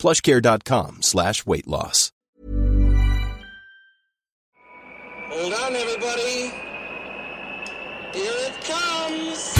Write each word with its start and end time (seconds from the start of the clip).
plushcare.com 0.00 1.02
slash 1.02 1.46
weight 1.46 1.68
loss. 1.68 2.10
Hold 5.28 5.52
on, 5.54 5.76
everybody. 5.76 6.50
Here 8.12 8.38
it 8.48 8.54
comes. 8.64 9.54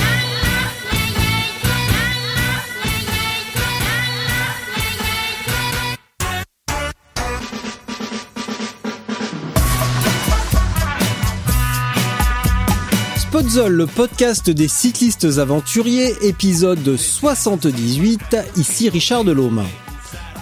Podzol, 13.30 13.72
le 13.72 13.86
podcast 13.86 14.50
des 14.50 14.66
cyclistes 14.66 15.38
aventuriers, 15.38 16.14
épisode 16.22 16.96
78, 16.96 18.36
ici 18.56 18.88
Richard 18.88 19.24
Delhomme. 19.24 19.64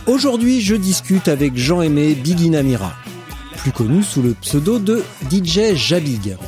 Aujourd'hui, 0.09 0.63
je 0.63 0.75
discute 0.75 1.29
avec 1.29 1.55
Jean-Aimé 1.55 2.15
Biguinamira, 2.15 2.95
plus 3.59 3.73
connu 3.73 4.03
sous 4.03 4.23
le 4.23 4.33
pseudo 4.33 4.79
de 4.79 5.05
DJ 5.31 5.75
Jabig. 5.75 6.39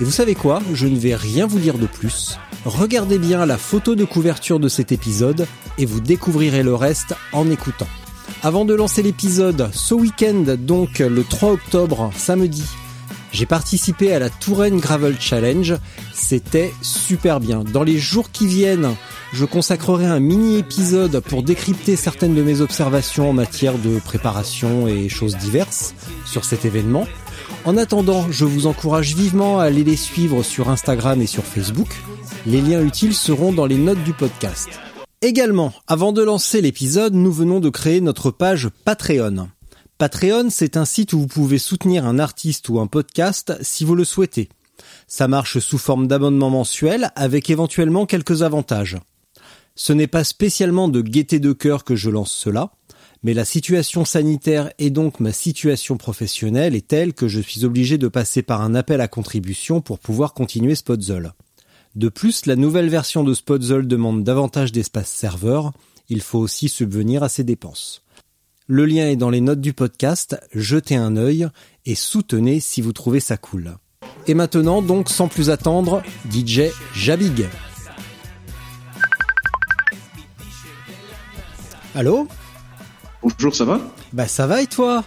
Et 0.00 0.04
vous 0.04 0.10
savez 0.10 0.34
quoi? 0.34 0.60
Je 0.74 0.88
ne 0.88 0.98
vais 0.98 1.14
rien 1.14 1.46
vous 1.46 1.60
dire 1.60 1.78
de 1.78 1.86
plus. 1.86 2.40
Regardez 2.64 3.18
bien 3.18 3.46
la 3.46 3.56
photo 3.56 3.94
de 3.94 4.04
couverture 4.04 4.58
de 4.58 4.66
cet 4.66 4.90
épisode 4.90 5.46
et 5.78 5.86
vous 5.86 6.00
découvrirez 6.00 6.64
le 6.64 6.74
reste 6.74 7.14
en 7.32 7.48
écoutant. 7.50 7.86
Avant 8.42 8.64
de 8.64 8.74
lancer 8.74 9.04
l'épisode, 9.04 9.70
ce 9.72 9.94
week-end, 9.94 10.56
donc 10.58 10.98
le 10.98 11.22
3 11.22 11.52
octobre, 11.52 12.10
samedi, 12.16 12.64
j'ai 13.32 13.46
participé 13.46 14.12
à 14.12 14.18
la 14.18 14.28
Touraine 14.28 14.78
Gravel 14.78 15.16
Challenge. 15.18 15.76
C'était 16.12 16.72
super 16.82 17.40
bien. 17.40 17.64
Dans 17.64 17.82
les 17.82 17.98
jours 17.98 18.30
qui 18.30 18.46
viennent, 18.46 18.94
je 19.32 19.46
consacrerai 19.46 20.04
un 20.04 20.20
mini 20.20 20.58
épisode 20.58 21.20
pour 21.20 21.42
décrypter 21.42 21.96
certaines 21.96 22.34
de 22.34 22.42
mes 22.42 22.60
observations 22.60 23.30
en 23.30 23.32
matière 23.32 23.78
de 23.78 23.98
préparation 23.98 24.86
et 24.86 25.08
choses 25.08 25.36
diverses 25.36 25.94
sur 26.26 26.44
cet 26.44 26.66
événement. 26.66 27.06
En 27.64 27.78
attendant, 27.78 28.26
je 28.30 28.44
vous 28.44 28.66
encourage 28.66 29.14
vivement 29.14 29.60
à 29.60 29.64
aller 29.64 29.84
les 29.84 29.96
suivre 29.96 30.42
sur 30.42 30.68
Instagram 30.68 31.22
et 31.22 31.26
sur 31.26 31.44
Facebook. 31.44 31.88
Les 32.46 32.60
liens 32.60 32.84
utiles 32.84 33.14
seront 33.14 33.52
dans 33.52 33.66
les 33.66 33.78
notes 33.78 34.02
du 34.04 34.12
podcast. 34.12 34.68
Également, 35.22 35.72
avant 35.86 36.12
de 36.12 36.22
lancer 36.22 36.60
l'épisode, 36.60 37.14
nous 37.14 37.32
venons 37.32 37.60
de 37.60 37.70
créer 37.70 38.00
notre 38.00 38.30
page 38.30 38.68
Patreon. 38.84 39.48
Patreon, 40.02 40.50
c'est 40.50 40.76
un 40.76 40.84
site 40.84 41.12
où 41.12 41.20
vous 41.20 41.28
pouvez 41.28 41.58
soutenir 41.58 42.06
un 42.06 42.18
artiste 42.18 42.68
ou 42.68 42.80
un 42.80 42.88
podcast 42.88 43.56
si 43.60 43.84
vous 43.84 43.94
le 43.94 44.02
souhaitez. 44.02 44.48
Ça 45.06 45.28
marche 45.28 45.60
sous 45.60 45.78
forme 45.78 46.08
d'abonnement 46.08 46.50
mensuel 46.50 47.12
avec 47.14 47.50
éventuellement 47.50 48.04
quelques 48.04 48.42
avantages. 48.42 48.98
Ce 49.76 49.92
n'est 49.92 50.08
pas 50.08 50.24
spécialement 50.24 50.88
de 50.88 51.02
gaieté 51.02 51.38
de 51.38 51.52
cœur 51.52 51.84
que 51.84 51.94
je 51.94 52.10
lance 52.10 52.32
cela, 52.32 52.72
mais 53.22 53.32
la 53.32 53.44
situation 53.44 54.04
sanitaire 54.04 54.72
et 54.80 54.90
donc 54.90 55.20
ma 55.20 55.30
situation 55.30 55.96
professionnelle 55.96 56.74
est 56.74 56.88
telle 56.88 57.14
que 57.14 57.28
je 57.28 57.38
suis 57.38 57.64
obligé 57.64 57.96
de 57.96 58.08
passer 58.08 58.42
par 58.42 58.60
un 58.60 58.74
appel 58.74 59.00
à 59.00 59.06
contribution 59.06 59.80
pour 59.80 60.00
pouvoir 60.00 60.34
continuer 60.34 60.74
Spotzol. 60.74 61.32
De 61.94 62.08
plus, 62.08 62.46
la 62.46 62.56
nouvelle 62.56 62.88
version 62.88 63.22
de 63.22 63.34
Spotzol 63.34 63.86
demande 63.86 64.24
davantage 64.24 64.72
d'espace 64.72 65.10
serveur, 65.10 65.70
il 66.08 66.22
faut 66.22 66.40
aussi 66.40 66.68
subvenir 66.68 67.22
à 67.22 67.28
ses 67.28 67.44
dépenses. 67.44 68.01
Le 68.74 68.86
lien 68.86 69.06
est 69.06 69.16
dans 69.16 69.28
les 69.28 69.42
notes 69.42 69.60
du 69.60 69.74
podcast, 69.74 70.40
jetez 70.54 70.96
un 70.96 71.18
œil 71.18 71.46
et 71.84 71.94
soutenez 71.94 72.58
si 72.58 72.80
vous 72.80 72.94
trouvez 72.94 73.20
ça 73.20 73.36
cool. 73.36 73.76
Et 74.26 74.32
maintenant, 74.32 74.80
donc, 74.80 75.10
sans 75.10 75.28
plus 75.28 75.50
attendre, 75.50 76.02
DJ 76.30 76.70
Jabig. 76.94 77.44
Allô? 81.94 82.26
Bonjour, 83.20 83.54
ça 83.54 83.66
va? 83.66 83.78
Bah 84.14 84.26
ça 84.26 84.46
va 84.46 84.62
et 84.62 84.66
toi? 84.66 85.04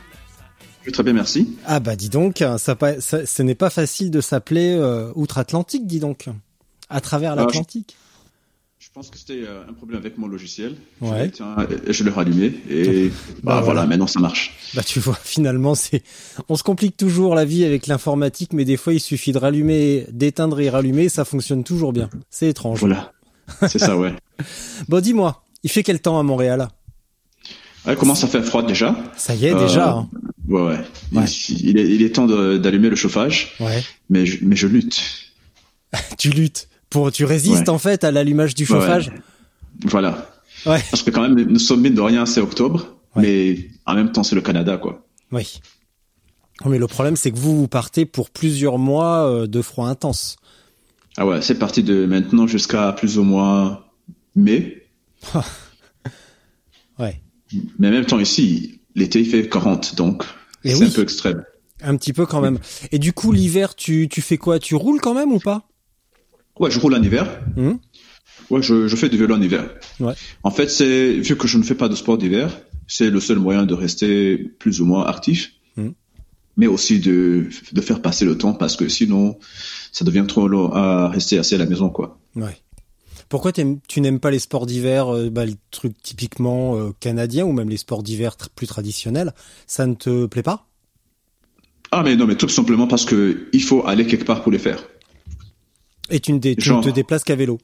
Très 0.93 1.01
bien, 1.01 1.13
merci. 1.13 1.57
Ah 1.65 1.79
bah 1.79 1.95
dis 1.95 2.09
donc, 2.09 2.43
ça, 2.59 2.77
ça 2.99 3.25
ce 3.25 3.41
n'est 3.41 3.55
pas 3.55 3.71
facile 3.71 4.11
de 4.11 4.21
s'appeler 4.21 4.75
euh, 4.79 5.11
Outre-Atlantique, 5.15 5.87
dis 5.87 5.99
donc, 5.99 6.29
à 6.91 7.01
travers 7.01 7.31
Ah, 7.31 7.35
l'Atlantique. 7.37 7.97
Je 7.97 8.04
pense 8.95 9.09
que 9.09 9.17
c'était 9.17 9.43
euh, 9.45 9.61
un 9.69 9.73
problème 9.73 9.99
avec 9.99 10.17
mon 10.17 10.25
logiciel. 10.27 10.75
Ouais. 11.01 11.29
Je, 11.37 11.91
je 11.91 12.03
l'ai 12.05 12.09
rallumé 12.09 12.53
et 12.69 13.09
bah, 13.43 13.55
Bah, 13.57 13.61
voilà, 13.61 13.85
maintenant 13.85 14.07
ça 14.07 14.19
marche. 14.21 14.55
Bah 14.73 14.83
tu 14.83 14.99
vois, 15.01 15.15
finalement, 15.23 15.75
c'est, 15.75 16.01
on 16.49 16.55
se 16.55 16.63
complique 16.63 16.95
toujours 16.97 17.35
la 17.35 17.43
vie 17.45 17.65
avec 17.65 17.87
l'informatique, 17.87 18.53
mais 18.53 18.63
des 18.65 18.77
fois 18.77 18.93
il 18.93 18.99
suffit 19.01 19.33
de 19.33 19.37
rallumer, 19.37 20.07
d'éteindre 20.11 20.59
et 20.61 20.69
rallumer, 20.69 21.09
ça 21.09 21.25
fonctionne 21.25 21.63
toujours 21.65 21.91
bien. 21.93 22.09
C'est 22.29 22.47
étrange. 22.47 22.79
Voilà, 22.79 23.11
c'est 23.67 23.79
ça, 23.79 23.97
ouais. 23.97 24.13
Bon, 24.89 25.01
dis-moi, 25.01 25.43
il 25.63 25.69
fait 25.69 25.83
quel 25.83 25.99
temps 26.01 26.17
à 26.17 26.23
Montréal? 26.23 26.69
Ouais, 27.85 27.95
commence 27.95 28.23
à 28.23 28.27
faire 28.27 28.43
froid 28.43 28.63
déjà. 28.63 28.95
Ça 29.15 29.35
y 29.35 29.45
est, 29.45 29.53
Euh, 29.53 29.59
déjà. 29.59 29.91
hein. 29.91 30.09
Ouais, 30.47 30.61
ouais. 30.61 30.79
Il- 31.11 31.17
Ouais. 31.19 31.25
Il, 31.49 31.77
est, 31.77 31.87
il 31.87 32.01
est 32.01 32.15
temps 32.15 32.25
d'allumer 32.27 32.89
le 32.89 32.95
chauffage, 32.95 33.55
Ouais. 33.59 33.83
mais 34.09 34.25
je, 34.25 34.37
mais 34.41 34.55
je 34.55 34.67
lutte. 34.67 35.01
Tu 36.17 36.29
luttes 36.29 36.67
pour, 36.89 37.11
tu 37.11 37.25
résistes 37.25 37.63
Ouais. 37.63 37.69
en 37.69 37.77
fait 37.77 38.03
à 38.03 38.11
l'allumage 38.11 38.55
du 38.55 38.65
chauffage. 38.65 39.09
Ouais. 39.09 39.15
Voilà. 39.85 40.29
Ouais. 40.65 40.81
Parce 40.89 41.03
que 41.03 41.11
quand 41.11 41.21
même, 41.21 41.35
nous 41.35 41.59
sommes 41.59 41.81
mine 41.81 41.95
de 41.95 42.01
rien, 42.01 42.25
c'est 42.25 42.41
octobre, 42.41 42.95
mais 43.15 43.69
en 43.85 43.95
même 43.95 44.11
temps, 44.11 44.23
c'est 44.23 44.35
le 44.35 44.41
Canada, 44.41 44.77
quoi. 44.77 45.05
Oui. 45.31 45.59
Mais 46.65 46.77
le 46.77 46.87
problème, 46.87 47.15
c'est 47.15 47.31
que 47.31 47.37
vous, 47.37 47.57
vous 47.57 47.67
partez 47.67 48.05
pour 48.05 48.29
plusieurs 48.29 48.77
mois 48.77 49.29
euh, 49.29 49.47
de 49.47 49.61
froid 49.61 49.87
intense. 49.87 50.37
Ah 51.17 51.25
ouais, 51.25 51.41
c'est 51.41 51.59
parti 51.59 51.83
de 51.83 52.05
maintenant 52.05 52.47
jusqu'à 52.47 52.91
plus 52.93 53.17
ou 53.17 53.23
moins 53.23 53.83
mai. 54.35 54.87
Ouais. 56.97 57.21
Mais 57.77 57.89
en 57.89 57.91
même 57.91 58.05
temps 58.05 58.19
ici, 58.19 58.79
l'été 58.95 59.19
il 59.19 59.25
fait 59.29 59.49
40, 59.49 59.95
donc 59.95 60.23
c'est 60.63 60.75
oui. 60.75 60.85
un 60.87 60.89
peu 60.89 61.01
extrême. 61.01 61.43
Un 61.83 61.97
petit 61.97 62.13
peu 62.13 62.25
quand 62.25 62.39
même. 62.39 62.57
Et 62.91 62.99
du 62.99 63.11
coup, 63.11 63.31
l'hiver, 63.33 63.75
tu, 63.75 64.07
tu 64.07 64.21
fais 64.21 64.37
quoi? 64.37 64.59
Tu 64.59 64.75
roules 64.75 65.01
quand 65.01 65.13
même 65.13 65.31
ou 65.33 65.39
pas? 65.39 65.67
Ouais, 66.59 66.71
je 66.71 66.79
roule 66.79 66.95
en 66.95 67.03
hiver. 67.03 67.27
Hum 67.57 67.79
Ouais, 68.49 68.61
je, 68.61 68.87
je 68.87 68.95
fais 68.95 69.09
du 69.09 69.17
vélo 69.17 69.33
en 69.35 69.41
hiver. 69.41 69.69
Ouais. 69.99 70.13
En 70.43 70.51
fait, 70.51 70.69
c'est 70.69 71.13
vu 71.13 71.35
que 71.35 71.47
je 71.47 71.57
ne 71.57 71.63
fais 71.63 71.73
pas 71.75 71.89
de 71.89 71.95
sport 71.95 72.17
d'hiver, 72.17 72.55
c'est 72.87 73.09
le 73.09 73.19
seul 73.19 73.39
moyen 73.39 73.65
de 73.65 73.73
rester 73.73 74.37
plus 74.37 74.81
ou 74.81 74.85
moins 74.85 75.05
actif, 75.05 75.53
Mhm. 75.77 75.93
mais 76.57 76.67
aussi 76.67 76.99
de, 76.99 77.47
de 77.71 77.81
faire 77.81 78.01
passer 78.01 78.23
le 78.25 78.37
temps 78.37 78.53
parce 78.53 78.75
que 78.75 78.87
sinon, 78.87 79.37
ça 79.91 80.05
devient 80.05 80.25
trop 80.27 80.47
long 80.47 80.71
à 80.73 81.09
rester 81.09 81.37
assis 81.39 81.55
à 81.55 81.57
la 81.57 81.65
maison, 81.65 81.89
quoi. 81.89 82.19
Ouais. 82.35 82.57
Pourquoi 83.29 83.51
tu 83.51 84.01
n'aimes 84.01 84.19
pas 84.19 84.29
les 84.31 84.39
sports 84.39 84.67
d'hiver, 84.67 85.07
euh, 85.13 85.29
bah, 85.31 85.45
les 85.45 85.55
trucs 85.71 85.99
typiquement 86.03 86.77
euh, 86.77 86.91
canadiens 86.99 87.45
ou 87.45 87.51
même 87.53 87.69
les 87.69 87.77
sports 87.77 88.03
d'hiver 88.03 88.35
tr- 88.39 88.49
plus 88.55 88.67
traditionnels 88.67 89.33
Ça 89.65 89.87
ne 89.87 89.95
te 89.95 90.27
plaît 90.27 90.43
pas? 90.43 90.67
Ah, 91.91 92.03
mais 92.03 92.15
non, 92.15 92.27
mais 92.27 92.35
tout 92.35 92.49
simplement 92.49 92.87
parce 92.87 93.05
que 93.05 93.47
il 93.53 93.63
faut 93.63 93.85
aller 93.87 94.05
quelque 94.05 94.25
part 94.25 94.43
pour 94.43 94.51
les 94.51 94.59
faire. 94.59 94.83
Et 96.09 96.19
tu 96.19 96.33
ne, 96.33 96.39
dé- 96.39 96.55
tu 96.55 96.71
ne 96.71 96.81
te 96.81 96.89
déplaces 96.89 97.23
qu'à 97.23 97.35
vélo 97.35 97.57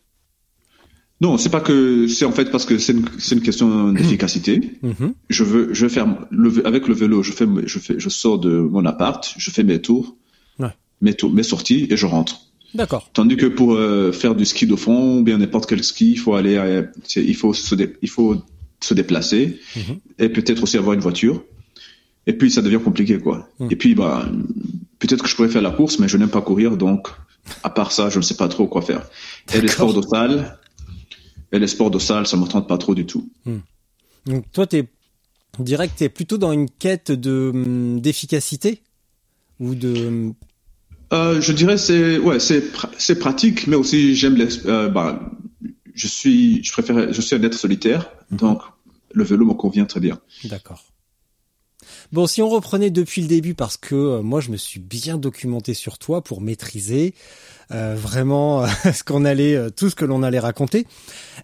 Non, 1.21 1.37
c'est 1.37 1.49
pas 1.49 1.61
que 1.61 2.07
c'est 2.07 2.25
en 2.25 2.31
fait 2.31 2.49
parce 2.51 2.65
que 2.65 2.77
c'est 2.79 2.93
une, 2.93 3.05
une 3.31 3.41
question 3.41 3.91
d'efficacité. 3.93 4.61
Mhm. 4.81 5.13
Je 5.29 5.43
veux, 5.43 5.73
je 5.73 5.83
veux 5.85 5.89
faire 5.89 6.07
le, 6.31 6.65
avec 6.65 6.87
le 6.87 6.95
vélo, 6.95 7.21
je 7.23 7.31
fais, 7.31 7.45
je 7.65 7.79
fais, 7.79 7.95
je 7.99 8.09
sors 8.09 8.39
de 8.39 8.49
mon 8.59 8.85
appart, 8.85 9.33
je 9.37 9.51
fais 9.51 9.63
mes 9.63 9.79
tours, 9.81 10.15
Ouais. 10.59 10.69
mes 11.01 11.13
tours, 11.13 11.31
mes 11.31 11.43
sorties 11.43 11.87
et 11.89 11.97
je 11.97 12.05
rentre. 12.07 12.41
D'accord. 12.73 13.09
Tandis 13.13 13.35
que 13.35 13.45
pour 13.47 13.73
euh, 13.73 14.11
faire 14.11 14.33
du 14.33 14.45
ski 14.45 14.65
de 14.65 14.75
fond 14.75 15.19
ou 15.19 15.23
bien 15.23 15.37
n'importe 15.37 15.67
quel 15.69 15.83
ski, 15.83 16.11
il 16.11 16.17
faut 16.19 16.33
aller, 16.35 16.57
à- 16.57 16.85
c'est- 17.03 17.23
il 17.23 17.35
faut 17.35 17.53
se, 17.53 17.75
dé- 17.75 17.93
il 18.01 18.09
faut 18.09 18.37
se 18.79 18.93
déplacer 18.95 19.59
Mhm. 19.75 19.97
et 20.19 20.29
peut-être 20.29 20.63
aussi 20.63 20.77
avoir 20.77 20.93
une 20.95 21.01
voiture. 21.01 21.43
Et 22.27 22.33
puis 22.33 22.49
ça 22.49 22.61
devient 22.61 22.79
compliqué 22.83 23.19
quoi. 23.19 23.47
Mhm. 23.59 23.67
Et 23.71 23.75
puis 23.75 23.93
bah 23.93 24.27
peut-être 24.99 25.21
que 25.23 25.29
je 25.29 25.35
pourrais 25.35 25.49
faire 25.49 25.61
la 25.61 25.71
course, 25.71 25.99
mais 25.99 26.07
je 26.07 26.17
n'aime 26.17 26.29
pas 26.29 26.41
courir, 26.41 26.77
donc 26.77 27.09
à 27.63 27.69
part 27.69 27.91
ça, 27.91 28.09
je 28.09 28.17
ne 28.17 28.23
sais 28.23 28.35
pas 28.35 28.47
trop 28.47 28.67
quoi 28.67 28.81
faire. 28.81 29.07
Et 29.53 29.61
les 29.61 29.67
sports 29.67 29.93
de 29.93 30.01
salle, 30.01 30.57
et 31.51 31.59
les 31.59 31.67
sports 31.67 31.91
de 31.91 31.99
salle, 31.99 32.27
ça 32.27 32.37
me 32.37 32.45
tente 32.45 32.67
pas 32.67 32.77
trop 32.77 32.95
du 32.95 33.05
tout. 33.05 33.29
Donc 34.25 34.51
toi, 34.51 34.67
t'es 34.67 34.87
direct, 35.59 35.95
t'es 35.97 36.09
plutôt 36.09 36.37
dans 36.37 36.51
une 36.51 36.69
quête 36.69 37.11
de 37.11 37.51
hum, 37.53 37.99
d'efficacité 37.99 38.81
ou 39.59 39.75
de 39.75 40.07
hum, 40.07 40.33
Euh, 41.13 41.41
je 41.41 41.51
dirais 41.51 41.77
c'est 41.77 42.17
ouais 42.19 42.39
c'est 42.39 42.63
c'est 42.97 43.19
pratique, 43.19 43.67
mais 43.67 43.75
aussi 43.75 44.15
j'aime 44.15 44.35
les 44.35 44.65
euh, 44.65 44.87
bah, 44.87 45.19
je 45.93 46.07
suis 46.07 46.63
je 46.63 46.71
préfère 46.71 47.11
je 47.11 47.21
suis 47.21 47.35
un 47.35 47.43
être 47.43 47.57
solitaire, 47.57 48.09
donc 48.31 48.61
le 49.11 49.23
vélo 49.25 49.45
me 49.45 49.53
convient 49.53 49.85
très 49.85 49.99
bien. 49.99 50.19
D'accord. 50.45 50.85
Bon, 52.11 52.27
si 52.27 52.41
on 52.41 52.49
reprenait 52.49 52.89
depuis 52.89 53.21
le 53.21 53.29
début, 53.29 53.53
parce 53.53 53.77
que 53.77 53.95
euh, 53.95 54.21
moi, 54.21 54.41
je 54.41 54.51
me 54.51 54.57
suis 54.57 54.81
bien 54.81 55.17
documenté 55.17 55.73
sur 55.73 55.97
toi 55.97 56.21
pour 56.21 56.41
maîtriser 56.41 57.13
euh, 57.71 57.95
vraiment 57.97 58.65
ce 58.93 59.01
qu'on 59.05 59.23
allait, 59.23 59.55
euh, 59.55 59.69
tout 59.69 59.89
ce 59.89 59.95
que 59.95 60.03
l'on 60.03 60.21
allait 60.21 60.39
raconter. 60.39 60.85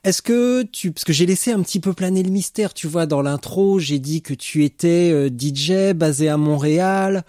Est-ce 0.03 0.21
que 0.21 0.63
tu, 0.63 0.91
parce 0.91 1.05
que 1.05 1.13
j'ai 1.13 1.25
laissé 1.25 1.53
un 1.53 1.61
petit 1.61 1.79
peu 1.79 1.93
planer 1.93 2.21
le 2.21 2.31
mystère, 2.31 2.73
tu 2.73 2.87
vois, 2.87 3.05
dans 3.05 3.21
l'intro, 3.21 3.79
j'ai 3.79 3.99
dit 3.99 4.21
que 4.21 4.33
tu 4.33 4.65
étais 4.65 5.29
DJ 5.29 5.93
basé 5.95 6.27
à 6.27 6.35
Montréal, 6.35 7.23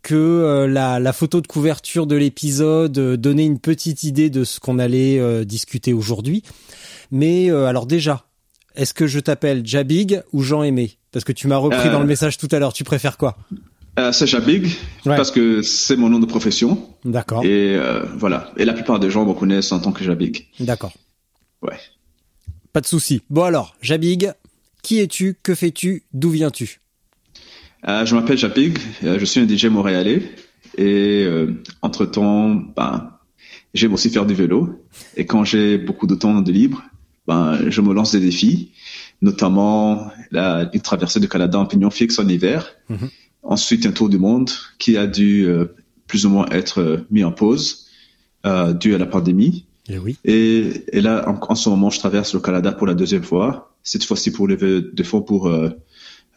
que 0.00 0.66
la, 0.66 0.98
la, 0.98 1.12
photo 1.12 1.42
de 1.42 1.46
couverture 1.46 2.06
de 2.06 2.16
l'épisode 2.16 2.92
donnait 2.92 3.44
une 3.44 3.58
petite 3.58 4.04
idée 4.04 4.30
de 4.30 4.44
ce 4.44 4.60
qu'on 4.60 4.78
allait 4.78 5.44
discuter 5.44 5.92
aujourd'hui. 5.92 6.42
Mais 7.10 7.50
alors 7.50 7.84
déjà, 7.84 8.27
est-ce 8.78 8.94
que 8.94 9.06
je 9.08 9.18
t'appelle 9.18 9.66
Jabig 9.66 10.22
ou 10.32 10.42
Jean-Aimé 10.42 10.98
Parce 11.10 11.24
que 11.24 11.32
tu 11.32 11.48
m'as 11.48 11.56
repris 11.56 11.90
dans 11.90 11.98
le 12.00 12.06
message 12.06 12.38
tout 12.38 12.48
à 12.52 12.58
l'heure. 12.60 12.72
Tu 12.72 12.84
préfères 12.84 13.18
quoi? 13.18 13.36
Euh, 13.98 14.12
c'est 14.12 14.28
Jabig 14.28 14.68
parce 15.04 15.32
que 15.32 15.60
c'est 15.62 15.96
mon 15.96 16.08
nom 16.08 16.20
de 16.20 16.26
profession. 16.26 16.88
D'accord. 17.04 17.44
Et 17.44 17.74
euh, 17.76 18.04
voilà. 18.16 18.52
Et 18.56 18.64
la 18.64 18.72
plupart 18.72 19.00
des 19.00 19.10
gens 19.10 19.26
me 19.26 19.34
connaissent 19.34 19.72
en 19.72 19.80
tant 19.80 19.90
que 19.90 20.04
Jabig. 20.04 20.46
D'accord. 20.60 20.92
Ouais. 21.60 21.76
Pas 22.72 22.80
de 22.80 22.86
souci. 22.86 23.20
Bon 23.28 23.42
alors, 23.42 23.74
Jabig, 23.82 24.32
qui 24.82 25.00
es-tu? 25.00 25.36
Que 25.42 25.56
fais-tu? 25.56 26.04
D'où 26.12 26.30
viens-tu? 26.30 26.80
Euh, 27.88 28.06
Je 28.06 28.14
m'appelle 28.14 28.38
Jabig. 28.38 28.78
je 29.02 29.24
suis 29.24 29.40
un 29.40 29.48
DJ 29.48 29.64
montréalais. 29.64 30.22
Et 30.76 31.26
entre 31.82 32.06
temps, 32.06 32.50
ben, 32.54 33.10
j'aime 33.74 33.92
aussi 33.94 34.10
faire 34.10 34.26
du 34.26 34.34
vélo. 34.34 34.86
Et 35.16 35.26
quand 35.26 35.42
j'ai 35.42 35.76
beaucoup 35.78 36.06
de 36.06 36.14
temps 36.14 36.40
de 36.40 36.52
libre, 36.52 36.84
ben, 37.28 37.68
je 37.68 37.80
me 37.82 37.92
lance 37.92 38.12
des 38.12 38.20
défis, 38.20 38.72
notamment 39.20 40.10
la, 40.30 40.70
une 40.72 40.80
traversée 40.80 41.20
du 41.20 41.28
Canada 41.28 41.58
en 41.58 41.66
pignon 41.66 41.90
fixe 41.90 42.18
en 42.18 42.26
hiver. 42.26 42.74
Mhm. 42.88 43.10
Ensuite, 43.42 43.84
un 43.84 43.92
tour 43.92 44.08
du 44.08 44.18
monde 44.18 44.50
qui 44.78 44.96
a 44.96 45.06
dû 45.06 45.46
euh, 45.46 45.66
plus 46.06 46.24
ou 46.24 46.30
moins 46.30 46.46
être 46.50 46.80
euh, 46.80 47.06
mis 47.10 47.22
en 47.24 47.30
pause 47.30 47.86
euh, 48.46 48.72
dû 48.72 48.94
à 48.94 48.98
la 48.98 49.04
pandémie. 49.04 49.66
Et, 49.88 49.94
eh 49.94 49.98
oui. 49.98 50.16
et, 50.24 50.84
et 50.92 51.00
là, 51.02 51.28
en, 51.28 51.54
ce 51.54 51.68
moment, 51.68 51.90
je 51.90 51.98
traverse 51.98 52.32
le 52.32 52.40
Canada 52.40 52.72
pour 52.72 52.86
la 52.86 52.94
deuxième 52.94 53.22
fois. 53.22 53.74
Cette 53.82 54.04
fois-ci 54.04 54.32
pour 54.32 54.48
lever 54.48 54.82
des 54.92 55.04
fonds 55.04 55.22
pour 55.22 55.48
euh, 55.48 55.70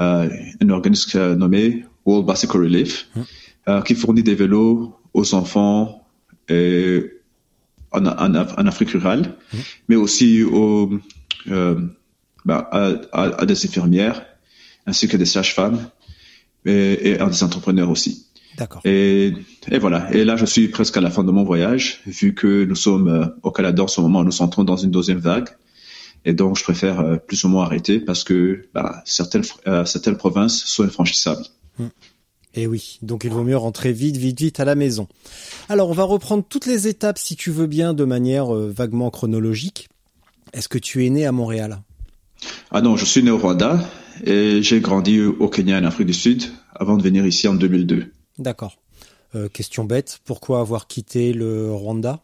euh 0.02 0.30
un 0.62 0.70
organisme 0.70 1.36
nommé 1.36 1.86
World 2.06 2.28
Bicycle 2.28 2.58
Relief, 2.58 3.08
mhm. 3.16 3.84
qui 3.84 3.96
fournit 3.96 4.24
des 4.24 4.36
vélos 4.36 4.94
aux 5.14 5.34
enfants 5.36 6.06
et 6.50 7.21
en, 7.92 8.06
en, 8.06 8.36
en 8.36 8.66
Afrique 8.68 8.92
rurale, 8.92 9.36
mmh. 9.54 9.58
mais 9.90 9.96
aussi 9.96 10.44
au, 10.44 10.92
euh, 11.50 11.80
bah, 12.46 12.70
à, 12.72 13.22
à, 13.42 13.46
des 13.46 13.66
infirmières, 13.66 14.26
ainsi 14.86 15.08
que 15.08 15.18
des 15.18 15.26
sages-femmes 15.26 15.90
et, 16.66 17.10
et, 17.10 17.20
à 17.20 17.26
des 17.28 17.44
entrepreneurs 17.44 17.90
aussi. 17.90 18.28
D'accord. 18.58 18.82
Et, 18.84 19.34
et, 19.70 19.80
voilà. 19.80 20.14
Et 20.14 20.26
là, 20.26 20.36
je 20.36 20.46
suis 20.46 20.68
presque 20.68 20.98
à 20.98 21.02
la 21.02 21.10
fin 21.10 21.24
de 21.24 21.32
mon 21.32 21.44
voyage, 21.44 22.02
vu 22.06 22.34
que 22.34 22.66
nous 22.66 22.76
sommes 22.76 23.08
euh, 23.08 23.26
au 23.44 23.52
Canada 23.52 23.84
en 23.84 23.88
ce 23.88 24.02
moment, 24.02 24.24
nous 24.24 24.42
entrons 24.42 24.64
dans 24.64 24.78
une 24.78 24.92
deuxième 24.92 25.20
vague. 25.20 25.50
Et 26.26 26.34
donc, 26.34 26.58
je 26.58 26.64
préfère 26.64 27.00
euh, 27.00 27.16
plus 27.18 27.44
ou 27.46 27.50
moins 27.50 27.66
arrêter 27.66 28.00
parce 28.00 28.24
que 28.24 28.68
bah, 28.74 29.02
certaines, 29.06 29.44
certaines 29.86 30.18
provinces 30.18 30.64
sont 30.66 30.84
infranchissables. 30.84 31.46
Mmh. 31.80 31.86
Et 32.54 32.64
eh 32.64 32.68
oui, 32.68 33.00
donc 33.02 33.24
il 33.24 33.32
vaut 33.32 33.44
mieux 33.44 33.56
rentrer 33.56 33.94
vite, 33.94 34.18
vite, 34.18 34.40
vite 34.40 34.60
à 34.60 34.66
la 34.66 34.76
maison. 34.76 35.08
Alors 35.70 35.90
on 35.90 35.94
va 35.94 36.04
reprendre 36.04 36.44
toutes 36.48 36.66
les 36.66 36.90
étapes 36.90 37.18
si 37.18 37.38
tu 37.38 37.50
veux 37.50 37.68
bien 37.68 37.94
de 37.94 38.04
manière 38.04 38.54
euh, 38.54 38.70
vaguement 38.76 39.10
chronologique. 39.10 39.88
Est-ce 40.52 40.68
que 40.68 40.78
tu 40.78 41.06
es 41.06 41.10
né 41.10 41.26
à 41.26 41.32
Montréal? 41.32 41.82
Ah 42.72 42.82
non, 42.82 42.98
je 42.98 43.06
suis 43.06 43.24
né 43.24 43.32
au 43.32 43.38
Rwanda 43.38 43.80
et 44.26 44.62
j'ai 44.62 44.82
grandi 44.82 45.22
au 45.22 45.48
Kenya 45.48 45.80
en 45.80 45.86
Afrique 45.86 46.08
du 46.08 46.14
Sud 46.14 46.44
avant 46.76 46.98
de 46.98 47.04
venir 47.04 47.26
ici 47.26 47.48
en 47.48 47.54
2002. 47.54 48.12
D'accord. 48.38 48.78
Euh, 49.36 49.48
question 49.48 49.86
bête, 49.86 50.20
pourquoi 50.26 50.60
avoir 50.60 50.88
quitté 50.88 51.32
le 51.32 51.72
Rwanda? 51.72 52.20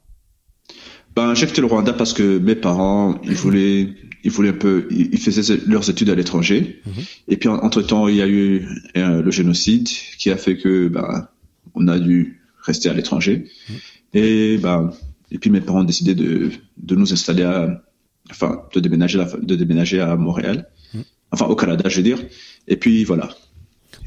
Ben, 1.15 1.33
j'ai 1.35 1.47
quitté 1.47 1.61
le 1.61 1.67
Rwanda 1.67 1.93
parce 1.93 2.13
que 2.13 2.37
mes 2.37 2.55
parents, 2.55 3.15
ils 3.23 3.33
voulaient, 3.33 3.95
ils 4.27 4.31
voulaient 4.31 4.49
un 4.49 4.53
peu, 4.67 4.89
ils 4.91 5.17
faisaient 5.17 5.57
leurs 5.67 5.89
études 5.89 6.09
à 6.09 6.15
l'étranger. 6.15 6.81
Mhm. 6.85 7.03
Et 7.29 7.37
puis, 7.37 7.47
entre 7.47 7.81
temps, 7.81 8.09
il 8.09 8.17
y 8.17 8.21
a 8.21 8.27
eu 8.27 8.67
euh, 8.97 9.21
le 9.21 9.31
génocide 9.31 9.87
qui 9.87 10.29
a 10.29 10.35
fait 10.35 10.57
que, 10.57 10.89
ben, 10.89 11.29
on 11.75 11.87
a 11.87 11.97
dû 11.97 12.41
rester 12.61 12.89
à 12.89 12.93
l'étranger. 12.93 13.45
Mhm. 13.69 13.75
Et, 14.15 14.57
ben, 14.57 14.91
et 15.31 15.37
puis 15.39 15.49
mes 15.49 15.61
parents 15.61 15.79
ont 15.79 15.85
décidé 15.85 16.13
de, 16.13 16.51
de 16.75 16.95
nous 16.95 17.13
installer 17.13 17.43
à, 17.43 17.81
enfin, 18.29 18.63
de 18.73 18.81
déménager, 18.81 19.23
de 19.41 19.55
déménager 19.55 20.01
à 20.01 20.17
Montréal. 20.17 20.67
Mhm. 20.93 21.03
Enfin, 21.31 21.45
au 21.45 21.55
Canada, 21.55 21.87
je 21.87 21.95
veux 21.95 22.03
dire. 22.03 22.19
Et 22.67 22.75
puis, 22.75 23.05
voilà. 23.05 23.29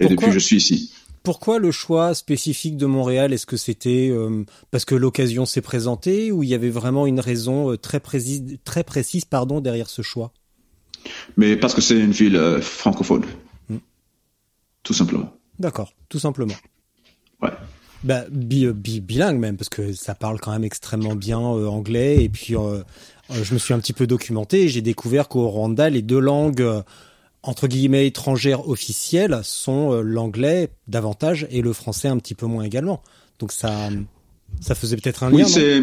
Et 0.01 0.07
depuis, 0.07 0.33
je 0.33 0.39
suis 0.39 0.57
ici. 0.57 0.93
Pourquoi 1.23 1.59
le 1.59 1.71
choix 1.71 2.15
spécifique 2.15 2.77
de 2.77 2.87
Montréal 2.87 3.33
Est-ce 3.33 3.47
que 3.47 3.59
c'était 3.59 4.09
euh, 4.11 4.45
parce 4.71 4.87
que 4.87 4.95
l'occasion 4.95 5.45
s'est 5.45 5.61
présentée 5.61 6.33
ou 6.33 6.43
il 6.43 6.49
y 6.49 6.55
avait 6.55 6.71
vraiment 6.71 7.07
une 7.07 7.21
raison 7.21 7.73
euh, 7.73 7.77
très 7.77 8.01
précise, 8.01 8.59
très 8.65 8.85
précise 8.85 9.27
pardon, 9.27 9.61
derrière 9.61 9.91
ce 9.91 10.01
choix? 10.01 10.33
Mais 11.37 11.57
parce 11.57 11.75
que 11.75 11.83
c'est 11.83 11.99
une 11.99 12.13
ville 12.13 12.37
euh, 12.37 12.61
francophone. 12.63 13.27
Hmm. 13.69 13.79
Tout 14.83 14.95
simplement. 14.95 15.31
D'accord, 15.59 15.93
tout 16.09 16.19
simplement. 16.19 16.55
Ouais. 17.43 17.51
Bah, 18.03 18.25
bilingue 18.31 19.39
même, 19.39 19.59
parce 19.59 19.69
que 19.69 19.93
ça 19.93 20.15
parle 20.15 20.41
quand 20.41 20.53
même 20.53 20.65
extrêmement 20.65 21.17
bien 21.17 21.39
anglais. 21.39 22.25
Et 22.25 22.31
puis, 22.31 22.55
je 22.55 23.53
me 23.53 23.59
suis 23.59 23.75
un 23.75 23.79
petit 23.79 23.93
peu 23.93 24.07
documenté 24.07 24.63
et 24.63 24.69
j'ai 24.69 24.81
découvert 24.81 25.29
qu'au 25.29 25.47
Rwanda, 25.49 25.91
les 25.91 26.01
deux 26.01 26.19
langues 26.19 26.83
entre 27.43 27.69
guillemets 27.69 28.07
étrangères 28.07 28.69
officielles 28.69 29.41
sont 29.43 29.93
euh, 29.93 30.03
l'anglais 30.03 30.71
davantage 30.89 31.47
et 31.51 31.63
le 31.63 31.73
français 31.73 32.09
un 32.09 32.19
petit 32.19 32.35
peu 32.35 32.47
moins 32.47 32.65
également. 32.65 33.03
Donc 33.39 33.53
ça, 33.53 33.91
ça 34.61 34.75
faisait 34.75 34.97
peut-être 34.97 35.23
un 35.23 35.33
oui, 35.33 35.43
lien. 35.43 35.49
C'est... 35.49 35.83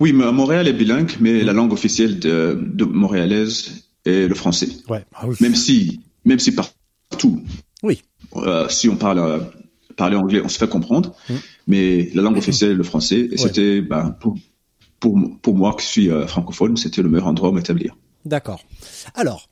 Oui, 0.00 0.12
mais 0.12 0.30
Montréal 0.32 0.68
est 0.68 0.72
bilingue, 0.72 1.12
mais 1.20 1.42
la 1.42 1.52
langue 1.52 1.72
officielle 1.72 2.18
de, 2.18 2.60
de 2.62 2.84
montréalaise 2.84 3.84
est 4.04 4.28
le 4.28 4.34
français. 4.34 4.68
Ouais. 4.88 5.04
Ah 5.14 5.26
même 5.40 5.54
si, 5.54 6.00
même 6.24 6.38
si 6.38 6.52
partout. 6.54 7.42
Oui. 7.82 8.02
Euh, 8.36 8.68
si 8.68 8.88
on 8.88 8.96
parle 8.96 9.18
euh, 9.18 9.38
parler 9.96 10.16
anglais, 10.16 10.40
on 10.44 10.48
se 10.48 10.58
fait 10.58 10.68
comprendre, 10.68 11.16
mmh. 11.28 11.34
mais 11.66 12.10
la 12.14 12.22
langue 12.22 12.36
officielle 12.36 12.72
est 12.72 12.74
le 12.74 12.84
français. 12.84 13.28
Et 13.32 13.36
c'était, 13.36 13.80
ben, 13.80 14.16
pour, 14.20 14.36
pour, 15.00 15.18
pour 15.42 15.56
moi 15.56 15.74
qui 15.76 15.86
suis 15.86 16.10
euh, 16.10 16.26
francophone, 16.26 16.76
c'était 16.76 17.02
le 17.02 17.08
meilleur 17.08 17.26
endroit 17.26 17.50
où 17.50 17.52
m'établir. 17.52 17.96
D'accord. 18.24 18.64
Alors, 19.14 19.47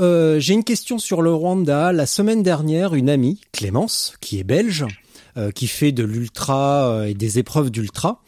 euh, 0.00 0.38
j'ai 0.38 0.54
une 0.54 0.64
question 0.64 0.98
sur 0.98 1.22
le 1.22 1.32
Rwanda. 1.32 1.92
La 1.92 2.06
semaine 2.06 2.42
dernière, 2.42 2.94
une 2.94 3.10
amie, 3.10 3.40
Clémence, 3.52 4.14
qui 4.20 4.38
est 4.38 4.44
belge, 4.44 4.86
euh, 5.36 5.50
qui 5.50 5.66
fait 5.66 5.92
de 5.92 6.04
l'ultra 6.04 6.88
euh, 6.88 7.06
et 7.06 7.14
des 7.14 7.38
épreuves 7.38 7.70
d'ultra, 7.70 8.22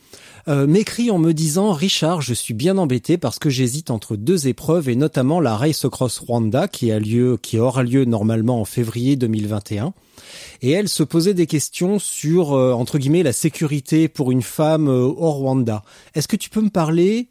m'écrit 0.49 1.13
en 1.13 1.19
me 1.19 1.33
disant 1.33 1.71
Richard, 1.73 2.23
je 2.23 2.35
suis 2.35 2.55
bien 2.55 2.77
embêté 2.77 3.19
parce 3.19 3.39
que 3.39 3.51
j'hésite 3.51 3.93
entre 3.93 4.17
deux 4.17 4.49
épreuves 4.49 4.89
et 4.89 4.97
notamment 4.97 5.39
la 5.39 5.57
Race 5.57 5.87
Cross 5.89 6.19
Rwanda 6.19 6.67
qui 6.67 6.91
a 6.91 6.99
lieu, 6.99 7.39
qui 7.41 7.61
aura 7.61 7.85
lieu 7.85 8.05
normalement 8.05 8.61
en 8.61 8.65
février 8.65 9.15
2021. 9.15 9.93
Et 10.63 10.73
elle 10.73 10.89
se 10.89 11.05
posait 11.05 11.35
des 11.35 11.47
questions 11.47 12.01
sur 12.01 12.51
entre 12.51 12.99
guillemets 12.99 13.23
la 13.23 13.33
sécurité 13.33 14.09
pour 14.09 14.33
une 14.33 14.43
femme 14.43 14.89
au 14.89 15.31
Rwanda. 15.31 15.85
Est-ce 16.17 16.27
que 16.27 16.37
tu 16.37 16.51
peux 16.51 16.63
me 16.63 16.71
parler 16.71 17.29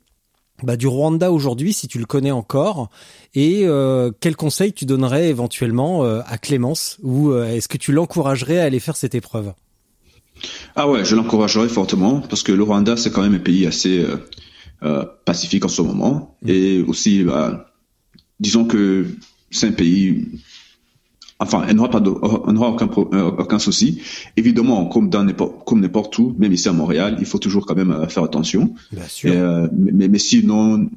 bah, 0.64 0.78
du 0.78 0.88
Rwanda 0.88 1.32
aujourd'hui, 1.32 1.74
si 1.74 1.88
tu 1.88 2.00
le 2.00 2.06
connais 2.06 2.32
encore, 2.32 2.90
et 3.36 3.62
euh, 3.64 4.12
quel 4.20 4.36
conseil 4.36 4.74
tu 4.74 4.86
donnerais 4.86 5.30
éventuellement 5.30 6.04
euh, 6.04 6.22
à 6.26 6.38
Clémence, 6.38 6.98
ou 7.02 7.32
euh, 7.32 7.48
est-ce 7.48 7.68
que 7.68 7.78
tu 7.78 7.92
l'encouragerais 7.92 8.60
à 8.60 8.64
aller 8.64 8.80
faire 8.80 8.96
cette 8.96 9.16
épreuve? 9.16 9.54
Ah 10.76 10.90
ouais, 10.90 11.04
je 11.04 11.16
l'encouragerais 11.16 11.68
fortement, 11.68 12.22
parce 12.22 12.44
que 12.44 12.52
le 12.52 12.64
Rwanda, 12.64 12.96
c'est 12.98 13.12
quand 13.12 13.22
même 13.22 13.36
un 13.36 13.40
pays 13.40 13.66
assez 13.66 14.06
pacifique 15.26 15.66
en 15.66 15.70
ce 15.70 15.82
moment, 15.82 16.38
mmh. 16.42 16.50
et 16.50 16.82
aussi, 16.82 17.24
bah, 17.24 17.74
disons 18.40 18.66
que 18.66 19.08
c'est 19.52 19.68
un 19.68 19.72
pays 19.74 20.28
enfin, 21.40 21.66
elle 21.68 21.76
n'aura 21.76 21.90
pas, 21.90 22.00
n'aura 22.00 22.70
aucun, 22.70 22.90
euh, 23.14 23.32
aucun 23.32 23.60
souci. 23.60 24.02
Évidemment, 24.36 24.86
comme 24.86 25.10
dans 25.10 25.24
n'importe, 25.24 25.66
comme 25.66 25.80
n'importe 25.80 26.18
où, 26.20 26.36
même 26.38 26.52
ici 26.52 26.68
à 26.68 26.74
Montréal, 26.74 27.18
il 27.20 27.26
faut 27.26 27.40
toujours 27.40 27.66
quand 27.66 27.76
même 27.76 27.92
euh, 27.92 28.08
faire 28.08 28.24
attention. 28.24 28.74
Bien 28.92 29.08
sûr. 29.08 29.32
Euh, 29.34 29.68
mais, 29.74 30.08
mais 30.08 30.20
sinon, 30.20 30.90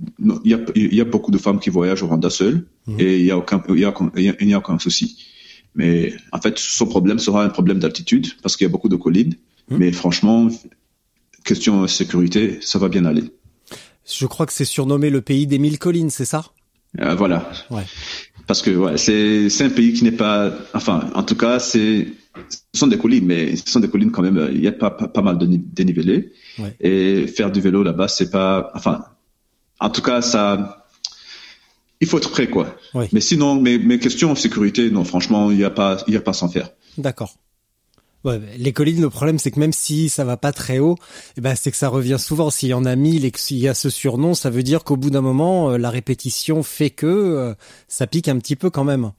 il 0.45 0.51
y 0.51 0.55
a, 0.55 0.59
il 0.75 0.95
y 0.95 1.01
a 1.01 1.05
beaucoup 1.05 1.31
de 1.31 1.39
femmes 1.39 1.61
qui 1.61 1.71
voyagent 1.71 2.03
au 2.03 2.09
Rwanda 2.09 2.29
seules 2.29 2.67
mhm. 2.87 3.01
et 3.01 3.19
il 3.19 3.25
y 3.25 3.31
a 3.31 3.39
aucun, 3.39 3.63
il 3.69 3.79
y 3.79 3.85
a, 3.85 3.95
il 4.17 4.49
y 4.49 4.55
a 4.55 4.59
aucun 4.59 4.79
souci. 4.79 5.25
Mais 5.75 6.13
en 6.33 6.41
fait, 6.41 6.59
son 6.59 6.87
problème 6.87 7.19
sera 7.19 7.45
un 7.45 7.49
problème 7.49 7.79
d'altitude 7.79 8.29
parce 8.43 8.57
qu'il 8.57 8.67
y 8.67 8.71
a 8.71 8.73
beaucoup 8.73 8.91
de 8.91 8.97
collines. 8.97 9.37
Mhm. 9.71 9.79
Mais 9.79 9.93
franchement, 9.93 10.49
question 11.45 11.87
sécurité, 11.87 12.59
ça 12.61 12.79
va 12.79 12.89
bien 12.89 13.05
aller. 13.05 13.25
Je 14.05 14.27
crois 14.27 14.47
que 14.47 14.53
c'est 14.53 14.65
surnommé 14.65 15.09
le 15.09 15.21
pays 15.21 15.47
des 15.47 15.61
mille 15.61 15.79
collines, 15.79 16.11
c'est 16.11 16.25
ça? 16.25 16.47
Euh, 17.01 17.15
Voilà. 17.15 17.51
Ouais 17.71 17.85
parce 18.47 18.63
que 18.63 18.71
ouais, 18.71 18.97
c'est 18.97 19.65
un 19.65 19.71
pays 19.71 19.93
qui 19.93 20.05
n'est 20.05 20.13
pas, 20.13 20.53
enfin, 20.75 21.11
en 21.15 21.23
tout 21.23 21.37
cas, 21.37 21.59
c'est 21.59 22.07
ce 22.51 22.79
sont 22.79 22.87
des 22.87 22.99
collines, 22.99 23.27
mais 23.27 23.57
ce 23.57 23.71
sont 23.71 23.81
des 23.81 23.89
collines 23.89 24.11
quand 24.11 24.23
même. 24.23 24.51
Il 24.53 24.63
y 24.63 24.69
a 24.69 24.73
pas 24.73 24.91
pas, 24.91 25.09
pas 25.09 25.23
mal 25.23 25.39
de 25.39 25.47
dénivelé. 25.47 26.33
Ouais. 26.59 26.75
Et 26.81 27.27
faire 27.27 27.51
du 27.51 27.61
vélo 27.61 27.83
là-bas, 27.83 28.09
c'est 28.09 28.31
pas, 28.31 28.71
enfin, 28.75 29.05
en 29.81 29.91
tout 29.91 30.03
cas, 30.03 30.23
ça, 30.23 30.87
il 32.01 32.07
faut 32.07 32.19
être 32.19 32.31
prêt, 32.31 32.49
quoi. 32.49 32.77
Oui. 32.95 33.07
Mais 33.13 33.21
sinon, 33.21 33.61
mes, 33.61 33.79
mes 33.79 33.99
questions 33.99 34.33
de 34.33 34.39
sécurité, 34.39 34.91
non, 34.91 35.05
franchement, 35.05 35.51
il 35.51 35.59
n'y 35.59 35.65
a 35.65 35.71
pas, 35.71 35.99
il 36.09 36.15
y 36.15 36.17
a 36.17 36.21
pas 36.21 36.33
sans 36.33 36.49
faire. 36.49 36.71
D'accord. 36.99 37.35
Ouais, 38.25 38.41
les 38.57 38.73
collines, 38.73 39.01
le 39.01 39.11
problème, 39.11 39.39
c'est 39.39 39.51
que 39.51 39.59
même 39.59 39.73
si 39.73 40.09
ça 40.09 40.25
va 40.25 40.37
pas 40.37 40.53
très 40.53 40.79
haut, 40.79 40.97
eh 41.37 41.41
ben, 41.41 41.55
c'est 41.57 41.71
que 41.73 41.77
ça 41.77 41.89
revient 41.89 42.19
souvent. 42.21 42.51
S'il 42.51 42.69
y 42.69 42.75
en 42.75 42.85
a 42.85 42.95
mille 42.95 43.25
et 43.25 43.33
qu'il 43.33 43.59
y 43.59 43.67
a 43.67 43.75
ce 43.75 43.91
surnom, 43.91 44.35
ça 44.35 44.49
veut 44.49 44.63
dire 44.63 44.85
qu'au 44.85 44.97
bout 44.97 45.11
d'un 45.11 45.21
moment, 45.21 45.71
euh, 45.73 45.77
la 45.79 45.91
répétition 45.91 46.63
fait 46.63 46.91
que 46.91 47.07
euh, 47.07 47.55
ça 47.89 48.07
pique 48.07 48.29
un 48.29 48.39
petit 48.39 48.55
peu 48.55 48.71
quand 48.71 48.85
même. 48.85 49.11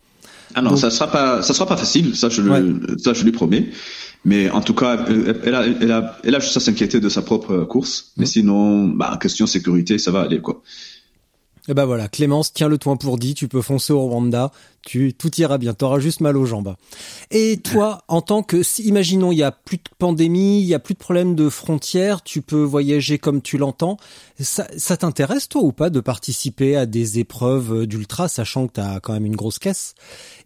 Ah 0.55 0.61
non, 0.61 0.69
Donc- 0.71 0.79
ça 0.79 0.89
sera 0.89 1.11
pas, 1.11 1.41
ça 1.41 1.53
sera 1.53 1.65
pas 1.65 1.77
facile, 1.77 2.15
ça 2.15 2.29
je 2.29 2.41
le, 2.41 2.97
ça 2.97 3.13
je 3.13 3.23
lui 3.23 3.31
promets. 3.31 3.69
Mais 4.25 4.49
en 4.51 4.61
tout 4.61 4.73
cas, 4.73 5.05
euh, 5.09 5.33
elle 5.43 5.55
a, 5.55 5.65
elle 5.65 5.91
a, 5.91 6.17
elle 6.23 6.35
a 6.35 6.39
juste 6.39 6.55
à 6.55 6.61
s'inquiéter 6.61 7.01
de 7.01 7.09
sa 7.09 7.21
propre 7.21 7.65
course. 7.65 8.13
Mais 8.15 8.25
sinon, 8.25 8.87
bah, 8.87 9.17
question 9.21 9.45
sécurité, 9.47 9.97
ça 9.97 10.11
va 10.11 10.21
aller, 10.21 10.39
quoi. 10.39 10.61
Et 11.69 11.73
ben 11.73 11.85
voilà, 11.85 12.09
Clémence, 12.09 12.51
tiens 12.51 12.67
le 12.67 12.77
toi 12.77 12.97
pour 12.97 13.17
dit, 13.17 13.35
tu 13.35 13.47
peux 13.47 13.61
foncer 13.61 13.93
au 13.93 14.01
Rwanda, 14.01 14.51
tu 14.85 15.13
tout 15.13 15.33
ira 15.39 15.57
bien, 15.57 15.73
t'auras 15.73 15.99
juste 15.99 16.19
mal 16.19 16.35
aux 16.35 16.45
jambes. 16.45 16.75
Et 17.31 17.55
toi, 17.63 18.03
en 18.09 18.21
tant 18.21 18.43
que, 18.43 18.61
imaginons, 18.81 19.31
il 19.31 19.37
y 19.37 19.43
a 19.43 19.53
plus 19.53 19.77
de 19.77 19.83
pandémie, 19.97 20.59
il 20.59 20.65
y 20.65 20.73
a 20.73 20.79
plus 20.79 20.93
de 20.93 20.99
problème 20.99 21.35
de 21.35 21.47
frontières, 21.47 22.21
tu 22.21 22.41
peux 22.41 22.61
voyager 22.61 23.17
comme 23.17 23.41
tu 23.41 23.57
l'entends. 23.57 23.95
Ça, 24.41 24.67
ça 24.75 24.97
t'intéresse 24.97 25.47
toi 25.47 25.61
ou 25.63 25.71
pas 25.71 25.89
de 25.89 26.01
participer 26.01 26.75
à 26.75 26.85
des 26.85 27.19
épreuves 27.19 27.87
d'ultra, 27.87 28.27
sachant 28.27 28.67
que 28.67 28.73
t'as 28.73 28.99
quand 28.99 29.13
même 29.13 29.25
une 29.25 29.37
grosse 29.37 29.59
caisse? 29.59 29.95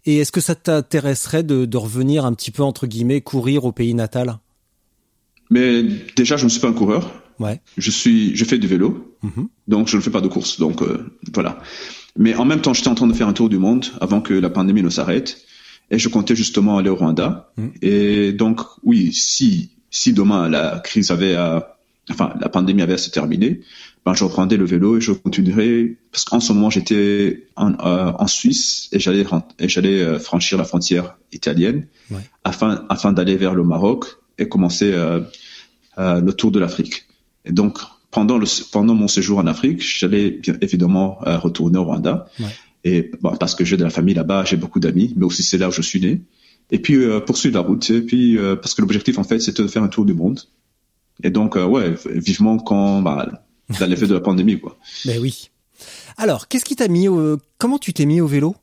Et 0.06 0.18
est-ce 0.18 0.30
que 0.30 0.40
ça 0.40 0.54
t'intéresserait 0.54 1.42
de, 1.42 1.64
de 1.64 1.76
revenir 1.76 2.26
un 2.26 2.32
petit 2.32 2.52
peu 2.52 2.62
entre 2.62 2.86
guillemets 2.86 3.22
courir 3.22 3.64
au 3.64 3.72
pays 3.72 3.94
natal? 3.94 4.38
Mais 5.50 5.82
déjà, 6.14 6.36
je 6.36 6.44
ne 6.44 6.48
suis 6.48 6.60
pas 6.60 6.68
un 6.68 6.72
coureur. 6.72 7.10
Ouais. 7.40 7.60
Je 7.76 7.90
suis, 7.90 8.34
je 8.36 8.44
fais 8.44 8.58
du 8.58 8.66
vélo. 8.66 9.16
Mhm. 9.22 9.48
Donc 9.66 9.88
je 9.88 9.96
ne 9.96 10.02
fais 10.02 10.10
pas 10.10 10.20
de 10.20 10.28
course. 10.28 10.58
Donc 10.58 10.82
euh, 10.82 11.06
voilà. 11.32 11.60
Mais 12.16 12.34
en 12.34 12.44
même 12.44 12.60
temps, 12.60 12.74
j'étais 12.74 12.88
en 12.88 12.94
train 12.94 13.06
de 13.06 13.12
faire 13.12 13.28
un 13.28 13.32
tour 13.32 13.48
du 13.48 13.58
monde 13.58 13.86
avant 14.00 14.20
que 14.20 14.34
la 14.34 14.50
pandémie 14.50 14.82
ne 14.82 14.90
s'arrête. 14.90 15.38
Et 15.90 15.98
je 15.98 16.08
comptais 16.08 16.36
justement 16.36 16.76
aller 16.78 16.90
au 16.90 16.96
Rwanda. 16.96 17.50
Mhm. 17.56 17.72
Et 17.82 18.32
donc 18.32 18.60
oui, 18.82 19.12
si 19.12 19.70
si 19.90 20.12
demain 20.12 20.48
la 20.48 20.80
crise 20.80 21.10
avait 21.10 21.34
à, 21.34 21.78
enfin 22.10 22.34
la 22.40 22.48
pandémie 22.50 22.82
avait 22.82 22.94
à 22.94 22.98
se 22.98 23.08
terminer, 23.10 23.60
ben 24.04 24.12
je 24.14 24.24
reprendrais 24.24 24.58
le 24.58 24.66
vélo 24.66 24.98
et 24.98 25.00
je 25.00 25.12
continuerai 25.12 25.96
parce 26.12 26.24
qu'en 26.24 26.40
ce 26.40 26.52
moment 26.52 26.68
j'étais 26.70 27.46
en, 27.56 27.72
euh, 27.72 28.12
en 28.18 28.26
Suisse 28.26 28.88
et 28.92 28.98
j'allais 28.98 29.24
et 29.58 29.68
j'allais 29.68 30.00
euh, 30.00 30.18
franchir 30.18 30.58
la 30.58 30.64
frontière 30.64 31.16
italienne 31.32 31.86
Ouais. 32.10 32.20
afin 32.44 32.84
afin 32.90 33.12
d'aller 33.12 33.36
vers 33.36 33.54
le 33.54 33.64
Maroc 33.64 34.06
et 34.38 34.48
commencer 34.48 34.92
euh, 34.94 35.20
le 35.98 36.32
tour 36.32 36.50
de 36.50 36.58
l'Afrique. 36.58 37.04
Et 37.48 37.52
donc, 37.52 37.78
pendant, 38.10 38.38
le, 38.38 38.46
pendant 38.70 38.94
mon 38.94 39.08
séjour 39.08 39.38
en 39.38 39.46
Afrique, 39.46 39.82
j'allais 39.82 40.30
bien 40.30 40.56
évidemment 40.60 41.18
euh, 41.26 41.38
retourner 41.38 41.78
au 41.78 41.84
Rwanda. 41.84 42.26
Ouais. 42.38 42.46
Et 42.84 43.10
bon, 43.20 43.36
parce 43.36 43.54
que 43.54 43.64
j'ai 43.64 43.76
de 43.76 43.84
la 43.84 43.90
famille 43.90 44.14
là-bas, 44.14 44.44
j'ai 44.44 44.56
beaucoup 44.56 44.80
d'amis, 44.80 45.12
mais 45.16 45.24
aussi 45.24 45.42
c'est 45.42 45.58
là 45.58 45.68
où 45.68 45.72
je 45.72 45.82
suis 45.82 46.00
né. 46.00 46.22
Et 46.70 46.78
puis 46.78 46.96
euh, 46.96 47.20
poursuivre 47.20 47.54
la 47.54 47.62
route. 47.62 47.90
Et 47.90 48.02
puis 48.02 48.38
euh, 48.38 48.56
parce 48.56 48.74
que 48.74 48.82
l'objectif 48.82 49.18
en 49.18 49.24
fait, 49.24 49.40
c'était 49.40 49.62
de 49.62 49.68
faire 49.68 49.82
un 49.82 49.88
tour 49.88 50.04
du 50.04 50.14
monde. 50.14 50.40
Et 51.22 51.30
donc 51.30 51.56
euh, 51.56 51.66
ouais, 51.66 51.94
vivement 52.06 52.58
quand 52.58 53.02
bah, 53.02 53.44
dans 53.80 53.86
l'effet 53.86 54.06
de 54.06 54.14
la 54.14 54.20
pandémie 54.20 54.60
quoi. 54.60 54.78
Ben 55.04 55.18
oui. 55.20 55.50
Alors, 56.16 56.48
qu'est-ce 56.48 56.64
qui 56.64 56.76
t'a 56.76 56.88
mis 56.88 57.08
au, 57.08 57.38
comment 57.58 57.78
tu 57.78 57.92
t'es 57.92 58.04
mis 58.04 58.20
au 58.20 58.26
vélo? 58.26 58.56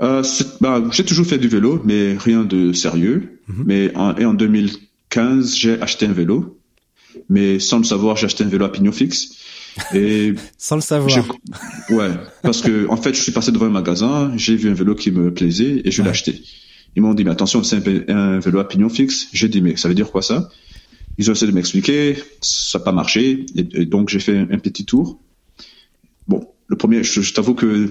Euh, 0.00 0.22
bah, 0.60 0.82
j'ai 0.92 1.04
toujours 1.04 1.26
fait 1.26 1.38
du 1.38 1.48
vélo, 1.48 1.80
mais 1.84 2.16
rien 2.16 2.44
de 2.44 2.72
sérieux. 2.72 3.40
Mhm. 3.48 3.64
Mais 3.66 3.96
en, 3.96 4.16
et 4.16 4.24
en 4.24 4.34
2015, 4.34 5.56
j'ai 5.56 5.80
acheté 5.80 6.06
un 6.06 6.12
vélo. 6.12 6.57
Mais 7.28 7.58
sans 7.58 7.78
le 7.78 7.84
savoir, 7.84 8.16
j'ai 8.16 8.26
acheté 8.26 8.44
un 8.44 8.48
vélo 8.48 8.64
à 8.64 8.72
pignon 8.72 8.92
fixe. 8.92 9.28
Et 9.94 10.34
Sans 10.58 10.74
le 10.76 10.80
savoir. 10.82 11.10
Je- 11.10 11.94
Ouais, 11.94 12.10
parce 12.42 12.60
que 12.60 12.88
en 12.88 12.96
fait, 12.96 13.14
je 13.14 13.22
suis 13.22 13.32
passé 13.32 13.52
devant 13.52 13.66
un 13.66 13.70
magasin, 13.70 14.32
j'ai 14.36 14.56
vu 14.56 14.68
un 14.70 14.74
vélo 14.74 14.94
qui 14.94 15.10
me 15.10 15.32
plaisait 15.32 15.82
et 15.84 15.90
je 15.90 16.02
l'ai 16.02 16.10
acheté. 16.10 16.42
Ils 16.96 17.02
m'ont 17.02 17.14
dit, 17.14 17.24
mais 17.24 17.30
attention, 17.30 17.62
c'est 17.62 17.76
un, 17.76 17.80
vé- 17.80 18.10
un 18.10 18.38
vélo 18.40 18.58
à 18.58 18.66
pignon 18.68 18.88
fixe. 18.88 19.28
J'ai 19.32 19.48
dit, 19.48 19.60
mais 19.62 19.76
ça 19.76 19.88
veut 19.88 19.94
dire 19.94 20.10
quoi 20.10 20.22
ça? 20.22 20.48
Ils 21.16 21.28
ont 21.30 21.32
essayé 21.32 21.50
de 21.50 21.54
m'expliquer, 21.56 22.16
ça 22.40 22.78
n'a 22.78 22.84
pas 22.84 22.92
marché, 22.92 23.46
et, 23.56 23.66
et 23.82 23.86
donc 23.86 24.08
j'ai 24.08 24.20
fait 24.20 24.36
un, 24.38 24.48
un 24.50 24.58
petit 24.58 24.84
tour. 24.84 25.20
Bon, 26.26 26.46
le 26.66 26.76
premier, 26.76 27.02
je, 27.04 27.20
je 27.22 27.32
t'avoue 27.34 27.54
que 27.54 27.90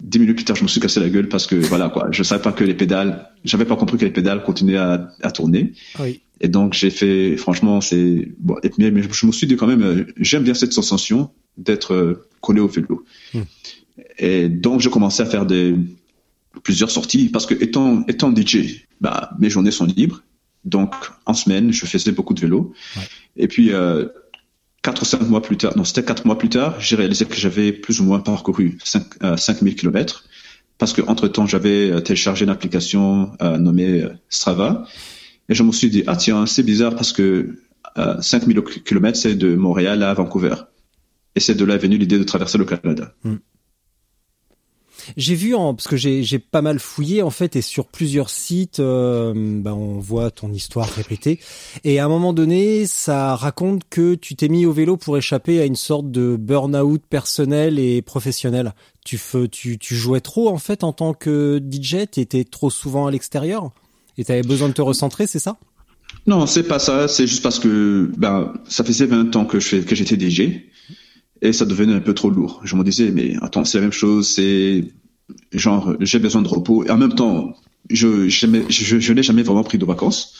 dix 0.00 0.18
minutes 0.18 0.36
plus 0.36 0.44
tard, 0.44 0.56
je 0.56 0.62
me 0.62 0.68
suis 0.68 0.80
cassé 0.80 1.00
la 1.00 1.08
gueule 1.08 1.28
parce 1.28 1.46
que 1.46 1.54
voilà 1.56 1.88
quoi, 1.88 2.08
je 2.10 2.22
savais 2.22 2.42
pas 2.42 2.52
que 2.52 2.64
les 2.64 2.74
pédales, 2.74 3.28
j'avais 3.44 3.64
pas 3.64 3.76
compris 3.76 3.98
que 3.98 4.04
les 4.04 4.10
pédales 4.10 4.42
continuaient 4.42 4.76
à, 4.76 5.08
à 5.22 5.30
tourner. 5.30 5.72
Oui. 5.98 6.20
Et 6.40 6.48
donc 6.48 6.72
j'ai 6.74 6.90
fait, 6.90 7.36
franchement, 7.36 7.80
c'est 7.80 8.28
bon. 8.38 8.56
Et, 8.62 8.70
mais, 8.78 8.90
mais 8.90 9.02
je 9.02 9.26
me 9.26 9.32
suis 9.32 9.46
dit 9.46 9.56
quand 9.56 9.66
même, 9.66 9.82
euh, 9.82 10.04
j'aime 10.16 10.42
bien 10.42 10.54
cette 10.54 10.72
sensation 10.72 11.30
d'être 11.56 11.94
euh, 11.94 12.26
collé 12.40 12.60
au 12.60 12.68
vélo. 12.68 13.04
Hmm. 13.34 13.42
Et 14.18 14.48
donc 14.48 14.80
j'ai 14.80 14.90
commencé 14.90 15.22
à 15.22 15.26
faire 15.26 15.44
des 15.44 15.74
plusieurs 16.62 16.90
sorties 16.90 17.28
parce 17.28 17.46
que 17.46 17.54
étant 17.54 18.04
étant 18.08 18.34
DJ, 18.34 18.86
bah 19.00 19.30
mes 19.38 19.50
journées 19.50 19.70
sont 19.70 19.84
libres. 19.84 20.22
Donc 20.64 20.94
en 21.26 21.34
semaine, 21.34 21.72
je 21.72 21.86
faisais 21.86 22.12
beaucoup 22.12 22.34
de 22.34 22.40
vélo. 22.40 22.72
Ouais. 22.96 23.02
Et 23.36 23.48
puis 23.48 23.72
euh, 23.72 24.06
quatre 24.82 25.02
ou 25.02 25.04
cinq 25.04 25.22
mois 25.22 25.42
plus 25.42 25.56
tard, 25.56 25.76
non 25.76 25.84
c'était 25.84 26.04
quatre 26.04 26.24
mois 26.24 26.38
plus 26.38 26.48
tard, 26.48 26.80
j'ai 26.80 26.96
réalisé 26.96 27.26
que 27.26 27.36
j'avais 27.36 27.72
plus 27.72 28.00
ou 28.00 28.04
moins 28.04 28.20
parcouru 28.20 28.78
5 28.84 29.04
euh, 29.22 29.36
5000 29.36 29.76
kilomètres 29.76 30.24
parce 30.78 30.92
que 30.92 31.02
entre 31.02 31.28
temps 31.28 31.46
j'avais 31.46 31.90
euh, 31.90 32.00
téléchargé 32.00 32.44
une 32.44 32.50
application 32.50 33.32
euh, 33.42 33.58
nommée 33.58 34.02
euh, 34.02 34.10
Strava 34.28 34.86
et 35.48 35.54
je 35.54 35.62
me 35.62 35.72
suis 35.72 35.90
dit 35.90 36.04
ah 36.06 36.16
tiens 36.16 36.46
c'est 36.46 36.62
bizarre 36.62 36.94
parce 36.94 37.12
que 37.12 37.56
euh, 37.98 38.20
5000 38.20 38.62
kilomètres 38.84 39.18
c'est 39.18 39.34
de 39.34 39.54
Montréal 39.54 40.02
à 40.02 40.14
Vancouver 40.14 40.54
et 41.34 41.40
c'est 41.40 41.54
de 41.54 41.64
là 41.64 41.74
est 41.74 41.78
venue 41.78 41.98
l'idée 41.98 42.18
de 42.18 42.24
traverser 42.24 42.58
le 42.58 42.64
Canada. 42.64 43.14
J'ai 45.16 45.34
vu 45.34 45.54
en 45.54 45.74
parce 45.74 45.88
que 45.88 45.96
j'ai 45.96 46.38
pas 46.38 46.62
mal 46.62 46.78
fouillé 46.78 47.22
en 47.22 47.30
fait 47.30 47.56
et 47.56 47.62
sur 47.62 47.86
plusieurs 47.86 48.30
sites 48.30 48.80
euh, 48.80 49.32
ben, 49.34 49.72
on 49.72 49.98
voit 49.98 50.30
ton 50.30 50.52
histoire 50.52 50.88
répétée 50.88 51.40
et 51.84 51.98
à 51.98 52.04
un 52.04 52.08
moment 52.08 52.32
donné 52.32 52.86
ça 52.86 53.36
raconte 53.36 53.82
que 53.88 54.14
tu 54.14 54.34
t'es 54.34 54.48
mis 54.48 54.66
au 54.66 54.72
vélo 54.72 54.96
pour 54.96 55.16
échapper 55.16 55.60
à 55.60 55.64
une 55.64 55.76
sorte 55.76 56.10
de 56.10 56.36
burn-out 56.36 57.02
personnel 57.08 57.78
et 57.78 58.02
professionnel. 58.02 58.74
Tu 59.04 59.18
fais 59.18 59.48
tu 59.48 59.78
tu 59.78 59.94
jouais 59.94 60.20
trop 60.20 60.48
en 60.48 60.58
fait 60.58 60.84
en 60.84 60.92
tant 60.92 61.14
que 61.14 61.60
DJ, 61.60 62.08
t'étais 62.10 62.44
trop 62.44 62.70
souvent 62.70 63.06
à 63.06 63.10
l'extérieur? 63.10 63.70
Et 64.18 64.24
t'avais 64.24 64.42
besoin 64.42 64.68
de 64.68 64.74
te 64.74 64.82
recentrer, 64.82 65.26
c'est 65.26 65.38
ça? 65.38 65.56
Non, 66.26 66.46
c'est 66.46 66.64
pas 66.64 66.78
ça. 66.78 67.08
C'est 67.08 67.26
juste 67.26 67.42
parce 67.42 67.58
que 67.58 68.10
ben, 68.16 68.52
ça 68.68 68.84
faisait 68.84 69.06
20 69.06 69.34
ans 69.36 69.44
que 69.44 69.60
je 69.60 69.76
que 69.76 69.94
j'étais 69.94 70.18
DJ 70.18 70.62
et 71.42 71.52
ça 71.52 71.64
devenait 71.64 71.94
un 71.94 72.00
peu 72.00 72.14
trop 72.14 72.30
lourd. 72.30 72.60
Je 72.64 72.76
me 72.76 72.84
disais, 72.84 73.10
mais 73.10 73.34
attends, 73.40 73.64
c'est 73.64 73.78
la 73.78 73.82
même 73.82 73.92
chose. 73.92 74.28
C'est 74.28 74.84
genre, 75.52 75.94
j'ai 76.00 76.18
besoin 76.18 76.42
de 76.42 76.48
repos. 76.48 76.84
Et 76.84 76.90
en 76.90 76.98
même 76.98 77.14
temps, 77.14 77.54
je, 77.88 78.28
jamais, 78.28 78.64
je, 78.68 78.98
je 78.98 79.12
n'ai 79.12 79.22
jamais 79.22 79.42
vraiment 79.42 79.64
pris 79.64 79.78
de 79.78 79.84
vacances 79.84 80.34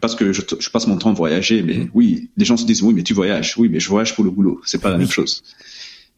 parce 0.00 0.14
que 0.14 0.32
je, 0.32 0.42
je 0.58 0.70
passe 0.70 0.86
mon 0.86 0.96
temps 0.96 1.10
à 1.10 1.14
voyager. 1.14 1.62
Mais 1.62 1.88
oui, 1.94 2.30
les 2.36 2.44
gens 2.44 2.56
se 2.56 2.64
disent, 2.66 2.82
oui, 2.82 2.94
mais 2.94 3.02
tu 3.02 3.14
voyages. 3.14 3.54
Oui, 3.58 3.68
mais 3.68 3.80
je 3.80 3.88
voyage 3.88 4.14
pour 4.14 4.24
le 4.24 4.30
boulot. 4.30 4.60
C'est 4.64 4.80
pas 4.80 4.90
la 4.90 4.98
même 4.98 5.10
chose. 5.10 5.42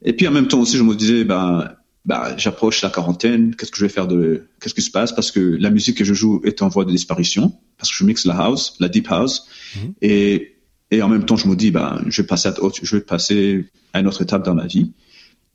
Et 0.04 0.12
puis 0.12 0.26
en 0.28 0.32
même 0.32 0.48
temps 0.48 0.60
aussi, 0.60 0.76
je 0.76 0.82
me 0.82 0.94
disais, 0.94 1.24
ben, 1.24 1.72
ben, 2.04 2.34
j'approche 2.36 2.82
la 2.82 2.90
quarantaine. 2.90 3.54
Qu'est-ce 3.54 3.70
que 3.70 3.78
je 3.78 3.84
vais 3.84 3.90
faire 3.90 4.06
de, 4.08 4.46
qu'est-ce 4.60 4.74
qui 4.74 4.82
se 4.82 4.90
passe? 4.90 5.12
Parce 5.14 5.30
que 5.30 5.40
la 5.40 5.70
musique 5.70 5.96
que 5.98 6.04
je 6.04 6.14
joue 6.14 6.40
est 6.44 6.62
en 6.62 6.68
voie 6.68 6.84
de 6.84 6.90
disparition. 6.90 7.52
Parce 7.78 7.90
que 7.90 7.96
je 7.96 8.04
mixe 8.04 8.26
la 8.26 8.36
house, 8.36 8.76
la 8.80 8.88
deep 8.88 9.08
house. 9.10 9.46
Mhm. 9.76 9.92
Et, 10.02 10.56
et 10.90 11.02
en 11.02 11.08
même 11.08 11.24
temps, 11.24 11.36
je 11.36 11.48
me 11.48 11.56
dis, 11.56 11.70
ben, 11.70 12.02
je 12.08 12.20
vais 12.22 12.26
passer 12.26 12.48
à, 12.48 12.62
autre- 12.62 12.80
je 12.82 12.96
vais 12.96 13.02
passer 13.02 13.66
à 13.92 14.00
une 14.00 14.06
autre 14.06 14.22
étape 14.22 14.44
dans 14.44 14.54
ma 14.54 14.66
vie. 14.66 14.92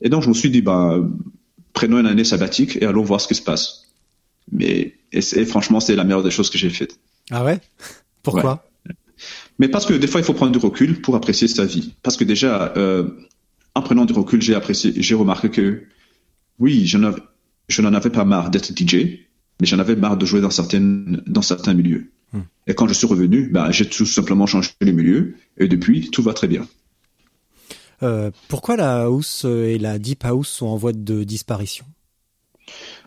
Et 0.02 0.10
donc, 0.10 0.24
je 0.24 0.30
me 0.30 0.34
suis 0.34 0.50
dit, 0.50 0.62
ben, 0.62 1.12
prenons 1.76 2.00
une 2.00 2.08
année 2.08 2.24
sabbatique 2.24 2.78
et 2.82 2.86
allons 2.86 3.04
voir 3.04 3.22
ce 3.22 3.28
qui 3.28 3.36
se 3.36 3.42
passe. 3.44 3.84
Mais, 4.52 4.96
et, 5.12 5.22
franchement, 5.46 5.80
c'est 5.80 5.96
la 5.96 6.04
meilleure 6.04 6.24
des 6.24 6.32
choses 6.32 6.50
que 6.50 6.58
j'ai 6.58 6.70
faites. 6.70 6.98
Ah 7.30 7.44
ouais? 7.44 7.60
Pourquoi? 8.24 8.68
Mais 9.60 9.68
parce 9.68 9.86
que 9.86 9.94
des 9.94 10.08
fois, 10.08 10.20
il 10.22 10.24
faut 10.24 10.34
prendre 10.34 10.52
du 10.52 10.58
recul 10.58 11.02
pour 11.02 11.16
apprécier 11.16 11.48
sa 11.48 11.66
vie. 11.66 11.94
Parce 12.02 12.18
que 12.18 12.24
déjà, 12.24 12.74
euh, 12.76 13.10
en 13.76 13.82
prenant 13.82 14.06
du 14.06 14.14
recul, 14.14 14.42
j'ai 14.42 14.56
apprécié, 14.56 14.94
j'ai 14.96 15.16
remarqué 15.16 15.50
que, 15.50 15.84
oui, 16.60 16.86
je 16.88 16.98
n'en 16.98 17.10
avais- 17.10 17.22
je 17.70 17.82
n'en 17.82 17.94
avais 17.94 18.10
pas 18.10 18.26
marre 18.26 18.50
d'être 18.50 18.74
DJ, 18.76 19.20
mais 19.60 19.68
j'en 19.68 19.80
avais 19.80 19.96
marre 19.96 20.18
de 20.18 20.26
jouer 20.26 20.42
dans 20.42 20.50
certaines, 20.50 21.22
dans 21.28 21.42
certains 21.42 21.74
milieux. 21.74 22.12
Hmm. 22.34 22.42
Et 22.68 22.74
quand 22.74 22.88
je 22.88 22.94
suis 22.94 23.08
revenu, 23.08 23.50
bah, 23.50 23.72
j'ai 23.72 23.88
tout 23.88 24.06
simplement 24.06 24.46
changé 24.46 24.72
les 24.82 24.92
milieux, 24.92 25.36
et 25.58 25.68
depuis, 25.68 26.10
tout 26.12 26.22
va 26.22 26.34
très 26.34 26.48
bien. 26.48 26.68
Euh, 28.04 28.32
Pourquoi 28.48 28.76
la 28.76 29.04
house 29.04 29.46
et 29.46 29.78
la 29.78 30.00
deep 30.00 30.24
house 30.26 30.50
sont 30.50 30.68
en 30.68 30.78
voie 30.78 30.94
de 30.94 31.24
disparition? 31.24 31.86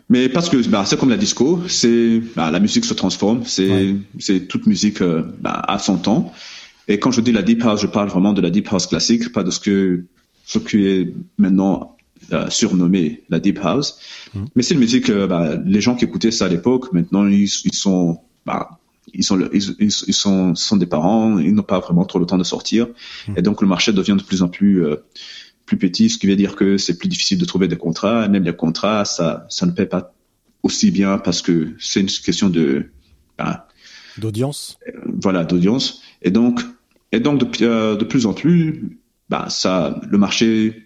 Mais 0.09 0.27
parce 0.29 0.49
que 0.49 0.67
bah, 0.67 0.85
c'est 0.85 0.97
comme 0.99 1.09
la 1.09 1.17
disco, 1.17 1.59
c'est 1.67 2.21
bah, 2.35 2.49
la 2.49 2.59
musique 2.59 2.85
se 2.85 2.93
transforme, 2.95 3.43
c'est 3.45 3.69
Ouais. 3.69 3.95
c'est 4.17 4.47
toute 4.47 4.65
musique 4.65 5.01
euh, 5.01 5.23
bah, 5.39 5.61
à 5.67 5.77
son 5.77 5.97
temps. 5.97 6.33
Et 6.87 6.97
quand 6.97 7.11
je 7.11 7.21
dis 7.21 7.31
la 7.31 7.43
deep 7.43 7.63
house, 7.63 7.81
je 7.81 7.87
parle 7.87 8.09
vraiment 8.09 8.33
de 8.33 8.41
la 8.41 8.49
deep 8.49 8.67
house 8.71 8.87
classique, 8.87 9.31
pas 9.31 9.43
de 9.43 9.51
ce 9.51 9.59
que 9.59 10.05
ce 10.45 10.57
qui 10.57 10.87
est 10.87 11.13
maintenant 11.37 11.95
euh, 12.33 12.49
surnommé 12.49 13.21
la 13.29 13.39
deep 13.39 13.59
house. 13.61 13.99
Mhm. 14.33 14.47
Mais 14.55 14.63
c'est 14.63 14.73
une 14.73 14.79
musique, 14.79 15.09
euh, 15.11 15.27
bah, 15.27 15.57
les 15.63 15.81
gens 15.81 15.95
qui 15.95 16.05
écoutaient 16.05 16.31
ça 16.31 16.45
à 16.45 16.49
l'époque, 16.49 16.91
maintenant 16.91 17.27
ils, 17.27 17.43
ils 17.65 17.75
sont 17.75 18.19
bah, 18.47 18.78
ils 19.13 19.23
sont 19.23 19.39
ils, 19.53 19.75
ils, 19.79 19.91
ils 20.07 20.13
sont 20.13 20.55
sont 20.55 20.77
des 20.77 20.85
parents, 20.85 21.39
ils 21.39 21.53
n'ont 21.53 21.63
pas 21.63 21.79
vraiment 21.79 22.05
trop 22.05 22.19
le 22.19 22.25
temps 22.25 22.37
de 22.37 22.43
sortir, 22.43 22.87
Mhm. 23.27 23.35
et 23.37 23.41
donc 23.41 23.61
le 23.61 23.67
marché 23.67 23.93
devient 23.93 24.15
de 24.17 24.23
plus 24.23 24.41
en 24.41 24.47
plus 24.47 24.83
euh, 24.85 24.95
plus 25.65 25.77
petit, 25.77 26.09
ce 26.09 26.17
qui 26.17 26.27
veut 26.27 26.35
dire 26.35 26.55
que 26.55 26.77
c'est 26.77 26.97
plus 26.97 27.07
difficile 27.09 27.37
de 27.37 27.45
trouver 27.45 27.67
des 27.67 27.77
contrats. 27.77 28.27
Même 28.27 28.43
les 28.43 28.55
contrats, 28.55 29.05
ça, 29.05 29.45
ça 29.49 29.65
ne 29.67 29.71
paie 29.71 29.85
pas 29.85 30.13
aussi 30.63 30.89
bien 30.91 31.17
parce 31.19 31.41
que 31.41 31.73
c'est 31.79 31.99
une 32.01 32.07
question 32.07 32.49
de 32.49 32.85
ben, 33.37 33.61
d'audience. 34.17 34.77
voilà, 35.21 35.43
d'audience. 35.43 36.01
Et 36.23 36.31
donc, 36.31 36.61
et 37.11 37.19
donc 37.19 37.39
de, 37.39 37.65
euh, 37.65 37.95
de 37.95 38.03
plus 38.03 38.25
en 38.25 38.33
plus, 38.33 38.97
bah 39.29 39.45
ça, 39.49 40.01
le 40.09 40.17
marché. 40.17 40.85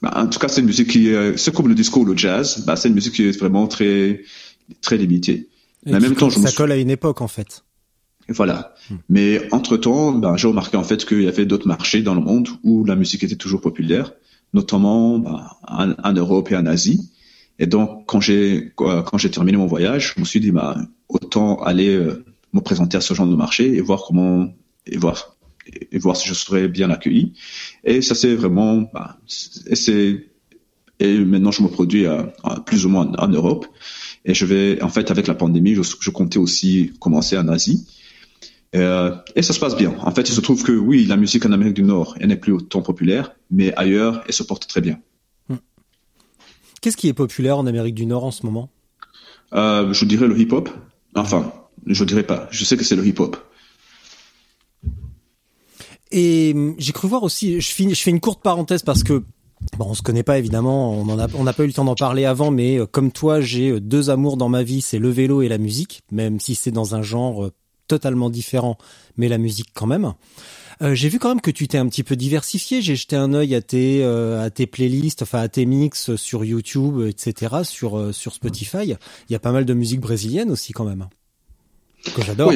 Bah, 0.00 0.12
en 0.16 0.26
tout 0.26 0.38
cas, 0.38 0.48
c'est 0.48 0.60
une 0.62 0.66
musique 0.66 0.88
qui, 0.88 1.10
c'est 1.36 1.54
comme 1.54 1.68
le 1.68 1.74
disco 1.74 2.00
ou 2.00 2.04
le 2.04 2.16
jazz. 2.16 2.64
Bah, 2.66 2.74
c'est 2.74 2.88
une 2.88 2.94
musique 2.94 3.12
qui 3.14 3.24
est 3.24 3.38
vraiment 3.38 3.66
très 3.68 4.22
très 4.80 4.96
limitée. 4.96 5.48
Mais 5.84 6.00
même 6.00 6.14
temps, 6.14 6.30
ça 6.30 6.52
colle 6.52 6.72
à 6.72 6.76
une 6.76 6.90
époque 6.90 7.20
en 7.20 7.28
fait. 7.28 7.64
Voilà. 8.28 8.74
Hmm. 8.88 8.96
Mais 9.08 9.52
entre 9.52 9.76
temps, 9.76 10.12
ben, 10.12 10.36
j'ai 10.36 10.48
remarqué 10.48 10.76
en 10.76 10.84
fait 10.84 11.04
qu'il 11.04 11.22
y 11.22 11.28
avait 11.28 11.46
d'autres 11.46 11.66
marchés 11.66 12.02
dans 12.02 12.14
le 12.14 12.20
monde 12.20 12.48
où 12.62 12.84
la 12.84 12.94
musique 12.94 13.24
était 13.24 13.36
toujours 13.36 13.60
populaire, 13.60 14.12
notamment 14.54 15.18
ben, 15.18 15.46
en, 15.66 16.12
Europe 16.12 16.50
et 16.52 16.56
en 16.56 16.66
Asie. 16.66 17.10
Et 17.58 17.66
donc, 17.66 18.06
quand 18.06 18.20
j'ai 18.20 18.72
quand 18.76 19.18
j'ai 19.18 19.30
terminé 19.30 19.58
mon 19.58 19.66
voyage, 19.66 20.14
je 20.14 20.20
me 20.20 20.24
suis 20.24 20.40
dit, 20.40 20.52
bah, 20.52 20.76
autant 21.08 21.62
aller 21.62 21.94
euh, 21.94 22.24
me 22.52 22.60
présenter 22.60 22.96
à 22.96 23.00
ce 23.00 23.14
genre 23.14 23.26
de 23.26 23.36
marché 23.36 23.74
et 23.74 23.80
voir 23.80 24.04
comment 24.06 24.48
et 24.86 24.96
voir 24.96 25.36
et 25.90 25.98
voir 25.98 26.16
si 26.16 26.28
je 26.28 26.34
serais 26.34 26.68
bien 26.68 26.90
accueilli. 26.90 27.34
Et 27.84 28.02
ça 28.02 28.14
c'est 28.14 28.34
vraiment, 28.34 28.90
et 29.66 29.76
c'est 29.76 30.26
et 30.98 31.18
maintenant 31.18 31.50
je 31.50 31.62
me 31.62 31.68
produis 31.68 32.06
à, 32.06 32.32
plus 32.66 32.86
ou 32.86 32.88
moins 32.88 33.10
en, 33.18 33.28
Europe. 33.28 33.66
Et 34.24 34.34
je 34.34 34.46
vais, 34.46 34.82
en 34.82 34.88
fait, 34.88 35.10
avec 35.10 35.26
la 35.26 35.34
pandémie, 35.34 35.74
je, 35.74 35.82
je 35.82 36.10
comptais 36.10 36.38
aussi 36.38 36.92
commencer 37.00 37.36
en 37.36 37.48
Asie. 37.48 37.86
Euh, 38.74 39.14
et 39.36 39.42
ça 39.42 39.52
se 39.52 39.60
passe 39.60 39.76
bien. 39.76 39.94
En 40.00 40.10
fait, 40.12 40.28
il 40.28 40.32
se 40.32 40.40
trouve 40.40 40.62
que 40.62 40.72
oui, 40.72 41.04
la 41.04 41.16
musique 41.16 41.44
en 41.44 41.52
Amérique 41.52 41.74
du 41.74 41.82
Nord, 41.82 42.16
elle 42.20 42.28
n'est 42.28 42.36
plus 42.36 42.52
autant 42.52 42.80
populaire, 42.80 43.34
mais 43.50 43.74
ailleurs, 43.76 44.24
elle 44.26 44.32
se 44.32 44.42
porte 44.42 44.66
très 44.66 44.80
bien. 44.80 44.98
Hmm. 45.48 45.56
Qu'est-ce 46.80 46.96
qui 46.96 47.08
est 47.08 47.12
populaire 47.12 47.58
en 47.58 47.66
Amérique 47.66 47.94
du 47.94 48.06
Nord 48.06 48.24
en 48.24 48.30
ce 48.30 48.46
moment? 48.46 48.70
Euh, 49.52 49.92
Je 49.92 50.04
dirais 50.06 50.26
le 50.26 50.38
hip-hop. 50.38 50.70
Enfin, 51.14 51.52
je 51.86 52.04
dirais 52.04 52.22
pas. 52.22 52.48
Je 52.50 52.64
sais 52.64 52.76
que 52.76 52.84
c'est 52.84 52.96
le 52.96 53.06
hip-hop. 53.06 53.36
Et 56.10 56.52
hum, 56.54 56.74
j'ai 56.78 56.92
cru 56.92 57.08
voir 57.08 57.22
aussi, 57.22 57.60
je, 57.60 57.72
finis, 57.72 57.94
je 57.94 58.02
fais 58.02 58.10
une 58.10 58.20
courte 58.20 58.42
parenthèse 58.42 58.82
parce 58.82 59.02
que 59.02 59.22
Bon, 59.78 59.86
on 59.88 59.94
se 59.94 60.02
connaît 60.02 60.22
pas 60.22 60.38
évidemment, 60.38 60.92
on 60.92 61.44
n'a 61.44 61.52
pas 61.52 61.64
eu 61.64 61.66
le 61.66 61.72
temps 61.72 61.84
d'en 61.84 61.94
parler 61.94 62.24
avant, 62.24 62.50
mais 62.50 62.78
euh, 62.78 62.86
comme 62.86 63.10
toi, 63.10 63.40
j'ai 63.40 63.80
deux 63.80 64.10
amours 64.10 64.36
dans 64.36 64.48
ma 64.48 64.62
vie, 64.62 64.80
c'est 64.80 64.98
le 64.98 65.08
vélo 65.08 65.42
et 65.42 65.48
la 65.48 65.58
musique, 65.58 66.02
même 66.10 66.40
si 66.40 66.54
c'est 66.54 66.70
dans 66.70 66.94
un 66.94 67.02
genre 67.02 67.50
totalement 67.88 68.30
différent, 68.30 68.78
mais 69.16 69.28
la 69.28 69.38
musique 69.38 69.70
quand 69.74 69.86
même. 69.86 70.14
Euh, 70.82 70.94
j'ai 70.94 71.08
vu 71.08 71.18
quand 71.18 71.28
même 71.28 71.40
que 71.40 71.50
tu 71.50 71.68
t'es 71.68 71.78
un 71.78 71.86
petit 71.86 72.02
peu 72.02 72.16
diversifié. 72.16 72.82
J'ai 72.82 72.96
jeté 72.96 73.14
un 73.16 73.34
œil 73.34 73.54
à 73.54 73.60
tes 73.60 74.02
euh, 74.02 74.44
à 74.44 74.50
tes 74.50 74.66
playlists, 74.66 75.22
enfin 75.22 75.40
à 75.40 75.48
tes 75.48 75.64
mix 75.64 76.16
sur 76.16 76.44
YouTube, 76.44 77.02
etc. 77.06 77.56
Sur 77.62 77.98
euh, 77.98 78.12
Spotify. 78.12 78.78
Il 78.84 79.32
y 79.32 79.34
a 79.34 79.38
pas 79.38 79.52
mal 79.52 79.64
de 79.64 79.74
musique 79.74 80.00
brésilienne 80.00 80.50
aussi 80.50 80.72
quand 80.72 80.84
même 80.84 81.08
que 82.16 82.22
j'adore. 82.22 82.52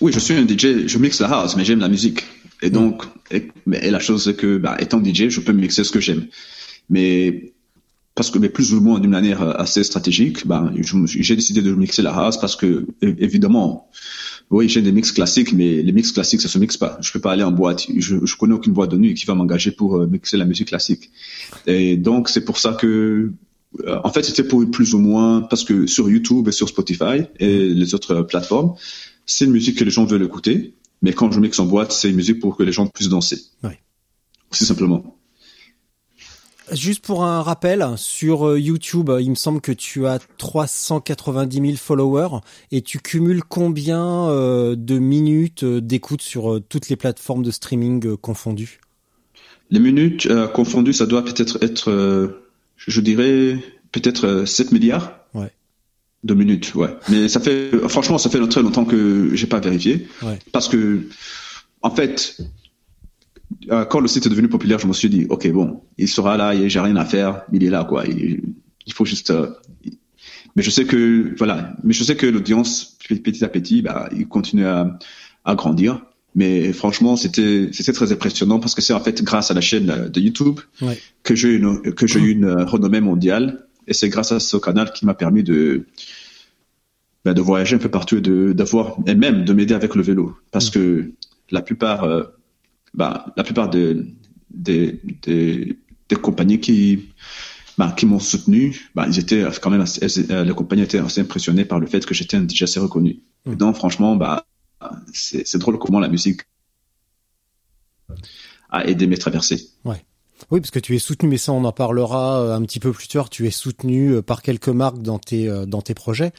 Oui, 0.00 0.12
je 0.12 0.18
suis 0.20 0.34
un 0.34 0.46
DJ. 0.46 0.86
Je 0.86 0.98
mixe 0.98 1.20
la 1.20 1.28
house, 1.28 1.56
mais 1.56 1.64
j'aime 1.64 1.80
la 1.80 1.88
musique. 1.88 2.24
Et 2.64 2.70
donc, 2.70 3.04
et, 3.30 3.48
mais 3.66 3.90
la 3.90 4.00
chose 4.00 4.24
c'est 4.24 4.34
que, 4.34 4.58
bah, 4.58 4.76
étant 4.80 5.02
DJ, 5.02 5.28
je 5.28 5.40
peux 5.40 5.52
mixer 5.52 5.84
ce 5.84 5.92
que 5.92 6.00
j'aime. 6.00 6.26
Mais 6.90 7.52
parce 8.14 8.30
que 8.30 8.38
mais 8.38 8.48
plus 8.48 8.74
ou 8.74 8.80
moins 8.80 8.98
d'une 9.00 9.10
manière 9.10 9.42
assez 9.60 9.84
stratégique, 9.84 10.46
ben 10.46 10.72
j'ai 11.06 11.36
décidé 11.36 11.62
de 11.62 11.72
mixer 11.72 12.02
la 12.02 12.14
house 12.14 12.38
parce 12.38 12.56
que 12.56 12.86
évidemment 13.02 13.88
oui, 14.50 14.68
j'ai 14.68 14.82
des 14.82 14.92
mix 14.92 15.10
classiques, 15.12 15.52
mais 15.52 15.82
les 15.82 15.92
mix 15.92 16.12
classiques, 16.12 16.40
ça 16.40 16.48
se 16.48 16.58
mixe 16.58 16.76
pas. 16.76 16.98
Je 17.00 17.10
peux 17.12 17.20
pas 17.20 17.32
aller 17.32 17.42
en 17.42 17.50
boîte. 17.50 17.86
Je, 17.96 18.24
je 18.24 18.36
connais 18.36 18.54
aucune 18.54 18.72
boîte 18.72 18.90
de 18.90 18.98
nuit 18.98 19.14
qui 19.14 19.26
va 19.26 19.34
m'engager 19.34 19.70
pour 19.70 19.96
euh, 19.96 20.06
mixer 20.06 20.36
la 20.36 20.44
musique 20.44 20.68
classique. 20.68 21.10
Et 21.66 21.96
donc, 21.96 22.28
c'est 22.28 22.44
pour 22.44 22.58
ça 22.58 22.74
que, 22.74 23.32
euh, 23.86 24.00
en 24.04 24.10
fait, 24.10 24.22
c'était 24.22 24.44
pour 24.44 24.68
plus 24.70 24.94
ou 24.94 24.98
moins, 24.98 25.40
parce 25.42 25.64
que 25.64 25.86
sur 25.86 26.10
YouTube 26.10 26.48
et 26.48 26.52
sur 26.52 26.68
Spotify 26.68 27.22
et 27.40 27.68
les 27.68 27.94
autres 27.94 28.22
plateformes, 28.22 28.74
c'est 29.26 29.46
une 29.46 29.52
musique 29.52 29.78
que 29.78 29.84
les 29.84 29.90
gens 29.90 30.04
veulent 30.04 30.24
écouter. 30.24 30.74
Mais 31.04 31.12
quand 31.12 31.30
je 31.30 31.38
mixe 31.38 31.58
en 31.58 31.66
boîte, 31.66 31.92
c'est 31.92 32.08
une 32.08 32.16
musique 32.16 32.40
pour 32.40 32.56
que 32.56 32.62
les 32.62 32.72
gens 32.72 32.86
puissent 32.86 33.10
danser. 33.10 33.38
Oui. 33.62 33.72
Aussi 34.50 34.64
simplement. 34.64 35.18
Juste 36.72 37.04
pour 37.04 37.26
un 37.26 37.42
rappel, 37.42 37.86
sur 37.96 38.48
euh, 38.48 38.58
YouTube, 38.58 39.10
il 39.20 39.28
me 39.28 39.34
semble 39.34 39.60
que 39.60 39.70
tu 39.70 40.06
as 40.06 40.18
390 40.38 41.60
000 41.60 41.72
followers 41.76 42.38
et 42.72 42.80
tu 42.80 43.00
cumules 43.00 43.42
combien 43.44 44.30
euh, 44.30 44.76
de 44.76 44.98
minutes 44.98 45.62
euh, 45.64 45.82
d'écoute 45.82 46.22
sur 46.22 46.58
toutes 46.70 46.88
les 46.88 46.96
plateformes 46.96 47.42
de 47.42 47.50
streaming 47.50 48.16
confondues? 48.16 48.80
Les 49.70 49.80
minutes 49.80 50.26
confondues, 50.54 50.94
ça 50.94 51.04
doit 51.04 51.22
peut-être 51.22 51.62
être, 51.62 52.34
je 52.76 53.00
dirais, 53.00 53.58
peut-être 53.92 54.44
7 54.46 54.72
milliards 54.72 55.18
ouais. 55.34 55.52
De 56.24 56.34
minutes. 56.34 56.74
Ouais. 56.74 56.88
Mais 57.08 57.28
ça 57.28 57.38
fait, 57.38 57.70
franchement, 57.88 58.18
ça 58.18 58.30
fait 58.30 58.44
très 58.48 58.62
longtemps 58.62 58.84
que 58.84 59.30
j'ai 59.34 59.46
pas 59.46 59.60
vérifié. 59.60 60.08
Ouais. 60.22 60.38
Parce 60.52 60.68
que, 60.68 61.02
en 61.82 61.90
fait, 61.90 62.38
euh, 63.70 63.84
quand 63.84 64.00
le 64.00 64.08
site 64.08 64.26
est 64.26 64.30
devenu 64.30 64.48
populaire, 64.48 64.78
je 64.78 64.86
me 64.86 64.92
suis 64.92 65.10
dit, 65.10 65.26
ok, 65.28 65.50
bon, 65.52 65.82
il 65.98 66.08
sera 66.08 66.36
là, 66.36 66.54
j'ai 66.68 66.80
rien 66.80 66.96
à 66.96 67.04
faire, 67.04 67.42
il 67.52 67.62
est 67.62 67.70
là, 67.70 67.84
quoi. 67.84 68.04
Il, 68.06 68.92
faut 68.92 69.04
juste. 69.04 69.30
Euh, 69.30 69.50
mais 70.56 70.62
je 70.62 70.70
sais 70.70 70.84
que 70.84 71.34
voilà, 71.36 71.74
mais 71.82 71.92
je 71.92 72.04
sais 72.04 72.16
que 72.16 72.26
l'audience 72.26 72.96
petit 73.08 73.44
à 73.44 73.48
petit, 73.48 73.82
bah, 73.82 74.08
il 74.16 74.26
continue 74.26 74.66
à, 74.66 74.98
à 75.44 75.54
grandir. 75.54 76.00
Mais 76.36 76.72
franchement, 76.72 77.16
c'était 77.16 77.68
c'était 77.72 77.92
très 77.92 78.10
impressionnant 78.10 78.58
parce 78.58 78.74
que 78.74 78.82
c'est 78.82 78.92
en 78.92 79.00
fait 79.00 79.22
grâce 79.22 79.52
à 79.52 79.54
la 79.54 79.60
chaîne 79.60 80.10
de 80.12 80.20
YouTube 80.20 80.58
ouais. 80.82 80.98
que 81.22 81.36
j'ai 81.36 81.54
une 81.54 81.80
que 81.80 82.08
j'ai 82.08 82.18
eu 82.18 82.32
une 82.32 82.50
renommée 82.50 83.00
mondiale 83.00 83.66
et 83.86 83.94
c'est 83.94 84.08
grâce 84.08 84.32
à 84.32 84.40
ce 84.40 84.56
canal 84.56 84.92
qui 84.92 85.06
m'a 85.06 85.14
permis 85.14 85.42
de 85.42 85.86
bah, 87.24 87.34
de 87.34 87.40
voyager 87.40 87.76
un 87.76 87.78
peu 87.78 87.90
partout 87.90 88.16
et 88.16 88.20
de 88.20 88.52
d'avoir 88.52 88.96
et 89.06 89.14
même 89.14 89.44
de 89.44 89.52
m'aider 89.52 89.74
avec 89.74 89.94
le 89.94 90.02
vélo 90.02 90.36
parce 90.50 90.70
que 90.70 91.12
la 91.50 91.62
plupart 91.62 92.04
euh, 92.04 92.24
bah, 92.94 93.26
la 93.36 93.42
plupart 93.42 93.68
des, 93.68 93.96
des, 94.50 95.00
des, 95.22 95.78
des 96.08 96.16
compagnies 96.16 96.60
qui, 96.60 97.10
bah, 97.76 97.92
qui 97.96 98.06
m'ont 98.06 98.20
soutenu, 98.20 98.88
ils 99.08 99.18
étaient 99.18 99.44
quand 99.60 99.70
même 99.70 99.80
assez, 99.80 100.30
euh, 100.30 100.44
les 100.44 100.54
compagnies 100.54 100.82
étaient 100.82 100.98
assez 100.98 101.20
impressionnées 101.20 101.64
par 101.64 101.80
le 101.80 101.86
fait 101.86 102.06
que 102.06 102.14
j'étais 102.14 102.40
déjà 102.40 102.64
assez 102.64 102.80
reconnu. 102.80 103.20
Mmh. 103.46 103.56
donc, 103.56 103.76
franchement, 103.76 104.16
bah, 104.16 104.46
c'est 105.12 105.58
drôle 105.58 105.78
comment 105.78 106.00
la 106.00 106.08
musique 106.08 106.42
a 108.70 108.86
aidé 108.86 109.06
mes 109.06 109.18
traversées. 109.18 109.68
Ouais. 109.84 110.02
Oui, 110.50 110.60
parce 110.60 110.70
que 110.70 110.78
tu 110.80 110.94
es 110.94 110.98
soutenu, 110.98 111.28
mais 111.28 111.38
ça 111.38 111.52
on 111.52 111.64
en 111.64 111.72
parlera 111.72 112.40
euh, 112.40 112.54
un 112.54 112.62
petit 112.62 112.80
peu 112.80 112.92
plus 112.92 113.08
tard. 113.08 113.30
Tu 113.30 113.46
es 113.46 113.50
soutenu 113.50 114.10
euh, 114.10 114.22
par 114.22 114.42
quelques 114.42 114.68
marques 114.68 115.02
dans 115.02 115.18
tes 115.18 115.48
dans 115.66 115.82
tes 115.82 115.94
projets. 115.94 116.32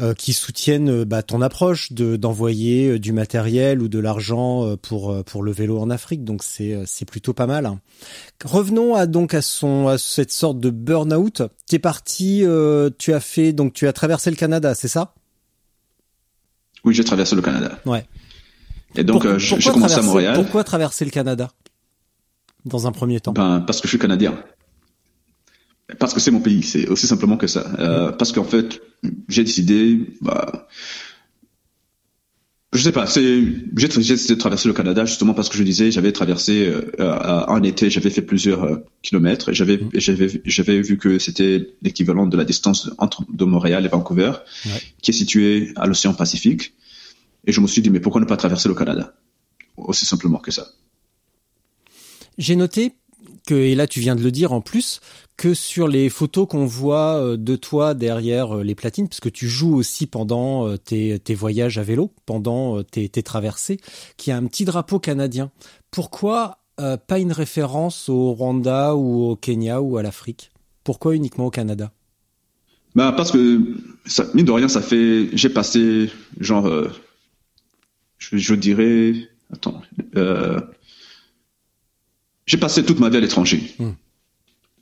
Euh, 0.00 0.12
qui 0.12 0.32
soutiennent 0.32 0.90
euh, 0.90 1.04
bah, 1.04 1.22
ton 1.22 1.40
approche 1.40 1.92
de 1.92 2.16
d'envoyer 2.16 2.88
euh, 2.88 2.98
du 2.98 3.12
matériel 3.12 3.80
ou 3.80 3.86
de 3.86 4.00
l'argent 4.00 4.76
pour 4.82 5.22
pour 5.22 5.44
le 5.44 5.52
vélo 5.52 5.78
en 5.78 5.88
Afrique. 5.88 6.24
Donc 6.24 6.42
c'est 6.42 6.82
c'est 6.84 7.04
plutôt 7.04 7.32
pas 7.32 7.46
mal. 7.46 7.70
Revenons 8.44 8.96
à 8.96 9.06
donc 9.06 9.34
à 9.34 9.42
son 9.42 9.86
à 9.86 9.96
cette 9.96 10.32
sorte 10.32 10.58
de 10.58 10.70
burn-out. 10.70 11.42
T'es 11.68 11.78
parti, 11.78 12.44
tu 12.98 13.12
as 13.12 13.20
fait 13.20 13.52
donc 13.52 13.72
tu 13.72 13.86
as 13.86 13.92
traversé 13.92 14.30
le 14.30 14.36
Canada, 14.36 14.74
c'est 14.74 14.88
ça? 14.88 15.14
Oui, 16.84 16.92
j'ai 16.92 17.04
traversé 17.04 17.36
le 17.36 17.42
Canada. 17.42 17.78
Ouais. 17.86 18.04
Et 18.96 19.04
donc 19.04 19.38
j'ai 19.38 19.70
commencé 19.70 19.94
à 19.94 20.02
Montréal. 20.02 20.34
Pourquoi 20.34 20.64
traverser 20.64 21.04
le 21.04 21.12
Canada? 21.12 21.52
Dans 22.64 22.86
un 22.86 22.92
premier 22.92 23.20
temps 23.20 23.32
Ben 23.32 23.60
parce 23.60 23.80
que 23.80 23.86
je 23.86 23.90
suis 23.90 23.98
canadien. 23.98 24.34
Parce 25.98 26.14
que 26.14 26.20
c'est 26.20 26.30
mon 26.30 26.40
pays, 26.40 26.62
c'est 26.62 26.88
aussi 26.88 27.06
simplement 27.06 27.36
que 27.36 27.46
ça. 27.46 27.66
Euh, 27.78 28.12
parce 28.12 28.32
qu'en 28.32 28.44
fait, 28.44 28.80
j'ai 29.28 29.44
décidé, 29.44 30.00
bah, 30.22 30.66
je 32.72 32.82
sais 32.82 32.90
pas, 32.92 33.06
c'est, 33.06 33.42
j'ai 33.76 33.88
décidé 33.88 34.34
de 34.34 34.40
traverser 34.40 34.66
le 34.66 34.72
Canada 34.72 35.04
justement 35.04 35.34
parce 35.34 35.50
que 35.50 35.58
je 35.58 35.62
disais, 35.62 35.90
j'avais 35.90 36.12
traversé 36.12 36.72
euh, 37.00 37.44
en 37.46 37.62
été, 37.62 37.90
j'avais 37.90 38.08
fait 38.08 38.22
plusieurs 38.22 38.64
euh, 38.64 38.76
kilomètres 39.02 39.50
et 39.50 39.54
j'avais, 39.54 39.78
j'avais, 39.92 40.40
j'avais 40.46 40.80
vu 40.80 40.96
que 40.96 41.18
c'était 41.18 41.74
l'équivalent 41.82 42.26
de 42.26 42.36
la 42.36 42.44
distance 42.44 42.90
entre 42.96 43.22
de 43.30 43.44
Montréal 43.44 43.84
et 43.84 43.88
Vancouver, 43.88 44.32
qui 45.02 45.10
est 45.10 45.14
située 45.14 45.72
à 45.76 45.86
l'océan 45.86 46.14
Pacifique. 46.14 46.72
Et 47.46 47.52
je 47.52 47.60
me 47.60 47.66
suis 47.66 47.82
dit, 47.82 47.90
mais 47.90 48.00
pourquoi 48.00 48.22
ne 48.22 48.26
pas 48.26 48.38
traverser 48.38 48.70
le 48.70 48.74
Canada? 48.74 49.14
Aussi 49.76 50.06
simplement 50.06 50.38
que 50.38 50.50
ça. 50.50 50.66
J'ai 52.38 52.56
noté 52.56 52.92
que, 53.46 53.54
et 53.54 53.74
là 53.74 53.86
tu 53.86 54.00
viens 54.00 54.16
de 54.16 54.22
le 54.22 54.30
dire 54.30 54.52
en 54.52 54.60
plus, 54.60 55.00
que 55.36 55.54
sur 55.54 55.88
les 55.88 56.08
photos 56.08 56.46
qu'on 56.48 56.66
voit 56.66 57.16
euh, 57.16 57.36
de 57.36 57.56
toi 57.56 57.94
derrière 57.94 58.58
euh, 58.58 58.62
les 58.62 58.74
platines, 58.74 59.08
parce 59.08 59.20
que 59.20 59.28
tu 59.28 59.48
joues 59.48 59.74
aussi 59.74 60.06
pendant 60.06 60.68
euh, 60.68 60.76
tes, 60.76 61.18
tes 61.18 61.34
voyages 61.34 61.78
à 61.78 61.82
vélo, 61.82 62.12
pendant 62.26 62.82
tes, 62.84 63.08
traversées, 63.08 63.78
qu'il 64.16 64.30
y 64.30 64.34
a 64.34 64.36
un 64.36 64.46
petit 64.46 64.64
drapeau 64.64 64.98
canadien. 64.98 65.50
Pourquoi 65.90 66.58
pas 66.76 67.20
une 67.20 67.30
référence 67.30 68.08
au 68.08 68.32
Rwanda 68.32 68.96
ou 68.96 69.30
au 69.30 69.36
Kenya 69.36 69.80
ou 69.80 69.96
à 69.96 70.02
l'Afrique? 70.02 70.50
Pourquoi 70.82 71.14
uniquement 71.14 71.46
au 71.46 71.50
Canada? 71.50 71.92
Bah 72.96 73.14
parce 73.16 73.30
que 73.30 73.38
mine 74.34 74.44
de 74.44 74.50
rien, 74.50 74.66
ça 74.66 74.82
fait, 74.82 75.28
j'ai 75.34 75.50
passé 75.50 76.10
genre, 76.40 76.68
je, 78.18 78.54
dirais, 78.56 79.14
attends, 79.52 79.80
j'ai 82.46 82.56
passé 82.58 82.84
toute 82.84 83.00
ma 83.00 83.08
vie 83.08 83.16
à 83.16 83.20
l'étranger. 83.20 83.74
Hmm. 83.78 83.90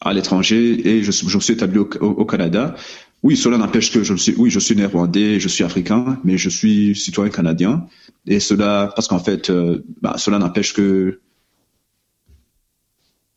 À 0.00 0.12
l'étranger 0.12 0.88
et 0.88 1.02
je, 1.02 1.12
je 1.12 1.36
me 1.36 1.40
suis 1.40 1.52
établi 1.54 1.78
au, 1.78 1.88
au- 2.00 2.06
au 2.06 2.24
Canada. 2.24 2.74
Oui, 3.22 3.36
cela 3.36 3.56
n'empêche 3.56 3.92
que 3.92 4.02
je 4.02 4.14
suis, 4.14 4.34
oui, 4.36 4.50
je 4.50 4.58
suis 4.58 4.74
néerlandais, 4.74 5.38
je 5.38 5.46
suis 5.46 5.62
africain, 5.62 6.18
mais 6.24 6.36
je 6.38 6.48
suis 6.50 6.96
citoyen 6.96 7.30
canadien. 7.30 7.86
Et 8.26 8.40
cela, 8.40 8.90
parce 8.96 9.06
qu'en 9.06 9.20
fait, 9.20 9.48
euh, 9.50 9.84
bah, 10.00 10.14
cela 10.18 10.38
n'empêche 10.40 10.72
que, 10.74 11.20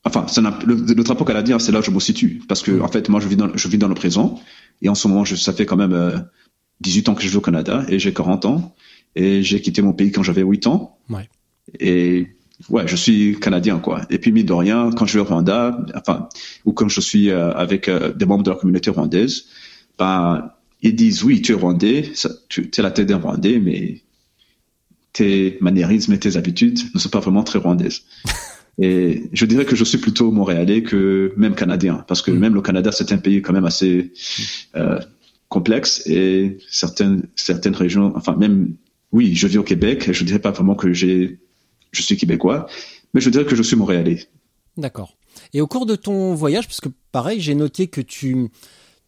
enfin, 0.04 0.28
ça 0.28 0.42
le, 0.66 0.76
le 0.76 1.04
drapeau 1.04 1.24
canadien, 1.26 1.60
c'est 1.60 1.72
là 1.72 1.80
où 1.80 1.84
je 1.84 1.92
me 1.92 2.00
situe, 2.00 2.42
parce 2.48 2.62
que 2.64 2.80
en 2.82 2.88
fait, 2.88 3.10
moi, 3.10 3.20
je 3.20 3.28
vis 3.28 3.36
dans, 3.36 3.56
je 3.56 3.68
vis 3.68 3.78
dans 3.78 3.88
le 3.88 3.94
présent, 3.96 4.40
et 4.82 4.90
en 4.90 4.96
ce 4.96 5.08
moment, 5.08 5.24
je, 5.26 5.36
ça 5.36 5.54
fait 5.54 5.66
quand 5.68 5.78
même 5.78 5.94
euh, 5.94 6.18
18 6.82 7.10
ans 7.10 7.16
que 7.16 7.22
je 7.22 7.30
vis 7.30 7.36
au 7.38 7.42
Canada, 7.42 7.86
et 7.88 8.00
j'ai 8.00 8.14
40 8.14 8.46
ans, 8.46 8.76
et 9.16 9.44
j'ai 9.44 9.62
quitté 9.62 9.82
mon 9.84 9.94
pays 9.94 10.12
quand 10.12 10.24
j'avais 10.24 10.42
8 10.42 10.66
ans. 10.68 10.98
Ouais. 11.10 11.30
Et 11.80 12.35
ouais, 12.70 12.88
je 12.88 12.96
suis 12.96 13.40
canadien 13.40 13.80
quoi. 13.80 14.02
Et 14.10 14.18
puis 14.18 14.32
mine 14.32 14.46
de 14.46 14.54
rien, 14.54 14.90
quand 14.92 15.06
je 15.06 15.14
vais 15.14 15.20
au 15.20 15.26
Rwanda, 15.26 15.78
enfin, 15.96 16.30
ou 16.66 16.74
quand 16.74 16.88
je 16.88 17.02
suis 17.02 17.30
euh, 17.30 17.52
avec 17.54 17.88
euh, 17.88 18.14
des 18.14 18.26
membres 18.26 18.44
de 18.44 18.52
la 18.52 18.56
communauté 18.56 18.90
rwandaise, 18.90 19.46
ben 19.98 20.52
ils 20.82 20.96
disent 20.96 21.24
oui, 21.24 21.42
tu 21.42 21.54
es 21.54 21.56
rwandais, 21.56 22.12
ça, 22.14 22.30
tu 22.50 22.70
es 22.76 22.82
la 22.82 22.92
tête 22.92 23.08
d'un 23.08 23.18
rwandais, 23.18 23.60
mais 23.60 24.02
tes 25.14 25.58
maniérismes 25.62 26.14
et 26.14 26.20
tes 26.20 26.38
habitudes 26.38 26.80
ne 26.94 27.00
sont 27.00 27.10
pas 27.10 27.20
vraiment 27.20 27.44
très 27.44 27.60
rwandaises. 27.60 28.02
Et 28.78 29.30
je 29.32 29.46
dirais 29.46 29.64
que 29.64 29.74
je 29.74 29.86
suis 29.86 30.00
plutôt 30.00 30.32
montréalais 30.32 30.84
que 30.84 31.34
même 31.38 31.56
canadien, 31.56 32.04
parce 32.10 32.22
que 32.22 32.30
même 32.32 32.54
le 32.54 32.62
Canada 32.62 32.92
c'est 32.92 33.14
un 33.14 33.18
pays 33.18 33.42
quand 33.42 33.54
même 33.54 33.64
assez 33.64 34.12
euh, 34.76 35.00
complexe 35.48 36.06
et 36.08 36.58
certaines 36.70 37.24
certaines 37.38 37.76
régions, 37.76 38.12
enfin 38.18 38.36
même 38.36 38.76
oui, 39.14 39.34
je 39.34 39.48
vis 39.48 39.58
au 39.58 39.64
Québec, 39.64 40.10
et 40.10 40.14
je 40.14 40.26
dirais 40.26 40.40
pas 40.40 40.52
vraiment 40.52 40.76
que 40.76 40.92
j'ai 40.92 41.40
je 41.96 42.02
suis 42.02 42.18
québécois, 42.18 42.68
mais 43.14 43.22
je 43.22 43.30
dirais 43.30 43.46
que 43.46 43.56
je 43.56 43.64
suis 43.64 43.76
montréalais. 43.76 44.28
D'accord. 44.78 45.18
Et 45.54 45.62
au 45.62 45.68
cours 45.68 45.86
de 45.86 45.96
ton 45.96 46.34
voyage, 46.34 46.68
parce 46.68 46.82
que 46.82 46.90
pareil, 47.12 47.40
j'ai 47.42 47.56
noté 47.56 47.88
que 47.88 48.02
tu, 48.02 48.50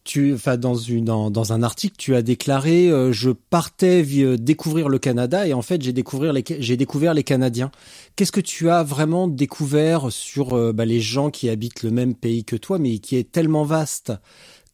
tu, 0.04 0.34
enfin 0.34 0.56
dans 0.56 1.52
un 1.52 1.62
article, 1.62 1.96
tu 1.98 2.14
as 2.14 2.22
déclaré, 2.22 2.88
euh, 2.90 3.12
je 3.12 3.30
partais 3.30 4.02
vi- 4.02 4.38
découvrir 4.38 4.88
le 4.88 4.98
Canada 4.98 5.46
et 5.46 5.52
en 5.52 5.62
fait 5.62 5.82
j'ai 5.82 5.92
découvert 5.92 6.32
les, 6.32 6.44
j'ai 6.58 6.76
découvert 6.76 7.12
les 7.14 7.24
Canadiens. 7.24 7.70
Qu'est-ce 8.16 8.32
que 8.32 8.40
tu 8.40 8.70
as 8.70 8.82
vraiment 8.82 9.28
découvert 9.28 10.10
sur 10.10 10.54
euh, 10.54 10.72
bah, 10.72 10.84
les 10.86 11.00
gens 11.00 11.30
qui 11.30 11.48
habitent 11.50 11.82
le 11.82 11.90
même 11.90 12.14
pays 12.14 12.44
que 12.44 12.56
toi, 12.56 12.78
mais 12.78 12.98
qui 12.98 13.16
est 13.16 13.30
tellement 13.30 13.64
vaste 13.64 14.12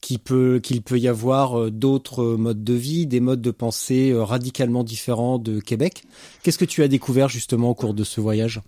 qu'il 0.04 0.18
peut, 0.18 0.60
qu'il 0.62 0.82
peut 0.82 0.98
y 0.98 1.08
avoir 1.08 1.58
euh, 1.58 1.70
d'autres 1.70 2.22
euh, 2.22 2.36
modes 2.36 2.62
de 2.62 2.74
vie, 2.74 3.06
des 3.06 3.20
modes 3.20 3.40
de 3.40 3.50
pensée 3.50 4.10
euh, 4.10 4.22
radicalement 4.22 4.84
différents 4.84 5.38
de 5.38 5.60
Québec. 5.60 6.04
Qu'est-ce 6.42 6.58
que 6.58 6.66
tu 6.66 6.82
as 6.82 6.88
découvert 6.88 7.30
justement 7.30 7.70
au 7.70 7.74
cours 7.74 7.94
de 7.94 8.04
ce 8.04 8.20
voyage? 8.20 8.60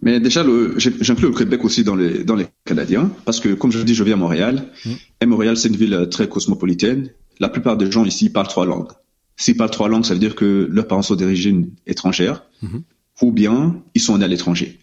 Mais 0.00 0.20
déjà, 0.20 0.44
j'inclus 0.76 1.26
le 1.28 1.34
Québec 1.34 1.64
aussi 1.64 1.82
dans 1.82 1.96
les, 1.96 2.22
dans 2.22 2.36
les 2.36 2.46
Canadiens, 2.64 3.10
parce 3.24 3.40
que 3.40 3.52
comme 3.54 3.72
je 3.72 3.80
dis, 3.82 3.96
je 3.96 4.04
vis 4.04 4.12
à 4.12 4.16
Montréal, 4.16 4.70
Mm. 4.84 4.90
et 5.22 5.26
Montréal, 5.26 5.56
c'est 5.56 5.68
une 5.68 5.76
ville 5.76 6.06
très 6.08 6.28
cosmopolitaine. 6.28 7.10
La 7.40 7.48
plupart 7.48 7.76
des 7.76 7.90
gens 7.90 8.04
ici 8.04 8.30
parlent 8.30 8.46
trois 8.46 8.64
langues. 8.64 8.92
S'ils 9.36 9.56
parlent 9.56 9.70
trois 9.72 9.88
langues, 9.88 10.04
ça 10.04 10.14
veut 10.14 10.20
dire 10.20 10.36
que 10.36 10.68
leurs 10.70 10.86
parents 10.86 11.02
sont 11.02 11.16
d'origine 11.16 11.70
étrangère, 11.86 12.44
Mhm. 12.62 12.82
ou 13.22 13.32
bien 13.32 13.82
ils 13.96 14.00
sont 14.00 14.16
nés 14.18 14.24
à 14.24 14.28
l'étranger. 14.28 14.78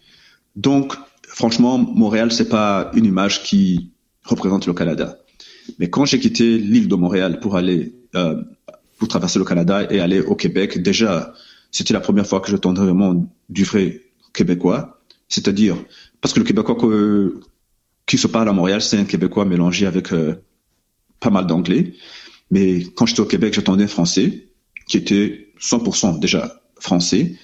Donc, 0.57 0.93
franchement, 1.27 1.77
Montréal, 1.77 2.33
c'est 2.33 2.49
pas 2.49 2.91
une 2.93 3.05
image 3.05 3.43
qui 3.43 3.91
représente 4.23 4.67
le 4.67 4.73
Canada. 4.73 5.17
Mais 5.79 5.89
quand 5.89 6.05
j'ai 6.05 6.19
quitté 6.19 6.57
l'île 6.57 6.87
de 6.87 6.95
Montréal 6.95 7.39
pour 7.39 7.55
aller, 7.55 7.93
euh, 8.15 8.41
pour 8.97 9.07
traverser 9.07 9.39
le 9.39 9.45
Canada 9.45 9.87
et 9.91 9.99
aller 9.99 10.21
au 10.21 10.35
Québec, 10.35 10.81
déjà, 10.81 11.33
c'était 11.71 11.93
la 11.93 11.99
première 11.99 12.25
fois 12.27 12.39
que 12.39 12.49
j'entendais 12.49 12.81
vraiment 12.81 13.29
du 13.49 13.63
vrai 13.63 14.01
québécois. 14.33 15.01
C'est-à-dire, 15.27 15.75
parce 16.21 16.33
que 16.33 16.39
le 16.39 16.45
québécois 16.45 16.75
que- 16.75 17.39
qui 18.05 18.17
se 18.17 18.27
parle 18.27 18.47
à 18.49 18.53
Montréal, 18.53 18.81
c'est 18.81 18.97
un 18.97 19.05
québécois 19.05 19.45
mélangé 19.45 19.85
avec 19.85 20.13
euh, 20.13 20.35
pas 21.19 21.29
mal 21.29 21.47
d'anglais. 21.47 21.93
Mais 22.51 22.83
quand 22.95 23.05
j'étais 23.05 23.21
au 23.21 23.25
Québec, 23.25 23.53
j'entendais 23.53 23.87
français 23.87 24.47
qui 24.87 24.97
était 24.97 25.47
100% 25.59 26.19
déjà 26.19 26.61
français, 26.79 27.35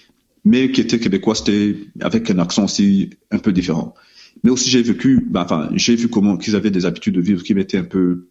mais 0.46 0.72
qui 0.72 0.82
était 0.82 1.00
québécois, 1.00 1.36
c'était 1.36 1.76
avec 2.00 2.30
un 2.30 2.40
accent 2.40 2.66
aussi 2.66 3.10
un 3.32 3.40
peu 3.40 3.52
différent. 3.52 3.96
Mais 4.44 4.50
aussi 4.50 4.70
j'ai 4.70 4.82
vécu, 4.82 5.26
ben, 5.30 5.42
enfin 5.42 5.70
j'ai 5.76 5.96
vu 5.96 6.08
comment 6.08 6.38
qu'ils 6.38 6.56
avaient 6.56 6.72
des 6.72 6.86
habitudes 6.86 7.16
de 7.16 7.22
vivre 7.22 7.44
qui 7.44 7.54
m'étaient 7.54 7.78
un 7.78 7.84
peu, 7.84 8.28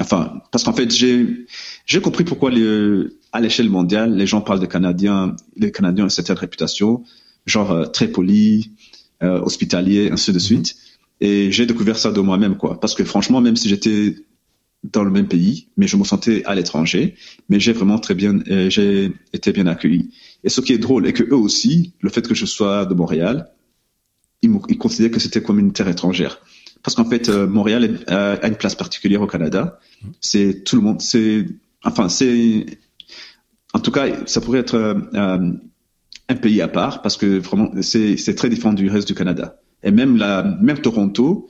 enfin 0.00 0.40
parce 0.50 0.64
qu'en 0.64 0.72
fait 0.72 0.90
j'ai 0.90 1.46
j'ai 1.86 2.00
compris 2.00 2.24
pourquoi 2.24 2.50
les, 2.50 3.06
à 3.32 3.40
l'échelle 3.40 3.70
mondiale 3.70 4.14
les 4.16 4.26
gens 4.26 4.40
parlent 4.40 4.60
des 4.60 4.68
Canadiens, 4.68 5.36
les 5.56 5.70
Canadiens 5.70 6.04
ont 6.04 6.06
une 6.06 6.10
certaine 6.10 6.38
réputation, 6.38 7.04
genre 7.46 7.70
euh, 7.70 7.84
très 7.86 8.08
poli, 8.08 8.72
euh, 9.22 9.40
hospitalier, 9.40 10.10
ainsi 10.10 10.32
de 10.32 10.38
suite. 10.38 10.76
Et 11.20 11.52
j'ai 11.52 11.66
découvert 11.66 11.96
ça 11.96 12.10
de 12.10 12.20
moi-même 12.20 12.56
quoi, 12.56 12.80
parce 12.80 12.94
que 12.94 13.04
franchement 13.04 13.40
même 13.40 13.56
si 13.56 13.68
j'étais 13.68 14.16
dans 14.82 15.04
le 15.04 15.10
même 15.10 15.28
pays, 15.28 15.68
mais 15.76 15.86
je 15.86 15.96
me 15.96 16.04
sentais 16.04 16.42
à 16.44 16.54
l'étranger, 16.54 17.14
mais 17.48 17.60
j'ai 17.60 17.72
vraiment 17.72 17.98
très 17.98 18.14
bien, 18.14 18.40
euh, 18.48 18.68
j'ai 18.68 19.12
été 19.32 19.52
bien 19.52 19.66
accueilli. 19.66 20.10
Et 20.42 20.48
ce 20.48 20.60
qui 20.60 20.72
est 20.72 20.78
drôle 20.78 21.06
est 21.06 21.12
que 21.12 21.22
eux 21.22 21.36
aussi, 21.36 21.92
le 22.00 22.10
fait 22.10 22.26
que 22.26 22.34
je 22.34 22.46
sois 22.46 22.84
de 22.84 22.94
Montréal, 22.94 23.52
ils, 24.42 24.50
ils 24.68 24.78
considéraient 24.78 25.10
que 25.10 25.20
c'était 25.20 25.42
comme 25.42 25.58
une 25.58 25.72
terre 25.72 25.88
étrangère. 25.88 26.38
Parce 26.82 26.94
qu'en 26.96 27.04
fait, 27.04 27.28
euh, 27.28 27.46
Montréal 27.46 27.84
est- 27.84 28.10
a, 28.10 28.46
une 28.48 28.56
place 28.56 28.74
particulière 28.74 29.22
au 29.22 29.26
Canada. 29.26 29.78
C'est 30.20 30.64
tout 30.64 30.76
le 30.76 30.82
monde, 30.82 31.00
c'est, 31.00 31.46
enfin, 31.84 32.08
c'est, 32.08 32.66
en 33.72 33.78
tout 33.78 33.92
cas, 33.92 34.06
ça 34.26 34.40
pourrait 34.40 34.58
être 34.60 34.74
euh, 34.74 34.94
euh, 35.14 35.52
un 36.28 36.34
pays 36.34 36.60
à 36.60 36.68
part 36.68 37.02
parce 37.02 37.16
que 37.16 37.38
vraiment, 37.38 37.70
c'est, 37.82 38.16
c'est 38.16 38.34
très 38.34 38.48
différent 38.48 38.72
du 38.72 38.88
reste 38.90 39.06
du 39.06 39.14
Canada. 39.14 39.60
Et 39.84 39.90
même 39.92 40.16
la, 40.16 40.42
même 40.60 40.78
Toronto, 40.80 41.48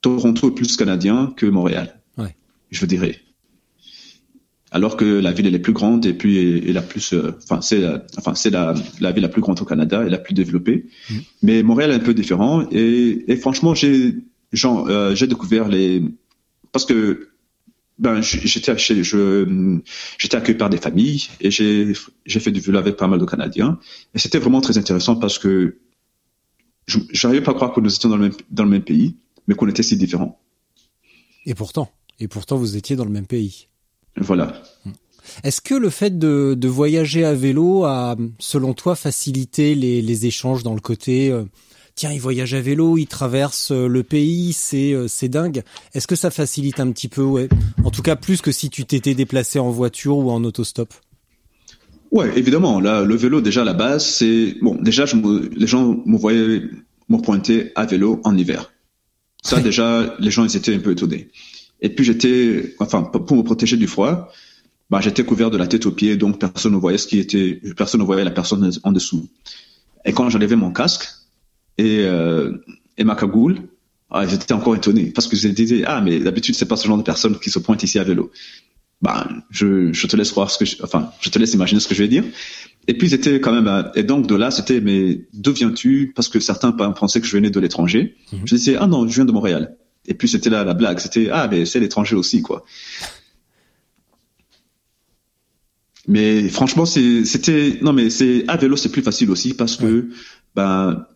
Toronto 0.00 0.48
est 0.50 0.54
plus 0.54 0.76
canadien 0.76 1.32
que 1.36 1.46
Montréal. 1.46 2.00
Ouais. 2.18 2.34
Je 2.70 2.84
dirais. 2.86 3.20
Alors 4.74 4.96
que 4.96 5.04
la 5.04 5.32
ville 5.32 5.46
elle 5.46 5.54
est 5.54 5.58
plus 5.58 5.74
grande 5.74 6.06
et 6.06 6.14
puis 6.14 6.38
est, 6.38 6.68
est 6.70 6.72
la 6.72 6.80
plus, 6.82 7.12
euh, 7.12 7.32
enfin 7.44 7.60
c'est, 7.60 7.78
la- 7.80 8.02
enfin 8.16 8.34
c'est 8.34 8.48
la, 8.50 8.74
la 9.00 9.12
ville 9.12 9.22
la 9.22 9.28
plus 9.28 9.42
grande 9.42 9.60
au 9.60 9.66
Canada 9.66 10.04
et 10.06 10.08
la 10.10 10.18
plus 10.18 10.32
développée. 10.34 10.86
Mais 11.42 11.62
Montréal 11.62 11.90
est 11.90 11.94
un 11.96 11.98
peu 12.00 12.14
différent 12.14 12.66
et, 12.72 13.24
et 13.30 13.36
franchement 13.36 13.74
j'ai, 13.74 14.14
genre, 14.52 14.88
euh, 14.88 15.14
j'ai 15.14 15.26
découvert 15.26 15.68
les, 15.68 16.02
parce 16.72 16.86
que 16.86 17.28
ben 17.98 18.22
j'étais 18.22 18.76
je, 18.78 19.78
j'étais 20.18 20.36
accueilli 20.36 20.56
par 20.58 20.70
des 20.70 20.78
familles 20.78 21.28
et 21.42 21.50
j'ai, 21.50 21.92
j'ai 22.24 22.40
fait 22.40 22.50
du 22.50 22.60
vélo 22.60 22.78
avec 22.78 22.96
pas 22.96 23.06
mal 23.06 23.20
de 23.20 23.26
Canadiens 23.26 23.78
et 24.14 24.18
c'était 24.18 24.38
vraiment 24.38 24.62
très 24.62 24.78
intéressant 24.78 25.16
parce 25.16 25.38
que 25.38 25.76
je 26.86 26.98
n'arrivais 27.22 27.44
pas 27.44 27.52
à 27.52 27.54
croire 27.54 27.72
que 27.72 27.80
nous 27.80 27.94
étions 27.94 28.08
dans 28.08 28.16
le 28.16 28.22
même, 28.28 28.32
dans 28.50 28.64
le 28.64 28.70
même 28.70 28.82
pays, 28.82 29.16
mais 29.46 29.54
qu'on 29.54 29.68
était 29.68 29.82
si 29.84 29.96
différents. 29.96 30.40
Et 31.46 31.54
pourtant, 31.54 31.92
et 32.18 32.26
pourtant 32.26 32.56
vous 32.56 32.76
étiez 32.76 32.96
dans 32.96 33.04
le 33.04 33.10
même 33.10 33.26
pays. 33.26 33.68
Voilà. 34.16 34.62
Est-ce 35.44 35.60
que 35.60 35.74
le 35.74 35.88
fait 35.90 36.18
de, 36.18 36.54
de 36.58 36.68
voyager 36.68 37.24
à 37.24 37.34
vélo 37.34 37.84
a, 37.84 38.16
selon 38.38 38.74
toi, 38.74 38.94
facilité 38.96 39.74
les, 39.74 40.02
les 40.02 40.26
échanges 40.26 40.62
dans 40.62 40.74
le 40.74 40.80
côté 40.80 41.30
euh, 41.30 41.44
tiens, 41.94 42.12
il 42.12 42.20
voyage 42.20 42.54
à 42.54 42.60
vélo, 42.60 42.98
il 42.98 43.06
traverse 43.06 43.70
euh, 43.70 43.86
le 43.86 44.02
pays, 44.02 44.52
c'est 44.52 44.92
euh, 44.92 45.08
c'est 45.08 45.28
dingue. 45.28 45.62
Est-ce 45.94 46.06
que 46.06 46.16
ça 46.16 46.30
facilite 46.30 46.80
un 46.80 46.90
petit 46.90 47.08
peu, 47.08 47.22
ouais 47.22 47.48
En 47.84 47.90
tout 47.90 48.02
cas, 48.02 48.16
plus 48.16 48.40
que 48.42 48.52
si 48.52 48.68
tu 48.68 48.84
t'étais 48.84 49.14
déplacé 49.14 49.58
en 49.58 49.70
voiture 49.70 50.18
ou 50.18 50.30
en 50.30 50.42
autostop? 50.44 50.92
Ouais, 52.10 52.30
évidemment. 52.36 52.78
Là, 52.80 53.02
le 53.04 53.16
vélo, 53.16 53.40
déjà, 53.40 53.62
à 53.62 53.64
la 53.64 53.72
base, 53.74 54.04
c'est 54.04 54.56
bon. 54.60 54.76
Déjà, 54.82 55.06
je 55.06 55.16
me- 55.16 55.48
les 55.56 55.66
gens 55.66 55.96
me 56.04 56.18
voyaient 56.18 56.62
me 57.08 57.18
pointer 57.18 57.72
à 57.74 57.86
vélo 57.86 58.20
en 58.24 58.36
hiver. 58.36 58.72
Ça, 59.42 59.56
Ouais. 59.56 59.62
déjà, 59.70 60.14
les 60.18 60.30
gens 60.30 60.44
ils 60.44 60.54
étaient 60.56 60.74
un 60.74 60.78
peu 60.78 60.92
étonnés. 60.92 61.30
Et 61.82 61.90
puis 61.90 62.04
j'étais, 62.04 62.74
enfin, 62.78 63.02
pour 63.02 63.36
me 63.36 63.42
protéger 63.42 63.76
du 63.76 63.86
froid, 63.86 64.32
bah, 64.88 65.00
j'étais 65.00 65.24
couvert 65.24 65.50
de 65.50 65.56
la 65.56 65.66
tête 65.66 65.84
aux 65.84 65.90
pieds, 65.90 66.16
donc 66.16 66.38
personne 66.38 66.72
ne 66.72 66.78
voyait 66.78 66.98
ce 66.98 67.06
qui 67.06 67.18
était, 67.18 67.60
personne 67.76 68.00
ne 68.00 68.06
voyait 68.06 68.24
la 68.24 68.30
personne 68.30 68.70
en 68.84 68.92
dessous. 68.92 69.28
Et 70.04 70.12
quand 70.12 70.30
j'enlevais 70.30 70.56
mon 70.56 70.72
casque 70.72 71.08
et 71.78 72.00
euh, 72.04 72.52
et 72.98 73.04
ma 73.04 73.14
cagoule, 73.16 73.56
ah, 74.10 74.26
j'étais 74.26 74.52
encore 74.52 74.76
étonné 74.76 75.06
parce 75.14 75.26
que 75.26 75.36
je 75.36 75.48
disais 75.48 75.84
ah 75.86 76.00
mais 76.00 76.18
d'habitude 76.18 76.54
c'est 76.54 76.66
pas 76.66 76.76
ce 76.76 76.86
genre 76.86 76.98
de 76.98 77.02
personne 77.02 77.38
qui 77.38 77.50
se 77.50 77.58
pointe 77.58 77.82
ici 77.82 77.98
à 77.98 78.04
vélo. 78.04 78.30
Bah, 79.00 79.28
je, 79.50 79.92
je 79.92 80.06
te 80.06 80.16
laisse 80.16 80.30
croire 80.30 80.50
ce 80.50 80.58
que 80.58 80.64
je, 80.64 80.76
enfin, 80.82 81.10
je 81.20 81.30
te 81.30 81.38
laisse 81.38 81.54
imaginer 81.54 81.80
ce 81.80 81.88
que 81.88 81.94
je 81.94 82.02
vais 82.02 82.08
dire. 82.08 82.24
Et 82.86 82.94
puis 82.94 83.08
c'était 83.08 83.40
quand 83.40 83.52
même, 83.52 83.66
euh, 83.66 83.82
et 83.94 84.04
donc 84.04 84.28
de 84.28 84.34
là 84.34 84.50
c'était 84.50 84.80
mais 84.80 85.22
d'où 85.32 85.52
viens-tu? 85.52 86.12
Parce 86.14 86.28
que 86.28 86.38
certains 86.38 86.70
pensaient 86.70 87.20
que 87.20 87.26
je 87.26 87.36
venais 87.36 87.50
de 87.50 87.58
l'étranger. 87.58 88.14
Mhm. 88.32 88.40
Je 88.44 88.54
disais 88.54 88.76
ah 88.76 88.86
non, 88.86 89.08
je 89.08 89.14
viens 89.14 89.24
de 89.24 89.32
Montréal. 89.32 89.76
Et 90.06 90.14
puis 90.14 90.28
c'était 90.28 90.50
là 90.50 90.64
la 90.64 90.74
blague, 90.74 90.98
c'était 90.98 91.28
ah 91.30 91.48
mais 91.50 91.64
c'est 91.66 91.80
l'étranger 91.80 92.16
aussi 92.16 92.42
quoi. 92.42 92.64
Mais 96.08 96.48
franchement 96.48 96.84
c'était 96.86 97.78
non 97.82 97.92
mais 97.92 98.10
c'est 98.10 98.44
à 98.48 98.56
vélo 98.56 98.76
c'est 98.76 98.90
plus 98.90 99.02
facile 99.02 99.30
aussi 99.30 99.54
parce 99.54 99.76
que 99.76 100.08
ben 100.56 101.06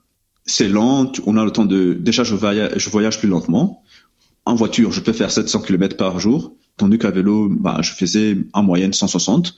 c'est 0.45 0.69
lent, 0.69 1.13
on 1.27 1.37
a 1.37 1.45
le 1.45 1.51
temps 1.51 1.65
de 1.65 1.93
déjà 1.93 2.23
je 2.25 2.35
voyage, 2.35 2.73
je 2.77 2.91
voyage 2.91 3.19
plus 3.19 3.29
lentement. 3.29 3.83
En 4.45 4.55
voiture, 4.55 4.93
je 4.93 5.01
peux 5.01 5.13
faire 5.13 5.33
700 5.33 5.63
km 5.63 5.97
par 5.97 6.21
jour, 6.21 6.55
tandis 6.77 6.99
qu'à 6.99 7.11
vélo, 7.11 7.49
ben, 7.49 7.83
je 7.83 7.93
faisais 7.93 8.39
en 8.53 8.63
moyenne 8.63 8.93
160. 8.93 9.57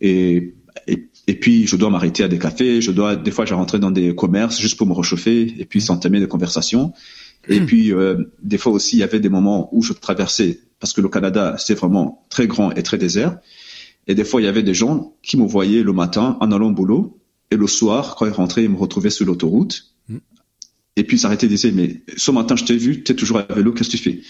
Et, 0.00 0.54
et 0.86 1.10
Et 1.26 1.38
puis, 1.38 1.66
je 1.66 1.76
dois 1.76 1.90
m'arrêter 1.90 2.22
à 2.22 2.28
des 2.28 2.38
cafés, 2.38 2.80
je 2.82 2.90
dois, 2.90 3.16
des 3.16 3.30
fois, 3.30 3.46
je 3.46 3.54
rentrais 3.54 3.78
dans 3.78 3.90
des 3.90 4.14
commerces 4.14 4.60
juste 4.60 4.76
pour 4.76 4.86
me 4.86 4.92
réchauffer 4.92 5.54
et 5.58 5.64
puis 5.64 5.80
s'entamer 5.80 6.20
des 6.20 6.28
conversations. 6.28 6.92
Et 7.48 7.60
puis, 7.60 7.92
euh, 7.92 8.24
des 8.42 8.58
fois 8.58 8.72
aussi, 8.72 8.96
il 8.96 9.00
y 9.00 9.02
avait 9.02 9.20
des 9.20 9.28
moments 9.28 9.68
où 9.72 9.82
je 9.82 9.92
traversais, 9.92 10.60
parce 10.80 10.92
que 10.92 11.00
le 11.00 11.08
Canada, 11.08 11.56
c'est 11.58 11.74
vraiment 11.74 12.24
très 12.30 12.46
grand 12.46 12.72
et 12.72 12.82
très 12.82 12.98
désert. 12.98 13.38
Et 14.06 14.14
des 14.14 14.24
fois, 14.24 14.40
il 14.40 14.44
y 14.44 14.48
avait 14.48 14.62
des 14.62 14.74
gens 14.74 15.14
qui 15.22 15.36
me 15.36 15.46
voyaient 15.46 15.82
le 15.82 15.92
matin 15.92 16.36
en 16.40 16.52
allant 16.52 16.68
au 16.68 16.72
boulot, 16.72 17.20
et 17.50 17.56
le 17.56 17.66
soir, 17.66 18.16
quand 18.16 18.26
ils 18.26 18.32
rentraient, 18.32 18.64
ils 18.64 18.70
me 18.70 18.76
retrouvaient 18.76 19.10
sur 19.10 19.26
l'autoroute. 19.26 19.94
Hmm. 20.08 20.18
Et 20.96 21.04
puis, 21.04 21.16
ils 21.16 21.20
s'arrêtaient 21.20 21.46
et 21.46 21.50
disaient, 21.50 21.72
mais 21.72 22.02
ce 22.16 22.30
matin, 22.30 22.56
je 22.56 22.64
t'ai 22.64 22.76
vu, 22.76 23.02
tu 23.02 23.12
es 23.12 23.14
toujours 23.14 23.38
à 23.38 23.54
vélo, 23.54 23.72
qu'est-ce 23.72 23.90
que 23.90 23.96
tu 23.96 24.02
fais? 24.02 24.22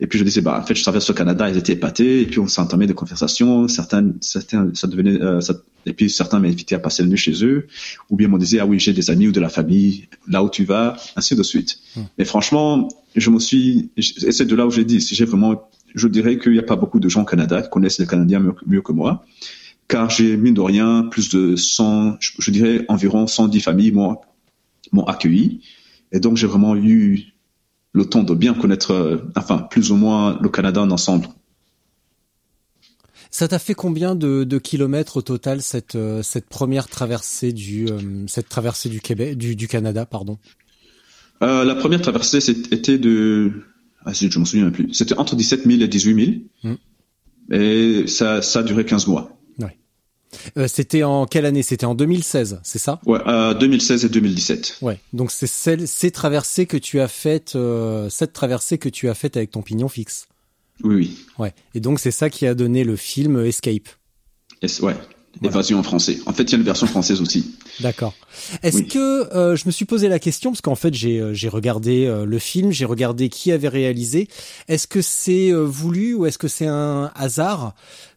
Et 0.00 0.06
puis, 0.06 0.18
je 0.18 0.24
disais, 0.24 0.40
bah, 0.40 0.58
en 0.60 0.66
fait, 0.66 0.74
je 0.74 0.82
traverse 0.82 1.08
le 1.08 1.14
Canada, 1.14 1.48
ils 1.48 1.56
étaient 1.56 1.74
épatés, 1.74 2.22
et 2.22 2.26
puis 2.26 2.40
on 2.40 2.48
s'entamait 2.48 2.86
des 2.86 2.94
conversations, 2.94 3.68
certains, 3.68 4.12
certains, 4.20 4.70
ça 4.74 4.86
devenait, 4.88 5.20
euh, 5.22 5.40
ça- 5.40 5.54
et 5.86 5.92
puis 5.92 6.10
certains 6.10 6.40
m'invitaient 6.40 6.74
à 6.74 6.78
passer 6.80 7.02
la 7.02 7.08
nuit 7.08 7.16
chez 7.18 7.44
eux, 7.44 7.66
ou 8.10 8.16
bien 8.16 8.26
m'ont 8.28 8.38
disait, 8.38 8.58
ah 8.58 8.66
oui, 8.66 8.80
j'ai 8.80 8.92
des 8.92 9.10
amis 9.10 9.28
ou 9.28 9.32
de 9.32 9.40
la 9.40 9.48
famille, 9.48 10.08
là 10.28 10.42
où 10.42 10.50
tu 10.50 10.64
vas, 10.64 10.96
ainsi 11.14 11.36
de 11.36 11.42
suite. 11.42 11.78
Mais 12.18 12.24
franchement, 12.24 12.88
je 13.14 13.30
me 13.30 13.38
suis, 13.38 13.90
et 13.96 14.32
c'est 14.32 14.46
de 14.46 14.56
là 14.56 14.66
où 14.66 14.70
j'ai 14.70 14.84
dit, 14.84 15.00
si 15.00 15.14
j'ai 15.14 15.26
vraiment, 15.26 15.68
je 15.94 16.08
dirais 16.08 16.38
qu'il 16.38 16.52
n'y 16.52 16.58
a 16.58 16.62
pas 16.64 16.76
beaucoup 16.76 16.98
de 16.98 17.08
gens 17.08 17.22
au 17.22 17.26
Canada 17.26 17.62
qui 17.62 17.70
connaissent 17.70 17.98
les 18.00 18.06
Canadiens 18.06 18.40
mieux, 18.40 18.54
mieux 18.66 18.82
que 18.82 18.92
moi, 18.92 19.24
car 19.86 20.10
j'ai, 20.10 20.36
mine 20.36 20.54
de 20.54 20.60
rien, 20.60 21.02
plus 21.10 21.28
de 21.28 21.54
100, 21.54 22.16
je, 22.18 22.30
je 22.38 22.50
dirais 22.50 22.84
environ 22.88 23.26
110 23.28 23.60
familles 23.60 23.92
m'ont, 23.92 24.16
m'ont 24.92 25.04
accueilli. 25.04 25.60
Et 26.10 26.18
donc, 26.20 26.36
j'ai 26.36 26.46
vraiment 26.46 26.74
eu 26.74 27.33
le 27.94 28.04
temps 28.04 28.22
de 28.22 28.34
bien 28.34 28.52
connaître, 28.52 28.92
euh, 28.92 29.16
enfin, 29.36 29.58
plus 29.58 29.90
ou 29.90 29.96
moins 29.96 30.38
le 30.42 30.48
Canada 30.50 30.82
en 30.82 30.90
ensemble. 30.90 31.28
Ça 33.30 33.48
t'a 33.48 33.58
fait 33.58 33.74
combien 33.74 34.14
de, 34.14 34.44
de 34.44 34.58
kilomètres 34.58 35.16
au 35.16 35.22
total 35.22 35.60
cette 35.60 35.96
euh, 35.96 36.22
cette 36.22 36.48
première 36.48 36.86
traversée 36.86 37.52
du 37.52 37.88
euh, 37.88 37.98
cette 38.28 38.48
traversée 38.48 38.88
du 38.88 39.00
Québec 39.00 39.36
du, 39.36 39.56
du 39.56 39.66
Canada 39.66 40.06
pardon? 40.06 40.38
Euh, 41.42 41.64
la 41.64 41.74
première 41.74 42.00
traversée 42.00 42.40
c'était 42.40 42.96
de, 42.96 43.50
ah, 44.04 44.12
je 44.12 44.30
je 44.30 44.38
m'en 44.38 44.44
souviens 44.44 44.70
plus. 44.70 44.92
C'était 44.92 45.18
entre 45.18 45.34
17 45.34 45.64
000 45.66 45.80
et 45.80 45.88
18 45.88 46.44
000. 46.62 46.74
Mm. 46.74 47.54
Et 47.54 48.06
ça, 48.06 48.40
ça 48.40 48.60
a 48.60 48.62
duré 48.62 48.84
15 48.84 49.06
mois. 49.08 49.36
Euh, 50.56 50.68
C'était 50.68 51.02
en 51.02 51.26
quelle 51.26 51.46
année? 51.46 51.62
C'était 51.62 51.86
en 51.86 51.94
2016, 51.94 52.60
c'est 52.62 52.78
ça? 52.78 53.00
Ouais, 53.06 53.20
euh, 53.26 53.54
2016 53.54 54.04
et 54.04 54.08
2017. 54.08 54.78
Ouais. 54.82 54.98
Donc 55.12 55.30
c'est 55.30 55.46
celle 55.46 55.86
ces 55.88 56.10
traversées 56.10 56.66
que 56.66 56.76
tu 56.76 57.00
as 57.00 57.08
faites 57.08 57.56
euh, 57.56 58.08
cette 58.10 58.32
traversée 58.32 58.78
que 58.78 58.88
tu 58.88 59.08
as 59.08 59.14
faite 59.14 59.36
avec 59.36 59.50
ton 59.50 59.62
pignon 59.62 59.88
fixe. 59.88 60.26
Oui, 60.82 60.94
oui. 60.96 61.18
Ouais. 61.38 61.54
Et 61.74 61.80
donc 61.80 62.00
c'est 62.00 62.10
ça 62.10 62.30
qui 62.30 62.46
a 62.46 62.54
donné 62.54 62.84
le 62.84 62.96
film 62.96 63.44
Escape. 63.44 63.88
Yes, 64.62 64.80
ouais. 64.80 64.96
Évasion 65.42 65.80
en 65.80 65.82
français. 65.82 66.18
En 66.26 66.32
fait, 66.32 66.44
il 66.44 66.52
y 66.52 66.54
a 66.54 66.58
une 66.58 66.64
version 66.64 66.86
française 66.86 67.20
aussi. 67.20 67.56
D'accord. 67.80 68.14
Est-ce 68.62 68.76
Oui. 68.78 68.86
que 68.86 69.34
euh, 69.34 69.56
je 69.56 69.64
me 69.66 69.72
suis 69.72 69.84
posé 69.84 70.08
la 70.08 70.20
question 70.20 70.52
parce 70.52 70.60
qu'en 70.60 70.76
fait 70.76 70.94
j'ai 70.94 71.18
euh, 71.20 71.34
j'ai 71.34 71.48
regardé 71.48 72.06
euh, 72.06 72.24
le 72.24 72.38
film, 72.38 72.70
j'ai 72.70 72.84
regardé 72.84 73.28
qui 73.28 73.50
avait 73.50 73.66
réalisé. 73.68 74.28
Est-ce 74.68 74.86
que 74.86 75.02
c'est 75.02 75.50
euh, 75.50 75.62
voulu 75.64 76.14
ou 76.14 76.26
est-ce 76.26 76.38
que 76.38 76.46
c'est 76.46 76.68
un 76.68 77.10
hasard? 77.16 77.74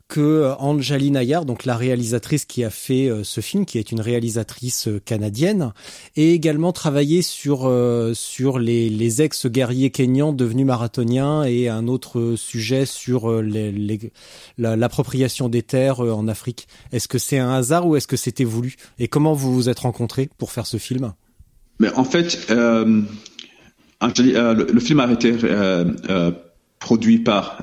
Que 0.08 0.22
euh, 0.22 0.56
Anjali 0.56 1.12
Nayar, 1.12 1.46
donc 1.46 1.66
la 1.66 1.76
réalisatrice 1.76 2.46
qui 2.46 2.64
a 2.64 2.70
fait 2.70 3.10
euh, 3.10 3.24
ce 3.24 3.42
film, 3.42 3.66
qui 3.66 3.78
est 3.78 3.92
une 3.92 4.00
réalisatrice 4.00 4.88
euh, 4.88 5.02
canadienne, 5.04 5.74
ait 6.16 6.32
également 6.32 6.72
travaillé 6.72 7.22
sur 7.22 7.58
sur 8.14 8.60
les, 8.60 9.22
ex-guerriers 9.22 9.90
kenyans 9.90 10.34
devenus 10.34 10.66
marathoniens 10.66 11.44
et 11.44 11.70
un 11.70 11.88
autre 11.88 12.36
sujet 12.38 12.86
sur 12.86 13.32
l'appropriation 14.58 15.50
des 15.50 15.64
terres 15.64 16.00
en 16.02 16.28
Afrique. 16.28 16.68
Est-ce 16.92 17.08
que 17.08 17.18
c'est 17.18 17.40
un 17.40 17.52
hasard 17.52 17.88
ou 17.88 17.96
est-ce 17.96 18.08
que 18.08 18.18
c'était 18.18 18.44
voulu? 18.44 18.76
Et 19.00 19.08
comment 19.08 19.34
vous 19.34 19.54
vous 19.54 19.70
êtes 19.70 19.80
rencontrés 19.80 20.30
pour 20.38 20.52
faire 20.52 20.68
ce 20.68 20.78
film? 20.78 21.14
Mais 21.80 21.92
en 21.94 22.04
fait, 22.04 22.48
le, 22.50 23.06
film 24.80 25.00
a 25.00 25.12
été 25.12 25.36
produit 26.80 27.20
par 27.20 27.62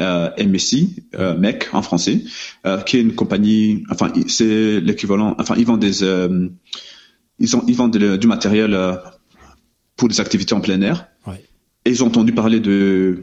euh, 0.00 0.30
MSI, 0.38 1.04
euh, 1.14 1.36
MEC 1.36 1.68
en 1.72 1.82
français, 1.82 2.22
euh, 2.66 2.80
qui 2.80 2.96
est 2.96 3.00
une 3.00 3.14
compagnie, 3.14 3.84
enfin 3.90 4.12
c'est 4.26 4.80
l'équivalent, 4.80 5.34
enfin 5.38 5.54
ils 5.56 5.64
vendent 5.66 5.80
des, 5.80 6.02
euh, 6.02 6.48
ils, 7.38 7.56
ont, 7.56 7.64
ils 7.68 7.76
vendent 7.76 7.96
de- 7.96 8.16
du 8.16 8.26
matériel 8.26 8.76
pour 9.96 10.08
des 10.08 10.20
activités 10.20 10.54
en 10.54 10.60
plein 10.60 10.80
air. 10.80 11.06
Ouais. 11.26 11.42
Et 11.84 11.90
ils 11.90 12.02
ont 12.02 12.08
entendu 12.08 12.32
parler 12.32 12.58
de, 12.60 13.22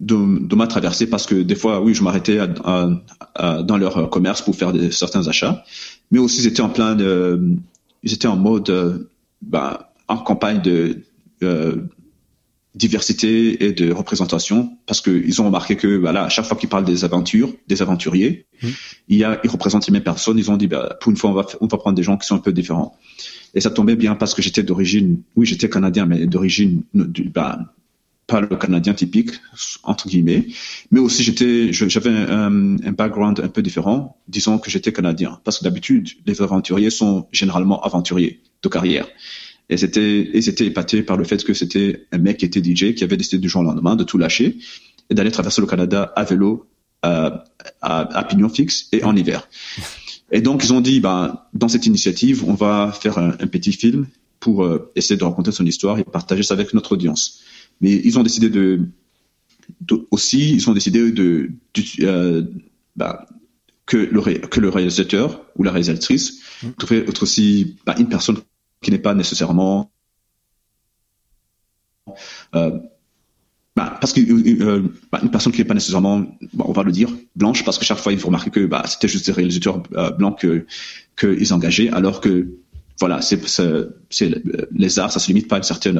de, 0.00 0.46
de 0.46 0.54
ma 0.54 0.66
traversée 0.66 1.06
parce 1.08 1.26
que 1.26 1.36
des 1.36 1.54
fois, 1.54 1.80
oui, 1.80 1.94
je 1.94 2.02
m'arrêtais 2.02 2.38
à- 2.38 2.48
à- 2.64 2.88
à- 3.34 3.62
dans 3.62 3.78
leur 3.78 4.10
commerce 4.10 4.42
pour 4.42 4.54
faire 4.54 4.72
des, 4.72 4.90
certains 4.90 5.26
achats, 5.28 5.64
mais 6.10 6.18
aussi 6.18 6.40
ils 6.42 6.46
étaient 6.48 6.60
en 6.62 6.68
plein 6.70 6.94
de, 6.94 7.56
ils 8.02 8.12
étaient 8.12 8.28
en 8.28 8.36
mode, 8.36 9.08
ben, 9.40 9.78
en 10.08 10.18
campagne 10.18 10.60
de 10.60 10.98
diversité 12.74 13.64
et 13.66 13.72
de 13.72 13.92
représentation 13.92 14.76
parce 14.86 15.00
qu'ils 15.02 15.42
ont 15.42 15.44
remarqué 15.44 15.76
que 15.76 15.88
voilà 15.98 16.24
à 16.24 16.28
chaque 16.30 16.46
fois 16.46 16.56
qu'ils 16.56 16.70
parlent 16.70 16.84
des 16.86 17.04
aventures 17.04 17.52
des 17.68 17.82
aventuriers 17.82 18.46
Mhm. 18.62 18.70
il 19.08 19.18
y 19.18 19.24
a 19.24 19.40
ils 19.44 19.50
représentent 19.50 19.86
les 19.88 19.92
mêmes 19.92 20.02
personnes 20.04 20.38
ils 20.38 20.50
ont 20.50 20.56
dit 20.56 20.68
bah, 20.68 20.96
pour 21.00 21.10
une 21.10 21.16
fois 21.18 21.30
on 21.30 21.34
va 21.34 21.44
on 21.60 21.66
va 21.66 21.76
prendre 21.78 21.96
des 21.96 22.02
gens 22.02 22.16
qui 22.16 22.26
sont 22.26 22.36
un 22.36 22.38
peu 22.38 22.52
différents. 22.52 22.96
Et 23.54 23.60
ça 23.60 23.70
tombait 23.70 23.96
bien 23.96 24.14
parce 24.14 24.32
que 24.34 24.40
j'étais 24.40 24.62
d'origine 24.62 25.20
oui 25.36 25.44
j'étais 25.46 25.68
canadien 25.68 26.06
mais 26.06 26.26
d'origine 26.26 26.82
du- 26.94 27.28
bah, 27.28 27.58
pas 28.28 28.40
le 28.40 28.46
canadien 28.56 28.94
typique 28.94 29.32
entre 29.82 30.08
guillemets. 30.08 30.46
Mais 30.92 31.00
aussi 31.00 31.22
j'étais 31.24 31.72
j'avais 31.72 32.08
un, 32.10 32.76
un 32.88 32.92
background 32.92 33.40
un 33.40 33.48
peu 33.48 33.60
différent 33.62 34.16
disons 34.28 34.58
que 34.58 34.70
j'étais 34.70 34.92
canadien. 34.92 35.40
Parce 35.44 35.58
que 35.58 35.64
d'habitude 35.64 36.08
les 36.24 36.40
aventuriers 36.40 36.90
sont 36.90 37.26
généralement 37.32 37.82
aventuriers 37.82 38.40
de 38.62 38.68
carrière 38.68 39.06
et 39.72 39.76
c'était, 39.76 40.30
ils 40.34 40.48
étaient 40.48 40.66
épatés 40.66 41.02
par 41.02 41.16
le 41.16 41.24
fait 41.24 41.42
que 41.44 41.54
c'était 41.54 42.06
un 42.12 42.18
mec 42.18 42.38
qui 42.38 42.44
était 42.44 42.62
DJ, 42.62 42.94
qui 42.94 43.04
avait 43.04 43.16
décidé 43.16 43.38
du 43.38 43.48
jour 43.48 43.62
au 43.62 43.64
lendemain 43.64 43.96
de 43.96 44.04
tout 44.04 44.18
lâcher 44.18 44.58
et 45.10 45.14
d'aller 45.14 45.30
traverser 45.30 45.60
le 45.60 45.66
Canada 45.66 46.12
à 46.16 46.24
vélo, 46.24 46.66
euh, 47.04 47.30
à, 47.80 48.00
à 48.18 48.24
pignon 48.24 48.48
fixe 48.48 48.88
et 48.92 49.02
en 49.04 49.16
hiver. 49.16 49.48
Et 50.30 50.40
donc, 50.40 50.64
ils 50.64 50.72
ont 50.72 50.80
dit, 50.80 51.00
ben, 51.00 51.38
dans 51.52 51.68
cette 51.68 51.86
initiative, 51.86 52.44
on 52.46 52.54
va 52.54 52.92
faire 52.92 53.18
un, 53.18 53.30
un 53.30 53.46
petit 53.46 53.72
film 53.72 54.06
pour 54.40 54.64
euh, 54.64 54.90
essayer 54.96 55.16
de 55.18 55.24
raconter 55.24 55.52
son 55.52 55.66
histoire 55.66 55.98
et 55.98 56.04
partager 56.04 56.42
ça 56.42 56.54
avec 56.54 56.72
notre 56.74 56.92
audience. 56.92 57.40
Mais 57.80 57.92
ils 57.92 58.18
ont 58.18 58.22
décidé 58.22 58.48
de, 58.50 58.80
de- 59.80 60.06
aussi, 60.10 60.52
ils 60.54 60.68
ont 60.70 60.74
décidé 60.74 61.10
de, 61.12 61.50
de- 61.74 61.82
euh, 62.04 62.42
ben, 62.96 63.18
que 63.86 63.96
le, 63.96 64.20
ré- 64.20 64.40
que 64.40 64.60
le 64.60 64.68
réalisateur 64.68 65.44
ou 65.56 65.62
la 65.64 65.70
réalisatrice 65.72 66.40
devrait 66.78 66.98
être 67.08 67.22
aussi 67.24 67.76
ben, 67.86 67.94
une 67.98 68.08
personne 68.08 68.38
qui 68.82 68.90
n'est 68.90 68.98
pas 68.98 69.14
nécessairement 69.14 69.90
euh, 72.54 72.78
bah, 73.74 73.96
parce 74.00 74.12
que 74.12 74.20
euh, 74.20 74.82
bah, 75.10 75.20
une 75.22 75.30
personne 75.30 75.52
qui 75.52 75.58
n'est 75.58 75.66
pas 75.66 75.74
nécessairement, 75.74 76.26
bon, 76.52 76.64
on 76.66 76.72
va 76.72 76.82
le 76.82 76.92
dire, 76.92 77.08
blanche, 77.36 77.64
parce 77.64 77.78
que 77.78 77.84
chaque 77.84 77.98
fois 77.98 78.12
il 78.12 78.18
faut 78.18 78.26
remarquer 78.26 78.50
que 78.50 78.66
bah, 78.66 78.82
c'était 78.86 79.08
juste 79.08 79.26
des 79.26 79.32
réalisateurs 79.32 79.82
euh, 79.94 80.10
blancs 80.10 80.38
que 80.38 80.66
qu'ils 81.18 81.54
engageaient, 81.54 81.88
alors 81.90 82.20
que 82.20 82.48
voilà, 83.00 83.22
c'est 83.22 83.40
les 84.72 84.98
arts, 84.98 85.10
ça 85.12 85.18
se 85.18 85.28
limite 85.28 85.48
pas 85.48 85.56
à 85.56 85.58
une 85.58 85.64
certaine 85.64 85.98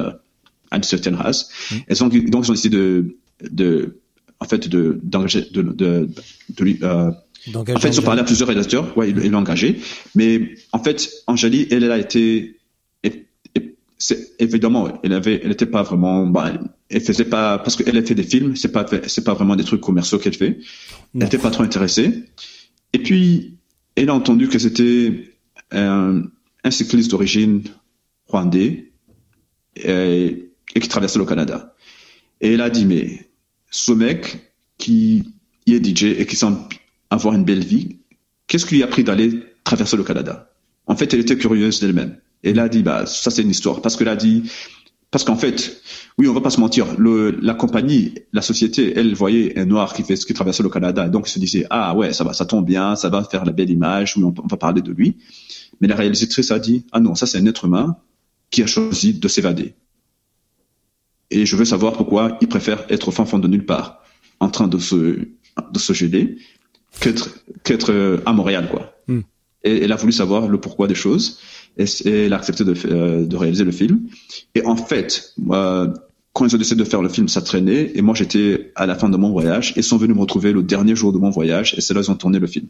à 0.69 0.77
une 0.77 0.83
certaine 0.83 1.15
race. 1.15 1.49
Et 1.87 1.95
donc, 1.95 2.13
donc 2.29 2.45
ils 2.45 2.51
ont 2.51 2.53
décidé 2.53 2.77
de 2.77 3.17
de 3.41 4.01
en 4.39 4.45
fait 4.45 4.67
de 4.67 4.99
d'engager 5.01 5.41
de 5.51 5.63
de, 5.63 6.09
de, 6.49 6.83
euh, 6.83 7.11
en 7.55 7.79
fait, 7.79 7.89
ils 7.89 7.99
ont 7.99 8.03
parlé 8.03 8.21
à 8.21 8.23
plusieurs 8.23 8.47
réalisateurs, 8.47 8.97
ouais, 8.97 9.09
ils 9.09 9.31
l'ont 9.31 9.39
engagé. 9.39 9.79
Mais 10.15 10.55
en 10.71 10.81
fait, 10.81 11.11
Angélie, 11.27 11.67
elle, 11.71 11.83
elle 11.83 11.91
a 11.91 11.97
été, 11.97 12.57
c'est 13.97 14.31
évidemment, 14.39 14.99
elle 15.03 15.13
avait, 15.13 15.41
elle 15.43 15.51
était 15.51 15.65
pas 15.65 15.83
vraiment, 15.83 16.27
bah, 16.27 16.51
elle 16.89 17.01
faisait 17.01 17.25
pas, 17.25 17.57
parce 17.57 17.75
qu'elle 17.75 17.97
a 17.97 18.03
fait 18.03 18.15
des 18.15 18.23
films, 18.23 18.55
c'est 18.55 18.71
pas, 18.71 18.85
c'est 19.07 19.23
pas 19.23 19.33
vraiment 19.33 19.55
des 19.55 19.63
trucs 19.63 19.81
commerciaux 19.81 20.19
qu'elle 20.19 20.35
fait. 20.35 20.59
Elle 21.13 21.23
n'était 21.23 21.37
pas 21.37 21.51
trop 21.51 21.63
intéressée. 21.63 22.25
Et 22.93 22.99
puis, 22.99 23.57
elle 23.95 24.09
a 24.09 24.13
entendu 24.13 24.47
que 24.47 24.59
c'était 24.59 25.35
un, 25.71 26.23
un 26.63 26.71
cycliste 26.71 27.11
d'origine 27.11 27.63
rwandais 28.27 28.91
et, 29.75 30.49
et 30.75 30.79
qui 30.79 30.87
traversait 30.87 31.19
le 31.19 31.25
Canada. 31.25 31.75
Et 32.41 32.53
elle 32.53 32.61
a 32.61 32.69
dit, 32.69 32.85
mais 32.85 33.29
ce 33.71 33.91
mec 33.91 34.53
qui 34.77 35.23
est 35.67 35.83
DJ 35.83 36.19
et 36.19 36.25
qui 36.25 36.35
semble 36.35 36.59
avoir 37.09 37.35
une 37.35 37.45
belle 37.45 37.63
vie, 37.63 37.99
qu'est-ce 38.47 38.65
qui 38.65 38.75
lui 38.75 38.83
a 38.83 38.87
pris 38.87 39.03
d'aller 39.03 39.43
traverser 39.63 39.97
le 39.97 40.03
Canada? 40.03 40.49
En 40.87 40.95
fait, 40.95 41.13
elle 41.13 41.21
était 41.21 41.37
curieuse 41.37 41.79
d'elle-même. 41.79 42.17
Et 42.43 42.51
elle 42.51 42.59
a 42.59 42.69
dit, 42.69 42.83
bah, 42.83 43.05
ça 43.05 43.31
c'est 43.31 43.41
une 43.41 43.49
histoire. 43.49 43.81
Parce 43.81 43.95
qu'elle 43.95 44.07
a 44.07 44.15
dit, 44.15 44.43
parce 45.11 45.23
qu'en 45.23 45.35
fait, 45.35 45.81
oui, 46.17 46.27
on 46.27 46.33
va 46.33 46.41
pas 46.41 46.49
se 46.49 46.59
mentir, 46.59 46.87
le, 46.97 47.31
la 47.41 47.53
compagnie, 47.53 48.15
la 48.33 48.41
société, 48.41 48.93
elle 48.95 49.13
voyait 49.13 49.57
un 49.57 49.65
noir 49.65 49.93
qui 49.93 50.03
fait 50.03 50.15
qui 50.15 50.33
traversait 50.33 50.63
le 50.63 50.69
Canada, 50.69 51.07
donc 51.07 51.25
elle 51.25 51.31
se 51.31 51.39
disait, 51.39 51.65
ah 51.69 51.95
ouais, 51.95 52.13
ça 52.13 52.23
va, 52.23 52.33
ça 52.33 52.45
tombe 52.45 52.65
bien, 52.65 52.95
ça 52.95 53.09
va 53.09 53.23
faire 53.23 53.45
la 53.45 53.51
belle 53.51 53.69
image, 53.69 54.17
oui, 54.17 54.23
on, 54.23 54.33
on 54.43 54.47
va 54.47 54.57
parler 54.57 54.81
de 54.81 54.91
lui. 54.91 55.17
Mais 55.81 55.87
la 55.87 55.95
réalisatrice 55.95 56.51
a 56.51 56.59
dit, 56.59 56.85
ah 56.91 56.99
non, 56.99 57.15
ça 57.15 57.25
c'est 57.25 57.37
un 57.37 57.45
être 57.45 57.65
humain 57.65 57.97
qui 58.49 58.63
a 58.63 58.67
choisi 58.67 59.13
de 59.13 59.27
s'évader. 59.27 59.75
Et 61.31 61.45
je 61.45 61.55
veux 61.55 61.65
savoir 61.65 61.93
pourquoi 61.93 62.37
il 62.41 62.47
préfère 62.47 62.85
être 62.89 63.07
au 63.07 63.11
fin 63.11 63.25
fond 63.25 63.39
de 63.39 63.47
nulle 63.47 63.65
part, 63.65 64.03
en 64.39 64.49
train 64.49 64.67
de 64.67 64.77
se, 64.77 64.95
de 64.95 65.79
se 65.79 65.93
geler, 65.93 66.37
qu'être, 66.99 67.29
qu'être 67.63 67.91
euh, 67.91 68.21
à 68.25 68.33
Montréal, 68.33 68.67
quoi. 68.69 68.93
Hmm. 69.07 69.21
Et 69.63 69.83
elle 69.83 69.91
a 69.91 69.95
voulu 69.95 70.11
savoir 70.11 70.47
le 70.47 70.59
pourquoi 70.59 70.87
des 70.87 70.95
choses. 70.95 71.39
Et, 71.77 71.85
elle 72.05 72.33
a 72.33 72.37
accepté 72.37 72.63
de, 72.63 72.75
euh, 72.85 73.25
de 73.25 73.35
réaliser 73.35 73.63
le 73.63 73.71
film. 73.71 74.01
Et 74.55 74.65
en 74.65 74.75
fait, 74.75 75.33
moi, 75.37 75.93
quand 76.33 76.45
ils 76.45 76.55
ont 76.55 76.57
décidé 76.57 76.83
de 76.83 76.87
faire 76.87 77.01
le 77.01 77.09
film, 77.09 77.27
ça 77.27 77.41
traînait. 77.41 77.91
Et 77.95 78.01
moi, 78.01 78.15
j'étais 78.15 78.71
à 78.75 78.85
la 78.85 78.95
fin 78.95 79.09
de 79.09 79.17
mon 79.17 79.31
voyage. 79.31 79.73
Ils 79.75 79.83
sont 79.83 79.97
venus 79.97 80.15
me 80.15 80.21
retrouver 80.21 80.51
le 80.51 80.63
dernier 80.63 80.95
jour 80.95 81.13
de 81.13 81.19
mon 81.19 81.29
voyage. 81.29 81.75
Et 81.77 81.81
c'est 81.81 81.93
là 81.93 82.01
qu'ils 82.01 82.11
ont 82.11 82.15
tourné 82.15 82.39
le 82.39 82.47
film. 82.47 82.67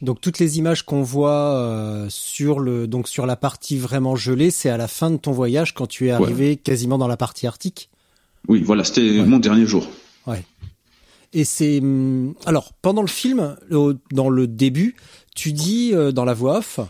Donc 0.00 0.20
toutes 0.20 0.38
les 0.38 0.58
images 0.58 0.84
qu'on 0.84 1.02
voit 1.02 1.56
euh, 1.56 2.06
sur 2.08 2.60
le 2.60 2.86
donc 2.86 3.08
sur 3.08 3.26
la 3.26 3.34
partie 3.34 3.76
vraiment 3.76 4.14
gelée, 4.14 4.52
c'est 4.52 4.68
à 4.68 4.76
la 4.76 4.86
fin 4.86 5.10
de 5.10 5.16
ton 5.16 5.32
voyage 5.32 5.74
quand 5.74 5.88
tu 5.88 6.06
es 6.06 6.10
arrivé 6.10 6.56
quasiment 6.56 6.98
dans 6.98 7.08
la 7.08 7.16
partie 7.16 7.48
arctique? 7.48 7.90
Oui, 8.46 8.62
voilà, 8.62 8.84
c'était 8.84 9.24
mon 9.26 9.40
dernier 9.40 9.66
jour. 9.66 9.88
Ouais. 10.26 10.44
Et 11.32 11.44
c'est 11.44 11.78
hum, 11.80 12.34
alors 12.46 12.72
pendant 12.80 13.02
le 13.02 13.08
film, 13.08 13.56
dans 13.70 14.28
le 14.30 14.46
début, 14.46 14.96
tu 15.34 15.52
dis 15.52 15.90
euh, 15.92 16.10
dans 16.10 16.24
la 16.24 16.34
voix 16.34 16.58
off, 16.58 16.80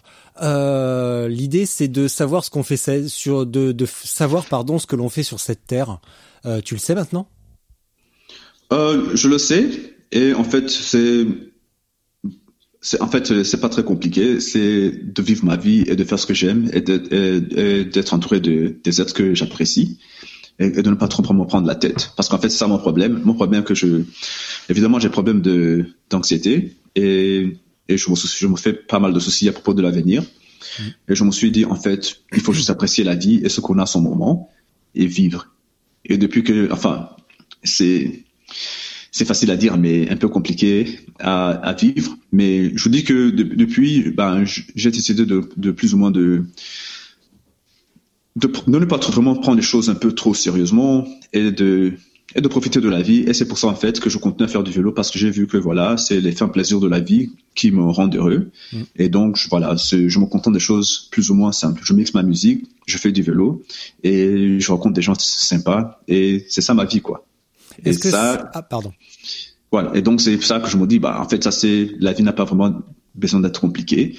euh, 0.40 1.28
l'idée 1.28 1.66
c'est 1.66 1.88
de 1.88 2.08
savoir 2.08 2.44
ce 2.44 2.50
qu'on 2.50 2.62
fait 2.62 3.08
sur 3.08 3.46
de, 3.46 3.74
savoir 3.86 4.46
pardon 4.46 4.78
ce 4.78 4.86
que 4.86 4.96
l'on 4.96 5.08
fait 5.08 5.22
sur 5.22 5.40
cette 5.40 5.66
terre. 5.66 5.98
Euh, 6.46 6.60
tu 6.64 6.74
le 6.74 6.80
sais 6.80 6.94
maintenant? 6.94 7.28
Je 8.70 9.28
le 9.28 9.38
sais. 9.38 9.68
Et 10.12 10.34
en 10.34 10.44
fait 10.44 10.70
c'est 10.70 11.26
en 13.00 13.08
fait 13.08 13.42
c'est 13.42 13.60
pas 13.60 13.68
très 13.68 13.82
compliqué. 13.82 14.40
C'est 14.40 14.92
de 14.92 15.22
vivre 15.22 15.44
ma 15.44 15.56
vie 15.56 15.84
et 15.86 15.96
de 15.96 16.04
faire 16.04 16.18
ce 16.18 16.26
que 16.26 16.34
j'aime 16.34 16.70
et 16.72 16.80
d'être 16.80 18.14
entouré 18.14 18.40
de 18.40 18.78
des 18.84 19.00
êtres 19.00 19.14
que 19.14 19.34
j'apprécie 19.34 19.98
et, 20.58 20.70
de 20.70 20.90
ne 20.90 20.94
pas 20.94 21.08
trop 21.08 21.22
me 21.32 21.44
prendre 21.44 21.66
la 21.66 21.74
tête. 21.74 22.12
Parce 22.16 22.28
qu'en 22.28 22.38
fait 22.38 22.48
c'est 22.48 22.58
ça 22.58 22.66
mon 22.66 22.78
problème. 22.78 23.20
Mon 23.24 23.34
problème 23.34 23.64
que 23.64 23.74
je 23.74 24.02
évidemment 24.68 24.98
j'ai 24.98 25.08
problème 25.08 25.40
de 25.40 25.86
d'anxiété 26.10 26.76
et 26.94 27.56
et 27.90 27.96
je 27.96 28.10
me, 28.10 28.16
je 28.16 28.46
me 28.46 28.56
fais 28.56 28.74
pas 28.74 28.98
mal 28.98 29.12
de 29.12 29.20
soucis 29.20 29.48
à 29.48 29.52
propos 29.52 29.74
de 29.74 29.82
l'avenir. 29.82 30.22
Et 31.08 31.14
je 31.14 31.24
me 31.24 31.30
suis 31.30 31.50
dit 31.50 31.64
en 31.64 31.76
fait 31.76 32.20
il 32.32 32.40
faut 32.40 32.52
juste 32.52 32.70
apprécier 32.70 33.04
la 33.04 33.14
vie 33.14 33.40
et 33.44 33.48
ce 33.48 33.60
qu'on 33.60 33.78
a 33.78 33.82
à 33.82 33.86
son 33.86 34.00
moment 34.00 34.50
et 34.94 35.06
vivre. 35.06 35.48
Et 36.04 36.18
depuis 36.18 36.42
que 36.42 36.70
enfin 36.72 37.10
c'est 37.62 38.24
c'est 39.18 39.24
facile 39.24 39.50
à 39.50 39.56
dire, 39.56 39.76
mais 39.78 40.08
un 40.10 40.16
peu 40.16 40.28
compliqué 40.28 41.00
à, 41.18 41.50
à 41.50 41.72
vivre. 41.74 42.16
Mais 42.30 42.76
je 42.76 42.84
vous 42.84 42.90
dis 42.90 43.04
que 43.04 43.30
depuis, 43.30 44.10
ben, 44.10 44.44
j'ai 44.44 44.90
décidé 44.90 45.26
de, 45.26 45.48
de, 45.56 45.70
plus 45.70 45.94
ou 45.94 45.98
moins 45.98 46.10
de, 46.10 46.44
de, 48.38 48.52
ne 48.66 48.84
pas 48.84 48.98
trop 48.98 49.12
vraiment 49.12 49.34
prendre 49.34 49.56
les 49.56 49.62
choses 49.62 49.90
un 49.90 49.94
peu 49.94 50.12
trop 50.12 50.34
sérieusement 50.34 51.06
et 51.32 51.50
de 51.50 51.94
et 52.34 52.42
de 52.42 52.48
profiter 52.48 52.80
de 52.80 52.88
la 52.90 53.00
vie. 53.00 53.20
Et 53.20 53.32
c'est 53.32 53.48
pour 53.48 53.58
ça 53.58 53.68
en 53.68 53.74
fait 53.74 54.00
que 54.00 54.10
je 54.10 54.18
continue 54.18 54.44
à 54.44 54.48
faire 54.48 54.62
du 54.62 54.70
vélo 54.70 54.92
parce 54.92 55.10
que 55.10 55.18
j'ai 55.18 55.30
vu 55.30 55.46
que 55.46 55.56
voilà, 55.56 55.96
c'est 55.96 56.20
les 56.20 56.32
fins 56.32 56.48
plaisirs 56.48 56.78
de 56.78 56.86
la 56.86 57.00
vie 57.00 57.30
qui 57.54 57.70
me 57.70 57.82
rendent 57.82 58.14
heureux. 58.14 58.50
Mm. 58.72 58.76
Et 58.96 59.08
donc 59.08 59.36
je, 59.36 59.48
voilà, 59.48 59.74
je 59.76 60.18
me 60.18 60.26
contente 60.26 60.52
des 60.52 60.60
choses 60.60 61.08
plus 61.10 61.30
ou 61.30 61.34
moins 61.34 61.52
simples. 61.52 61.80
Je 61.82 61.94
mixe 61.94 62.12
ma 62.12 62.22
musique, 62.22 62.66
je 62.86 62.98
fais 62.98 63.12
du 63.12 63.22
vélo 63.22 63.62
et 64.04 64.60
je 64.60 64.70
rencontre 64.70 64.94
des 64.94 65.02
gens 65.02 65.14
sympas 65.18 66.00
et 66.06 66.44
c'est 66.48 66.60
ça 66.60 66.74
ma 66.74 66.84
vie 66.84 67.00
quoi. 67.00 67.24
Et 67.84 67.92
ça, 67.92 68.50
ah, 68.54 68.62
pardon. 68.62 68.92
Voilà. 69.70 69.94
Et 69.94 70.02
donc, 70.02 70.20
c'est 70.20 70.40
ça 70.42 70.60
que 70.60 70.68
je 70.68 70.76
me 70.76 70.86
dis, 70.86 70.98
bah, 70.98 71.20
en 71.20 71.28
fait, 71.28 71.42
ça, 71.44 71.50
c'est, 71.50 71.90
la 72.00 72.12
vie 72.12 72.22
n'a 72.22 72.32
pas 72.32 72.44
vraiment 72.44 72.80
besoin 73.14 73.40
d'être 73.40 73.60
compliquée. 73.60 74.16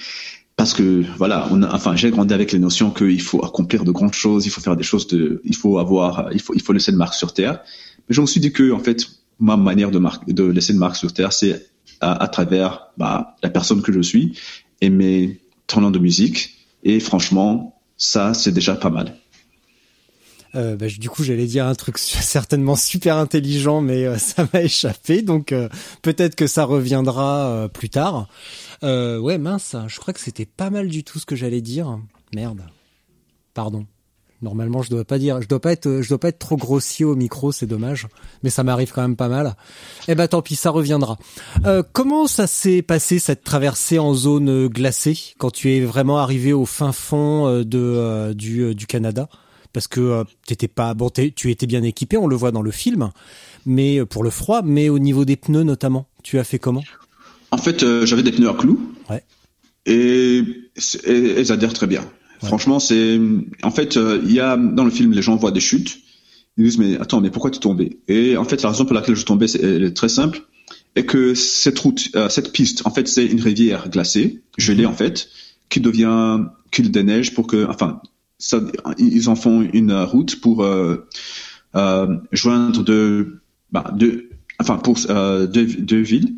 Parce 0.60 0.74
que, 0.74 1.06
voilà, 1.16 1.48
on 1.52 1.64
a, 1.64 1.74
enfin, 1.74 1.96
j'ai 1.96 2.12
grandi 2.12 2.34
avec 2.34 2.52
les 2.52 2.60
notions 2.60 2.92
qu'il 2.92 3.22
faut 3.22 3.46
accomplir 3.46 3.86
de 3.86 3.92
grandes 3.92 4.14
choses, 4.14 4.46
il 4.46 4.50
faut 4.50 4.60
faire 4.60 4.76
des 4.76 4.84
choses 4.84 5.08
de, 5.08 5.42
il 5.46 5.56
faut 5.56 5.78
avoir, 5.78 6.34
il 6.34 6.42
faut, 6.42 6.54
il 6.54 6.62
faut 6.62 6.74
laisser 6.74 6.92
une 6.92 6.98
marque 6.98 7.14
sur 7.14 7.34
terre. 7.34 7.62
Mais 8.10 8.14
je 8.14 8.20
me 8.20 8.26
suis 8.26 8.42
dit 8.42 8.52
que, 8.52 8.74
en 8.74 8.80
fait, 8.80 9.08
ma 9.40 9.56
manière 9.56 9.90
de 9.90 10.00
marque, 10.00 10.30
de 10.30 10.44
laisser 10.44 10.74
une 10.74 10.80
marque 10.80 10.98
sur 10.98 11.14
terre, 11.14 11.32
c'est 11.32 11.66
à, 12.02 12.28
travers, 12.28 12.88
bah, 12.98 13.38
la 13.42 13.50
personne 13.50 13.82
que 13.82 13.94
je 13.94 14.02
suis 14.02 14.38
et 14.82 14.90
mes 14.90 15.40
talents 15.66 15.92
de 15.92 16.00
musique. 16.00 16.58
Et 16.84 17.00
franchement, 17.00 17.80
ça, 17.96 18.34
c'est 18.34 18.52
déjà 18.52 18.76
pas 18.76 18.90
mal. 18.90 19.16
Euh, 20.56 20.76
bah, 20.76 20.88
du 20.88 21.10
coup, 21.10 21.24
j'allais 21.24 21.46
dire 21.46 21.66
un 21.66 21.76
truc 21.76 21.98
certainement 22.00 22.76
super 22.76 23.18
intelligent, 23.18 23.82
mais 23.82 24.06
euh, 24.06 24.18
ça 24.18 24.48
m'a 24.54 24.62
échappé. 24.62 25.22
Donc 25.22 25.52
euh, 25.52 25.70
peut-être 26.02 26.36
que 26.36 26.48
ça 26.48 26.64
reviendra 26.64 27.70
plus 27.74 27.90
tard. 27.90 28.28
ouais, 28.84 29.38
mince. 29.38 29.76
Je 29.88 30.00
crois 30.00 30.14
que 30.14 30.20
c'était 30.20 30.46
pas 30.46 30.70
mal 30.70 30.88
du 30.88 31.04
tout 31.04 31.20
ce 31.20 31.26
que 31.26 31.36
j'allais 31.36 31.62
dire. 31.62 32.00
Merde. 32.34 32.64
Pardon. 33.54 33.86
Normalement, 34.42 34.82
je 34.82 34.90
dois 34.90 35.04
pas 35.04 35.18
dire, 35.18 35.42
je 35.42 35.50
dois 35.50 35.60
pas 35.60 35.74
être, 35.74 36.00
je 36.02 36.08
dois 36.08 36.18
pas 36.18 36.30
être 36.30 36.40
trop 36.40 36.56
grossier 36.56 37.04
au 37.04 37.14
micro, 37.14 37.52
c'est 37.52 37.66
dommage. 37.66 38.08
Mais 38.42 38.50
ça 38.50 38.64
m'arrive 38.64 38.94
quand 38.94 39.02
même 39.02 39.18
pas 39.18 39.28
mal. 39.28 39.58
Eh 40.08 40.16
ben, 40.16 40.30
tant 40.30 40.42
pis, 40.42 40.56
ça 40.56 40.70
reviendra. 40.70 41.18
comment 41.92 42.26
ça 42.26 42.48
s'est 42.48 42.82
passé 42.82 43.20
cette 43.20 43.44
traversée 43.44 44.00
en 44.00 44.14
zone 44.14 44.68
glacée 44.68 45.20
quand 45.40 45.52
tu 45.52 45.74
es 45.74 45.82
vraiment 45.82 46.20
arrivé 46.20 46.54
au 46.54 46.66
fin 46.66 46.94
fond 46.94 47.64
de 47.64 48.32
du, 48.34 48.74
du 48.76 48.88
Canada? 48.88 49.28
Parce 49.74 49.88
que 49.88 50.00
euh, 50.00 50.24
t'étais 50.46 50.68
pas 50.68 50.94
bon, 50.94 51.10
tu 51.10 51.52
étais 51.52 51.68
bien 51.68 51.84
équipé, 51.84 52.18
on 52.18 52.28
le 52.28 52.36
voit 52.36 52.52
dans 52.52 52.62
le 52.62 52.72
film, 52.72 53.12
mais 53.66 54.00
euh, 54.00 54.06
pour 54.06 54.24
le 54.24 54.30
froid, 54.30 54.62
mais 54.64 54.90
au 54.90 55.00
niveau 55.00 55.26
des 55.26 55.36
pneus 55.36 55.64
notamment, 55.64 56.08
tu 56.24 56.40
as 56.40 56.44
fait 56.44 56.60
comment? 56.60 56.84
En 57.52 57.58
fait, 57.58 57.84
euh, 57.84 58.06
j'avais 58.06 58.24
des 58.24 58.32
pneus 58.32 58.50
à 58.50 58.54
clous. 58.54 58.80
Ouais. 59.10 59.24
Et, 59.86 60.44
elles 61.06 61.52
adhèrent 61.52 61.74
très 61.74 61.88
bien. 61.88 62.04
Franchement, 62.44 62.80
c'est 62.80 63.20
en 63.64 63.72
fait, 63.72 63.98
il 63.98 64.32
y 64.32 64.40
a 64.40 64.56
dans 64.56 64.86
le 64.86 64.92
film, 64.92 65.12
les 65.12 65.22
gens 65.22 65.36
voient 65.36 65.52
des 65.52 65.60
chutes. 65.60 66.00
Ils 66.58 66.64
disent 66.64 66.78
mais 66.78 66.98
attends, 66.98 67.20
mais 67.20 67.32
pourquoi 67.32 67.52
tu 67.52 67.58
es 67.58 67.60
tombé? 67.60 68.00
Et 68.08 68.38
en 68.38 68.46
fait, 68.46 68.62
la 68.62 68.70
raison 68.70 68.86
pour 68.86 68.94
laquelle 68.94 69.16
je 69.16 69.26
tombais, 69.26 69.48
c'est 69.48 69.62
elle 69.62 69.84
est 69.84 69.94
très 69.94 70.08
simple, 70.08 70.44
et 70.96 71.06
que 71.06 71.34
cette 71.34 71.78
route, 71.80 72.10
cette 72.30 72.54
piste, 72.54 72.86
en 72.86 72.92
fait, 72.92 73.08
c'est 73.10 73.26
une 73.26 73.42
rivière 73.42 73.90
glacée, 73.90 74.42
gelée 74.58 74.86
en 74.86 74.94
fait, 74.94 75.28
qui 75.70 75.82
devient 75.82 76.46
qu'il 76.72 76.92
des 76.92 77.04
neiges 77.04 77.34
pour 77.34 77.48
que, 77.48 77.66
enfin, 77.66 78.02
ça, 78.40 78.62
ils 78.98 79.30
en 79.30 79.36
font 79.36 79.62
une 79.62 79.94
route 79.94 80.40
pour 80.40 80.64
euh, 80.64 81.06
euh, 81.76 82.18
joindre 82.32 82.84
deux, 82.84 83.42
bah, 83.72 83.92
deux, 83.94 84.30
enfin 84.60 84.78
pour 84.78 84.98
euh, 85.10 85.46
deux, 85.46 85.66
deux, 85.66 86.00
villes. 86.00 86.36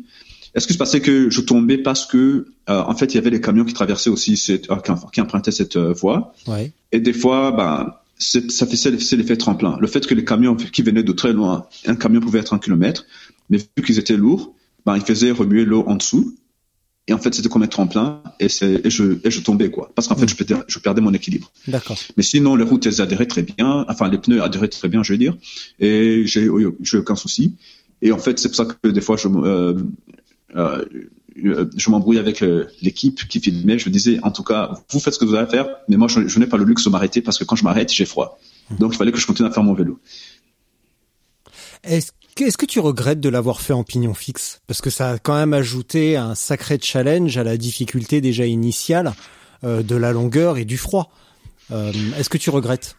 Est-ce 0.54 0.66
que 0.66 0.72
se 0.74 0.78
passait 0.78 1.00
que 1.00 1.30
je 1.30 1.40
tombais 1.40 1.78
parce 1.78 2.04
que 2.04 2.46
euh, 2.68 2.82
en 2.82 2.94
fait 2.94 3.14
il 3.14 3.14
y 3.14 3.18
avait 3.18 3.30
les 3.30 3.40
camions 3.40 3.64
qui 3.64 3.72
traversaient 3.72 4.10
aussi 4.10 4.36
cette, 4.36 4.70
euh, 4.70 4.76
qui 5.12 5.20
empruntaient 5.20 5.52
cette 5.52 5.76
euh, 5.76 5.92
voie. 5.92 6.34
Ouais. 6.46 6.72
Et 6.90 7.00
des 7.00 7.12
fois, 7.12 7.52
bah, 7.52 8.04
ça 8.18 8.66
fait 8.66 8.76
c'est 8.76 9.16
l'effet 9.16 9.36
tremplin. 9.36 9.78
Le 9.80 9.86
fait 9.86 10.04
que 10.04 10.14
les 10.14 10.24
camions 10.24 10.56
qui 10.56 10.82
venaient 10.82 11.04
de 11.04 11.12
très 11.12 11.32
loin, 11.32 11.66
un 11.86 11.94
camion 11.94 12.20
pouvait 12.20 12.40
être 12.40 12.52
un 12.52 12.58
kilomètre, 12.58 13.06
mais 13.48 13.58
vu 13.58 13.84
qu'ils 13.84 13.98
étaient 14.00 14.16
lourds, 14.16 14.54
bah, 14.84 14.96
ils 14.96 15.04
faisaient 15.04 15.30
remuer 15.30 15.64
l'eau 15.64 15.84
en 15.86 15.94
dessous. 15.94 16.34
Et 17.08 17.12
en 17.12 17.18
fait, 17.18 17.34
c'était 17.34 17.48
comme 17.48 17.64
un 17.64 17.66
tremplin 17.66 18.22
et, 18.38 18.46
et, 18.46 18.90
je, 18.90 19.18
et 19.24 19.30
je 19.30 19.40
tombais, 19.40 19.70
quoi. 19.70 19.90
Parce 19.94 20.06
qu'en 20.06 20.14
fait, 20.14 20.28
je, 20.28 20.36
perdais, 20.36 20.54
je 20.68 20.78
perdais 20.78 21.00
mon 21.00 21.12
équilibre. 21.12 21.50
D'accord. 21.66 21.98
Mais 22.16 22.22
sinon, 22.22 22.54
les 22.54 22.64
routes, 22.64 22.86
elles 22.86 23.00
adhéraient 23.00 23.26
très 23.26 23.42
bien. 23.42 23.84
Enfin, 23.88 24.08
les 24.08 24.18
pneus 24.18 24.40
adhéraient 24.40 24.68
très 24.68 24.88
bien, 24.88 25.02
je 25.02 25.12
veux 25.12 25.18
dire. 25.18 25.36
Et 25.80 26.24
j'ai, 26.26 26.48
j'ai 26.82 26.98
aucun 26.98 27.16
souci. 27.16 27.56
Et 28.02 28.12
en 28.12 28.18
fait, 28.18 28.38
c'est 28.38 28.48
pour 28.48 28.56
ça 28.56 28.66
que 28.66 28.88
des 28.88 29.00
fois, 29.00 29.16
je, 29.16 29.26
euh, 29.26 29.80
euh, 30.54 30.84
je 31.34 31.90
m'embrouille 31.90 32.18
avec 32.18 32.42
euh, 32.42 32.66
l'équipe 32.82 33.26
qui 33.26 33.40
filmait. 33.40 33.80
Je 33.80 33.88
disais, 33.88 34.20
en 34.22 34.30
tout 34.30 34.44
cas, 34.44 34.72
vous 34.90 35.00
faites 35.00 35.14
ce 35.14 35.18
que 35.18 35.24
vous 35.24 35.34
avez 35.34 35.44
à 35.44 35.50
faire, 35.50 35.68
mais 35.88 35.96
moi, 35.96 36.06
je, 36.06 36.28
je 36.28 36.38
n'ai 36.38 36.46
pas 36.46 36.56
le 36.56 36.64
luxe 36.64 36.84
de 36.84 36.90
m'arrêter 36.90 37.20
parce 37.20 37.36
que 37.36 37.44
quand 37.44 37.56
je 37.56 37.64
m'arrête, 37.64 37.92
j'ai 37.92 38.04
froid. 38.04 38.38
Mmh. 38.70 38.76
Donc, 38.76 38.94
il 38.94 38.96
fallait 38.96 39.12
que 39.12 39.18
je 39.18 39.26
continue 39.26 39.48
à 39.48 39.52
faire 39.52 39.64
mon 39.64 39.74
vélo. 39.74 39.98
Est-ce 41.82 42.12
est-ce 42.40 42.56
que 42.56 42.66
tu 42.66 42.80
regrettes 42.80 43.20
de 43.20 43.28
l'avoir 43.28 43.60
fait 43.60 43.72
en 43.72 43.84
pignon 43.84 44.14
fixe? 44.14 44.60
Parce 44.66 44.80
que 44.80 44.90
ça 44.90 45.10
a 45.10 45.18
quand 45.18 45.34
même 45.34 45.52
ajouté 45.52 46.16
un 46.16 46.34
sacré 46.34 46.78
challenge 46.80 47.36
à 47.36 47.44
la 47.44 47.56
difficulté 47.56 48.20
déjà 48.20 48.46
initiale 48.46 49.12
euh, 49.64 49.82
de 49.82 49.96
la 49.96 50.12
longueur 50.12 50.58
et 50.58 50.64
du 50.64 50.76
froid. 50.76 51.12
Euh, 51.70 51.92
Est-ce 52.18 52.28
que 52.28 52.38
tu 52.38 52.50
regrettes? 52.50 52.96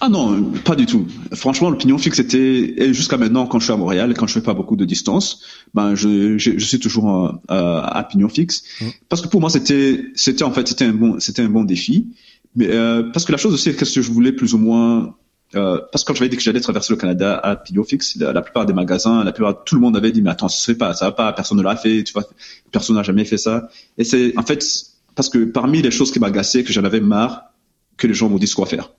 Ah 0.00 0.10
non, 0.10 0.52
pas 0.64 0.76
du 0.76 0.84
tout. 0.84 1.06
Franchement, 1.32 1.70
le 1.70 1.78
pignon 1.78 1.96
fixe 1.96 2.18
était 2.18 2.74
et 2.76 2.92
jusqu'à 2.92 3.16
maintenant 3.16 3.46
quand 3.46 3.58
je 3.60 3.64
suis 3.64 3.72
à 3.72 3.78
Montréal, 3.78 4.12
quand 4.14 4.26
je 4.26 4.34
fais 4.34 4.42
pas 4.42 4.52
beaucoup 4.52 4.76
de 4.76 4.84
distance, 4.84 5.40
ben 5.72 5.94
je, 5.94 6.36
je, 6.36 6.58
je 6.58 6.64
suis 6.64 6.78
toujours 6.78 7.08
à, 7.48 7.98
à 7.98 8.04
pignon 8.04 8.28
fixe 8.28 8.62
mmh. 8.80 8.86
parce 9.08 9.22
que 9.22 9.28
pour 9.28 9.40
moi 9.40 9.48
c'était 9.48 10.04
c'était 10.14 10.44
en 10.44 10.52
fait 10.52 10.68
c'était 10.68 10.84
un 10.84 10.92
bon 10.92 11.18
c'était 11.18 11.40
un 11.40 11.48
bon 11.48 11.64
défi. 11.64 12.08
Mais 12.56 12.68
euh, 12.68 13.04
parce 13.12 13.24
que 13.24 13.32
la 13.32 13.38
chose 13.38 13.54
aussi, 13.54 13.74
qu'est-ce 13.74 13.94
que 13.94 14.02
je 14.02 14.10
voulais 14.10 14.32
plus 14.32 14.54
ou 14.54 14.58
moins 14.58 15.14
euh, 15.54 15.80
parce 15.92 16.02
que 16.02 16.08
quand 16.08 16.14
j'avais 16.16 16.28
dit 16.28 16.36
que 16.36 16.42
j'allais 16.42 16.60
traverser 16.60 16.92
le 16.92 16.98
Canada 16.98 17.36
à 17.36 17.56
pignon 17.56 17.84
fixe, 17.84 18.16
la, 18.16 18.42
plupart 18.42 18.66
des 18.66 18.72
magasins, 18.72 19.22
la 19.22 19.32
plupart, 19.32 19.64
tout 19.64 19.76
le 19.76 19.80
monde 19.80 19.96
avait 19.96 20.10
dit 20.10 20.22
mais 20.22 20.30
attends, 20.30 20.48
ça 20.48 20.74
pas, 20.74 20.92
ça 20.92 21.06
va 21.06 21.12
pas, 21.12 21.32
personne 21.32 21.58
ne 21.58 21.62
l'a 21.62 21.76
fait, 21.76 22.02
tu 22.02 22.12
vois, 22.12 22.24
personne 22.72 22.96
n'a 22.96 23.02
jamais 23.02 23.24
fait 23.24 23.38
ça. 23.38 23.68
Et 23.96 24.04
c'est 24.04 24.36
en 24.36 24.42
fait 24.42 24.64
parce 25.14 25.28
que 25.28 25.44
parmi 25.44 25.82
les 25.82 25.90
choses 25.90 26.10
qui 26.10 26.18
m'agaçaient, 26.18 26.64
que 26.64 26.72
j'en 26.72 26.84
avais 26.84 27.00
marre, 27.00 27.52
que 27.96 28.06
les 28.06 28.14
gens 28.14 28.28
me 28.28 28.38
disent 28.38 28.54
quoi 28.54 28.66
faire. 28.66 28.92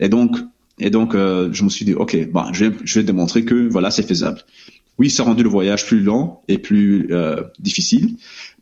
Et 0.00 0.08
donc, 0.08 0.36
et 0.78 0.90
donc, 0.90 1.14
euh, 1.14 1.48
je 1.52 1.62
me 1.64 1.68
suis 1.68 1.84
dit 1.84 1.94
ok, 1.94 2.30
bon, 2.30 2.52
je 2.52 2.66
vais, 2.66 2.76
je 2.84 2.98
vais 2.98 3.04
démontrer 3.04 3.44
que 3.44 3.68
voilà, 3.68 3.90
c'est 3.90 4.02
faisable. 4.02 4.42
Oui, 4.98 5.10
ça 5.10 5.22
a 5.22 5.26
rendu 5.26 5.42
le 5.42 5.48
voyage 5.48 5.86
plus 5.86 6.00
lent 6.00 6.42
et 6.48 6.58
plus 6.58 7.08
euh, 7.12 7.42
difficile, 7.58 8.16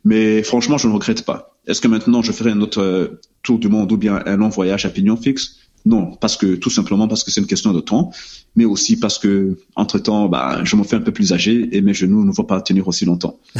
mais 0.05 0.43
franchement, 0.43 0.77
je 0.77 0.87
ne 0.87 0.93
regrette 0.93 1.25
pas. 1.25 1.57
Est-ce 1.67 1.81
que 1.81 1.87
maintenant 1.87 2.21
je 2.21 2.31
ferai 2.31 2.51
un 2.51 2.61
autre 2.61 2.81
euh, 2.81 3.19
tour 3.43 3.59
du 3.59 3.69
monde 3.69 3.91
ou 3.91 3.97
bien 3.97 4.21
un 4.25 4.37
long 4.37 4.49
voyage 4.49 4.85
à 4.85 4.89
pignon 4.89 5.17
fixe 5.17 5.57
non, 5.85 6.15
parce 6.15 6.37
que 6.37 6.55
tout 6.55 6.69
simplement 6.69 7.07
parce 7.07 7.23
que 7.23 7.31
c'est 7.31 7.41
une 7.41 7.47
question 7.47 7.73
de 7.73 7.79
temps, 7.79 8.11
mais 8.55 8.65
aussi 8.65 8.97
parce 8.97 9.17
que 9.17 9.57
entre 9.75 9.99
temps, 9.99 10.27
bah, 10.27 10.61
je 10.63 10.75
me 10.75 10.83
fais 10.83 10.95
un 10.95 11.01
peu 11.01 11.11
plus 11.11 11.33
âgé 11.33 11.69
et 11.75 11.81
mes 11.81 11.93
genoux 11.93 12.23
ne 12.23 12.31
vont 12.31 12.43
pas 12.43 12.61
tenir 12.61 12.87
aussi 12.87 13.05
longtemps. 13.05 13.39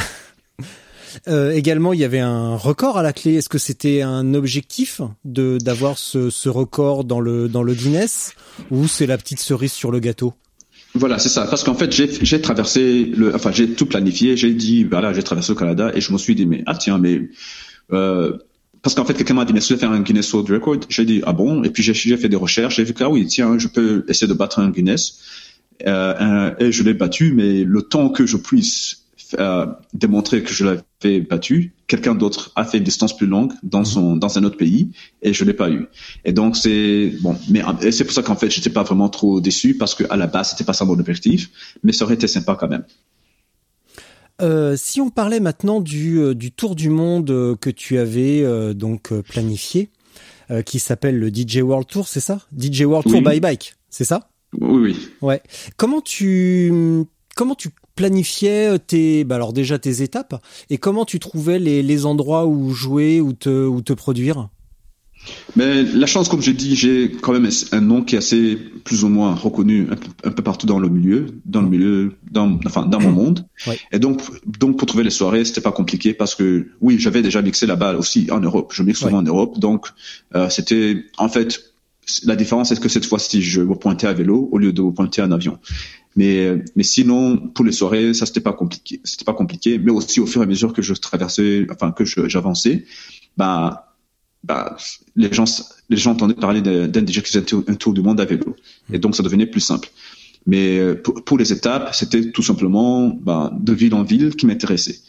Euh, 1.27 1.51
également, 1.51 1.91
il 1.91 1.99
y 1.99 2.05
avait 2.05 2.19
un 2.19 2.55
record 2.55 2.97
à 2.97 3.03
la 3.03 3.11
clé. 3.11 3.33
Est-ce 3.35 3.49
que 3.49 3.57
c'était 3.57 4.01
un 4.01 4.33
objectif 4.33 5.01
de 5.25 5.57
d'avoir 5.57 5.97
ce, 5.97 6.29
ce 6.29 6.47
record 6.47 7.03
dans 7.03 7.19
le 7.19 7.49
dans 7.49 7.63
le 7.63 7.73
Guinness 7.73 8.33
ou 8.71 8.87
c'est 8.87 9.07
la 9.07 9.17
petite 9.17 9.39
cerise 9.39 9.73
sur 9.73 9.91
le 9.91 9.99
gâteau? 9.99 10.33
Voilà, 10.93 11.19
c'est 11.19 11.29
ça. 11.29 11.45
Parce 11.47 11.63
qu'en 11.63 11.73
fait, 11.73 11.91
j'ai 11.91 12.09
j'ai 12.23 12.41
traversé 12.41 13.05
le, 13.05 13.35
enfin, 13.35 13.51
j'ai 13.51 13.71
tout 13.71 13.85
planifié. 13.85 14.37
J'ai 14.37 14.53
dit, 14.53 14.83
voilà, 14.83 15.13
j'ai 15.13 15.23
traversé 15.23 15.51
le 15.51 15.57
Canada 15.57 15.91
et 15.93 16.01
je 16.01 16.11
me 16.13 16.17
suis 16.17 16.33
dit, 16.33 16.45
mais 16.45 16.63
ah 16.65 16.75
tiens, 16.75 16.97
mais 16.97 17.29
euh, 17.91 18.37
parce 18.81 18.95
qu'en 18.95 19.05
fait, 19.05 19.13
quelqu'un 19.13 19.35
m'a 19.35 19.45
dit, 19.45 19.53
mais 19.53 19.61
je 19.61 19.73
vais 19.73 19.79
faire 19.79 19.91
un 19.91 20.01
Guinness 20.01 20.33
World 20.33 20.49
Record, 20.51 20.79
j'ai 20.89 21.05
dit, 21.05 21.21
ah 21.25 21.33
bon, 21.33 21.63
et 21.63 21.69
puis 21.69 21.83
j'ai 21.83 22.17
fait 22.17 22.29
des 22.29 22.35
recherches, 22.35 22.77
j'ai 22.77 22.83
vu 22.83 22.93
que 22.93 23.03
ah 23.03 23.09
oui, 23.09 23.25
tiens, 23.27 23.57
je 23.57 23.67
peux 23.67 24.05
essayer 24.07 24.27
de 24.27 24.33
battre 24.33 24.59
un 24.59 24.69
Guinness. 24.69 25.19
Euh, 25.87 26.53
et 26.59 26.71
je 26.71 26.83
l'ai 26.83 26.93
battu, 26.93 27.33
mais 27.33 27.63
le 27.63 27.81
temps 27.81 28.09
que 28.09 28.25
je 28.25 28.37
puisse 28.37 29.01
euh, 29.39 29.65
démontrer 29.93 30.43
que 30.43 30.53
je 30.53 30.65
l'avais 30.65 31.21
battu, 31.21 31.73
quelqu'un 31.87 32.15
d'autre 32.15 32.51
a 32.55 32.65
fait 32.65 32.79
une 32.79 32.83
distance 32.83 33.15
plus 33.15 33.27
longue 33.27 33.53
dans 33.63 33.85
son 33.85 34.15
dans 34.15 34.37
un 34.37 34.43
autre 34.43 34.57
pays 34.57 34.91
et 35.21 35.33
je 35.33 35.45
l'ai 35.45 35.53
pas 35.53 35.69
eu. 35.69 35.87
Et 36.25 36.33
donc 36.33 36.57
c'est 36.57 37.13
bon, 37.21 37.37
mais 37.49 37.63
c'est 37.91 38.03
pour 38.03 38.13
ça 38.13 38.23
qu'en 38.23 38.35
fait 38.35 38.49
j'étais 38.49 38.69
pas 38.69 38.83
vraiment 38.83 39.09
trop 39.09 39.39
déçu 39.39 39.75
parce 39.75 39.95
que 39.95 40.03
à 40.09 40.17
la 40.17 40.27
base 40.27 40.51
c'était 40.51 40.65
pas 40.65 40.73
ça 40.73 40.83
mon 40.85 40.99
objectif, 40.99 41.49
mais 41.83 41.93
ça 41.93 42.05
aurait 42.05 42.15
été 42.15 42.27
sympa 42.27 42.57
quand 42.59 42.67
même. 42.67 42.83
Euh, 44.41 44.75
si 44.75 45.01
on 45.01 45.09
parlait 45.09 45.39
maintenant 45.39 45.81
du, 45.81 46.17
euh, 46.19 46.33
du 46.33 46.51
tour 46.51 46.75
du 46.75 46.89
monde 46.89 47.29
euh, 47.31 47.55
que 47.55 47.69
tu 47.69 47.97
avais 47.97 48.41
euh, 48.43 48.73
donc 48.73 49.13
planifié, 49.21 49.89
euh, 50.49 50.61
qui 50.61 50.79
s'appelle 50.79 51.19
le 51.19 51.29
DJ 51.29 51.57
World 51.57 51.87
Tour, 51.87 52.07
c'est 52.07 52.19
ça? 52.19 52.39
DJ 52.57 52.81
World 52.81 53.09
Tour 53.09 53.21
by 53.21 53.39
Bike, 53.39 53.75
c'est 53.89 54.03
ça? 54.03 54.29
Oui, 54.59 54.81
oui. 54.81 55.09
Ouais. 55.21 55.41
Comment 55.77 56.01
tu 56.01 57.05
comment 57.35 57.55
tu 57.55 57.69
planifiais 57.95 58.79
tes 58.79 59.23
bah 59.23 59.35
alors 59.35 59.53
déjà 59.53 59.79
tes 59.79 60.01
étapes 60.01 60.41
et 60.69 60.77
comment 60.77 61.05
tu 61.05 61.19
trouvais 61.19 61.59
les, 61.59 61.83
les 61.83 62.05
endroits 62.05 62.45
où 62.47 62.71
jouer 62.71 63.21
ou 63.21 63.33
te 63.33 63.65
ou 63.65 63.81
te 63.81 63.93
produire? 63.93 64.49
Mais 65.55 65.83
la 65.83 66.07
chance, 66.07 66.29
comme 66.29 66.41
j'ai 66.41 66.53
dit, 66.53 66.75
j'ai 66.75 67.11
quand 67.11 67.33
même 67.33 67.49
un 67.71 67.81
nom 67.81 68.03
qui 68.03 68.15
est 68.15 68.17
assez 68.17 68.55
plus 68.55 69.03
ou 69.03 69.09
moins 69.09 69.35
reconnu 69.35 69.87
un 70.23 70.31
peu, 70.31 70.41
partout 70.41 70.65
dans 70.65 70.79
le 70.79 70.89
milieu, 70.89 71.27
dans 71.45 71.61
le 71.61 71.69
milieu, 71.69 72.13
dans, 72.31 72.59
enfin 72.65 72.85
dans 72.85 72.99
mon 72.99 73.11
monde. 73.11 73.45
Ouais. 73.67 73.79
Et 73.91 73.99
donc, 73.99 74.21
donc 74.45 74.77
pour 74.77 74.87
trouver 74.87 75.03
les 75.03 75.09
soirées, 75.09 75.45
c'était 75.45 75.61
pas 75.61 75.71
compliqué 75.71 76.13
parce 76.13 76.35
que 76.35 76.67
oui, 76.79 76.97
j'avais 76.99 77.21
déjà 77.21 77.41
mixé 77.41 77.65
là-bas 77.65 77.95
aussi 77.95 78.29
en 78.31 78.39
Europe. 78.39 78.71
Je 78.73 78.83
mixe 78.83 78.99
souvent 78.99 79.19
en 79.19 79.23
Europe, 79.23 79.59
donc 79.59 79.87
euh, 80.35 80.49
c'était 80.49 81.05
en 81.17 81.29
fait 81.29 81.71
la 82.23 82.35
différence, 82.35 82.69
c'est 82.69 82.79
que 82.79 82.89
cette 82.89 83.05
fois-ci, 83.05 83.41
je 83.41 83.61
me 83.61 83.75
pointais 83.75 84.07
à 84.07 84.13
vélo 84.13 84.49
au 84.51 84.57
lieu 84.57 84.73
de 84.73 84.81
me 84.81 84.91
pointer 84.91 85.21
en 85.21 85.31
avion. 85.31 85.59
Mais 86.15 86.61
mais 86.75 86.83
sinon, 86.83 87.37
pour 87.37 87.63
les 87.63 87.71
soirées, 87.71 88.13
ça 88.13 88.25
c'était 88.25 88.41
pas 88.41 88.53
compliqué. 88.53 88.99
C'était 89.03 89.25
pas 89.25 89.33
compliqué, 89.33 89.77
mais 89.77 89.91
aussi 89.91 90.19
au 90.19 90.25
fur 90.25 90.41
et 90.41 90.45
à 90.45 90.47
mesure 90.47 90.73
que 90.73 90.81
je 90.81 90.93
traversais, 90.93 91.67
enfin 91.71 91.91
que 91.91 92.03
j'avançais, 92.05 92.85
bah 93.37 93.90
bah, 94.43 94.77
les 95.15 95.31
gens, 95.31 95.45
les 95.89 95.97
gens 95.97 96.11
entendaient 96.11 96.33
parler 96.33 96.61
d'un 96.61 97.05
DJ 97.05 97.21
qui 97.21 97.31
faisait 97.31 97.45
un 97.67 97.75
tour, 97.75 97.93
du 97.93 98.01
monde 98.01 98.19
à 98.19 98.25
vélo. 98.25 98.55
Et 98.91 98.99
donc, 98.99 99.15
ça 99.15 99.23
devenait 99.23 99.45
plus 99.45 99.61
simple. 99.61 99.89
Mais 100.47 100.79
euh, 100.79 100.95
pour, 100.95 101.23
pour 101.23 101.37
les 101.37 101.53
étapes, 101.53 101.93
c'était 101.93 102.31
tout 102.31 102.41
simplement 102.41 103.09
bah, 103.09 103.51
de 103.59 103.73
ville 103.73 103.93
en 103.93 104.03
ville 104.03 104.35
qui 104.35 104.45
m'intéressait. 104.47 104.99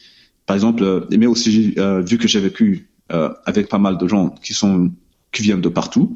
Par 0.46 0.56
exemple, 0.56 0.82
euh, 0.82 1.00
mais 1.16 1.26
aussi, 1.26 1.74
euh, 1.78 2.02
vu 2.02 2.18
que 2.18 2.28
j'ai 2.28 2.40
vécu 2.40 2.88
euh, 3.12 3.30
avec 3.46 3.68
pas 3.68 3.78
mal 3.78 3.98
de 3.98 4.08
gens 4.08 4.30
qui 4.42 4.54
sont 4.54 4.90
qui 5.32 5.42
viennent 5.42 5.60
de 5.60 5.68
partout, 5.68 6.14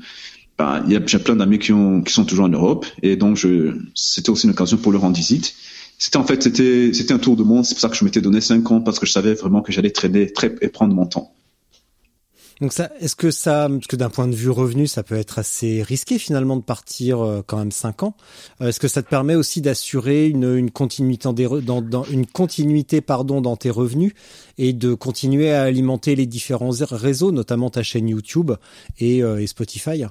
bah, 0.59 0.83
il 0.87 0.93
y 0.93 0.97
a, 0.97 1.01
j'ai 1.07 1.19
plein 1.19 1.37
d'amis 1.37 1.59
qui, 1.59 1.73
ont, 1.73 2.03
qui 2.03 2.12
sont 2.12 2.25
toujours 2.25 2.45
en 2.45 2.51
Europe. 2.51 2.85
Et 3.03 3.17
donc, 3.17 3.47
c'était 3.95 4.31
aussi 4.31 4.47
une 4.47 4.51
occasion 4.51 4.77
pour 4.77 4.93
leur 4.93 5.03
rendre 5.03 5.17
visite. 5.17 5.55
C'était 5.99 6.19
en 6.19 6.25
fait, 6.25 6.43
c'était, 6.43 6.93
c'était 6.93 7.14
un 7.14 7.19
tour 7.19 7.37
du 7.37 7.45
monde. 7.45 7.64
C'est 7.64 7.75
pour 7.75 7.81
ça 7.81 7.89
que 7.89 7.97
je 7.97 8.05
m'étais 8.05 8.21
donné 8.21 8.43
cinq 8.43 8.71
ans 8.71 8.83
parce 8.83 8.99
que 8.99 9.07
je 9.07 9.12
savais 9.12 9.33
vraiment 9.35 9.62
que 9.62 9.73
j'allais 9.73 9.91
traîner 9.91 10.31
très, 10.31 10.55
et 10.61 10.69
prendre 10.69 10.95
mon 10.95 11.07
temps. 11.07 11.33
Donc 12.61 12.73
ça, 12.73 12.91
est-ce 13.01 13.17
que 13.17 13.31
ça, 13.31 13.69
parce 13.71 13.87
que 13.87 13.97
d'un 13.97 14.09
point 14.09 14.29
de 14.29 14.35
vue 14.35 14.51
revenu, 14.51 14.87
ça 14.87 15.03
peut 15.03 15.17
être 15.17 15.39
assez 15.39 15.83
risqué 15.83 16.19
finalement 16.19 16.57
de 16.57 16.63
partir 16.63 17.21
euh, 17.21 17.43
quand 17.47 17.59
même 17.59 17.73
cinq 17.73 18.03
ans. 18.03 18.17
Euh, 18.61 18.69
Est-ce 18.69 18.81
que 18.81 18.89
ça 18.89 19.03
te 19.03 19.11
permet 19.11 19.35
aussi 19.35 19.61
d'assurer 19.61 20.29
une, 20.29 20.57
une 20.57 20.71
continuité 20.71 21.29
dans, 21.63 22.05
une 22.05 22.27
continuité 22.27 23.03
pardon 23.03 23.43
dans 23.43 23.57
tes 23.57 23.71
revenus 23.71 24.13
et 24.57 24.73
de 24.73 24.95
continuer 24.95 25.53
à 25.53 25.65
alimenter 25.65 26.15
les 26.17 26.27
différents 26.27 26.73
réseaux, 26.91 27.31
notamment 27.31 27.69
ta 27.69 27.83
chaîne 27.83 28.09
YouTube 28.09 28.53
et, 28.99 29.23
euh, 29.23 29.43
et 29.43 29.47
Spotify? 29.47 30.05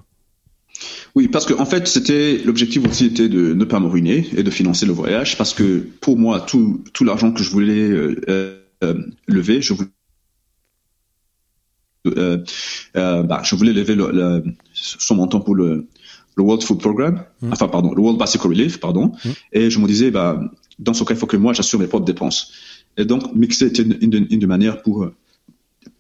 Oui, 1.15 1.27
parce 1.29 1.45
que 1.45 1.53
en 1.53 1.65
fait, 1.65 1.87
c'était 1.87 2.37
l'objectif 2.43 2.85
aussi 2.85 3.05
était 3.05 3.29
de 3.29 3.53
ne 3.53 3.65
pas 3.65 3.79
me 3.79 3.87
ruiner 3.87 4.27
et 4.35 4.43
de 4.43 4.51
financer 4.51 4.85
le 4.85 4.93
voyage, 4.93 5.37
parce 5.37 5.53
que 5.53 5.87
pour 6.01 6.17
moi, 6.17 6.41
tout 6.41 6.83
tout 6.93 7.05
l'argent 7.05 7.31
que 7.31 7.41
je 7.41 7.49
voulais 7.49 7.89
euh, 7.89 8.65
euh, 8.83 8.93
lever, 9.27 9.61
je 9.61 9.73
voulais 9.73 9.89
euh, 12.17 12.43
euh, 12.95 13.23
bah, 13.23 13.41
je 13.43 13.55
voulais 13.55 13.73
lever 13.73 13.95
le, 13.95 14.11
le, 14.11 14.43
son 14.73 15.15
montant 15.15 15.39
pour 15.39 15.55
le, 15.55 15.87
le 16.35 16.43
World 16.43 16.63
Food 16.63 16.79
Program, 16.79 17.23
enfin 17.51 17.67
pardon, 17.67 17.93
le 17.93 18.01
World 18.01 18.19
Basic 18.19 18.41
Relief, 18.41 18.79
pardon, 18.79 19.11
et 19.53 19.69
je 19.69 19.79
me 19.79 19.87
disais, 19.87 20.11
bah, 20.11 20.39
dans 20.79 20.93
ce 20.93 21.03
cas, 21.03 21.13
il 21.13 21.17
faut 21.17 21.27
que 21.27 21.37
moi 21.37 21.53
j'assure 21.53 21.79
mes 21.79 21.87
propres 21.87 22.05
dépenses. 22.05 22.51
Et 22.97 23.05
donc, 23.05 23.33
mixer 23.35 23.67
était 23.67 23.83
une, 23.83 24.27
une, 24.29 24.47
manières 24.47 24.81
pour 24.81 25.03
euh, 25.03 25.13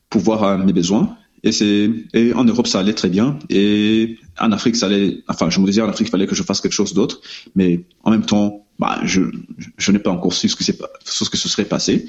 pouvoir 0.09 0.57
mes 0.59 0.73
besoins. 0.73 1.17
Et 1.43 1.51
c'est 1.51 1.91
et 2.13 2.33
en 2.33 2.43
Europe 2.43 2.65
ça 2.65 2.79
allait 2.79 2.93
très 2.93 3.09
bien 3.09 3.37
et 3.51 4.17
en 4.39 4.51
Afrique 4.51 4.75
ça 4.75 4.87
allait. 4.87 5.23
Enfin, 5.27 5.51
je 5.51 5.59
me 5.59 5.65
disais 5.67 5.81
en 5.81 5.87
Afrique 5.87 6.07
il 6.07 6.11
fallait 6.11 6.25
que 6.25 6.33
je 6.33 6.41
fasse 6.41 6.59
quelque 6.59 6.73
chose 6.73 6.95
d'autre, 6.95 7.21
mais 7.55 7.85
en 8.03 8.09
même 8.09 8.25
temps, 8.25 8.64
bah, 8.77 8.99
je 9.05 9.21
je 9.77 9.91
n'ai 9.91 9.99
pas 9.99 10.11
encore 10.11 10.33
su 10.33 10.49
ce 10.49 10.55
que 10.55 10.63
c'est 10.63 10.77
ce 11.05 11.29
que 11.29 11.37
ce 11.37 11.47
serait 11.47 11.65
passé. 11.65 12.07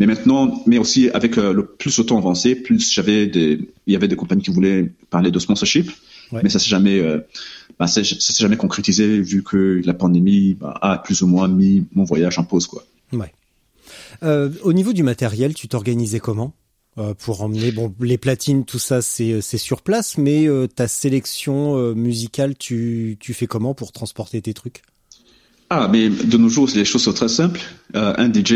Mais 0.00 0.06
maintenant, 0.06 0.62
mais 0.66 0.78
aussi 0.78 1.10
avec 1.10 1.36
euh, 1.36 1.52
le 1.52 1.66
plus 1.66 1.98
le 1.98 2.04
temps 2.06 2.18
avancé, 2.18 2.54
plus 2.54 2.90
j'avais 2.92 3.26
des 3.26 3.60
il 3.86 3.92
y 3.92 3.96
avait 3.96 4.08
des 4.08 4.16
compagnies 4.16 4.42
qui 4.42 4.50
voulaient 4.50 4.92
parler 5.10 5.30
de 5.30 5.38
sponsorship, 5.38 5.90
Ouais. 6.32 6.40
mais 6.42 6.48
ça 6.48 6.58
s'est 6.58 6.68
jamais 6.68 6.98
euh, 6.98 7.20
bah, 7.78 7.86
ça 7.86 8.02
ça 8.02 8.14
s'est 8.18 8.42
jamais 8.42 8.56
concrétisé 8.56 9.20
vu 9.20 9.42
que 9.44 9.80
la 9.84 9.94
pandémie 9.94 10.54
bah, 10.54 10.76
a 10.82 10.98
plus 10.98 11.22
ou 11.22 11.26
moins 11.28 11.46
mis 11.48 11.86
mon 11.94 12.04
voyage 12.04 12.38
en 12.38 12.44
pause 12.44 12.66
quoi. 12.66 12.84
Ouais. 13.12 13.32
Euh, 14.22 14.50
au 14.62 14.72
niveau 14.72 14.92
du 14.92 15.02
matériel, 15.02 15.54
tu 15.54 15.68
t'organisais 15.68 16.18
comment? 16.20 16.52
Pour 17.18 17.42
emmener 17.42 17.72
bon 17.72 17.94
les 18.00 18.16
platines, 18.16 18.64
tout 18.64 18.78
ça 18.78 19.02
c'est 19.02 19.42
c'est 19.42 19.58
sur 19.58 19.82
place, 19.82 20.16
mais 20.16 20.48
ta 20.74 20.88
sélection 20.88 21.94
musicale, 21.94 22.56
tu 22.56 23.18
tu 23.20 23.34
fais 23.34 23.46
comment 23.46 23.74
pour 23.74 23.92
transporter 23.92 24.40
tes 24.40 24.54
trucs? 24.54 24.80
Ah, 25.68 25.88
mais 25.92 26.08
de 26.08 26.36
nos 26.36 26.48
jours, 26.48 26.68
les 26.76 26.84
choses 26.84 27.02
sont 27.02 27.12
très 27.12 27.28
simples. 27.28 27.60
Euh, 27.96 28.14
un 28.18 28.28
DJ, 28.32 28.52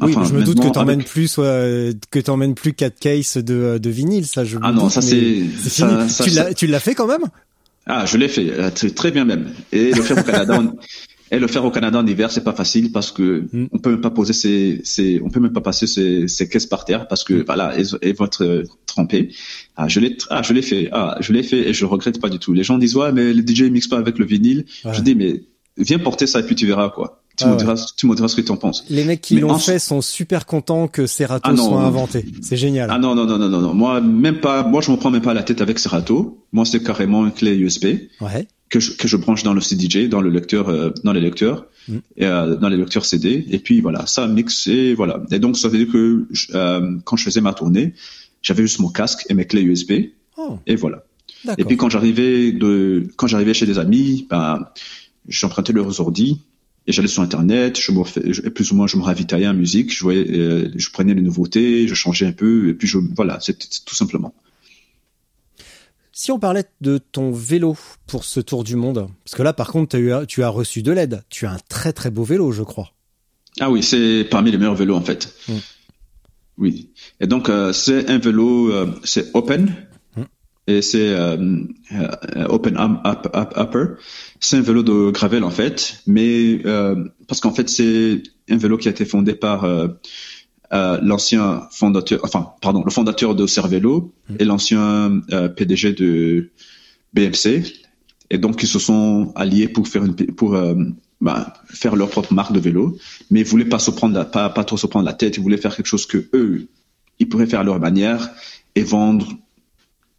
Oui, 0.00 0.14
je 0.26 0.32
me 0.32 0.42
doute 0.44 0.60
que 0.60 0.68
t'emmènes 0.72 1.00
avec- 1.00 1.08
plus 1.10 1.36
ouais, 1.36 1.92
que 2.10 2.18
t'emmènes 2.20 2.54
plus 2.54 2.72
quatre 2.72 2.98
cases 2.98 3.36
de 3.36 3.78
de 3.78 3.90
vinyle, 3.90 4.24
ça 4.26 4.44
je. 4.44 4.56
Ah 4.62 4.72
non, 4.72 4.84
doute, 4.84 4.92
ça, 4.92 5.02
c'est- 5.02 5.42
ça- 5.68 6.08
ça- 6.08 6.24
tu 6.24 6.30
l'as 6.30 6.54
tu 6.54 6.66
l'as 6.66 6.80
fait 6.80 6.94
quand 6.94 7.06
même? 7.06 7.24
Ah, 7.86 8.06
je 8.06 8.16
l'ai 8.16 8.28
fait, 8.28 8.50
euh, 8.50 8.70
très, 8.94 9.10
bien 9.10 9.24
même. 9.26 9.48
Et 9.72 9.92
le 9.92 10.00
faire 10.02 10.18
au 10.18 10.22
Canada, 10.22 10.58
en- 10.60 10.74
et 11.30 11.38
le 11.38 11.46
faire 11.48 11.64
au 11.66 11.70
Canada 11.70 11.98
en 11.98 12.06
hiver, 12.06 12.30
c'est 12.30 12.44
pas 12.44 12.52
facile 12.54 12.92
parce 12.92 13.12
que 13.12 13.44
Mm. 13.52 13.66
on 13.72 13.78
peut 13.78 13.90
même 13.90 14.00
pas 14.00 14.10
poser 14.10 14.32
ses, 14.32 14.80
ses- 14.84 15.20
on 15.22 15.28
peut 15.28 15.40
même 15.40 15.52
pas 15.52 15.60
passer 15.60 15.86
ses 15.86 16.48
caisses 16.48 16.66
par 16.66 16.86
terre 16.86 17.08
parce 17.08 17.24
Mm. 17.24 17.26
que 17.28 17.44
voilà, 17.44 17.74
elles, 17.76 17.88
elles 18.00 18.14
vont 18.14 18.24
être 18.26 18.44
euh, 18.44 18.62
trempées. 18.86 19.30
Ah, 19.76 19.86
je 19.88 20.00
l'ai, 20.00 20.16
ah, 20.30 20.40
je 20.42 20.54
l'ai 20.54 20.62
fait. 20.62 20.88
Ah, 20.92 21.16
je 21.20 21.32
l'ai 21.34 21.42
fait 21.42 21.68
et 21.68 21.74
je 21.74 21.84
regrette 21.84 22.20
pas 22.20 22.30
du 22.30 22.38
tout. 22.38 22.54
Les 22.54 22.64
gens 22.64 22.78
disent 22.78 22.96
ouais, 22.96 23.12
mais 23.12 23.34
le 23.34 23.42
DJ 23.46 23.60
il 23.66 23.72
mixe 23.72 23.86
pas 23.88 23.98
avec 23.98 24.18
le 24.18 24.24
vinyle. 24.24 24.64
Ouais. 24.86 24.92
Je 24.94 25.00
dis 25.02 25.14
mais 25.14 25.42
viens 25.78 25.98
porter 25.98 26.26
ça 26.26 26.40
et 26.40 26.42
puis 26.42 26.54
tu 26.54 26.66
verras 26.66 26.90
quoi. 26.90 27.22
Tu 27.36 27.44
Ah 27.44 27.48
me 27.48 27.52
ouais. 27.52 27.58
diras, 27.58 27.92
tu 27.96 28.06
me 28.08 28.14
diras 28.16 28.26
ce 28.28 28.34
que 28.34 28.40
tu 28.40 28.50
en 28.50 28.56
penses. 28.56 28.84
Les 28.90 29.04
mecs 29.04 29.20
qui 29.20 29.38
l'ont 29.38 29.50
en- 29.50 29.58
fait 29.58 29.78
sont 29.78 30.00
super 30.00 30.44
contents 30.44 30.88
que 30.88 31.06
Serato 31.06 31.42
Ah 31.48 31.52
non, 31.52 31.68
soit 31.68 31.80
non. 31.80 31.86
inventé. 31.86 32.24
C'est 32.42 32.56
génial. 32.56 32.90
Ah 32.92 32.98
non 32.98 33.14
non 33.14 33.26
non 33.26 33.38
non 33.38 33.48
non. 33.48 33.74
Moi 33.74 34.00
même 34.00 34.40
pas. 34.40 34.64
Moi 34.64 34.80
je 34.80 34.90
me 34.90 34.96
prends 34.96 35.10
même 35.10 35.22
pas 35.22 35.34
la 35.34 35.44
tête 35.44 35.60
avec 35.60 35.78
Serato. 35.78 36.44
Moi 36.52 36.64
c'est 36.64 36.82
carrément 36.82 37.24
une 37.24 37.32
clé 37.32 37.54
USB. 37.56 37.84
Ouais. 38.20 38.48
que 38.70 38.80
je, 38.80 38.92
que 38.92 39.08
je 39.08 39.16
branche 39.16 39.44
dans 39.44 39.54
le 39.54 39.62
CDJ, 39.62 40.10
dans 40.10 40.20
le 40.20 40.28
lecteur, 40.28 40.68
euh, 40.68 40.90
dans 41.02 41.14
les 41.14 41.22
lecteurs, 41.22 41.64
Mm. 41.88 41.96
et, 42.18 42.26
euh, 42.26 42.54
dans 42.56 42.68
les 42.68 42.76
lecteurs 42.76 43.06
CD, 43.06 43.46
et 43.48 43.58
puis 43.60 43.80
voilà, 43.80 44.04
ça 44.06 44.26
mixe 44.26 44.66
et 44.66 44.92
voilà. 44.92 45.22
Et 45.30 45.38
donc 45.38 45.56
ça 45.56 45.68
veut 45.68 45.78
dire 45.78 45.90
que 45.90 46.26
je- 46.32 46.48
euh, 46.54 46.98
quand 47.04 47.16
je 47.16 47.24
faisais 47.24 47.40
ma 47.40 47.54
tournée, 47.54 47.94
j'avais 48.42 48.60
juste 48.64 48.78
mon 48.80 48.90
casque 48.90 49.24
et 49.30 49.32
mes 49.34 49.46
clés 49.46 49.62
USB, 49.62 50.10
Oh, 50.36 50.58
et 50.66 50.76
voilà. 50.76 51.02
Et 51.56 51.64
puis 51.64 51.78
quand 51.78 51.88
j'arrivais 51.88 52.52
de, 52.52 53.06
quand 53.16 53.26
j'arrivais 53.26 53.54
chez 53.54 53.64
des 53.64 53.78
amis, 53.78 54.26
ben, 54.28 54.66
j'empruntais 55.28 55.72
leurs 55.72 56.00
ordi 56.00 56.40
et 56.86 56.92
j'allais 56.92 57.08
sur 57.08 57.22
internet, 57.22 57.78
je 57.78 57.92
me 57.92 58.00
refais- 58.00 58.32
je- 58.32 58.42
plus 58.42 58.72
ou 58.72 58.74
moins 58.76 58.86
je 58.86 58.96
me 58.96 59.02
ravitaillais 59.02 59.46
en 59.46 59.54
musique, 59.54 59.94
je 59.94 60.02
voyais, 60.02 60.26
euh, 60.30 60.70
je 60.74 60.90
prenais 60.90 61.14
les 61.14 61.20
nouveautés, 61.22 61.86
je 61.86 61.94
changeais 61.94 62.26
un 62.26 62.32
peu, 62.32 62.68
et 62.70 62.74
puis 62.74 62.88
je, 62.88 62.98
voilà, 63.14 63.38
c'était 63.40 63.66
tout 63.84 63.94
simplement. 63.94 64.34
Si 66.12 66.32
on 66.32 66.38
parlait 66.40 66.64
de 66.80 66.98
ton 66.98 67.30
vélo 67.30 67.76
pour 68.08 68.24
ce 68.24 68.40
tour 68.40 68.64
du 68.64 68.74
monde, 68.74 69.08
parce 69.24 69.36
que 69.36 69.42
là 69.42 69.52
par 69.52 69.68
contre 69.70 69.96
eu, 69.96 70.10
tu 70.26 70.42
as 70.42 70.48
reçu 70.48 70.82
de 70.82 70.90
l'aide. 70.90 71.22
Tu 71.28 71.46
as 71.46 71.52
un 71.52 71.58
très 71.68 71.92
très 71.92 72.10
beau 72.10 72.24
vélo, 72.24 72.50
je 72.50 72.64
crois. 72.64 72.92
Ah 73.60 73.70
oui, 73.70 73.82
c'est 73.84 74.26
parmi 74.28 74.50
les 74.50 74.58
meilleurs 74.58 74.74
vélos 74.74 74.96
en 74.96 75.00
fait. 75.00 75.32
Mm. 75.48 75.52
Oui. 76.58 76.90
Et 77.20 77.28
donc 77.28 77.48
euh, 77.48 77.72
c'est 77.72 78.08
un 78.10 78.18
vélo, 78.18 78.72
euh, 78.72 78.92
c'est 79.04 79.30
open. 79.34 79.72
Et 80.68 80.82
c'est 80.82 81.08
euh, 81.08 81.36
euh, 81.92 82.46
open 82.48 82.76
arm 82.76 83.00
up, 83.06 83.26
up- 83.34 83.54
upper. 83.56 83.84
C'est 84.38 84.58
un 84.58 84.60
vélo 84.60 84.82
de 84.82 85.10
gravel 85.10 85.42
en 85.42 85.50
fait, 85.50 86.00
mais 86.06 86.60
euh, 86.66 87.04
parce 87.26 87.40
qu'en 87.40 87.52
fait 87.52 87.68
c'est 87.68 88.22
un 88.50 88.56
vélo 88.58 88.76
qui 88.76 88.86
a 88.86 88.90
été 88.90 89.04
fondé 89.06 89.34
par 89.34 89.64
euh, 89.64 89.88
l'ancien 90.70 91.66
fondateur, 91.72 92.20
enfin, 92.22 92.52
pardon, 92.60 92.84
le 92.84 92.90
fondateur 92.90 93.34
de 93.34 93.46
Cervelo 93.46 94.12
et 94.38 94.44
l'ancien 94.44 95.22
PDG 95.56 95.94
de 95.94 96.50
BMC. 97.14 97.64
Et 98.30 98.36
donc, 98.36 98.62
ils 98.62 98.68
se 98.68 98.78
sont 98.78 99.32
alliés 99.34 99.68
pour 99.68 99.88
faire 99.88 100.04
une, 100.04 100.14
pour 100.14 100.54
bah, 101.22 101.54
faire 101.70 101.96
leur 101.96 102.10
propre 102.10 102.34
marque 102.34 102.52
de 102.52 102.60
vélo, 102.60 102.98
mais 103.30 103.40
ils 103.40 103.46
voulaient 103.46 103.64
pas 103.64 103.78
se 103.78 103.90
prendre 103.90 104.14
la, 104.14 104.26
pas, 104.26 104.50
pas 104.50 104.64
trop 104.64 104.76
se 104.76 104.86
prendre 104.86 105.06
la 105.06 105.14
tête. 105.14 105.38
Ils 105.38 105.42
voulaient 105.42 105.56
faire 105.56 105.74
quelque 105.74 105.86
chose 105.86 106.04
que 106.04 106.28
eux, 106.34 106.68
ils 107.18 107.26
pourraient 107.30 107.46
faire 107.46 107.60
à 107.60 107.64
leur 107.64 107.80
manière 107.80 108.28
et 108.74 108.82
vendre 108.82 109.26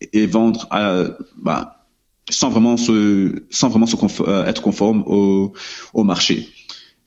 et 0.02 0.26
vendre 0.26 0.68
à, 0.72 1.06
bah, 1.38 1.86
sans 2.30 2.50
vraiment 2.50 2.78
se, 2.78 3.44
sans 3.50 3.70
vraiment 3.70 3.86
se 3.86 3.96
euh, 4.22 4.46
être 4.46 4.62
conforme 4.62 5.04
au, 5.06 5.54
au 5.94 6.04
marché. 6.04 6.48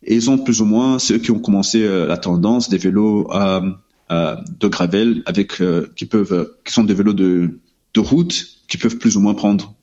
Et 0.05 0.15
ils 0.15 0.31
ont 0.31 0.39
plus 0.39 0.61
ou 0.61 0.65
moins 0.65 0.99
ceux 0.99 1.19
qui 1.19 1.31
ont 1.31 1.39
commencé 1.39 1.83
euh, 1.83 2.07
la 2.07 2.17
tendance 2.17 2.69
des 2.69 2.79
vélos 2.79 3.31
euh, 3.33 3.71
euh, 4.11 4.37
de 4.59 4.69
gravel 4.69 5.23
avec 5.27 5.63
qui 5.97 6.07
peuvent, 6.07 6.51
qui 6.65 6.73
sont 6.73 6.85
des 6.85 6.95
vélos 6.95 7.15
de, 7.15 7.61
de 7.95 8.01
route, 8.01 8.47
qui 8.69 8.79
peuvent 8.79 8.99
plus 8.99 9.17
ou 9.17 9.21
moins 9.21 9.35
prendre, 9.35 9.75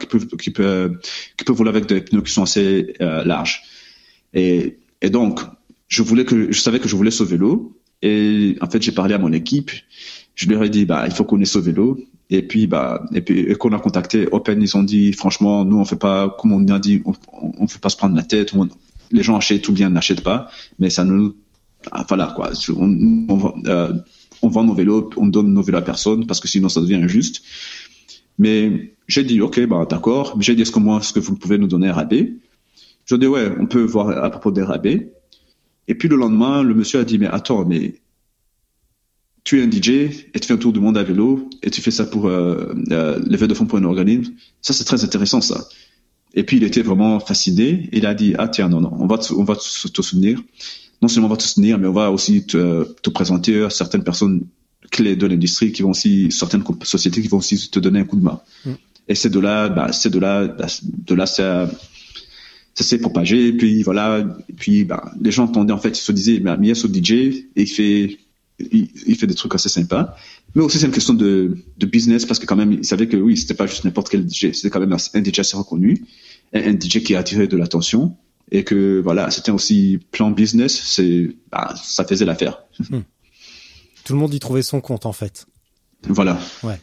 qui 0.00 0.06
peuvent, 0.06 0.26
qui 0.26 0.50
peuvent, 0.50 0.98
qui 1.36 1.44
peuvent 1.44 1.56
rouler 1.56 1.70
avec 1.70 1.86
des 1.86 2.00
pneus 2.00 2.22
qui 2.22 2.32
sont 2.32 2.42
assez 2.42 2.94
larges. 2.98 3.62
Et, 4.34 4.78
et 5.00 5.10
donc, 5.10 5.40
je 5.86 6.02
voulais 6.02 6.24
que, 6.24 6.52
je 6.52 6.60
savais 6.60 6.80
que 6.80 6.88
je 6.88 6.96
voulais 6.96 7.10
ce 7.12 7.22
vélo. 7.22 7.78
Et 8.02 8.56
en 8.60 8.68
fait, 8.68 8.82
j'ai 8.82 8.92
parlé 8.92 9.14
à 9.14 9.18
mon 9.18 9.32
équipe. 9.32 9.70
Je 10.34 10.48
leur 10.48 10.62
ai 10.62 10.68
dit, 10.68 10.84
bah, 10.84 11.04
il 11.06 11.12
faut 11.12 11.24
qu'on 11.24 11.40
ait 11.40 11.46
ce 11.46 11.58
vélo. 11.58 11.98
Et 12.30 12.42
puis, 12.42 12.66
bah, 12.66 13.04
et 13.14 13.22
puis, 13.22 13.40
et 13.40 13.54
qu'on 13.54 13.72
a 13.72 13.78
contacté 13.78 14.28
Open, 14.30 14.60
ils 14.60 14.76
ont 14.76 14.82
dit, 14.82 15.12
franchement, 15.12 15.64
nous, 15.64 15.78
on 15.78 15.84
fait 15.84 15.96
pas, 15.96 16.28
comme 16.38 16.52
on 16.52 16.66
a 16.68 16.78
dit, 16.78 17.02
on, 17.06 17.14
on 17.58 17.66
fait 17.66 17.80
pas 17.80 17.88
se 17.88 17.96
prendre 17.96 18.14
la 18.14 18.22
tête. 18.22 18.52
On, 18.54 18.68
les 19.10 19.22
gens 19.22 19.36
achètent 19.36 19.68
ou 19.68 19.72
bien 19.72 19.90
n'achètent 19.90 20.22
pas, 20.22 20.50
mais 20.78 20.90
ça 20.90 21.04
nous, 21.04 21.34
ah, 21.90 22.04
voilà 22.08 22.32
quoi, 22.34 22.50
on, 22.76 23.26
on, 23.28 23.62
euh, 23.66 23.92
on, 24.42 24.48
vend 24.48 24.64
nos 24.64 24.74
vélos, 24.74 25.10
on 25.16 25.26
donne 25.26 25.52
nos 25.52 25.62
vélos 25.62 25.78
à 25.78 25.82
personne 25.82 26.26
parce 26.26 26.40
que 26.40 26.48
sinon 26.48 26.68
ça 26.68 26.80
devient 26.80 26.96
injuste. 26.96 27.42
Mais 28.38 28.94
j'ai 29.06 29.24
dit 29.24 29.40
ok, 29.40 29.66
bah 29.66 29.86
d'accord. 29.88 30.36
J'ai 30.40 30.54
dit 30.54 30.62
est-ce 30.62 30.72
que 30.72 30.78
moi, 30.78 30.98
est-ce 30.98 31.12
que 31.12 31.20
vous 31.20 31.36
pouvez 31.36 31.58
nous 31.58 31.66
donner 31.66 31.88
un 31.88 31.92
rabais? 31.92 32.34
Je 33.04 33.16
dis 33.16 33.26
ouais, 33.26 33.50
on 33.58 33.66
peut 33.66 33.82
voir 33.82 34.10
à 34.10 34.30
propos 34.30 34.50
des 34.50 34.62
rabais. 34.62 35.12
Et 35.88 35.94
puis 35.94 36.08
le 36.08 36.16
lendemain, 36.16 36.62
le 36.62 36.74
monsieur 36.74 37.00
a 37.00 37.04
dit 37.04 37.18
mais 37.18 37.26
attends, 37.26 37.64
mais 37.64 37.94
tu 39.48 39.60
es 39.60 39.64
un 39.64 39.70
DJ 39.70 39.88
et 40.34 40.40
tu 40.40 40.46
fais 40.46 40.52
un 40.52 40.58
tour 40.58 40.74
du 40.74 40.80
monde 40.80 40.98
à 40.98 41.02
vélo 41.02 41.48
et 41.62 41.70
tu 41.70 41.80
fais 41.80 41.90
ça 41.90 42.04
pour 42.04 42.26
euh, 42.26 42.74
euh, 42.90 43.18
lever 43.26 43.48
de 43.48 43.54
fonds 43.54 43.64
pour 43.64 43.78
un 43.78 43.84
organisme. 43.84 44.34
Ça 44.60 44.74
c'est 44.74 44.84
très 44.84 45.04
intéressant 45.04 45.40
ça. 45.40 45.66
Et 46.34 46.42
puis 46.42 46.58
il 46.58 46.64
était 46.64 46.82
vraiment 46.82 47.18
fasciné. 47.18 47.88
Il 47.92 48.04
a 48.04 48.12
dit 48.12 48.34
ah 48.36 48.48
tiens 48.48 48.68
non 48.68 48.82
non 48.82 48.92
on 49.00 49.06
va 49.06 49.16
te, 49.16 49.32
on 49.32 49.44
va 49.44 49.56
te, 49.56 49.62
soutenir. 49.62 50.38
Non 51.00 51.08
seulement 51.08 51.28
on 51.28 51.30
va 51.30 51.38
te 51.38 51.44
soutenir, 51.44 51.78
mais 51.78 51.88
on 51.88 51.94
va 51.94 52.10
aussi 52.10 52.44
te, 52.44 52.84
te 53.00 53.08
présenter 53.08 53.62
à 53.62 53.70
certaines 53.70 54.04
personnes 54.04 54.42
clés 54.90 55.16
de 55.16 55.26
l'industrie 55.26 55.72
qui 55.72 55.80
vont 55.80 55.92
aussi 55.92 56.30
certaines 56.30 56.62
sociétés 56.82 57.22
qui 57.22 57.28
vont 57.28 57.38
aussi 57.38 57.70
te 57.70 57.78
donner 57.78 58.00
un 58.00 58.04
coup 58.04 58.16
de 58.16 58.24
main. 58.24 58.42
Mm. 58.66 58.72
Et 59.08 59.14
c'est 59.14 59.30
de 59.30 59.40
là, 59.40 59.70
bah, 59.70 59.92
c'est 59.92 60.10
de 60.10 60.18
là, 60.18 60.46
bah, 60.46 60.66
de 60.82 61.14
là 61.14 61.24
ça, 61.24 61.70
ça 62.74 62.84
s'est 62.84 62.98
propagé. 62.98 63.46
Et 63.46 63.52
puis 63.54 63.82
voilà, 63.82 64.26
et 64.46 64.52
puis 64.52 64.84
bah, 64.84 65.10
les 65.18 65.30
gens 65.30 65.44
entendaient 65.44 65.72
en 65.72 65.78
fait, 65.78 65.98
ils 65.98 66.02
se 66.02 66.12
disaient, 66.12 66.38
mais 66.38 66.54
Mies 66.58 66.84
au 66.84 66.92
DJ 66.92 67.12
et 67.12 67.46
il 67.56 67.66
fait, 67.66 68.18
il, 68.58 68.88
il, 69.06 69.16
fait 69.16 69.26
des 69.26 69.34
trucs 69.34 69.54
assez 69.54 69.68
sympas. 69.68 70.16
Mais 70.54 70.62
aussi 70.62 70.78
c'est 70.78 70.86
une 70.86 70.92
question 70.92 71.14
de, 71.14 71.56
de 71.76 71.86
business 71.86 72.26
parce 72.26 72.38
que 72.40 72.46
quand 72.46 72.56
même, 72.56 72.72
il 72.72 72.84
savait 72.84 73.08
que 73.08 73.16
oui, 73.16 73.36
c'était 73.36 73.54
pas 73.54 73.66
juste 73.66 73.84
n'importe 73.84 74.08
quel 74.08 74.28
DJ, 74.28 74.52
c'était 74.52 74.70
quand 74.70 74.80
même 74.80 74.92
un 74.92 75.24
DJ 75.24 75.38
assez 75.38 75.56
reconnu, 75.56 76.04
un 76.52 76.72
DJ 76.72 77.02
qui 77.02 77.14
a 77.14 77.20
attiré 77.20 77.46
de 77.46 77.56
l'attention 77.56 78.16
et 78.50 78.64
que 78.64 79.00
voilà, 79.00 79.30
c'était 79.30 79.50
aussi 79.50 80.00
plan 80.10 80.30
business, 80.30 80.80
c'est 80.84 81.36
bah, 81.50 81.74
ça 81.82 82.04
faisait 82.04 82.24
l'affaire. 82.24 82.62
Hmm. 82.90 83.00
Tout 84.04 84.12
le 84.14 84.18
monde 84.18 84.32
y 84.32 84.38
trouvait 84.38 84.62
son 84.62 84.80
compte 84.80 85.06
en 85.06 85.12
fait. 85.12 85.46
Voilà. 86.04 86.38
Ouais. 86.62 86.80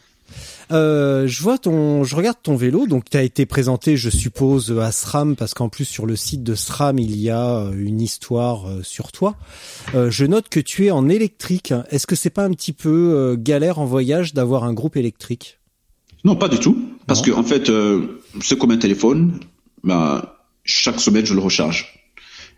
Euh, 0.72 1.26
je 1.26 1.42
vois 1.42 1.58
ton, 1.58 2.04
je 2.04 2.16
regarde 2.16 2.38
ton 2.42 2.56
vélo. 2.56 2.86
Donc, 2.86 3.08
tu 3.10 3.16
as 3.16 3.22
été 3.22 3.46
présenté, 3.46 3.96
je 3.96 4.10
suppose, 4.10 4.76
à 4.78 4.90
SRAM 4.92 5.36
parce 5.36 5.54
qu'en 5.54 5.68
plus 5.68 5.84
sur 5.84 6.06
le 6.06 6.16
site 6.16 6.42
de 6.42 6.54
SRAM 6.54 6.98
il 6.98 7.16
y 7.16 7.30
a 7.30 7.58
euh, 7.58 7.72
une 7.76 8.00
histoire 8.00 8.68
euh, 8.68 8.82
sur 8.82 9.12
toi. 9.12 9.36
Euh, 9.94 10.10
je 10.10 10.24
note 10.24 10.48
que 10.48 10.60
tu 10.60 10.86
es 10.86 10.90
en 10.90 11.08
électrique. 11.08 11.72
Est-ce 11.90 12.06
que 12.06 12.16
c'est 12.16 12.30
pas 12.30 12.44
un 12.44 12.50
petit 12.50 12.72
peu 12.72 13.36
galère 13.38 13.78
en 13.78 13.84
voyage 13.84 14.34
d'avoir 14.34 14.64
un 14.64 14.72
groupe 14.72 14.96
électrique? 14.96 15.58
Non, 16.24 16.36
pas 16.36 16.48
du 16.48 16.58
tout. 16.58 16.76
Parce 17.06 17.22
que 17.22 17.30
en 17.30 17.44
fait, 17.44 17.70
c'est 18.42 18.58
comme 18.58 18.72
un 18.72 18.78
téléphone. 18.78 19.38
Bah, 19.84 20.44
chaque 20.64 21.00
semaine 21.00 21.24
je 21.24 21.34
le 21.34 21.40
recharge. 21.40 22.10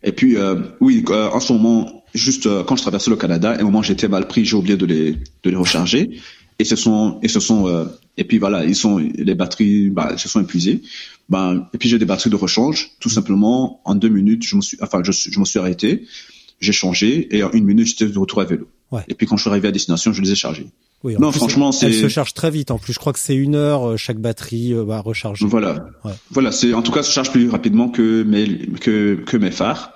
Et 0.02 0.12
puis, 0.12 0.36
oui, 0.80 1.04
en 1.11 1.40
ce 1.40 1.52
moment, 1.52 2.04
juste 2.14 2.48
quand 2.64 2.76
je 2.76 2.82
traversais 2.82 3.11
le 3.11 3.16
Canada, 3.16 3.50
à 3.50 3.61
un 3.61 3.64
moment 3.64 3.82
j'étais 3.82 4.09
mal 4.09 4.26
pris, 4.26 4.44
j'ai 4.44 4.56
oublié 4.56 4.76
de 4.76 4.86
les 4.86 5.12
de 5.12 5.50
les 5.50 5.56
recharger 5.56 6.20
et 6.59 6.64
ce 6.64 6.76
sont 6.76 7.18
et 7.22 7.28
ce 7.28 7.40
sont 7.40 7.68
euh, 7.68 7.84
et 8.16 8.24
puis 8.24 8.38
voilà 8.38 8.64
ils 8.64 8.76
sont 8.76 8.98
les 8.98 9.34
batteries 9.34 9.90
bah, 9.90 10.16
se 10.16 10.28
sont 10.28 10.40
épuisées 10.40 10.82
ben 11.28 11.66
et 11.72 11.78
puis 11.78 11.88
j'ai 11.88 11.98
des 11.98 12.04
batteries 12.04 12.30
de 12.30 12.36
rechange 12.36 12.90
tout 13.00 13.11
simplement 13.11 13.80
en 13.84 13.94
deux 13.94 14.09
minutes 14.09 14.44
je 14.44 14.56
me 14.56 14.61
suis 14.61 14.76
enfin 14.80 15.02
je, 15.04 15.12
je 15.12 15.38
me 15.38 15.44
suis 15.44 15.59
arrêté 15.59 16.06
j'ai 16.61 16.72
changé 16.72 17.34
et 17.36 17.42
en 17.42 17.50
une 17.52 17.64
minute 17.64 17.86
j'étais 17.86 18.06
de 18.06 18.18
retour 18.18 18.40
à 18.40 18.44
vélo 18.44 18.68
ouais. 18.90 19.02
et 19.09 19.14
puis 19.14 19.26
quand 19.26 19.36
je 19.36 19.42
suis 19.42 19.50
arrivé 19.50 19.68
à 19.68 19.72
destination 19.72 20.12
je 20.12 20.22
les 20.22 20.32
ai 20.32 20.36
chargés 20.36 20.66
oui, 21.04 21.14
non, 21.18 21.30
franchement, 21.30 21.70
c'est. 21.70 21.86
Elle 21.86 21.94
se 21.94 22.09
charge 22.09 22.34
très 22.34 22.50
vite. 22.50 22.72
En 22.72 22.78
plus, 22.78 22.92
je 22.92 22.98
crois 22.98 23.12
que 23.12 23.20
c'est 23.20 23.36
une 23.36 23.54
heure 23.54 23.90
euh, 23.90 23.96
chaque 23.96 24.18
batterie 24.18 24.74
euh, 24.74 24.82
va 24.82 24.98
recharger. 25.00 25.46
Voilà. 25.46 25.86
Ouais. 26.04 26.11
Voilà, 26.30 26.50
c'est 26.50 26.74
en 26.74 26.82
tout 26.82 26.90
cas, 26.90 27.04
ça 27.04 27.12
charge 27.12 27.30
plus 27.30 27.48
rapidement 27.48 27.88
que 27.88 28.24
mes 28.24 28.66
que 28.80 29.14
que 29.24 29.36
mes 29.36 29.52
phares, 29.52 29.92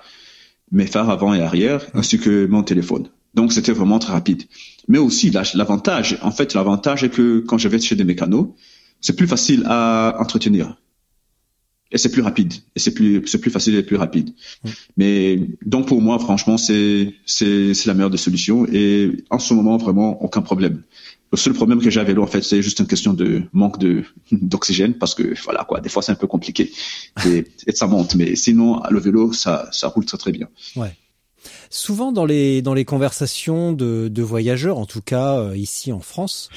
mes 0.71 0.87
phares 0.87 1.09
avant 1.09 1.33
et 1.33 1.41
arrière, 1.41 1.85
ainsi 1.93 2.19
que 2.19 2.45
mon 2.45 2.63
téléphone. 2.63 3.09
Donc, 3.33 3.53
c'était 3.53 3.71
vraiment 3.71 3.99
très 3.99 4.13
rapide. 4.13 4.43
Mais 4.87 4.97
aussi, 4.97 5.31
l'avantage, 5.31 6.17
en 6.21 6.31
fait, 6.31 6.53
l'avantage 6.53 7.03
est 7.03 7.09
que 7.09 7.39
quand 7.39 7.57
je 7.57 7.67
vais 7.67 7.79
chez 7.79 7.95
des 7.95 8.03
mécanos, 8.03 8.49
c'est 9.01 9.15
plus 9.15 9.27
facile 9.27 9.63
à 9.67 10.15
entretenir. 10.19 10.77
Et 11.91 11.97
c'est 11.99 12.11
plus 12.11 12.23
rapide. 12.23 12.53
Et 12.75 12.79
c'est 12.79 12.93
plus, 12.93 13.21
c'est 13.27 13.39
plus 13.39 13.51
facile 13.51 13.75
et 13.75 13.83
plus 13.83 13.97
rapide. 13.97 14.33
Mais, 14.97 15.39
donc 15.63 15.87
pour 15.87 16.01
moi, 16.01 16.17
franchement, 16.17 16.57
c'est, 16.57 17.13
c'est, 17.25 17.75
c'est 17.75 17.87
la 17.87 17.93
meilleure 17.93 18.09
des 18.09 18.17
solutions. 18.17 18.65
Et 18.71 19.23
en 19.29 19.37
ce 19.37 19.53
moment, 19.53 19.77
vraiment, 19.77 20.21
aucun 20.23 20.41
problème. 20.41 20.81
Le 21.31 21.37
seul 21.37 21.53
problème 21.53 21.81
que 21.81 21.89
j'ai 21.89 21.99
à 21.99 22.03
vélo, 22.03 22.23
en 22.23 22.27
fait, 22.27 22.43
c'est 22.43 22.61
juste 22.61 22.79
une 22.79 22.87
question 22.87 23.13
de 23.13 23.43
manque 23.53 23.77
de, 23.77 24.03
d'oxygène 24.31 24.95
parce 24.95 25.13
que, 25.13 25.35
voilà, 25.43 25.65
quoi, 25.65 25.81
des 25.81 25.89
fois, 25.89 26.01
c'est 26.01 26.11
un 26.11 26.15
peu 26.15 26.27
compliqué. 26.27 26.71
Et, 27.27 27.45
et 27.67 27.71
ça 27.73 27.85
monte. 27.85 28.15
Mais 28.15 28.35
sinon, 28.35 28.81
le 28.89 28.99
vélo, 28.99 29.31
ça, 29.31 29.69
ça 29.71 29.87
roule 29.87 30.05
très, 30.05 30.17
très 30.17 30.31
bien. 30.31 30.47
Ouais. 30.75 30.95
Souvent 31.69 32.11
dans 32.11 32.25
les 32.25 32.61
dans 32.61 32.73
les 32.73 32.85
conversations 32.85 33.73
de, 33.73 34.07
de 34.07 34.21
voyageurs, 34.21 34.77
en 34.77 34.85
tout 34.85 35.01
cas 35.01 35.39
euh, 35.39 35.57
ici 35.57 35.91
en 35.91 35.99
France, 35.99 36.49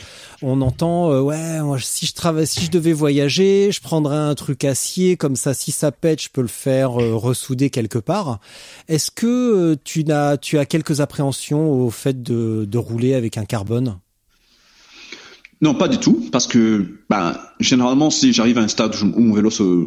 on 0.42 0.60
entend 0.60 1.10
euh, 1.10 1.20
ouais 1.20 1.58
si 1.80 2.06
je 2.06 2.14
travaille 2.14 2.46
si 2.46 2.60
je 2.60 2.70
devais 2.70 2.92
voyager, 2.92 3.70
je 3.72 3.80
prendrais 3.80 4.16
un 4.16 4.34
truc 4.34 4.64
acier 4.64 5.16
comme 5.16 5.36
ça 5.36 5.54
si 5.54 5.72
ça 5.72 5.92
pète, 5.92 6.22
je 6.22 6.28
peux 6.30 6.42
le 6.42 6.48
faire 6.48 7.00
euh, 7.00 7.14
ressouder 7.14 7.70
quelque 7.70 7.98
part. 7.98 8.40
Est-ce 8.88 9.10
que 9.10 9.76
tu 9.84 10.04
as 10.10 10.36
tu 10.36 10.58
as 10.58 10.66
quelques 10.66 11.00
appréhensions 11.00 11.72
au 11.72 11.90
fait 11.90 12.22
de 12.22 12.66
de 12.68 12.78
rouler 12.78 13.14
avec 13.14 13.38
un 13.38 13.44
carbone? 13.44 13.98
Non, 15.62 15.74
pas 15.74 15.88
du 15.88 15.98
tout 15.98 16.28
parce 16.30 16.46
que 16.46 17.00
ben 17.08 17.38
généralement 17.60 18.10
si 18.10 18.32
j'arrive 18.32 18.58
à 18.58 18.62
un 18.62 18.68
stade 18.68 18.94
où 19.02 19.20
mon 19.20 19.34
vélo 19.34 19.50
se 19.50 19.86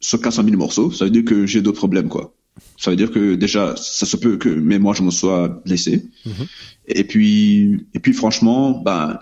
se 0.00 0.16
casse 0.16 0.38
en 0.38 0.44
mille 0.44 0.56
morceaux, 0.56 0.90
ça 0.90 1.06
veut 1.06 1.10
dire 1.10 1.24
que 1.24 1.46
j'ai 1.46 1.62
d'autres 1.62 1.78
problèmes 1.78 2.08
quoi. 2.08 2.34
Ça 2.76 2.90
veut 2.90 2.96
dire 2.96 3.10
que 3.10 3.34
déjà, 3.34 3.74
ça 3.76 4.06
se 4.06 4.16
peut 4.16 4.36
que 4.36 4.48
mais 4.48 4.78
moi 4.78 4.94
je 4.94 5.02
me 5.02 5.10
sois 5.10 5.48
blessé. 5.64 6.04
Mhm. 6.24 6.46
Et 6.86 7.04
puis, 7.04 7.86
et 7.94 7.98
puis 7.98 8.12
franchement, 8.12 8.80
ben, 8.80 9.18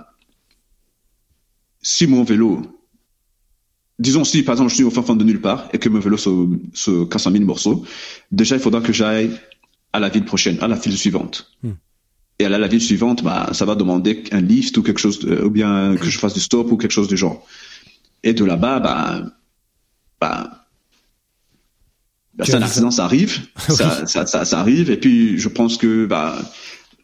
si 1.82 2.06
mon 2.06 2.24
vélo, 2.24 2.62
disons 3.98 4.24
si 4.24 4.42
par 4.42 4.54
exemple 4.54 4.70
je 4.70 4.76
suis 4.76 4.84
au 4.84 4.90
fin 4.90 5.02
fond 5.02 5.16
de 5.16 5.24
nulle 5.24 5.40
part 5.40 5.68
et 5.72 5.78
que 5.78 5.88
mon 5.88 6.00
vélo 6.00 6.16
se, 6.16 6.30
se 6.74 7.04
casse 7.04 7.26
en 7.26 7.30
mille 7.30 7.44
morceaux, 7.44 7.84
déjà 8.30 8.56
il 8.56 8.60
faudra 8.60 8.80
que 8.80 8.92
j'aille 8.92 9.30
à 9.92 10.00
la 10.00 10.08
ville 10.08 10.24
prochaine, 10.24 10.58
à 10.60 10.68
la 10.68 10.76
ville 10.76 10.96
suivante. 10.96 11.50
Mhm. 11.62 11.76
Et 12.38 12.44
à 12.44 12.50
la 12.50 12.68
ville 12.68 12.82
suivante, 12.82 13.24
bah, 13.24 13.48
ça 13.52 13.64
va 13.64 13.74
demander 13.74 14.24
un 14.30 14.42
lift 14.42 14.76
ou 14.76 14.82
quelque 14.82 15.00
chose, 15.00 15.24
ou 15.24 15.48
bien 15.48 15.96
que 15.96 16.10
je 16.10 16.18
fasse 16.18 16.34
du 16.34 16.40
stop 16.40 16.70
ou 16.70 16.76
quelque 16.76 16.92
chose 16.92 17.08
du 17.08 17.16
genre. 17.16 17.46
Et 18.22 18.34
de 18.34 18.44
là-bas, 18.44 18.80
bah, 18.80 19.22
bah, 20.20 20.65
bah, 22.36 22.44
un 22.52 22.62
accident, 22.62 22.90
ça 22.90 23.04
arrive, 23.04 23.40
ça, 23.68 24.06
ça, 24.06 24.26
ça, 24.26 24.44
ça, 24.44 24.60
arrive, 24.60 24.90
et 24.90 24.96
puis 24.96 25.38
je 25.38 25.48
pense 25.48 25.78
que 25.78 26.06
bah, 26.06 26.38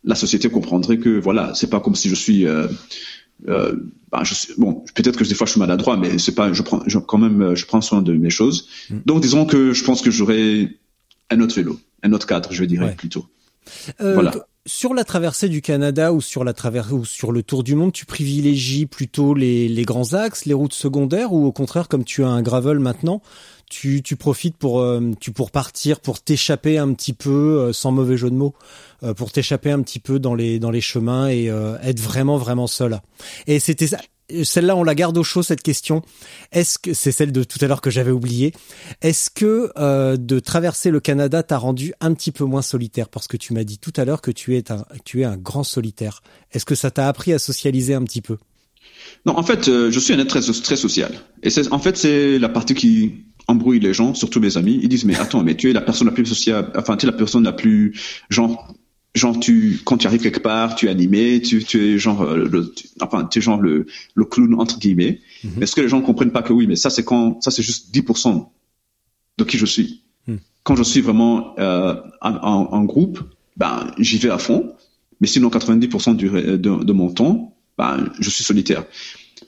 la 0.04 0.14
société 0.14 0.50
comprendrait 0.50 0.98
que 0.98 1.18
voilà, 1.18 1.52
c'est 1.54 1.70
pas 1.70 1.80
comme 1.80 1.94
si 1.94 2.08
je 2.08 2.14
suis, 2.14 2.46
euh, 2.46 2.68
euh, 3.48 3.74
bah, 4.10 4.22
je 4.24 4.34
bon, 4.58 4.84
peut-être 4.94 5.16
que 5.16 5.24
des 5.24 5.34
fois 5.34 5.46
je 5.46 5.52
suis 5.52 5.60
maladroit, 5.60 5.96
mais 5.96 6.18
c'est 6.18 6.34
pas, 6.34 6.52
je 6.52 6.62
prends, 6.62 6.82
je, 6.86 6.98
quand 6.98 7.18
même, 7.18 7.54
je 7.54 7.64
prends 7.64 7.80
soin 7.80 8.02
de 8.02 8.12
mes 8.12 8.30
choses. 8.30 8.68
Mm. 8.90 8.98
Donc 9.06 9.22
disons 9.22 9.46
que 9.46 9.72
je 9.72 9.84
pense 9.84 10.02
que 10.02 10.10
j'aurai 10.10 10.78
un 11.30 11.40
autre 11.40 11.54
vélo, 11.54 11.78
un 12.02 12.12
autre 12.12 12.26
cadre, 12.26 12.52
je 12.52 12.64
dirais 12.64 12.94
plutôt. 12.96 13.26
Euh, 14.00 14.14
voilà. 14.14 14.34
sur 14.66 14.92
la 14.92 15.04
traversée 15.04 15.48
du 15.48 15.62
Canada 15.62 16.12
ou 16.12 16.20
sur 16.20 16.42
la 16.42 16.52
traversée 16.52 16.92
ou 16.92 17.04
sur 17.04 17.32
le 17.32 17.42
tour 17.42 17.62
du 17.62 17.74
monde, 17.74 17.92
tu 17.92 18.06
privilégies 18.06 18.86
plutôt 18.86 19.34
les, 19.34 19.68
les 19.68 19.84
grands 19.84 20.14
axes, 20.14 20.46
les 20.46 20.54
routes 20.54 20.74
secondaires 20.74 21.32
ou 21.32 21.46
au 21.46 21.52
contraire, 21.52 21.88
comme 21.88 22.04
tu 22.04 22.24
as 22.24 22.28
un 22.28 22.42
gravel 22.42 22.80
maintenant, 22.80 23.22
tu, 23.72 24.16
profites 24.16 24.56
pour 24.56 24.80
euh, 24.80 25.00
pour 25.34 25.50
partir, 25.50 26.00
pour 26.00 26.20
t'échapper 26.20 26.78
un 26.78 26.92
petit 26.92 27.12
peu, 27.12 27.58
euh, 27.58 27.72
sans 27.72 27.90
mauvais 27.90 28.16
jeu 28.16 28.30
de 28.30 28.34
mots, 28.34 28.54
euh, 29.02 29.14
pour 29.14 29.32
t'échapper 29.32 29.70
un 29.70 29.80
petit 29.82 29.98
peu 29.98 30.18
dans 30.18 30.34
les 30.34 30.58
dans 30.58 30.70
les 30.70 30.80
chemins 30.80 31.28
et 31.28 31.46
être 31.82 32.00
vraiment 32.00 32.36
vraiment 32.36 32.66
seul. 32.66 33.00
Et 33.46 33.58
c'était 33.58 33.86
ça. 33.86 33.98
Celle-là, 34.44 34.76
on 34.76 34.82
la 34.84 34.94
garde 34.94 35.18
au 35.18 35.24
chaud 35.24 35.42
cette 35.42 35.62
question. 35.62 36.00
Est-ce 36.52 36.78
que 36.78 36.94
c'est 36.94 37.12
celle 37.12 37.32
de 37.32 37.44
tout 37.44 37.58
à 37.60 37.66
l'heure 37.66 37.82
que 37.82 37.90
j'avais 37.90 38.12
oublié 38.12 38.54
Est-ce 39.02 39.28
que 39.28 39.70
de 40.16 40.38
traverser 40.38 40.90
le 40.90 41.00
Canada 41.00 41.42
t'a 41.42 41.58
rendu 41.58 41.92
un 42.00 42.14
petit 42.14 42.32
peu 42.32 42.44
moins 42.44 42.62
solitaire? 42.62 43.10
Parce 43.10 43.26
que 43.26 43.36
tu 43.36 43.52
m'as 43.52 43.64
dit 43.64 43.78
tout 43.78 43.92
à 43.96 44.06
l'heure 44.06 44.22
que 44.22 44.30
tu 44.30 44.56
es 44.56 44.72
un 44.72 44.84
tu 45.04 45.20
es 45.20 45.24
un 45.24 45.36
grand 45.36 45.64
solitaire. 45.64 46.22
Est-ce 46.52 46.64
que 46.64 46.74
ça 46.74 46.90
t'a 46.90 47.08
appris 47.08 47.32
à 47.34 47.38
socialiser 47.38 47.94
un 47.94 48.04
petit 48.04 48.22
peu? 48.22 48.38
Non, 49.26 49.36
en 49.36 49.42
fait, 49.42 49.66
je 49.66 49.98
suis 49.98 50.14
un 50.14 50.18
être 50.18 50.28
très, 50.28 50.40
très 50.40 50.76
social. 50.76 51.12
Et 51.42 51.50
en 51.70 51.78
fait, 51.78 51.96
c'est 51.96 52.38
la 52.38 52.48
partie 52.48 52.74
qui, 52.74 53.24
embrouille 53.48 53.80
les 53.80 53.94
gens, 53.94 54.14
surtout 54.14 54.40
mes 54.40 54.56
amis. 54.56 54.78
Ils 54.82 54.88
disent 54.88 55.04
mais 55.04 55.16
attends, 55.16 55.42
mais 55.42 55.54
tu 55.56 55.70
es 55.70 55.72
la 55.72 55.80
personne 55.80 56.06
la 56.06 56.12
plus 56.12 56.26
sociable, 56.26 56.72
enfin 56.76 56.96
tu 56.96 57.06
es 57.06 57.10
la 57.10 57.16
personne 57.16 57.44
la 57.44 57.52
plus 57.52 57.94
genre 58.30 58.74
genre 59.14 59.38
tu 59.38 59.80
quand 59.84 59.98
tu 59.98 60.06
arrives 60.06 60.22
quelque 60.22 60.40
part, 60.40 60.74
tu 60.74 60.86
es 60.86 60.88
animé, 60.88 61.40
tu, 61.42 61.62
tu 61.62 61.80
es 61.84 61.98
genre 61.98 62.22
euh, 62.22 62.48
le, 62.50 62.74
enfin 63.00 63.24
tu 63.30 63.38
es 63.38 63.42
genre 63.42 63.60
le 63.60 63.86
le 64.14 64.24
clown 64.24 64.54
entre 64.54 64.78
guillemets. 64.78 65.20
Mm 65.44 65.48
-hmm. 65.48 65.62
Est-ce 65.62 65.74
que 65.74 65.80
les 65.82 65.88
gens 65.88 66.00
comprennent 66.02 66.32
pas 66.32 66.42
que 66.42 66.52
oui, 66.52 66.66
mais 66.66 66.76
ça 66.76 66.90
c'est 66.90 67.04
quand 67.04 67.42
ça 67.42 67.50
c'est 67.50 67.62
juste 67.62 67.94
10% 67.94 68.48
de 69.38 69.44
qui 69.44 69.58
je 69.58 69.66
suis. 69.66 70.02
Mm. 70.26 70.36
Quand 70.62 70.76
je 70.76 70.84
suis 70.84 71.00
vraiment 71.00 71.54
euh, 71.58 71.94
en, 72.20 72.68
en, 72.78 72.84
groupe, 72.84 73.18
ben 73.56 73.90
j'y 73.98 74.18
vais 74.18 74.30
à 74.30 74.38
fond. 74.38 74.60
Mais 75.20 75.28
sinon 75.28 75.48
90% 75.50 76.16
du, 76.16 76.28
de, 76.30 76.56
de 76.88 76.92
mon 76.92 77.10
temps, 77.12 77.34
ben 77.78 77.94
je 78.18 78.30
suis 78.30 78.44
solitaire. 78.44 78.84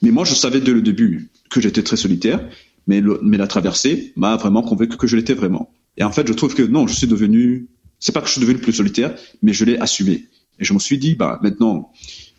Mais 0.03 0.11
moi 0.17 0.25
je 0.25 0.35
savais 0.35 0.61
dès 0.61 0.73
le 0.73 0.83
début 0.83 1.31
que 1.51 1.61
j'étais 1.61 1.83
très 1.83 1.97
solitaire 1.97 2.41
mais, 2.87 3.01
la 3.01 3.47
traversée 3.47 4.13
m'a 4.17 4.37
vraiment 4.37 4.63
convaincu 4.63 4.97
que 4.97 5.07
je 5.07 5.17
l'étais 5.17 5.35
vraiment. 5.35 5.71
Et 5.97 6.05
en 6.05 6.11
fait, 6.11 6.27
je 6.27 6.33
trouve 6.33 6.55
que 6.55 6.63
non, 6.63 6.87
je 6.87 6.95
suis 6.95 7.07
devenu, 7.07 7.69
c'est 7.99 8.13
pas 8.13 8.21
que 8.21 8.27
je 8.27 8.33
suis 8.33 8.41
devenu 8.41 8.59
plus 8.59 8.73
solitaire, 8.73 9.15
mais 9.43 9.53
je 9.53 9.65
l'ai 9.65 9.79
assumé. 9.79 10.27
Et 10.59 10.65
je 10.65 10.73
me 10.73 10.79
suis 10.79 10.99
dit, 10.99 11.15
bah 11.15 11.39
maintenant, 11.43 11.93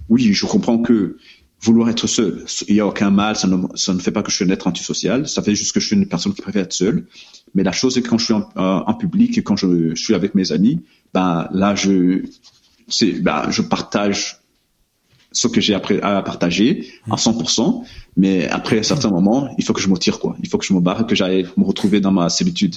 oui, 0.09 0.33
je 0.33 0.45
comprends 0.45 0.79
que 0.79 1.17
vouloir 1.61 1.89
être 1.89 2.05
seul, 2.05 2.45
il 2.67 2.75
y 2.75 2.79
a 2.79 2.85
aucun 2.85 3.09
mal, 3.09 3.35
ça 3.35 3.47
ne, 3.47 3.99
fait 3.99 4.11
pas 4.11 4.21
que 4.21 4.29
je 4.29 4.35
suis 4.35 4.45
un 4.45 4.49
être 4.49 4.67
antisocial, 4.67 5.27
ça 5.27 5.41
fait 5.41 5.55
juste 5.55 5.71
que 5.71 5.79
je 5.79 5.87
suis 5.87 5.95
une 5.95 6.07
personne 6.07 6.33
qui 6.33 6.41
préfère 6.41 6.63
être 6.63 6.73
seule. 6.73 7.07
Mais 7.55 7.63
la 7.63 7.71
chose, 7.71 7.95
c'est 7.95 8.01
que 8.01 8.09
quand 8.09 8.17
je 8.17 8.25
suis 8.25 8.33
en, 8.33 8.47
en, 8.55 8.93
public 8.93 9.37
et 9.37 9.43
quand 9.43 9.55
je, 9.55 9.95
je, 9.95 10.03
suis 10.03 10.13
avec 10.13 10.35
mes 10.35 10.51
amis, 10.51 10.81
bah 11.13 11.49
là, 11.53 11.73
je, 11.73 12.23
c'est, 12.87 13.13
bah, 13.13 13.47
je 13.49 13.61
partage 13.61 14.41
ce 15.35 15.47
que 15.47 15.61
j'ai 15.61 15.75
à 15.75 16.21
partager 16.21 16.93
à 17.09 17.15
100%. 17.15 17.83
Mais 18.17 18.47
après, 18.47 18.79
à 18.79 18.83
certains 18.83 19.09
moments, 19.09 19.53
il 19.57 19.63
faut 19.63 19.73
que 19.73 19.81
je 19.81 19.89
me 19.89 19.97
tire, 19.97 20.19
quoi. 20.19 20.35
Il 20.41 20.49
faut 20.49 20.57
que 20.57 20.65
je 20.65 20.73
me 20.73 20.79
barre, 20.79 21.05
que 21.05 21.15
j'aille 21.15 21.45
me 21.57 21.65
retrouver 21.65 21.99
dans 21.99 22.11
ma 22.11 22.29
solitude. 22.29 22.75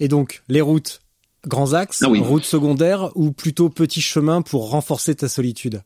Et 0.00 0.08
donc, 0.08 0.42
les 0.48 0.60
routes, 0.60 1.00
grands 1.46 1.74
axes, 1.74 2.02
ah 2.02 2.08
routes 2.08 2.44
secondaires 2.44 3.10
ou 3.14 3.32
plutôt 3.32 3.68
petits 3.68 4.00
chemins 4.00 4.42
pour 4.42 4.70
renforcer 4.70 5.14
ta 5.14 5.28
solitude? 5.28 5.82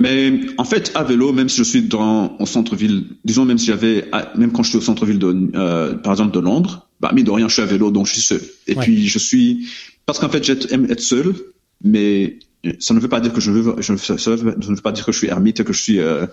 Mais 0.00 0.32
en 0.58 0.64
fait, 0.64 0.90
à 0.94 1.04
vélo, 1.04 1.32
même 1.32 1.48
si 1.48 1.58
je 1.58 1.62
suis 1.62 1.82
dans 1.82 2.36
au 2.38 2.46
centre-ville, 2.46 3.04
disons 3.24 3.44
même 3.44 3.58
si 3.58 3.66
j'avais, 3.66 4.10
même 4.34 4.50
quand 4.50 4.64
je 4.64 4.70
suis 4.70 4.78
au 4.78 4.82
centre-ville 4.82 5.20
de, 5.20 5.50
euh, 5.54 5.94
par 5.94 6.12
exemple 6.12 6.34
de 6.34 6.40
Londres, 6.40 6.88
bah 7.00 7.12
mine 7.14 7.24
de 7.24 7.30
rien, 7.30 7.48
je 7.48 7.52
suis 7.52 7.62
à 7.62 7.66
vélo, 7.66 7.92
donc 7.92 8.06
je 8.06 8.14
suis 8.14 8.22
seul. 8.22 8.40
Et 8.66 8.74
puis 8.74 9.06
je 9.06 9.18
suis, 9.18 9.68
parce 10.04 10.18
qu'en 10.18 10.28
fait, 10.28 10.42
j'aime 10.42 10.90
être 10.90 11.00
seul, 11.00 11.34
mais 11.82 12.38
ça 12.78 12.94
ne 12.94 13.00
veut 13.00 13.08
pas 13.08 13.20
dire 13.20 13.32
que 13.32 13.40
je 13.40 13.50
veux, 13.50 13.76
je, 13.80 13.96
ça 13.96 14.30
ne 14.30 14.36
veut 14.36 14.76
pas 14.76 14.92
dire 14.92 15.04
que 15.04 15.12
je 15.12 15.18
suis 15.18 15.28
ermite, 15.28 15.62
que 15.64 15.72
je 15.72 15.82
suis, 15.82 15.98
euh, 15.98 16.26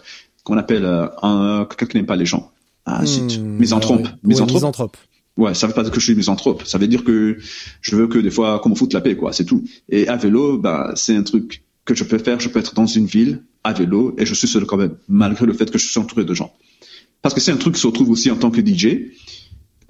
qu'on 0.43 0.57
appelle 0.57 0.85
euh, 0.85 1.07
un, 1.21 1.65
quelqu'un 1.65 1.85
qui 1.85 1.97
n'aime 1.97 2.05
pas 2.05 2.15
les 2.15 2.25
gens. 2.25 2.51
Ah, 2.85 3.03
hmm, 3.03 3.57
misanthrope. 3.59 4.01
Ouais, 4.01 4.11
misanthrope. 4.23 4.55
misanthrope. 4.55 4.97
Ouais, 5.37 5.53
ça 5.53 5.67
veut 5.67 5.73
pas 5.73 5.83
dire 5.83 5.91
que 5.91 5.99
je 5.99 6.05
suis 6.05 6.15
misanthrope. 6.15 6.63
Ça 6.65 6.77
veut 6.77 6.87
dire 6.87 7.03
que 7.03 7.37
je 7.81 7.95
veux 7.95 8.07
que 8.07 8.19
des 8.19 8.31
fois 8.31 8.59
qu'on 8.59 8.69
me 8.69 8.75
foute 8.75 8.93
la 8.93 9.01
paix, 9.01 9.15
quoi. 9.15 9.33
C'est 9.33 9.45
tout. 9.45 9.63
Et 9.89 10.07
à 10.07 10.17
vélo, 10.17 10.57
bah, 10.57 10.91
c'est 10.95 11.15
un 11.15 11.23
truc 11.23 11.63
que 11.85 11.95
je 11.95 12.03
peux 12.03 12.17
faire. 12.17 12.39
Je 12.39 12.49
peux 12.49 12.59
être 12.59 12.73
dans 12.73 12.85
une 12.85 13.05
ville 13.05 13.43
à 13.63 13.73
vélo 13.73 14.15
et 14.17 14.25
je 14.25 14.33
suis 14.33 14.47
seul 14.47 14.65
quand 14.65 14.77
même, 14.77 14.95
malgré 15.07 15.45
le 15.45 15.53
fait 15.53 15.69
que 15.69 15.77
je 15.77 15.87
suis 15.87 15.99
entouré 15.99 16.25
de 16.25 16.33
gens. 16.33 16.53
Parce 17.21 17.35
que 17.35 17.39
c'est 17.39 17.51
un 17.51 17.57
truc 17.57 17.75
qui 17.75 17.81
se 17.81 17.87
retrouve 17.87 18.09
aussi 18.09 18.31
en 18.31 18.35
tant 18.35 18.51
que 18.51 18.61
DJ 18.61 19.11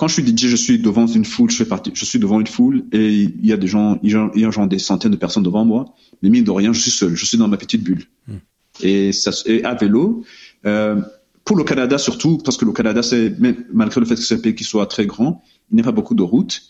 quand 0.01 0.07
je 0.07 0.15
suis 0.15 0.25
DJ, 0.25 0.47
je 0.47 0.55
suis 0.55 0.79
devant 0.79 1.05
une 1.05 1.25
foule, 1.25 1.51
je 1.51 1.57
fais 1.57 1.65
partie, 1.65 1.91
je 1.93 2.05
suis 2.05 2.17
devant 2.17 2.39
une 2.39 2.47
foule 2.47 2.85
et 2.91 3.21
il 3.21 3.45
y 3.45 3.53
a 3.53 3.57
des 3.57 3.67
gens, 3.67 3.99
il 4.01 4.09
y 4.09 4.45
a, 4.45 4.49
genre 4.49 4.67
des 4.67 4.79
centaines 4.79 5.11
de 5.11 5.15
personnes 5.15 5.43
devant 5.43 5.63
moi. 5.63 5.93
Mais 6.23 6.29
mine 6.29 6.43
de 6.43 6.49
rien, 6.49 6.73
je 6.73 6.81
suis 6.81 6.89
seul, 6.89 7.13
je 7.13 7.23
suis 7.23 7.37
dans 7.37 7.47
ma 7.47 7.55
petite 7.55 7.83
bulle. 7.83 8.05
Hmm. 8.27 8.37
Et, 8.81 9.11
ça, 9.11 9.29
et 9.45 9.63
à 9.63 9.75
vélo, 9.75 10.25
euh, 10.65 10.99
pour 11.45 11.55
le 11.55 11.63
Canada 11.63 11.99
surtout, 11.99 12.39
parce 12.39 12.57
que 12.57 12.65
le 12.65 12.71
Canada, 12.71 13.03
c'est 13.03 13.35
malgré 13.71 14.01
le 14.01 14.07
fait 14.07 14.15
que 14.15 14.21
c'est 14.21 14.33
un 14.33 14.39
pays 14.39 14.55
qui 14.55 14.63
soit 14.63 14.87
très 14.87 15.05
grand, 15.05 15.43
il 15.69 15.75
n'y 15.75 15.81
a 15.81 15.83
pas 15.83 15.91
beaucoup 15.91 16.15
de 16.15 16.23
routes. 16.23 16.63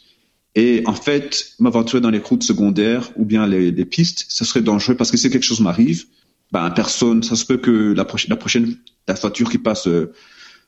Et 0.56 0.84
en 0.86 0.94
fait, 0.94 1.54
m'aventurer 1.58 2.02
dans 2.02 2.10
les 2.10 2.20
routes 2.20 2.44
secondaires 2.44 3.12
ou 3.16 3.24
bien 3.24 3.48
les, 3.48 3.72
les 3.72 3.86
pistes, 3.86 4.26
ça 4.28 4.44
serait 4.44 4.62
dangereux 4.62 4.96
parce 4.96 5.10
que 5.10 5.16
si 5.16 5.30
quelque 5.30 5.46
chose 5.46 5.62
m'arrive, 5.62 6.04
ben 6.52 6.70
personne, 6.72 7.24
ça 7.24 7.38
se 7.38 7.46
peut 7.46 7.60
que 7.60 7.94
la, 7.94 8.04
prochaine, 8.04 8.30
la 8.30 8.36
prochaine, 8.36 8.76
la 9.08 9.14
voiture 9.14 9.50
qui 9.50 9.58
passe, 9.58 9.88
euh, 9.88 10.12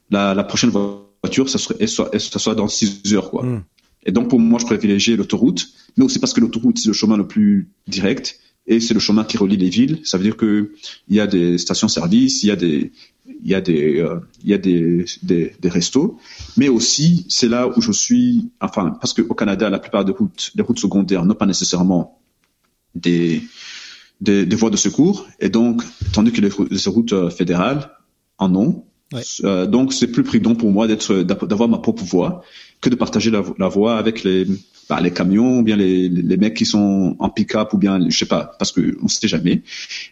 la, 0.09 0.33
la 0.33 0.45
prochaine 0.45 0.69
voiture 0.69 1.09
voiture, 1.23 1.49
ça 1.49 1.57
serait, 1.57 1.87
ça 1.87 2.39
soit 2.39 2.55
dans 2.55 2.67
6 2.67 3.13
heures, 3.13 3.29
quoi. 3.29 3.43
Hmm. 3.43 3.63
Et 4.05 4.11
donc, 4.11 4.29
pour 4.29 4.39
moi, 4.39 4.59
je 4.59 4.65
privilégie 4.65 5.15
l'autoroute, 5.15 5.69
mais 5.97 6.03
aussi 6.03 6.19
parce 6.19 6.33
que 6.33 6.41
l'autoroute, 6.41 6.77
c'est 6.77 6.87
le 6.87 6.93
chemin 6.93 7.17
le 7.17 7.27
plus 7.27 7.69
direct 7.87 8.39
et 8.67 8.79
c'est 8.79 8.93
le 8.93 8.99
chemin 8.99 9.23
qui 9.23 9.37
relie 9.37 9.57
les 9.57 9.69
villes. 9.69 9.99
Ça 10.03 10.17
veut 10.17 10.23
dire 10.23 10.37
que 10.37 10.73
il 11.07 11.15
y 11.15 11.19
a 11.19 11.27
des 11.27 11.57
stations-service, 11.57 12.43
il 12.43 12.47
y 12.47 12.51
a 12.51 12.55
des, 12.55 12.91
il 13.25 13.49
y 13.49 13.55
a 13.55 13.61
des, 13.61 13.99
euh, 13.99 14.19
il 14.43 14.49
y 14.49 14.53
a 14.53 14.57
des, 14.57 15.05
des, 15.21 15.53
des, 15.59 15.69
restos, 15.69 16.17
mais 16.57 16.69
aussi 16.69 17.25
c'est 17.29 17.47
là 17.47 17.67
où 17.67 17.81
je 17.81 17.91
suis. 17.91 18.51
Enfin, 18.61 18.91
parce 18.99 19.13
qu'au 19.13 19.33
Canada, 19.33 19.69
la 19.69 19.79
plupart 19.79 20.05
des 20.05 20.11
routes, 20.11 20.51
des 20.55 20.63
routes 20.63 20.79
secondaires 20.79 21.25
n'ont 21.25 21.33
pas 21.33 21.45
nécessairement 21.45 22.19
des, 22.95 23.41
des, 24.21 24.45
des, 24.45 24.55
voies 24.55 24.69
de 24.69 24.77
secours, 24.77 25.27
et 25.39 25.49
donc, 25.49 25.83
tandis 26.13 26.31
que 26.31 26.41
les, 26.41 26.49
les 26.69 26.91
routes 26.91 27.13
euh, 27.13 27.29
fédérales 27.29 27.91
en 28.37 28.55
ont, 28.55 28.85
euh, 29.43 29.65
donc 29.65 29.93
c'est 29.93 30.07
plus 30.07 30.23
prudent 30.23 30.55
pour 30.55 30.71
moi 30.71 30.87
d'être 30.87 31.13
d'avoir 31.23 31.69
ma 31.69 31.77
propre 31.77 32.03
voix 32.03 32.43
que 32.81 32.89
de 32.89 32.95
partager 32.95 33.31
la, 33.31 33.43
la 33.57 33.67
voix 33.67 33.97
avec 33.97 34.23
les 34.23 34.45
bah, 34.89 34.99
les 35.01 35.11
camions 35.11 35.59
ou 35.59 35.63
bien 35.63 35.75
les, 35.77 36.09
les 36.09 36.37
mecs 36.37 36.55
qui 36.55 36.65
sont 36.65 37.15
en 37.19 37.29
pick-up 37.29 37.73
ou 37.73 37.77
bien 37.77 37.99
je 38.09 38.17
sais 38.17 38.25
pas 38.25 38.55
parce 38.59 38.71
que 38.71 38.97
on 39.01 39.07
sait 39.07 39.27
jamais. 39.27 39.63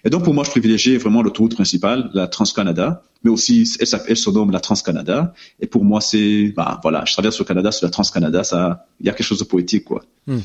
Et 0.05 0.09
donc 0.09 0.23
pour 0.23 0.33
moi 0.33 0.43
je 0.43 0.51
privilégie 0.51 0.95
vraiment 0.97 1.21
l'autoroute 1.21 1.55
principale, 1.55 2.09
la 2.13 2.27
Trans-Canada, 2.27 3.03
mais 3.23 3.29
aussi 3.29 3.69
elle 3.79 3.87
s'appelle 3.87 4.17
se 4.17 4.29
nomme 4.29 4.51
la 4.51 4.59
Trans-Canada. 4.59 5.33
Et 5.59 5.67
pour 5.67 5.83
moi 5.83 5.99
c'est 6.01 6.53
bah 6.55 6.79
voilà, 6.81 7.03
je 7.05 7.13
traverse 7.13 7.37
le 7.39 7.45
Canada 7.45 7.71
sur 7.71 7.85
la 7.85 7.91
Trans-Canada, 7.91 8.43
ça 8.43 8.87
il 8.99 9.05
y 9.07 9.09
a 9.09 9.13
quelque 9.13 9.27
chose 9.27 9.39
de 9.39 9.45
poétique 9.45 9.85
quoi. 9.85 10.03
Hmm. 10.27 10.39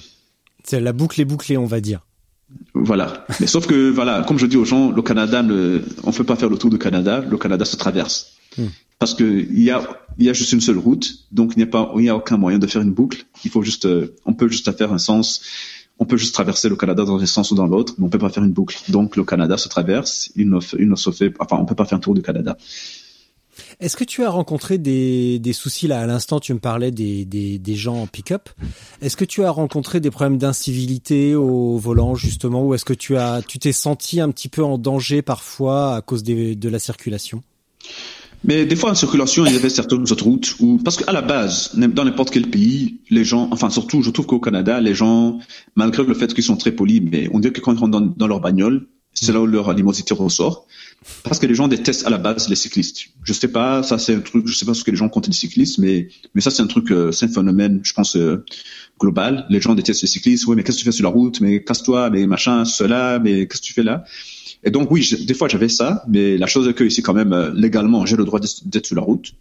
C'est 0.64 0.80
la 0.80 0.92
boucle 0.92 1.20
est 1.20 1.24
bouclée 1.24 1.56
on 1.56 1.66
va 1.66 1.80
dire. 1.80 2.00
Voilà. 2.74 3.26
Mais 3.40 3.46
sauf 3.46 3.66
que 3.66 3.90
voilà, 3.90 4.22
comme 4.22 4.38
je 4.38 4.46
dis 4.46 4.56
aux 4.56 4.64
gens, 4.64 4.92
le 4.92 5.02
Canada, 5.02 5.42
le, 5.42 5.84
on 6.04 6.12
peut 6.12 6.24
pas 6.24 6.36
faire 6.36 6.48
le 6.48 6.58
tour 6.58 6.70
du 6.70 6.78
Canada. 6.78 7.20
Le 7.20 7.36
Canada 7.38 7.64
se 7.64 7.76
traverse. 7.76 8.35
Parce 8.98 9.14
que 9.14 9.24
il 9.24 9.62
y 9.62 9.70
a, 9.70 10.32
juste 10.32 10.52
une 10.52 10.60
seule 10.60 10.78
route, 10.78 11.26
donc 11.32 11.52
il 11.56 11.68
n'y 12.00 12.08
a 12.08 12.16
aucun 12.16 12.36
moyen 12.36 12.58
de 12.58 12.66
faire 12.66 12.82
une 12.82 12.92
boucle. 12.92 13.26
Il 13.44 13.50
faut 13.50 13.62
juste, 13.62 13.84
euh, 13.84 14.14
on 14.24 14.32
peut 14.32 14.48
juste 14.48 14.70
faire 14.76 14.92
un 14.92 14.98
sens. 14.98 15.42
On 15.98 16.04
peut 16.04 16.16
juste 16.16 16.34
traverser 16.34 16.68
le 16.68 16.76
Canada 16.76 17.04
dans 17.04 17.20
un 17.20 17.26
sens 17.26 17.50
ou 17.50 17.54
dans 17.54 17.66
l'autre, 17.66 17.94
mais 17.98 18.06
on 18.06 18.08
peut 18.08 18.18
pas 18.18 18.28
faire 18.28 18.44
une 18.44 18.52
boucle. 18.52 18.78
Donc 18.90 19.16
le 19.16 19.24
Canada 19.24 19.56
se 19.56 19.68
traverse. 19.68 20.30
Il 20.36 20.50
ne, 20.50 20.60
se 20.60 21.10
fait, 21.10 21.32
enfin, 21.38 21.56
on 21.58 21.64
peut 21.64 21.74
pas 21.74 21.84
faire 21.84 21.96
un 21.96 22.00
tour 22.00 22.14
du 22.14 22.22
Canada. 22.22 22.56
Est-ce 23.80 23.96
que 23.96 24.04
tu 24.04 24.22
as 24.22 24.28
rencontré 24.28 24.76
des, 24.76 25.40
soucis 25.54 25.86
là 25.86 26.00
à 26.00 26.06
l'instant 26.06 26.38
Tu 26.38 26.52
me 26.52 26.58
parlais 26.58 26.90
des, 26.90 27.60
gens 27.74 28.02
en 28.02 28.06
pick-up. 28.06 28.50
Est-ce 29.00 29.16
que 29.16 29.24
tu 29.24 29.44
as 29.44 29.50
rencontré 29.50 30.00
des 30.00 30.10
problèmes 30.10 30.38
d'incivilité 30.38 31.34
au 31.34 31.78
volant 31.78 32.14
justement, 32.14 32.64
ou 32.64 32.74
est-ce 32.74 32.84
que 32.84 32.94
tu 32.94 33.16
as 33.16 33.42
tu 33.46 33.58
t'es 33.58 33.72
senti 33.72 34.20
un 34.20 34.30
petit 34.30 34.48
peu 34.48 34.62
en 34.62 34.76
danger 34.76 35.22
parfois 35.22 35.96
à 35.96 36.02
cause 36.02 36.22
de 36.22 36.68
la 36.68 36.78
circulation? 36.78 37.42
Mais 38.46 38.64
des 38.64 38.76
fois 38.76 38.90
en 38.90 38.94
circulation, 38.94 39.44
il 39.44 39.52
y 39.52 39.56
avait 39.56 39.68
certaines 39.68 40.02
autres 40.02 40.24
routes 40.24 40.54
où, 40.60 40.78
parce 40.78 40.96
qu'à 40.96 41.12
la 41.12 41.20
base, 41.20 41.72
dans 41.74 42.04
n'importe 42.04 42.30
quel 42.30 42.48
pays, 42.48 43.00
les 43.10 43.24
gens, 43.24 43.48
enfin 43.50 43.70
surtout, 43.70 44.02
je 44.02 44.10
trouve 44.10 44.26
qu'au 44.26 44.40
Canada, 44.40 44.80
les 44.80 44.94
gens, 44.94 45.40
malgré 45.74 46.04
le 46.04 46.14
fait 46.14 46.32
qu'ils 46.32 46.44
sont 46.44 46.56
très 46.56 46.70
polis, 46.70 47.02
mais 47.02 47.28
on 47.32 47.40
dirait 47.40 47.52
que 47.52 47.60
quand 47.60 47.74
ils 47.74 47.78
rentrent 47.78 48.14
dans, 48.16 48.26
leur 48.26 48.40
bagnole, 48.40 48.86
c'est 49.12 49.32
là 49.32 49.40
où 49.40 49.46
leur 49.46 49.68
animosité 49.68 50.14
ressort. 50.14 50.66
Parce 51.24 51.38
que 51.38 51.46
les 51.46 51.54
gens 51.54 51.68
détestent 51.68 52.06
à 52.06 52.10
la 52.10 52.18
base 52.18 52.48
les 52.48 52.56
cyclistes. 52.56 53.08
Je 53.24 53.32
sais 53.32 53.48
pas, 53.48 53.82
ça 53.82 53.98
c'est 53.98 54.14
un 54.14 54.20
truc, 54.20 54.46
je 54.46 54.54
sais 54.54 54.64
pas 54.64 54.74
ce 54.74 54.84
que 54.84 54.90
les 54.90 54.96
gens 54.96 55.08
comptent 55.08 55.28
des 55.28 55.36
cyclistes, 55.36 55.78
mais 55.78 56.08
mais 56.34 56.40
ça 56.40 56.50
c'est 56.50 56.62
un 56.62 56.66
truc, 56.66 56.90
euh, 56.90 57.12
c'est 57.12 57.26
un 57.26 57.28
phénomène, 57.28 57.80
je 57.82 57.92
pense 57.92 58.16
euh, 58.16 58.44
global. 59.00 59.46
Les 59.50 59.60
gens 59.60 59.74
détestent 59.74 60.02
les 60.02 60.08
cyclistes. 60.08 60.46
Oui, 60.46 60.56
mais 60.56 60.62
qu'est-ce 60.62 60.78
que 60.78 60.82
tu 60.82 60.86
fais 60.86 60.92
sur 60.92 61.04
la 61.04 61.10
route? 61.10 61.40
Mais 61.40 61.64
casse-toi, 61.64 62.10
mais 62.10 62.26
machin, 62.26 62.64
cela, 62.64 63.18
mais 63.18 63.46
qu'est-ce 63.46 63.60
que 63.60 63.66
tu 63.66 63.72
fais 63.72 63.82
là? 63.82 64.04
Et 64.64 64.70
donc 64.70 64.90
oui, 64.90 65.08
des 65.26 65.34
fois 65.34 65.48
j'avais 65.48 65.68
ça, 65.68 66.04
mais 66.08 66.36
la 66.36 66.46
chose 66.46 66.68
est 66.68 66.74
que 66.74 66.84
ici 66.84 67.02
quand 67.02 67.14
même 67.14 67.32
euh, 67.32 67.50
légalement 67.54 68.06
j'ai 68.06 68.16
le 68.16 68.24
droit 68.24 68.40
d'être 68.40 68.86
sur 68.86 68.96
la 68.96 69.02
route. 69.02 69.32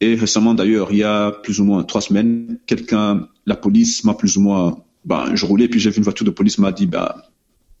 Et 0.00 0.14
récemment 0.14 0.54
d'ailleurs, 0.54 0.88
il 0.90 0.98
y 0.98 1.04
a 1.04 1.30
plus 1.30 1.60
ou 1.60 1.64
moins 1.64 1.84
trois 1.84 2.00
semaines, 2.00 2.58
quelqu'un, 2.66 3.28
la 3.46 3.56
police 3.56 4.04
m'a 4.04 4.14
plus 4.14 4.36
ou 4.36 4.40
moins, 4.40 4.78
ben 5.04 5.34
je 5.34 5.46
roulais 5.46 5.68
puis 5.68 5.80
j'ai 5.80 5.90
vu 5.90 5.98
une 5.98 6.04
voiture 6.04 6.26
de 6.26 6.30
police 6.30 6.58
m'a 6.58 6.72
dit 6.72 6.86
bah 6.86 7.24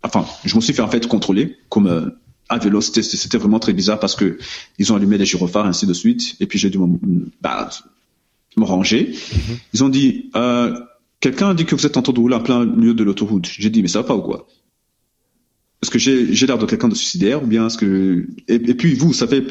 enfin, 0.02 0.24
je 0.44 0.54
me 0.54 0.60
suis 0.60 0.72
fait 0.72 0.82
en 0.82 0.88
fait 0.88 1.06
contrôler 1.06 1.56
comme 1.68 1.86
euh, 1.86 2.10
à 2.48 2.58
vélo. 2.58 2.80
C'était, 2.80 3.38
vraiment 3.38 3.58
très 3.58 3.72
bizarre 3.72 3.98
parce 3.98 4.14
que 4.14 4.38
ils 4.78 4.92
ont 4.92 4.96
allumé 4.96 5.18
les 5.18 5.24
gyrophares 5.24 5.66
ainsi 5.66 5.86
de 5.86 5.92
suite. 5.92 6.36
Et 6.40 6.46
puis 6.46 6.58
j'ai 6.58 6.70
dû 6.70 6.78
me, 6.78 6.98
bah, 7.40 7.70
me 8.56 8.64
ranger. 8.64 9.12
Mm-hmm. 9.12 9.56
Ils 9.74 9.84
ont 9.84 9.88
dit, 9.88 10.30
euh, 10.36 10.78
quelqu'un 11.20 11.50
a 11.50 11.54
dit 11.54 11.64
que 11.64 11.74
vous 11.74 11.86
êtes 11.86 11.96
en 11.96 12.02
train 12.02 12.12
de 12.12 12.20
rouler 12.20 12.36
en 12.36 12.40
plein 12.40 12.64
milieu 12.64 12.94
de 12.94 13.04
l'autoroute. 13.04 13.46
J'ai 13.46 13.70
dit, 13.70 13.82
mais 13.82 13.88
ça 13.88 14.00
va 14.00 14.04
pas 14.06 14.14
ou 14.14 14.22
quoi? 14.22 14.46
Est-ce 15.82 15.90
que 15.90 15.98
j'ai, 15.98 16.32
j'ai 16.32 16.46
l'air 16.46 16.58
de 16.58 16.66
quelqu'un 16.66 16.88
de 16.88 16.94
suicidaire 16.94 17.42
ou 17.42 17.46
bien 17.46 17.66
est-ce 17.66 17.76
que 17.76 18.26
et, 18.46 18.54
et, 18.54 18.74
puis 18.74 18.94
vous, 18.94 19.12
ça 19.12 19.26
fait 19.26 19.42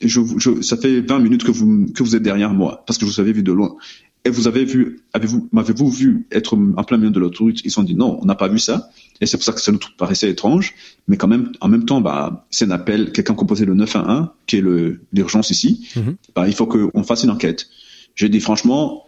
je, 0.00 0.20
je, 0.36 0.60
ça 0.60 0.76
fait 0.76 1.00
20 1.00 1.20
minutes 1.20 1.44
que 1.44 1.52
vous 1.52 1.86
que 1.92 2.02
vous 2.02 2.16
êtes 2.16 2.22
derrière 2.22 2.52
moi 2.52 2.82
parce 2.86 2.98
que 2.98 3.06
je 3.06 3.12
vous 3.12 3.20
avais 3.20 3.32
vu 3.32 3.42
de 3.42 3.52
loin. 3.52 3.76
Et 4.24 4.28
vous 4.28 4.48
avez 4.48 4.64
vu, 4.64 5.02
avez-vous, 5.12 5.48
m'avez-vous 5.52 5.88
vu 5.88 6.26
être 6.32 6.56
en 6.56 6.82
plein 6.82 6.98
milieu 6.98 7.12
de 7.12 7.20
l'autoroute? 7.20 7.60
Ils 7.64 7.78
ont 7.78 7.84
dit 7.84 7.94
non, 7.94 8.18
on 8.20 8.24
n'a 8.24 8.34
pas 8.34 8.48
vu 8.48 8.58
ça. 8.58 8.90
Et 9.20 9.26
c'est 9.26 9.36
pour 9.36 9.44
ça 9.44 9.52
que 9.52 9.60
ça 9.60 9.70
nous 9.70 9.78
paraissait 9.96 10.28
étrange. 10.28 10.74
Mais 11.06 11.16
quand 11.16 11.28
même, 11.28 11.52
en 11.60 11.68
même 11.68 11.84
temps, 11.84 12.00
bah, 12.00 12.44
c'est 12.50 12.64
un 12.64 12.72
appel, 12.72 13.12
quelqu'un 13.12 13.34
composé 13.34 13.64
le 13.64 13.74
911, 13.74 14.26
qui 14.48 14.56
est 14.56 14.60
le, 14.60 15.02
l'urgence 15.12 15.52
ici. 15.52 15.88
Mm-hmm. 15.94 16.16
Bah, 16.34 16.48
il 16.48 16.54
faut 16.54 16.66
qu'on 16.66 17.04
fasse 17.04 17.22
une 17.22 17.30
enquête. 17.30 17.68
J'ai 18.16 18.28
dit 18.28 18.40
franchement, 18.40 19.06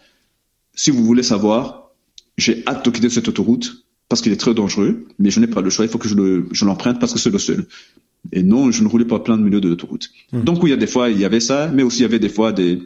si 0.75 0.93
vous 0.93 1.05
voulez 1.05 1.25
savoir, 1.25 1.91
j'ai 2.37 2.63
hâte 2.69 2.85
de 2.85 2.91
quitter 2.91 3.11
cette 3.11 3.27
autoroute 3.27 3.88
parce 4.09 4.23
qu'il 4.23 4.33
est 4.33 4.37
très 4.37 4.55
dangereux, 4.55 5.07
mais 5.19 5.31
je 5.31 5.41
n'ai 5.41 5.47
pas 5.47 5.61
le 5.61 5.71
choix. 5.71 5.85
Il 5.85 5.91
faut 5.91 5.99
que 5.99 6.09
je, 6.09 6.15
le, 6.15 6.49
je 6.53 6.65
l'emprunte 6.65 6.99
parce 6.99 7.13
que 7.13 7.19
c'est 7.19 7.31
le 7.31 7.39
seul. 7.39 7.67
Et 8.33 8.43
non, 8.43 8.71
je 8.71 8.83
ne 8.83 8.89
roulais 8.89 9.05
pas 9.05 9.21
plein 9.21 9.37
de 9.37 9.43
milieu 9.43 9.61
de 9.61 9.69
l'autoroute. 9.69 10.11
Mm-hmm. 10.33 10.45
Donc 10.45 10.63
oui, 10.63 10.71
il 10.71 10.73
y 10.73 10.75
a 10.75 10.79
des 10.79 10.87
fois, 10.87 11.11
il 11.11 11.19
y 11.19 11.25
avait 11.25 11.41
ça, 11.41 11.71
mais 11.73 11.83
aussi 11.83 11.99
il 11.99 12.03
y 12.03 12.07
avait 12.07 12.19
des 12.19 12.29
fois 12.29 12.53
des, 12.53 12.81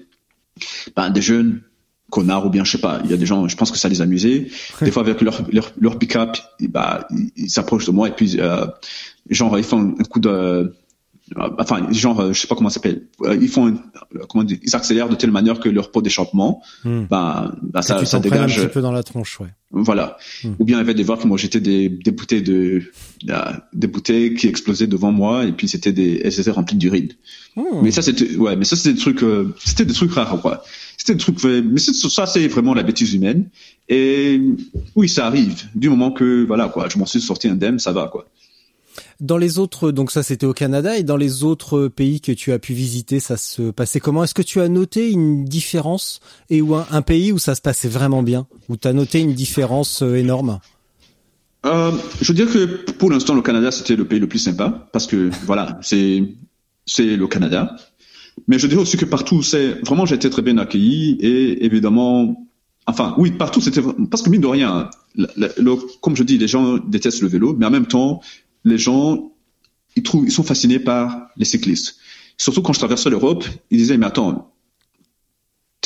bah, 0.96 1.10
des 1.10 1.22
jeunes 1.22 1.62
connards 2.10 2.46
ou 2.46 2.50
bien 2.50 2.62
je 2.62 2.72
sais 2.72 2.78
pas 2.78 3.00
il 3.04 3.10
y 3.10 3.14
a 3.14 3.16
des 3.16 3.24
gens 3.24 3.48
je 3.48 3.56
pense 3.56 3.70
que 3.70 3.78
ça 3.78 3.88
les 3.88 4.02
amusait 4.02 4.48
des 4.82 4.90
fois 4.90 5.02
avec 5.02 5.22
leur 5.22 5.42
leur, 5.50 5.72
leur 5.80 5.98
pick-up 5.98 6.36
bah 6.60 7.08
ils 7.36 7.48
s'approchent 7.48 7.86
de 7.86 7.90
moi 7.90 8.06
et 8.08 8.10
puis 8.12 8.36
euh, 8.38 8.66
genre 9.30 9.58
ils 9.58 9.64
font 9.64 9.94
un 9.98 10.04
coup 10.04 10.20
de 10.20 10.74
enfin 11.58 11.86
genre 11.92 12.20
euh, 12.20 12.32
je 12.32 12.40
sais 12.40 12.46
pas 12.46 12.54
comment 12.54 12.68
ça 12.68 12.74
s'appelle 12.74 13.06
euh, 13.22 13.38
ils 13.40 13.48
font 13.48 13.78
comment 14.28 14.44
dire 14.44 14.58
ils 14.62 14.74
accélèrent 14.74 15.08
de 15.08 15.14
telle 15.14 15.30
manière 15.30 15.60
que 15.60 15.68
leur 15.68 15.90
pot 15.90 16.02
d'échappement 16.02 16.62
hmm. 16.84 17.04
bah, 17.08 17.54
bah 17.62 17.82
ça, 17.82 18.04
ça 18.04 18.18
dégage 18.18 18.58
un 18.58 18.62
petit 18.62 18.72
peu 18.72 18.80
dans 18.80 18.92
la 18.92 19.02
tronche 19.02 19.40
ouais. 19.40 19.48
voilà. 19.70 20.16
Hmm. 20.42 20.54
ou 20.58 20.64
bien 20.64 20.76
il 20.76 20.80
y 20.80 20.82
avait 20.82 20.94
des 20.94 21.04
fois 21.04 21.16
qui 21.16 21.26
m'ont 21.26 21.36
jeté 21.36 21.60
des, 21.60 21.88
des 21.88 22.10
bouteilles 22.10 22.42
de 22.42 22.82
des 23.72 23.86
bouteilles 23.86 24.34
qui 24.34 24.48
explosaient 24.48 24.86
devant 24.88 25.12
moi 25.12 25.44
et 25.44 25.52
puis 25.52 25.68
c'était 25.68 25.92
des 25.92 26.20
elles 26.24 26.38
étaient 26.38 26.50
remplies 26.50 26.76
d'urine. 26.76 27.10
Hmm. 27.56 27.62
mais 27.82 27.90
ça 27.90 28.02
c'était 28.02 28.36
ouais 28.36 28.56
mais 28.56 28.64
ça 28.64 28.76
c'était 28.76 28.94
des 28.94 29.00
trucs 29.00 29.24
c'était 29.64 29.84
des 29.84 29.94
trucs 29.94 30.12
rares 30.12 30.40
quoi. 30.40 30.64
C'était 30.98 31.14
des 31.14 31.20
trucs 31.20 31.42
mais 31.44 31.78
ça 31.78 32.26
c'est 32.26 32.48
vraiment 32.48 32.74
la 32.74 32.82
bêtise 32.82 33.14
humaine. 33.14 33.48
Et 33.88 34.40
oui 34.96 35.08
ça 35.08 35.26
arrive. 35.26 35.62
Du 35.74 35.88
moment 35.88 36.10
que 36.10 36.44
voilà 36.44 36.68
quoi 36.68 36.88
je 36.88 36.98
m'en 36.98 37.06
suis 37.06 37.20
sorti 37.20 37.48
indemne 37.48 37.78
ça 37.78 37.92
va 37.92 38.08
quoi 38.08 38.26
dans 39.22 39.38
les 39.38 39.58
autres, 39.58 39.92
donc 39.92 40.10
ça 40.10 40.24
c'était 40.24 40.46
au 40.46 40.52
Canada, 40.52 40.98
et 40.98 41.04
dans 41.04 41.16
les 41.16 41.44
autres 41.44 41.86
pays 41.86 42.20
que 42.20 42.32
tu 42.32 42.52
as 42.52 42.58
pu 42.58 42.74
visiter, 42.74 43.20
ça 43.20 43.36
se 43.36 43.70
passait 43.70 44.00
comment? 44.00 44.24
Est-ce 44.24 44.34
que 44.34 44.42
tu 44.42 44.60
as 44.60 44.68
noté 44.68 45.10
une 45.10 45.44
différence 45.44 46.20
et 46.50 46.60
ou 46.60 46.74
un, 46.74 47.02
pays 47.02 47.30
où 47.32 47.38
ça 47.38 47.54
se 47.54 47.60
passait 47.60 47.88
vraiment 47.88 48.24
bien, 48.24 48.48
où 48.68 48.76
tu 48.76 48.88
as 48.88 48.92
noté 48.92 49.20
une 49.20 49.32
différence 49.32 50.02
euh, 50.02 50.16
énorme? 50.16 50.58
Euh, 51.64 51.92
Je 52.20 52.32
veux 52.32 52.34
dire 52.34 52.52
que 52.52 52.90
pour 52.92 53.10
l'instant 53.10 53.34
le 53.34 53.42
Canada 53.42 53.70
c'était 53.70 53.94
le 53.94 54.04
pays 54.04 54.18
le 54.18 54.26
plus 54.26 54.40
sympa 54.40 54.88
parce 54.92 55.06
que 55.06 55.30
voilà 55.46 55.78
c'est 55.80 56.24
c'est 56.84 57.16
le 57.16 57.26
Canada, 57.28 57.76
mais 58.48 58.58
je 58.58 58.66
dirais 58.66 58.82
aussi 58.82 58.96
que 58.96 59.04
partout 59.04 59.44
c'est 59.44 59.80
vraiment 59.86 60.04
j'ai 60.04 60.16
été 60.16 60.28
très 60.30 60.42
bien 60.42 60.58
accueilli 60.58 61.16
et 61.20 61.64
évidemment 61.64 62.36
Enfin, 62.84 63.14
oui, 63.16 63.30
partout, 63.30 63.60
c'était 63.60 63.80
parce 64.10 64.22
que 64.24 64.28
mine 64.28 64.40
de 64.40 64.46
rien, 64.48 64.90
comme 66.00 66.16
je 66.16 66.24
dis, 66.24 66.36
les 66.36 66.48
gens 66.48 66.78
détestent 66.78 67.22
le 67.22 67.28
vélo, 67.28 67.54
mais 67.56 67.64
en 67.64 67.70
même 67.70 67.86
temps, 67.86 68.20
les 68.64 68.78
gens, 68.78 69.32
ils 69.96 70.02
trouvent, 70.02 70.24
ils 70.24 70.32
sont 70.32 70.42
fascinés 70.42 70.78
par 70.78 71.28
les 71.36 71.44
cyclistes. 71.44 71.96
Surtout 72.36 72.62
quand 72.62 72.72
je 72.72 72.78
traversais 72.78 73.10
l'Europe, 73.10 73.44
ils 73.70 73.78
disaient, 73.78 73.98
mais 73.98 74.06
attends, 74.06 74.52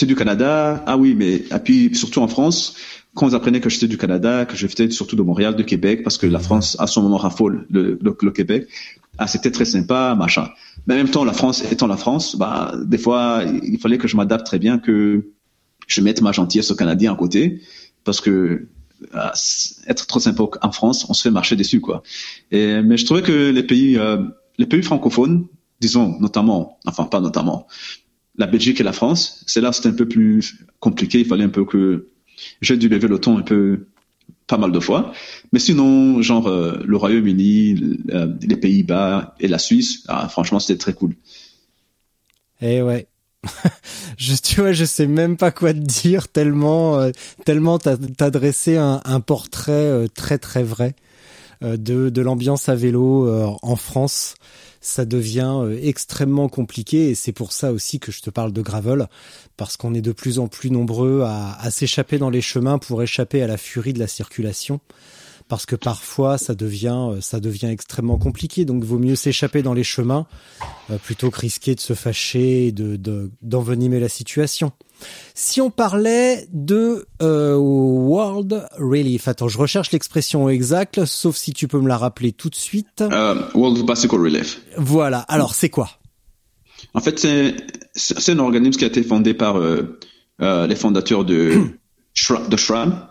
es 0.02 0.06
du 0.06 0.14
Canada? 0.14 0.82
Ah 0.86 0.96
oui, 0.96 1.14
mais, 1.14 1.36
et 1.36 1.58
puis, 1.62 1.94
surtout 1.94 2.20
en 2.20 2.28
France, 2.28 2.76
quand 3.14 3.28
ils 3.28 3.34
apprenaient 3.34 3.60
que 3.60 3.70
j'étais 3.70 3.88
du 3.88 3.96
Canada, 3.96 4.44
que 4.44 4.54
je 4.54 4.66
j'étais 4.66 4.90
surtout 4.90 5.16
de 5.16 5.22
Montréal, 5.22 5.56
de 5.56 5.62
Québec, 5.62 6.02
parce 6.02 6.18
que 6.18 6.26
la 6.26 6.38
France, 6.38 6.76
à 6.78 6.86
son 6.86 7.02
moment, 7.02 7.16
raffole 7.16 7.66
le, 7.70 7.98
le, 8.00 8.30
Québec. 8.30 8.68
Ah, 9.18 9.26
c'était 9.26 9.50
très 9.50 9.64
sympa, 9.64 10.14
machin. 10.14 10.48
Mais 10.86 10.94
en 10.94 10.98
même 10.98 11.08
temps, 11.08 11.24
la 11.24 11.32
France 11.32 11.64
étant 11.72 11.86
la 11.86 11.96
France, 11.96 12.36
bah, 12.36 12.74
des 12.84 12.98
fois, 12.98 13.42
il 13.62 13.78
fallait 13.78 13.96
que 13.96 14.06
je 14.06 14.16
m'adapte 14.16 14.44
très 14.44 14.58
bien, 14.58 14.78
que 14.78 15.30
je 15.86 16.00
mette 16.02 16.20
ma 16.20 16.32
gentillesse 16.32 16.70
au 16.70 16.76
Canadien 16.76 17.14
à 17.14 17.16
côté, 17.16 17.62
parce 18.04 18.20
que 18.20 18.68
être 19.86 20.06
trop 20.06 20.20
sympa 20.20 20.44
en 20.62 20.72
France, 20.72 21.06
on 21.08 21.14
se 21.14 21.22
fait 21.22 21.30
marcher 21.30 21.56
dessus, 21.56 21.80
quoi. 21.80 22.02
Mais 22.52 22.96
je 22.96 23.04
trouvais 23.04 23.22
que 23.22 23.50
les 23.50 23.62
pays, 23.62 23.98
euh, 23.98 24.22
les 24.58 24.66
pays 24.66 24.82
francophones, 24.82 25.46
disons 25.80 26.18
notamment, 26.20 26.78
enfin 26.86 27.04
pas 27.04 27.20
notamment, 27.20 27.66
la 28.36 28.46
Belgique 28.46 28.80
et 28.80 28.84
la 28.84 28.92
France, 28.92 29.44
c'est 29.46 29.60
là 29.60 29.72
c'était 29.72 29.88
un 29.88 29.94
peu 29.94 30.08
plus 30.08 30.66
compliqué. 30.80 31.20
Il 31.20 31.26
fallait 31.26 31.44
un 31.44 31.50
peu 31.50 31.64
que 31.64 32.08
j'ai 32.60 32.76
dû 32.76 32.88
lever 32.88 33.08
le 33.08 33.18
ton 33.18 33.38
un 33.38 33.42
peu 33.42 33.86
pas 34.46 34.58
mal 34.58 34.72
de 34.72 34.80
fois. 34.80 35.12
Mais 35.52 35.58
sinon, 35.58 36.22
genre 36.22 36.46
euh, 36.46 36.82
le 36.84 36.96
Royaume-Uni, 36.96 37.98
euh, 38.10 38.32
les 38.42 38.56
Pays-Bas 38.56 39.34
et 39.40 39.48
la 39.48 39.58
Suisse, 39.58 40.04
ah, 40.08 40.28
franchement 40.28 40.60
c'était 40.60 40.78
très 40.78 40.92
cool. 40.92 41.14
Eh 42.60 42.82
ouais, 42.82 43.06
je 44.18 44.34
tu 44.36 44.60
vois, 44.60 44.72
je 44.72 44.84
sais 44.84 45.06
même 45.06 45.36
pas 45.36 45.50
quoi 45.50 45.72
te 45.72 45.78
dire 45.78 46.28
tellement 46.28 46.98
euh, 46.98 47.10
tellement 47.44 47.78
t'as 47.78 47.96
as 48.20 48.30
dressé 48.30 48.76
un, 48.76 49.00
un 49.04 49.20
portrait 49.20 49.72
euh, 49.72 50.06
très 50.08 50.38
très 50.38 50.62
vrai 50.62 50.94
euh, 51.62 51.76
de 51.76 52.10
de 52.10 52.22
l'ambiance 52.22 52.68
à 52.68 52.74
vélo 52.74 53.28
en 53.62 53.76
France. 53.76 54.34
Ça 54.80 55.04
devient 55.04 55.64
extrêmement 55.82 56.48
compliqué 56.48 57.10
et 57.10 57.16
c'est 57.16 57.32
pour 57.32 57.52
ça 57.52 57.72
aussi 57.72 57.98
que 57.98 58.12
je 58.12 58.20
te 58.20 58.30
parle 58.30 58.52
de 58.52 58.62
gravel 58.62 59.08
parce 59.56 59.76
qu'on 59.76 59.94
est 59.94 60.00
de 60.00 60.12
plus 60.12 60.38
en 60.38 60.46
plus 60.46 60.70
nombreux 60.70 61.22
à, 61.22 61.56
à 61.60 61.72
s'échapper 61.72 62.18
dans 62.18 62.30
les 62.30 62.40
chemins 62.40 62.78
pour 62.78 63.02
échapper 63.02 63.42
à 63.42 63.48
la 63.48 63.56
furie 63.56 63.94
de 63.94 63.98
la 63.98 64.06
circulation 64.06 64.80
parce 65.48 65.66
que 65.66 65.76
parfois 65.76 66.38
ça 66.38 66.54
devient 66.54 67.10
euh, 67.10 67.20
ça 67.20 67.40
devient 67.40 67.66
extrêmement 67.66 68.18
compliqué. 68.18 68.64
Donc 68.64 68.84
vaut 68.84 68.98
mieux 68.98 69.16
s'échapper 69.16 69.62
dans 69.62 69.74
les 69.74 69.84
chemins 69.84 70.26
euh, 70.90 70.98
plutôt 70.98 71.30
que 71.30 71.40
risquer 71.40 71.74
de 71.74 71.80
se 71.80 71.94
fâcher 71.94 72.68
et 72.68 72.72
de 72.72 73.30
d'envenimer 73.42 74.00
la 74.00 74.08
situation. 74.08 74.72
Si 75.34 75.60
on 75.60 75.70
parlait 75.70 76.48
de 76.52 77.06
euh, 77.20 77.54
World 77.56 78.66
Relief, 78.78 79.28
attends, 79.28 79.48
je 79.48 79.58
recherche 79.58 79.92
l'expression 79.92 80.48
exacte, 80.48 81.04
sauf 81.04 81.36
si 81.36 81.52
tu 81.52 81.68
peux 81.68 81.80
me 81.80 81.88
la 81.88 81.98
rappeler 81.98 82.32
tout 82.32 82.48
de 82.48 82.54
suite. 82.54 83.04
World 83.54 83.84
Bicycle 83.86 84.16
Relief. 84.16 84.62
Voilà. 84.78 85.20
Alors 85.20 85.54
c'est 85.54 85.68
quoi? 85.68 85.90
En 86.94 87.00
fait, 87.00 87.18
c'est 87.94 88.32
un 88.32 88.38
organisme 88.38 88.78
qui 88.78 88.84
a 88.84 88.88
été 88.88 89.02
fondé 89.02 89.34
par 89.34 89.60
les 90.40 90.76
fondateurs 90.76 91.24
de 91.24 91.52
de 92.48 92.56
SRAM. 92.56 93.08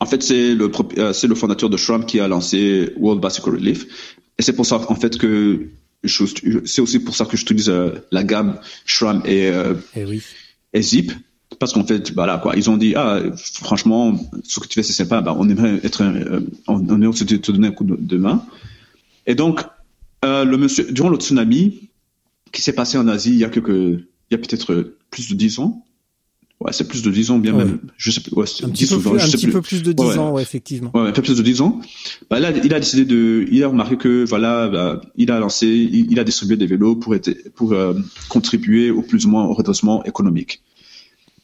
En 0.00 0.06
fait, 0.06 0.22
c'est 0.22 0.54
le 0.54 0.70
euh, 0.98 1.12
c'est 1.12 1.26
le 1.26 1.34
fondateur 1.34 1.68
de 1.68 1.76
SRAM 1.76 2.06
qui 2.06 2.20
a 2.20 2.26
lancé 2.26 2.90
World 2.96 3.22
Bicycle 3.22 3.50
Relief, 3.50 4.14
et 4.38 4.42
c'est 4.42 4.54
pour 4.54 4.64
ça 4.64 4.80
en 4.88 4.94
fait 4.94 5.18
que 5.18 5.68
c'est 6.04 6.80
aussi 6.80 6.98
pour 7.00 7.14
ça 7.14 7.26
que 7.26 7.36
je 7.36 7.42
utilise 7.42 7.68
euh, 7.68 7.90
la 8.10 8.24
gamme 8.24 8.58
SRAM 8.86 9.22
et, 9.26 9.48
euh, 9.48 9.74
et, 9.94 10.06
oui. 10.06 10.22
et 10.72 10.80
Zip. 10.80 11.12
Parce 11.58 11.74
qu'en 11.74 11.84
fait 11.84 12.12
voilà 12.12 12.38
quoi 12.38 12.56
ils 12.56 12.70
ont 12.70 12.78
dit 12.78 12.94
ah 12.96 13.20
franchement 13.42 14.18
ce 14.44 14.60
que 14.60 14.68
tu 14.68 14.74
fais 14.74 14.82
c'est 14.82 14.94
sympa 14.94 15.20
bah, 15.20 15.34
on 15.36 15.46
aimerait 15.48 15.80
être 15.82 16.02
on, 16.68 16.80
aimerait 16.88 17.08
aussi 17.08 17.26
te 17.26 17.52
donner 17.52 17.68
un 17.68 17.72
coup 17.72 17.84
de, 17.84 18.16
main. 18.16 18.46
Et 19.26 19.34
donc 19.34 19.60
le 20.22 20.56
monsieur 20.56 20.90
durant 20.90 21.10
le 21.10 21.18
tsunami 21.18 21.90
qui 22.52 22.62
s'est 22.62 22.72
passé 22.72 22.96
en 22.96 23.08
Asie 23.08 23.32
il 23.32 23.38
y 23.38 23.44
a 23.44 23.50
quelques 23.50 23.68
il 23.68 24.06
y 24.30 24.34
a 24.34 24.38
peut-être 24.38 24.94
plus 25.10 25.28
de 25.28 25.34
dix 25.34 25.58
ans 25.58 25.84
Ouais, 26.60 26.72
c'est 26.74 26.86
plus 26.86 27.02
de 27.02 27.10
10 27.10 27.30
ans, 27.30 27.38
bien 27.38 27.54
même. 27.54 27.78
Je 27.96 28.10
sais 28.10 28.20
plus. 28.20 28.34
Ouais, 28.34 28.44
un 28.62 28.68
petit, 28.68 28.86
peu, 28.86 28.98
plus, 28.98 29.10
un 29.18 29.30
petit 29.30 29.46
peu 29.46 29.62
plus 29.62 29.82
de 29.82 29.92
10 29.92 30.18
ans, 30.18 30.32
ouais, 30.32 30.42
effectivement. 30.42 30.90
Ouais, 30.94 31.08
un 31.08 31.12
peu 31.12 31.22
plus 31.22 31.38
de 31.38 31.42
10 31.42 31.62
ans. 31.62 31.80
Bah 32.28 32.38
là, 32.38 32.50
il 32.50 32.74
a 32.74 32.78
décidé 32.78 33.06
de, 33.06 33.46
il 33.50 33.64
a 33.64 33.68
remarqué 33.68 33.96
que 33.96 34.26
voilà, 34.26 34.68
bah, 34.68 35.00
il 35.16 35.30
a 35.30 35.38
lancé, 35.38 35.66
il, 35.66 36.18
a 36.18 36.24
distribué 36.24 36.58
des 36.58 36.66
vélos 36.66 36.96
pour 36.96 37.14
être, 37.14 37.30
pour 37.54 37.72
euh, 37.72 37.94
contribuer 38.28 38.90
au 38.90 39.00
plus 39.00 39.24
ou 39.24 39.30
moins 39.30 39.46
au 39.46 39.54
redressement 39.54 40.04
économique. 40.04 40.62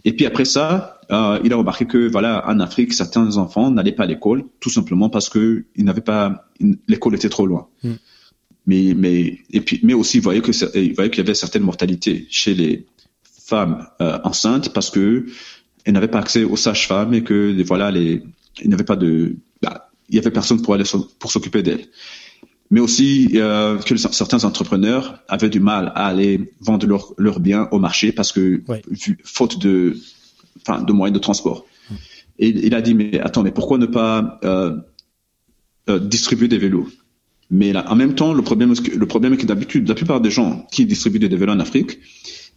Et 0.05 0.13
puis 0.13 0.27
après 0.27 0.45
ça, 0.45 1.01
euh, 1.11 1.41
il 1.43 1.53
a 1.53 1.57
remarqué 1.57 1.87
que 1.87 2.09
voilà, 2.09 2.45
en 2.47 2.61
Afrique, 2.61 2.93
certains 2.93 3.39
enfants 3.39 3.71
n'allaient 3.71 3.93
pas 3.93 4.05
à 4.05 4.07
l'école, 4.07 4.45
tout 4.61 4.71
simplement 4.71 5.09
parce 5.09 5.31
que 5.31 5.65
ils 5.77 5.85
n'avaient 5.85 6.03
pas, 6.03 6.47
l'école 6.89 7.15
était 7.15 7.31
trop 7.31 7.47
loin. 7.47 7.69
Hmm. 7.83 7.95
Mais 8.67 8.95
mais 8.97 9.39
et 9.51 9.61
puis 9.61 9.81
mais 9.83 9.95
aussi 9.95 10.19
il 10.19 10.23
voyait 10.23 10.41
que 10.43 10.53
il 10.79 10.95
voyait 10.95 11.11
qu'il 11.11 11.25
y 11.25 11.27
avait 11.27 11.35
certaines 11.35 11.63
mortalités 11.63 12.27
chez 12.31 12.55
les 12.55 12.85
femmes 13.47 13.87
euh, 14.01 14.19
enceintes 14.25 14.73
parce 14.73 14.91
que 14.91 15.27
elles 15.85 15.95
n'avaient 15.95 16.09
pas 16.09 16.19
accès 16.19 16.43
aux 16.43 16.57
sages-femmes 16.57 17.15
et 17.15 17.23
que 17.23 17.63
voilà 17.63 17.91
les 17.91 18.23
il 18.63 18.71
n'avait 18.71 18.85
pas 18.85 18.97
de 18.97 19.37
bah, 19.63 19.91
il 20.09 20.17
y 20.17 20.19
avait 20.19 20.31
personne 20.31 20.61
pour 20.63 20.75
aller 20.75 20.85
pour 21.19 21.31
s'occuper 21.31 21.63
d'elles. 21.63 21.87
Mais 22.71 22.81
aussi 22.81 23.31
euh, 23.35 23.79
que 23.79 23.97
certains 23.97 24.43
entrepreneurs 24.43 25.23
avaient 25.29 25.49
du 25.49 25.61
mal 25.61 25.93
à 25.95 26.07
aller 26.07 26.53
vendre 26.61 26.87
leurs 26.87 27.15
leur 27.17 27.39
biens 27.39 27.69
au 27.71 27.79
marché 27.79 28.11
parce 28.11 28.33
que 28.33 28.63
faute 29.23 29.61
de 29.61 29.97
enfin 30.61 30.83
de 30.83 30.93
moyens 30.93 31.15
de 31.15 31.23
transport. 31.23 31.65
Et 32.39 32.49
il 32.49 32.75
a 32.75 32.83
dit 32.83 32.95
mais 32.95 33.21
attends 33.21 33.45
mais 33.45 33.53
pourquoi 33.53 33.79
ne 33.79 33.87
pas 33.87 34.41
euh, 34.45 34.77
euh, 35.89 36.01
distribuer 36.01 36.49
des 36.49 36.59
vélos? 36.59 36.89
Mais 37.49 37.73
là, 37.73 37.85
en 37.89 37.95
même 37.95 38.17
temps, 38.17 38.35
le 38.35 38.43
problème, 38.43 38.75
le 38.75 39.07
problème 39.07 39.35
est 39.35 39.37
que 39.37 39.47
d'habitude, 39.47 39.89
la 39.89 39.95
plupart 39.95 40.21
des 40.21 40.33
gens 40.33 40.67
qui 40.73 40.85
distribuent 40.85 41.21
des 41.21 41.29
vélos 41.29 41.53
en 41.53 41.61
Afrique, 41.61 42.01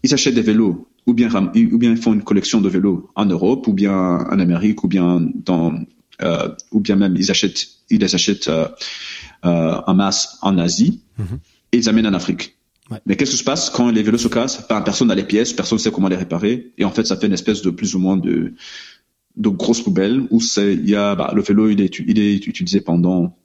ils 0.03 0.13
achètent 0.13 0.35
des 0.35 0.41
vélos 0.41 0.87
ou 1.05 1.13
bien 1.13 1.29
ou 1.29 1.77
bien 1.77 1.91
ils 1.91 1.97
font 1.97 2.13
une 2.13 2.23
collection 2.23 2.61
de 2.61 2.69
vélos 2.69 3.09
en 3.15 3.25
Europe 3.25 3.67
ou 3.67 3.73
bien 3.73 3.93
en 3.93 4.39
Amérique 4.39 4.83
ou 4.83 4.87
bien 4.87 5.21
dans 5.45 5.73
euh, 6.21 6.49
ou 6.71 6.79
bien 6.79 6.95
même 6.95 7.15
ils 7.15 7.31
achètent 7.31 7.65
ils 7.89 7.99
les 7.99 8.13
achètent 8.15 8.47
euh, 8.49 8.67
euh, 9.45 9.81
en 9.87 9.93
masse 9.95 10.37
en 10.41 10.57
Asie 10.57 11.01
Mhm. 11.17 11.39
et 11.73 11.77
ils 11.77 11.89
amènent 11.89 12.07
en 12.07 12.13
Afrique. 12.13 12.55
Ouais. 12.91 12.99
Mais 13.05 13.15
qu'est-ce 13.17 13.31
qui 13.31 13.37
se 13.37 13.43
passe 13.43 13.69
quand 13.69 13.91
les 13.91 14.03
vélos 14.03 14.17
se 14.19 14.29
cassent? 14.29 14.65
Ben, 14.69 14.81
Personne 14.81 15.09
n'a 15.09 15.15
les 15.15 15.23
pièces, 15.25 15.51
personne 15.53 15.77
ne 15.77 15.81
sait 15.81 15.91
comment 15.91 16.07
les 16.07 16.15
réparer 16.15 16.71
et 16.77 16.85
en 16.85 16.91
fait 16.91 17.05
ça 17.05 17.17
fait 17.17 17.27
une 17.27 17.33
espèce 17.33 17.61
de 17.61 17.69
plus 17.71 17.93
ou 17.95 17.99
moins 17.99 18.17
de 18.17 18.53
de 19.37 19.49
grosse 19.49 19.81
poubelle 19.81 20.27
où 20.31 20.39
c'est 20.41 20.73
il 20.73 20.89
y 20.89 20.95
a 20.95 21.15
bah, 21.15 21.31
le 21.35 21.41
vélo 21.41 21.69
il 21.69 21.81
est 21.81 21.99
il 21.99 22.19
est 22.19 22.47
utilisé 22.47 22.81
pendant 22.81 23.37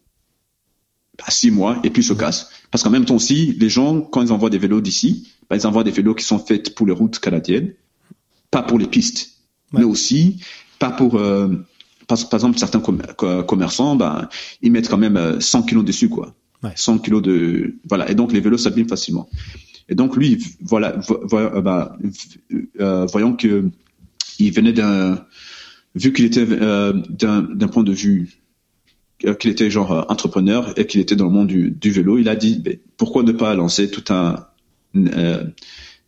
bah, 1.18 1.24
six 1.28 1.50
mois 1.50 1.78
et 1.84 1.90
puis 1.90 2.02
se 2.02 2.12
casse. 2.12 2.50
Parce 2.70 2.82
qu'en 2.82 2.90
même 2.90 3.04
temps 3.04 3.16
aussi, 3.16 3.56
les 3.58 3.68
gens, 3.68 4.00
quand 4.00 4.22
ils 4.22 4.32
envoient 4.32 4.50
des 4.50 4.58
vélos 4.58 4.80
d'ici, 4.80 5.28
bah, 5.48 5.56
ils 5.56 5.66
envoient 5.66 5.84
des 5.84 5.90
vélos 5.90 6.14
qui 6.14 6.24
sont 6.24 6.38
faits 6.38 6.74
pour 6.74 6.86
les 6.86 6.92
routes 6.92 7.18
canadiennes, 7.18 7.72
pas 8.50 8.62
pour 8.62 8.78
les 8.78 8.86
pistes, 8.86 9.30
Ouais. 9.72 9.80
mais 9.80 9.84
aussi 9.86 10.40
pas 10.78 10.90
pour, 10.90 11.16
euh, 11.16 11.48
par, 12.06 12.18
par 12.28 12.38
exemple, 12.38 12.58
certains 12.58 12.80
com- 12.80 13.02
co- 13.16 13.42
commerçants, 13.44 13.96
bah, 13.96 14.28
ils 14.62 14.70
mettent 14.72 14.88
quand 14.88 14.98
même 14.98 15.16
euh, 15.16 15.40
100 15.40 15.62
kilos 15.62 15.84
dessus, 15.84 16.08
quoi. 16.08 16.34
Ouais. 16.62 16.72
100 16.76 16.98
kilos 16.98 17.22
de, 17.22 17.76
voilà. 17.88 18.10
Et 18.10 18.14
donc 18.14 18.32
les 18.32 18.40
vélos 18.40 18.58
s'abîment 18.58 18.88
facilement. 18.88 19.28
Et 19.88 19.94
donc 19.94 20.16
lui, 20.16 20.42
voilà, 20.60 20.92
vo- 20.92 21.20
vo- 21.26 21.36
euh, 21.38 21.60
bah, 21.60 21.96
euh, 22.80 23.06
voyons 23.06 23.34
que 23.34 23.70
il 24.38 24.52
venait 24.52 24.72
d'un, 24.72 25.24
vu 25.94 26.12
qu'il 26.12 26.24
était 26.24 26.46
euh, 26.48 26.92
d'un 27.10 27.42
d'un 27.42 27.68
point 27.68 27.82
de 27.84 27.92
vue 27.92 28.22
euh, 28.22 28.43
qu'il 29.32 29.50
était 29.50 29.70
genre 29.70 29.92
euh, 29.92 30.02
entrepreneur 30.08 30.78
et 30.78 30.86
qu'il 30.86 31.00
était 31.00 31.16
dans 31.16 31.26
le 31.26 31.30
monde 31.30 31.48
du, 31.48 31.90
vélo, 31.90 32.18
il 32.18 32.28
a 32.28 32.36
dit 32.36 32.58
ben, 32.58 32.76
pourquoi 32.96 33.22
ne 33.22 33.32
pas 33.32 33.54
lancer 33.54 33.90
tout 33.90 34.12
un, 34.12 34.46
euh, 34.96 35.44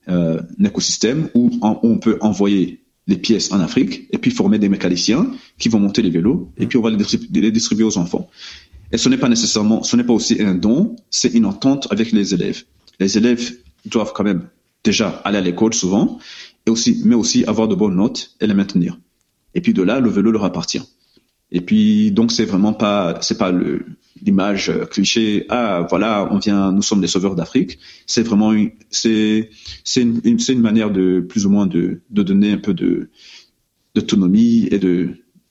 euh, 0.08 0.40
écosystème 0.64 1.28
où 1.34 1.50
on, 1.62 1.98
peut 1.98 2.18
envoyer 2.20 2.84
les 3.06 3.16
pièces 3.16 3.52
en 3.52 3.60
Afrique 3.60 4.08
et 4.12 4.18
puis 4.18 4.30
former 4.30 4.58
des 4.58 4.68
mécaniciens 4.68 5.30
qui 5.58 5.68
vont 5.68 5.80
monter 5.80 6.02
les 6.02 6.10
vélos 6.10 6.52
et 6.58 6.66
puis 6.66 6.78
on 6.78 6.82
va 6.82 6.90
les, 6.90 6.96
distribu- 6.96 7.28
les 7.32 7.50
distribuer 7.50 7.84
aux 7.84 7.98
enfants. 7.98 8.28
Et 8.92 8.98
ce 8.98 9.08
n'est 9.08 9.18
pas 9.18 9.28
nécessairement, 9.28 9.82
ce 9.82 9.96
n'est 9.96 10.04
pas 10.04 10.12
aussi 10.12 10.40
un 10.40 10.54
don, 10.54 10.94
c'est 11.10 11.32
une 11.34 11.46
entente 11.46 11.88
avec 11.90 12.12
les 12.12 12.34
élèves. 12.34 12.64
Les 13.00 13.18
élèves 13.18 13.52
doivent 13.84 14.12
quand 14.14 14.24
même 14.24 14.48
déjà 14.84 15.08
aller 15.24 15.38
à 15.38 15.40
l'école 15.40 15.74
souvent 15.74 16.18
et 16.66 16.70
aussi, 16.70 17.02
mais 17.04 17.16
aussi 17.16 17.44
avoir 17.46 17.66
de 17.66 17.74
bonnes 17.74 17.96
notes 17.96 18.36
et 18.40 18.46
les 18.46 18.54
maintenir. 18.54 18.98
Et 19.54 19.60
puis 19.60 19.72
de 19.72 19.82
là, 19.82 20.00
le 20.00 20.10
vélo 20.10 20.30
leur 20.30 20.44
appartient. 20.44 20.82
Et 21.52 21.60
puis 21.60 22.10
donc 22.10 22.32
c'est 22.32 22.44
vraiment 22.44 22.72
pas 22.72 23.18
c'est 23.22 23.38
pas 23.38 23.52
l'image 24.22 24.68
euh, 24.70 24.84
cliché 24.84 25.46
ah 25.48 25.86
voilà 25.88 26.28
on 26.32 26.38
vient 26.38 26.72
nous 26.72 26.82
sommes 26.82 27.00
les 27.02 27.06
sauveurs 27.08 27.36
d'Afrique 27.36 27.78
c'est 28.06 28.22
vraiment 28.22 28.52
c'est 28.90 29.50
c'est 29.84 30.02
une, 30.02 30.20
une- 30.24 30.38
une 30.48 30.60
manière 30.60 30.90
de 30.90 31.20
plus 31.20 31.46
ou 31.46 31.50
moins 31.50 31.66
de 31.66 32.00
de 32.10 32.22
donner 32.22 32.50
un 32.52 32.58
peu 32.58 32.74
de 32.74 33.10
d'autonomie 33.94 34.68
et 34.70 34.78
de 34.78 35.10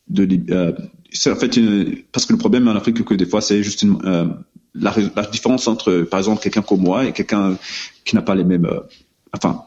de 0.09 0.27
euh, 0.53 0.73
c'est 1.11 1.31
en 1.31 1.35
fait 1.35 1.55
une, 1.57 1.95
parce 2.11 2.25
que 2.25 2.33
le 2.33 2.39
problème 2.39 2.67
en 2.67 2.75
Afrique 2.75 3.03
que 3.03 3.13
des 3.15 3.25
fois 3.25 3.41
c'est 3.41 3.63
juste 3.63 3.81
une, 3.81 3.97
euh, 4.05 4.25
la, 4.73 4.93
la 5.15 5.25
différence 5.25 5.67
entre 5.67 6.01
par 6.01 6.19
exemple 6.19 6.41
quelqu'un 6.41 6.61
comme 6.61 6.81
moi 6.81 7.05
et 7.05 7.13
quelqu'un 7.13 7.57
qui 8.03 8.15
n'a 8.15 8.21
pas 8.21 8.35
les 8.35 8.43
mêmes 8.43 8.65
euh, 8.65 8.81
enfin 9.33 9.63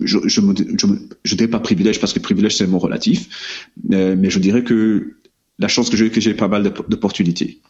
je 0.00 0.18
je 0.26 0.40
je, 0.40 0.86
je 1.24 1.34
dirais 1.34 1.50
pas 1.50 1.60
privilège 1.60 2.00
parce 2.00 2.12
que 2.12 2.20
privilège 2.20 2.56
c'est 2.56 2.64
un 2.64 2.68
mot 2.68 2.78
relatif 2.78 3.74
mais 3.88 4.30
je 4.30 4.38
dirais 4.38 4.64
que 4.64 5.16
la 5.58 5.68
chance 5.68 5.90
que 5.90 5.96
j'ai 5.96 6.10
que 6.10 6.20
j'ai 6.20 6.34
pas 6.34 6.48
mal 6.48 6.62
d'opp- 6.64 6.88
d'opportunités 6.88 7.60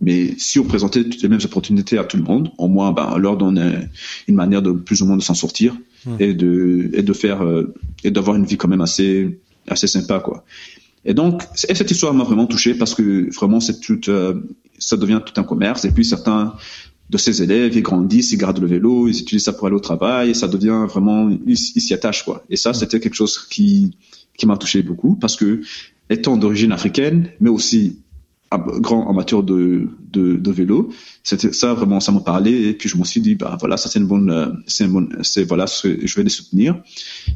mais 0.00 0.34
si 0.38 0.60
on 0.60 0.64
présentait 0.64 1.02
toutes 1.02 1.22
les 1.22 1.28
mêmes 1.28 1.40
opportunités 1.44 1.98
à 1.98 2.04
tout 2.04 2.16
le 2.16 2.22
monde, 2.22 2.52
au 2.56 2.68
moins, 2.68 2.92
ben, 2.92 3.08
on 3.14 3.18
leur 3.18 3.36
donne 3.36 3.88
une 4.28 4.34
manière 4.36 4.62
de 4.62 4.70
plus 4.70 5.02
ou 5.02 5.06
moins 5.06 5.16
de 5.16 5.22
s'en 5.22 5.34
sortir 5.34 5.76
et 6.20 6.34
de 6.34 6.88
et 6.92 7.02
de 7.02 7.12
faire 7.12 7.42
euh, 7.42 7.74
et 8.04 8.12
d'avoir 8.12 8.36
une 8.36 8.44
vie 8.44 8.56
quand 8.56 8.68
même 8.68 8.80
assez 8.80 9.40
assez 9.66 9.88
sympa 9.88 10.20
quoi. 10.20 10.44
Et 11.04 11.14
donc, 11.14 11.42
et 11.68 11.74
cette 11.74 11.90
histoire 11.90 12.14
m'a 12.14 12.22
vraiment 12.22 12.46
touché 12.46 12.74
parce 12.74 12.94
que 12.94 13.34
vraiment, 13.34 13.58
c'est 13.60 13.80
tout, 13.80 14.00
euh, 14.08 14.34
ça 14.78 14.96
devient 14.96 15.20
tout 15.24 15.38
un 15.40 15.44
commerce. 15.44 15.84
Et 15.84 15.90
puis 15.90 16.04
certains 16.04 16.54
de 17.10 17.18
ces 17.18 17.42
élèves, 17.42 17.74
ils 17.74 17.82
grandissent, 17.82 18.32
ils 18.32 18.38
gardent 18.38 18.60
le 18.60 18.66
vélo, 18.66 19.08
ils 19.08 19.18
utilisent 19.18 19.44
ça 19.44 19.52
pour 19.52 19.66
aller 19.66 19.76
au 19.76 19.80
travail, 19.80 20.30
et 20.30 20.34
ça 20.34 20.46
devient 20.46 20.84
vraiment, 20.88 21.28
ils, 21.28 21.58
ils 21.74 21.80
s'y 21.80 21.94
attachent 21.94 22.24
quoi. 22.24 22.44
Et 22.50 22.56
ça, 22.56 22.72
c'était 22.72 23.00
quelque 23.00 23.14
chose 23.14 23.38
qui 23.50 23.96
qui 24.36 24.46
m'a 24.46 24.56
touché 24.56 24.82
beaucoup 24.82 25.16
parce 25.16 25.34
que 25.34 25.60
étant 26.10 26.36
d'origine 26.36 26.72
africaine, 26.72 27.30
mais 27.40 27.50
aussi 27.50 27.98
grand 28.50 29.10
amateur 29.10 29.42
de, 29.42 29.88
de, 30.10 30.36
de 30.36 30.50
vélo, 30.50 30.90
c'était 31.22 31.52
ça 31.52 31.74
vraiment, 31.74 32.00
ça 32.00 32.12
m'a 32.12 32.20
parlé 32.20 32.68
et 32.68 32.72
puis 32.72 32.88
je 32.88 32.96
me 32.96 33.04
suis 33.04 33.20
dit 33.20 33.34
bah 33.34 33.56
voilà, 33.60 33.76
ça 33.76 33.90
c'est 33.90 33.98
une 33.98 34.06
bonne, 34.06 34.62
c'est 34.66 34.84
une 34.86 34.92
bonne, 34.92 35.18
c'est 35.22 35.44
voilà, 35.44 35.66
je 35.66 36.14
vais 36.16 36.22
les 36.22 36.30
soutenir. 36.30 36.82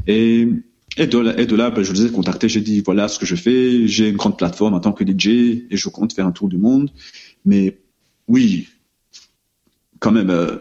Et 0.07 0.49
et 0.97 1.07
de 1.07 1.19
là, 1.19 1.39
et 1.39 1.47
de 1.47 1.55
là 1.57 1.71
ben, 1.71 1.83
je 1.83 1.93
les 1.93 2.07
ai 2.07 2.11
contactés, 2.11 2.49
j'ai 2.49 2.61
dit 2.63 2.81
voilà 2.81 3.09
ce 3.09 3.19
que 3.19 3.27
je 3.27 3.37
fais, 3.37 3.87
j'ai 3.87 4.09
une 4.09 4.17
grande 4.17 4.39
plateforme 4.39 4.75
en 4.75 4.81
tant 4.81 4.93
que 4.93 5.05
DJ 5.05 5.29
et 5.71 5.77
je 5.77 5.89
compte 5.91 6.15
faire 6.15 6.27
un 6.27 6.33
tour 6.33 6.49
du 6.49 6.57
monde, 6.59 6.91
mais 7.45 7.79
oui, 8.29 8.69
quand 9.99 10.13
même. 10.13 10.31
euh, 10.31 10.57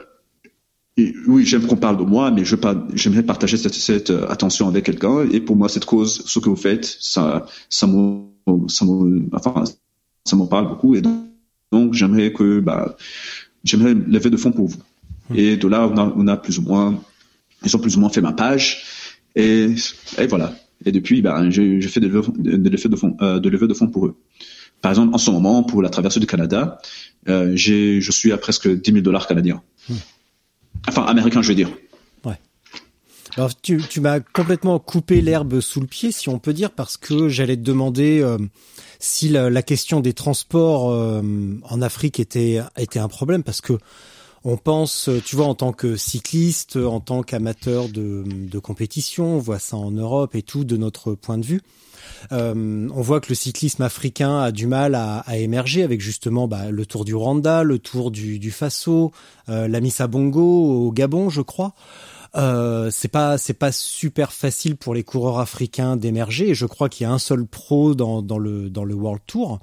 et 1.01 1.15
oui, 1.27 1.45
j'aime 1.45 1.65
qu'on 1.65 1.77
parle 1.77 1.97
de 1.97 2.03
moi, 2.03 2.31
mais 2.31 2.45
je 2.45 2.55
j'aimerais 2.93 3.23
partager 3.23 3.57
cette, 3.57 3.73
cette 3.73 4.09
euh, 4.11 4.27
attention 4.29 4.67
avec 4.67 4.85
quelqu'un. 4.85 5.27
Et 5.31 5.39
pour 5.39 5.55
moi, 5.55 5.67
cette 5.69 5.85
cause, 5.85 6.23
ce 6.25 6.39
que 6.39 6.49
vous 6.49 6.55
faites, 6.55 6.85
ça, 6.99 7.45
ça 7.69 7.87
me, 7.87 8.23
ça 8.67 8.85
me, 8.85 9.27
enfin, 9.33 9.63
ça 10.25 10.35
me 10.35 10.45
parle 10.45 10.67
beaucoup. 10.67 10.95
Et 10.95 11.01
donc, 11.01 11.25
donc, 11.71 11.93
j'aimerais 11.93 12.33
que, 12.33 12.59
bah, 12.59 12.97
j'aimerais 13.63 13.93
lever 13.93 14.29
de 14.29 14.37
fonds 14.37 14.51
pour 14.51 14.67
vous. 14.67 14.81
Et 15.33 15.55
de 15.55 15.67
là, 15.67 15.87
on 15.87 15.97
a, 15.97 16.13
on 16.15 16.27
a 16.27 16.37
plus 16.37 16.59
ou 16.59 16.63
moins, 16.63 17.01
ils 17.65 17.75
ont 17.75 17.79
plus 17.79 17.95
ou 17.95 17.99
moins 18.01 18.09
fait 18.09 18.21
ma 18.21 18.33
page. 18.33 18.83
Et, 19.35 19.73
et 20.17 20.27
voilà. 20.27 20.53
Et 20.85 20.91
depuis, 20.91 21.21
ben, 21.21 21.49
j'ai 21.49 21.79
j'ai 21.79 21.87
fait 21.87 21.99
des 21.99 22.09
levées 22.09 22.31
de, 22.37 22.87
de 22.87 22.95
fonds, 22.95 23.15
euh, 23.21 23.39
de 23.39 23.49
levées 23.49 23.67
de 23.67 23.73
fonds 23.73 23.87
pour 23.87 24.07
eux. 24.07 24.15
Par 24.81 24.91
exemple, 24.91 25.13
en 25.13 25.17
ce 25.17 25.31
moment, 25.31 25.63
pour 25.63 25.81
la 25.81 25.89
traversée 25.89 26.19
du 26.19 26.25
Canada, 26.25 26.79
euh, 27.29 27.51
j'ai, 27.55 28.01
je 28.01 28.11
suis 28.11 28.31
à 28.31 28.37
presque 28.37 28.67
10 28.67 28.91
000 28.91 29.03
dollars 29.03 29.27
canadiens. 29.27 29.61
Enfin, 30.87 31.03
américains, 31.03 31.41
je 31.41 31.49
veux 31.49 31.55
dire. 31.55 31.69
Alors 33.37 33.59
tu, 33.61 33.81
tu 33.89 34.01
m'as 34.01 34.19
complètement 34.19 34.77
coupé 34.79 35.21
l'herbe 35.21 35.61
sous 35.61 35.79
le 35.79 35.87
pied, 35.87 36.11
si 36.11 36.27
on 36.27 36.39
peut 36.39 36.53
dire, 36.53 36.71
parce 36.71 36.97
que 36.97 37.29
j'allais 37.29 37.55
te 37.55 37.61
demander 37.61 38.19
euh, 38.21 38.37
si 38.99 39.29
la, 39.29 39.49
la 39.49 39.61
question 39.61 40.01
des 40.01 40.13
transports 40.13 40.91
euh, 40.91 41.21
en 41.63 41.81
Afrique 41.81 42.19
était 42.19 42.59
était 42.77 42.99
un 42.99 43.07
problème, 43.07 43.43
parce 43.43 43.61
que 43.61 43.73
on 44.43 44.57
pense, 44.57 45.07
tu 45.23 45.35
vois, 45.35 45.45
en 45.45 45.53
tant 45.53 45.71
que 45.71 45.95
cycliste, 45.95 46.75
en 46.75 46.99
tant 46.99 47.21
qu'amateur 47.21 47.89
de, 47.89 48.23
de 48.25 48.59
compétition, 48.59 49.35
on 49.35 49.37
voit 49.37 49.59
ça 49.59 49.77
en 49.77 49.91
Europe 49.91 50.33
et 50.33 50.41
tout, 50.41 50.63
de 50.63 50.77
notre 50.77 51.13
point 51.13 51.37
de 51.37 51.45
vue. 51.45 51.61
Euh, 52.31 52.87
on 52.93 53.01
voit 53.01 53.19
que 53.19 53.29
le 53.29 53.35
cyclisme 53.35 53.83
africain 53.83 54.39
a 54.39 54.51
du 54.51 54.67
mal 54.67 54.95
à, 54.95 55.19
à 55.19 55.37
émerger 55.37 55.83
avec 55.83 56.01
justement 56.01 56.47
bah, 56.47 56.71
le 56.71 56.85
Tour 56.85 57.05
du 57.05 57.15
Rwanda, 57.15 57.63
le 57.63 57.79
Tour 57.79 58.11
du, 58.11 58.51
Faso, 58.51 59.11
euh, 59.49 59.67
la 59.67 59.79
Missa 59.79 60.07
Bongo 60.07 60.41
au 60.87 60.91
Gabon, 60.91 61.29
je 61.29 61.41
crois. 61.41 61.73
Euh, 62.35 62.89
c'est 62.91 63.09
pas 63.09 63.37
c'est 63.37 63.53
pas 63.53 63.73
super 63.73 64.31
facile 64.31 64.77
pour 64.77 64.93
les 64.93 65.03
coureurs 65.03 65.39
africains 65.39 65.97
d'émerger. 65.97 66.55
Je 66.55 66.65
crois 66.65 66.87
qu'il 66.87 67.05
y 67.05 67.09
a 67.09 67.11
un 67.11 67.19
seul 67.19 67.45
pro 67.45 67.93
dans, 67.93 68.21
dans 68.21 68.37
le 68.37 68.69
dans 68.69 68.85
le 68.85 68.93
World 68.93 69.21
Tour. 69.27 69.59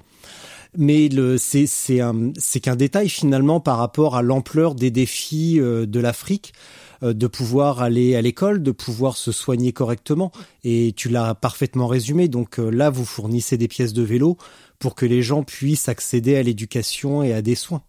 Mais 0.77 1.09
le 1.09 1.39
c'est 1.39 1.65
c'est 1.65 1.99
un 1.99 2.31
c'est 2.37 2.59
qu'un 2.59 2.75
détail 2.75 3.09
finalement 3.09 3.59
par 3.59 3.77
rapport 3.77 4.15
à 4.15 4.21
l'ampleur 4.21 4.75
des 4.75 4.91
défis 4.91 5.59
euh, 5.59 5.87
de 5.87 5.99
l'Afrique 5.99 6.53
de 7.01 7.27
pouvoir 7.27 7.81
aller 7.81 8.15
à 8.15 8.21
l'école, 8.21 8.61
de 8.61 8.71
pouvoir 8.71 9.17
se 9.17 9.31
soigner 9.31 9.71
correctement. 9.73 10.31
Et 10.63 10.93
tu 10.95 11.09
l'as 11.09 11.35
parfaitement 11.35 11.87
résumé. 11.87 12.27
Donc 12.27 12.59
euh, 12.59 12.69
là, 12.69 12.89
vous 12.89 13.05
fournissez 13.05 13.57
des 13.57 13.67
pièces 13.67 13.93
de 13.93 14.03
vélo 14.03 14.37
pour 14.79 14.95
que 14.95 15.05
les 15.05 15.21
gens 15.21 15.43
puissent 15.43 15.89
accéder 15.89 16.35
à 16.35 16.43
l'éducation 16.43 17.23
et 17.23 17.33
à 17.33 17.41
des 17.41 17.55
soins. 17.55 17.81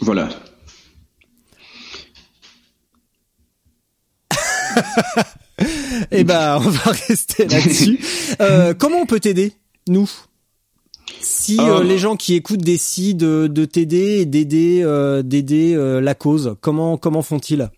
Voilà. 0.00 0.28
Eh 6.12 6.22
ben, 6.22 6.60
on 6.64 6.68
va 6.70 6.92
rester 7.08 7.44
là-dessus. 7.48 7.98
Euh, 8.40 8.74
comment 8.74 8.98
on 8.98 9.06
peut 9.06 9.18
t'aider, 9.18 9.52
nous? 9.88 10.08
Si 11.20 11.58
euh, 11.58 11.80
Euh, 11.80 11.82
les 11.82 11.98
gens 11.98 12.16
qui 12.16 12.34
écoutent 12.34 12.62
décident 12.62 13.26
de, 13.26 13.46
de 13.48 13.64
t'aider 13.64 14.20
et 14.20 14.26
d'aider 14.26 14.82
euh, 14.84 15.22
d'aider 15.22 15.74
euh, 15.74 16.00
la 16.00 16.14
cause, 16.14 16.56
comment 16.60 16.96
comment 16.96 17.22
font-ils? 17.22 17.70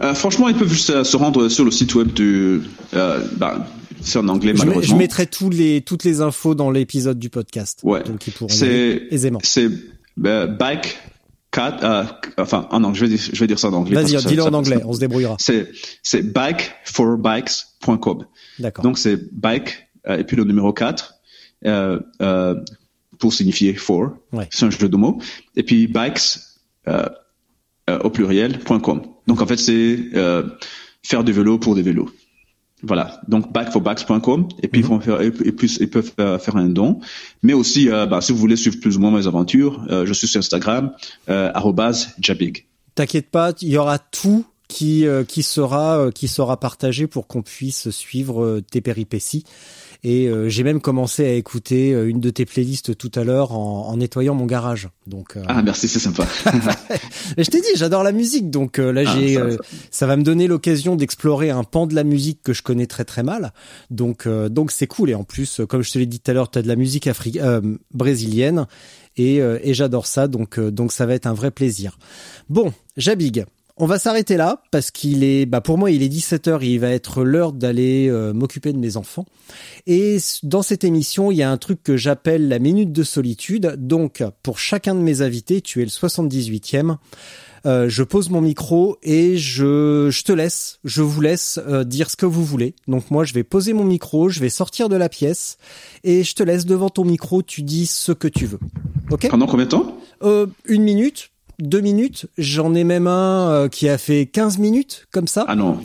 Euh, 0.00 0.14
franchement, 0.14 0.48
ils 0.48 0.54
peuvent 0.54 0.72
juste 0.72 0.90
euh, 0.90 1.04
se 1.04 1.16
rendre 1.16 1.48
sur 1.48 1.64
le 1.64 1.70
site 1.70 1.94
web 1.94 2.12
de. 2.12 2.62
Euh, 2.94 3.24
bah, 3.36 3.66
c'est 4.00 4.18
en 4.18 4.28
anglais 4.28 4.52
je, 4.54 4.58
mets- 4.58 4.60
je 4.62 4.66
malheureusement. 4.66 4.96
mettrai 4.98 5.26
tous 5.26 5.50
les 5.50 5.80
toutes 5.82 6.04
les 6.04 6.20
infos 6.20 6.54
dans 6.54 6.70
l'épisode 6.70 7.18
du 7.18 7.30
podcast. 7.30 7.80
Ouais. 7.82 8.02
Donc 8.04 8.26
ils 8.28 8.32
pourront 8.32 8.48
aisément. 9.10 9.40
c'est 9.42 9.68
euh, 10.24 10.46
bike 10.46 10.98
cat. 11.50 11.78
Euh, 11.82 12.04
enfin, 12.38 12.68
en 12.70 12.84
anglais, 12.84 12.98
je 13.00 13.04
vais 13.06 13.08
dire, 13.16 13.30
je 13.32 13.40
vais 13.40 13.46
dire 13.48 13.58
ça 13.58 13.68
en 13.70 13.72
anglais. 13.72 14.00
Vas-y, 14.00 14.24
dis-le 14.24 14.42
en 14.44 14.54
anglais, 14.54 14.80
on 14.84 14.92
se 14.92 15.00
débrouillera. 15.00 15.36
C'est 15.40 15.68
c'est 16.04 16.22
bikeforbikes.com. 16.32 18.24
D'accord. 18.60 18.82
Donc 18.84 18.98
c'est 18.98 19.16
bike 19.32 19.88
euh, 20.08 20.18
et 20.18 20.24
puis 20.24 20.36
le 20.36 20.44
numéro 20.44 20.72
4 20.72 21.14
euh, 21.66 21.98
euh, 22.22 22.54
pour 23.18 23.32
signifier 23.32 23.74
for. 23.74 24.10
C'est 24.50 24.66
un 24.66 24.70
jeu 24.70 24.88
de 24.88 24.96
mots. 24.96 25.18
Et 25.56 25.62
puis 25.64 25.86
bikes 25.88 26.38
euh, 26.86 27.06
euh, 27.90 27.98
au 28.00 28.10
pluriel.com. 28.10 29.02
Donc 29.28 29.42
en 29.42 29.46
fait 29.46 29.58
c'est 29.58 29.98
euh, 30.14 30.42
faire 31.02 31.22
du 31.22 31.32
vélo 31.32 31.58
pour 31.58 31.76
des 31.76 31.82
vélos. 31.82 32.10
Voilà, 32.82 33.20
donc 33.28 33.52
backforbacks.com 33.52 34.48
et 34.62 34.68
puis 34.68 34.80
ils, 34.80 34.86
mhm. 34.86 35.00
faire, 35.00 35.20
et 35.20 35.32
ils 35.46 35.90
peuvent 35.90 36.12
faire 36.16 36.56
un 36.56 36.68
don. 36.68 37.00
Mais 37.42 37.52
aussi, 37.52 37.90
euh, 37.90 38.06
bah, 38.06 38.20
si 38.20 38.32
vous 38.32 38.38
voulez 38.38 38.56
suivre 38.56 38.78
plus 38.80 38.96
ou 38.96 39.00
moins 39.00 39.10
mes 39.10 39.26
aventures, 39.26 39.84
euh, 39.90 40.06
je 40.06 40.12
suis 40.12 40.28
sur 40.28 40.38
Instagram, 40.38 40.92
@jabig. 42.20 42.66
T'inquiète 42.94 43.30
pas, 43.30 43.52
il 43.60 43.68
y 43.68 43.76
aura 43.76 43.98
tout 43.98 44.44
qui 44.68 45.04
qui 45.28 45.42
sera 45.42 46.10
qui 46.14 46.28
sera 46.28 46.58
partagé 46.58 47.06
pour 47.06 47.26
qu'on 47.26 47.42
puisse 47.42 47.90
suivre 47.90 48.60
tes 48.70 48.80
péripéties. 48.80 49.44
Et 50.04 50.28
euh, 50.28 50.48
j'ai 50.48 50.62
même 50.62 50.80
commencé 50.80 51.24
à 51.24 51.32
écouter 51.32 51.92
euh, 51.92 52.08
une 52.08 52.20
de 52.20 52.30
tes 52.30 52.46
playlists 52.46 52.96
tout 52.96 53.10
à 53.16 53.24
l'heure 53.24 53.50
en, 53.52 53.88
en, 53.88 53.96
nettoyant 53.96 54.34
mon 54.34 54.46
garage. 54.46 54.88
Donc 55.08 55.36
euh, 55.36 55.42
ah 55.48 55.60
merci, 55.60 55.88
c'est 55.88 55.98
sympa. 55.98 56.24
je 57.36 57.50
t'ai 57.50 57.60
dit, 57.60 57.68
j'adore 57.74 58.04
la 58.04 58.12
musique, 58.12 58.48
donc 58.48 58.78
là 58.78 59.02
ah, 59.04 59.16
j'ai, 59.18 59.38
ça, 59.90 60.06
va 60.06 60.16
me 60.16 60.22
donner 60.22 60.46
l'occasion 60.46 60.94
d'explorer 60.94 61.50
un 61.50 61.64
pan 61.64 61.88
de 61.88 61.96
la 61.96 62.04
musique 62.04 62.42
que 62.44 62.52
je 62.52 62.62
connais 62.62 62.86
très 62.86 63.04
très 63.04 63.24
mal. 63.24 63.52
Donc 63.90 64.28
donc 64.28 64.70
c'est 64.70 64.86
cool 64.86 65.10
et 65.10 65.14
en 65.14 65.24
plus, 65.24 65.62
comme 65.68 65.82
je 65.82 65.90
te 65.90 65.98
l'ai 65.98 66.06
dit 66.06 66.20
tout 66.20 66.30
à 66.30 66.34
l'heure, 66.34 66.50
tu 66.50 66.58
as 66.58 66.62
de 66.62 66.68
la 66.68 66.76
musique 66.76 67.08
africaine, 67.08 67.78
brésilienne 67.92 68.66
et, 69.16 69.36
et 69.38 69.74
j'adore 69.74 70.06
ça, 70.06 70.28
donc 70.28 70.60
donc 70.60 70.92
ça 70.92 71.06
va 71.06 71.14
être 71.14 71.26
un 71.26 71.34
vrai 71.34 71.50
plaisir. 71.50 71.98
Bon, 72.48 72.72
Jabig, 72.96 73.44
on 73.78 73.86
va 73.86 73.98
s'arrêter 73.98 74.36
là 74.36 74.62
parce 74.70 74.90
qu'il 74.90 75.24
est, 75.24 75.46
bah 75.46 75.60
pour 75.60 75.78
moi, 75.78 75.90
il 75.90 76.02
est 76.02 76.08
17h, 76.08 76.62
il 76.62 76.78
va 76.78 76.90
être 76.90 77.22
l'heure 77.22 77.52
d'aller 77.52 78.08
euh, 78.08 78.32
m'occuper 78.32 78.72
de 78.72 78.78
mes 78.78 78.96
enfants. 78.96 79.24
Et 79.86 80.18
dans 80.42 80.62
cette 80.62 80.84
émission, 80.84 81.30
il 81.30 81.36
y 81.38 81.42
a 81.42 81.50
un 81.50 81.56
truc 81.56 81.82
que 81.82 81.96
j'appelle 81.96 82.48
la 82.48 82.58
minute 82.58 82.92
de 82.92 83.02
solitude. 83.02 83.74
Donc, 83.78 84.22
pour 84.42 84.58
chacun 84.58 84.94
de 84.94 85.00
mes 85.00 85.22
invités, 85.22 85.60
tu 85.60 85.80
es 85.80 85.84
le 85.84 85.90
78e. 85.90 86.96
Euh, 87.66 87.88
je 87.88 88.02
pose 88.02 88.30
mon 88.30 88.40
micro 88.40 88.98
et 89.02 89.36
je, 89.36 90.10
je 90.10 90.22
te 90.22 90.32
laisse, 90.32 90.78
je 90.84 91.02
vous 91.02 91.20
laisse 91.20 91.58
euh, 91.66 91.82
dire 91.82 92.08
ce 92.08 92.16
que 92.16 92.26
vous 92.26 92.44
voulez. 92.44 92.74
Donc 92.86 93.10
moi, 93.10 93.24
je 93.24 93.34
vais 93.34 93.42
poser 93.42 93.72
mon 93.72 93.84
micro, 93.84 94.28
je 94.28 94.40
vais 94.40 94.48
sortir 94.48 94.88
de 94.88 94.96
la 94.96 95.08
pièce 95.08 95.58
et 96.04 96.22
je 96.22 96.34
te 96.34 96.42
laisse 96.42 96.66
devant 96.66 96.88
ton 96.88 97.04
micro, 97.04 97.42
tu 97.42 97.62
dis 97.62 97.86
ce 97.86 98.12
que 98.12 98.28
tu 98.28 98.46
veux. 98.46 98.60
Ok? 99.10 99.28
Pendant 99.28 99.46
combien 99.46 99.66
de 99.66 99.70
temps? 99.70 99.98
Une 100.66 100.82
minute, 100.82 101.30
deux 101.60 101.80
minutes. 101.80 102.26
J'en 102.38 102.74
ai 102.74 102.84
même 102.84 103.06
un 103.06 103.50
euh, 103.50 103.68
qui 103.68 103.88
a 103.88 103.98
fait 103.98 104.26
15 104.26 104.58
minutes, 104.58 105.06
comme 105.10 105.26
ça. 105.26 105.44
Ah 105.48 105.56
non. 105.56 105.80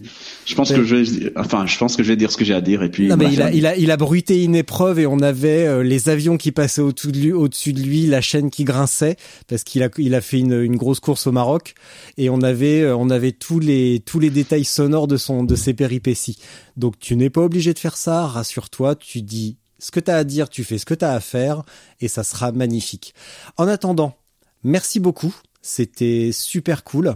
Je 0.46 0.56
pense 0.56 0.72
que 0.72 0.84
je 0.84 0.96
vais, 0.96 1.34
enfin, 1.36 1.66
je 1.66 1.78
pense 1.78 1.96
que 1.96 2.04
je 2.04 2.10
vais 2.10 2.16
dire 2.16 2.32
ce 2.32 2.38
que 2.38 2.46
j'ai 2.46 2.54
à 2.54 2.62
dire 2.62 2.84
et 2.84 2.90
puis. 2.90 3.08
Non, 3.08 3.18
mais 3.18 3.32
il 3.32 3.42
a, 3.42 3.52
il 3.52 3.66
a, 3.66 3.76
il 3.76 3.90
a 3.90 3.98
bruité 3.98 4.44
une 4.44 4.56
épreuve 4.56 5.00
et 5.00 5.08
on 5.08 5.20
avait 5.20 5.66
euh, 5.66 5.84
les 5.84 6.10
avions 6.10 6.38
qui 6.38 6.52
passaient 6.52 6.82
au-dessus 6.82 7.12
de 7.12 7.20
lui, 7.20 7.32
au-dessus 7.32 7.74
de 7.74 7.82
lui, 7.82 8.06
la 8.06 8.22
chaîne 8.22 8.52
qui 8.52 8.64
grinçait 8.64 9.16
parce 9.48 9.64
qu'il 9.64 9.82
a, 9.84 9.90
il 9.98 10.14
a 10.14 10.22
fait 10.22 10.40
une, 10.40 10.62
une 10.62 10.76
grosse 10.76 11.00
course 11.00 11.28
au 11.28 11.32
Maroc 11.32 11.74
et 12.18 12.30
on 12.30 12.42
avait, 12.42 12.82
euh, 12.82 12.96
on 12.96 13.10
avait 13.10 13.32
tous 13.32 13.60
les, 13.60 14.02
tous 14.06 14.20
les 14.20 14.30
détails 14.30 14.66
sonores 14.66 15.08
de 15.08 15.18
son, 15.18 15.44
de 15.44 15.56
ses 15.56 15.74
péripéties. 15.74 16.38
Donc 16.78 17.00
tu 17.00 17.16
n'es 17.16 17.30
pas 17.30 17.42
obligé 17.42 17.74
de 17.74 17.80
faire 17.80 17.98
ça. 17.98 18.28
Rassure-toi, 18.28 18.96
tu 18.96 19.22
dis 19.22 19.58
ce 19.80 19.92
que 19.92 20.00
tu 20.00 20.12
as 20.12 20.18
à 20.18 20.24
dire, 20.24 20.50
tu 20.50 20.64
fais 20.64 20.78
ce 20.78 20.86
que 20.86 20.94
tu 20.94 21.04
as 21.04 21.14
à 21.14 21.20
faire 21.20 21.64
et 22.00 22.08
ça 22.08 22.24
sera 22.24 22.52
magnifique. 22.52 23.14
En 23.58 23.68
attendant, 23.68 24.16
merci 24.64 25.00
beaucoup 25.00 25.34
c'était 25.64 26.30
super 26.32 26.84
cool. 26.84 27.16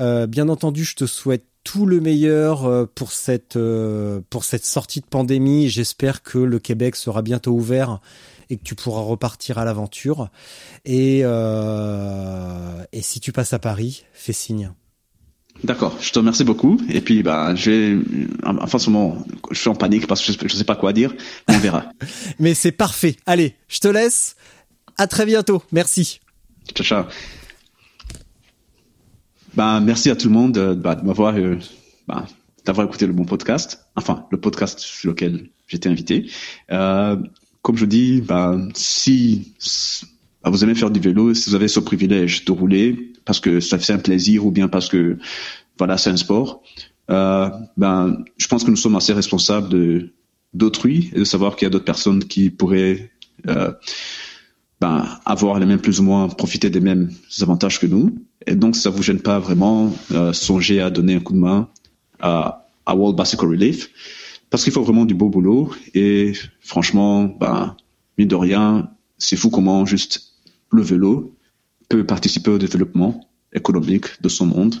Euh, 0.00 0.26
bien 0.26 0.48
entendu, 0.48 0.84
je 0.84 0.96
te 0.96 1.06
souhaite 1.06 1.44
tout 1.62 1.86
le 1.86 2.00
meilleur 2.00 2.64
euh, 2.64 2.86
pour 2.92 3.12
cette 3.12 3.56
euh, 3.56 4.20
pour 4.28 4.42
cette 4.42 4.64
sortie 4.64 5.00
de 5.00 5.06
pandémie. 5.06 5.68
J'espère 5.68 6.22
que 6.22 6.38
le 6.38 6.58
Québec 6.58 6.96
sera 6.96 7.22
bientôt 7.22 7.52
ouvert 7.52 8.00
et 8.50 8.56
que 8.56 8.64
tu 8.64 8.74
pourras 8.74 9.02
repartir 9.02 9.58
à 9.58 9.64
l'aventure. 9.64 10.28
Et 10.84 11.20
et 11.20 13.02
si 13.02 13.20
tu 13.20 13.32
passes 13.32 13.52
à 13.52 13.58
Paris, 13.58 14.04
fais 14.12 14.32
signe. 14.32 14.72
D'accord, 15.62 15.96
je 16.00 16.10
te 16.10 16.18
remercie 16.18 16.44
beaucoup. 16.44 16.78
Et 16.90 17.00
puis, 17.00 17.22
bah, 17.22 17.54
j'ai, 17.54 17.96
enfin, 18.44 18.78
ce 18.78 18.90
moment, 18.90 19.24
je 19.50 19.58
suis 19.58 19.70
en 19.70 19.74
panique 19.74 20.06
parce 20.06 20.20
que 20.20 20.32
je, 20.32 20.42
ne 20.42 20.48
sais 20.48 20.64
pas 20.64 20.74
quoi 20.74 20.92
dire. 20.92 21.14
On 21.48 21.56
verra. 21.58 21.86
Mais 22.38 22.54
c'est 22.54 22.72
parfait. 22.72 23.16
Allez, 23.24 23.54
je 23.68 23.78
te 23.78 23.88
laisse. 23.88 24.36
À 24.98 25.06
très 25.06 25.24
bientôt. 25.24 25.62
Merci. 25.72 26.20
Ciao, 26.74 26.84
ciao. 26.84 27.04
Ben, 29.56 29.80
merci 29.80 30.10
à 30.10 30.16
tout 30.16 30.28
le 30.28 30.34
monde 30.34 30.58
euh, 30.58 30.74
bah, 30.74 30.96
de 30.96 31.06
m'avoir 31.06 31.36
euh, 31.36 31.58
bah, 32.08 32.26
d'avoir 32.64 32.86
écouté 32.86 33.06
le 33.06 33.12
bon 33.12 33.24
podcast, 33.24 33.86
enfin 33.94 34.26
le 34.32 34.40
podcast 34.40 34.80
sur 34.80 35.10
lequel 35.10 35.50
j'étais 35.68 35.88
invité. 35.88 36.28
Euh, 36.72 37.16
comme 37.62 37.76
je 37.76 37.86
dis, 37.86 38.22
si 38.74 39.54
bah, 40.42 40.50
vous 40.50 40.64
aimez 40.64 40.74
faire 40.74 40.90
du 40.90 40.98
vélo, 40.98 41.34
si 41.34 41.50
vous 41.50 41.54
avez 41.54 41.68
ce 41.68 41.78
privilège 41.78 42.44
de 42.44 42.52
rouler 42.52 43.12
parce 43.24 43.38
que 43.38 43.60
ça 43.60 43.78
fait 43.78 43.92
un 43.92 43.98
plaisir 43.98 44.44
ou 44.44 44.50
bien 44.50 44.66
parce 44.68 44.88
que 44.88 45.18
voilà 45.78 45.98
c'est 45.98 46.10
un 46.10 46.16
sport, 46.16 46.62
ben 47.08 48.24
je 48.36 48.46
pense 48.48 48.64
que 48.64 48.70
nous 48.70 48.76
sommes 48.76 48.96
assez 48.96 49.12
responsables 49.12 49.68
de 49.68 50.14
d'autrui 50.52 51.10
et 51.14 51.20
de 51.20 51.24
savoir 51.24 51.56
qu'il 51.56 51.66
y 51.66 51.68
a 51.68 51.70
d'autres 51.70 51.84
personnes 51.84 52.24
qui 52.24 52.50
pourraient 52.50 53.12
avoir 54.80 55.58
les 55.58 55.66
mêmes 55.66 55.80
plus 55.80 56.00
ou 56.00 56.02
moins 56.02 56.28
profiter 56.28 56.70
des 56.70 56.80
mêmes 56.80 57.10
avantages 57.40 57.78
que 57.78 57.86
nous. 57.86 58.18
Et 58.46 58.54
donc, 58.54 58.76
ça 58.76 58.90
vous 58.90 59.02
gêne 59.02 59.20
pas 59.20 59.38
vraiment 59.38 59.92
euh, 60.12 60.32
songer 60.32 60.80
à 60.80 60.90
donner 60.90 61.14
un 61.14 61.20
coup 61.20 61.32
de 61.32 61.38
main 61.38 61.68
à, 62.20 62.66
World 62.86 63.16
Bicycle 63.16 63.46
Relief? 63.46 63.90
Parce 64.50 64.64
qu'il 64.64 64.72
faut 64.72 64.82
vraiment 64.82 65.04
du 65.04 65.14
beau 65.14 65.28
boulot. 65.28 65.72
Et 65.94 66.32
franchement, 66.60 67.24
ben, 67.24 67.76
mine 68.18 68.28
de 68.28 68.34
rien, 68.34 68.90
c'est 69.18 69.36
fou 69.36 69.50
comment 69.50 69.86
juste 69.86 70.34
le 70.70 70.82
vélo 70.82 71.34
peut 71.88 72.04
participer 72.04 72.50
au 72.50 72.58
développement 72.58 73.28
économique 73.52 74.20
de 74.22 74.28
son 74.28 74.46
monde 74.46 74.76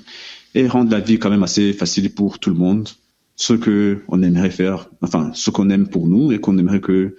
et 0.54 0.66
rendre 0.68 0.90
la 0.90 1.00
vie 1.00 1.18
quand 1.18 1.30
même 1.30 1.42
assez 1.42 1.72
facile 1.72 2.14
pour 2.14 2.38
tout 2.38 2.50
le 2.50 2.56
monde. 2.56 2.88
Ce 3.36 3.52
que 3.52 4.02
on 4.08 4.22
aimerait 4.22 4.50
faire, 4.50 4.88
enfin, 5.02 5.32
ce 5.34 5.50
qu'on 5.50 5.70
aime 5.70 5.88
pour 5.88 6.06
nous 6.06 6.30
et 6.30 6.38
qu'on 6.38 6.56
aimerait 6.58 6.80
que 6.80 7.16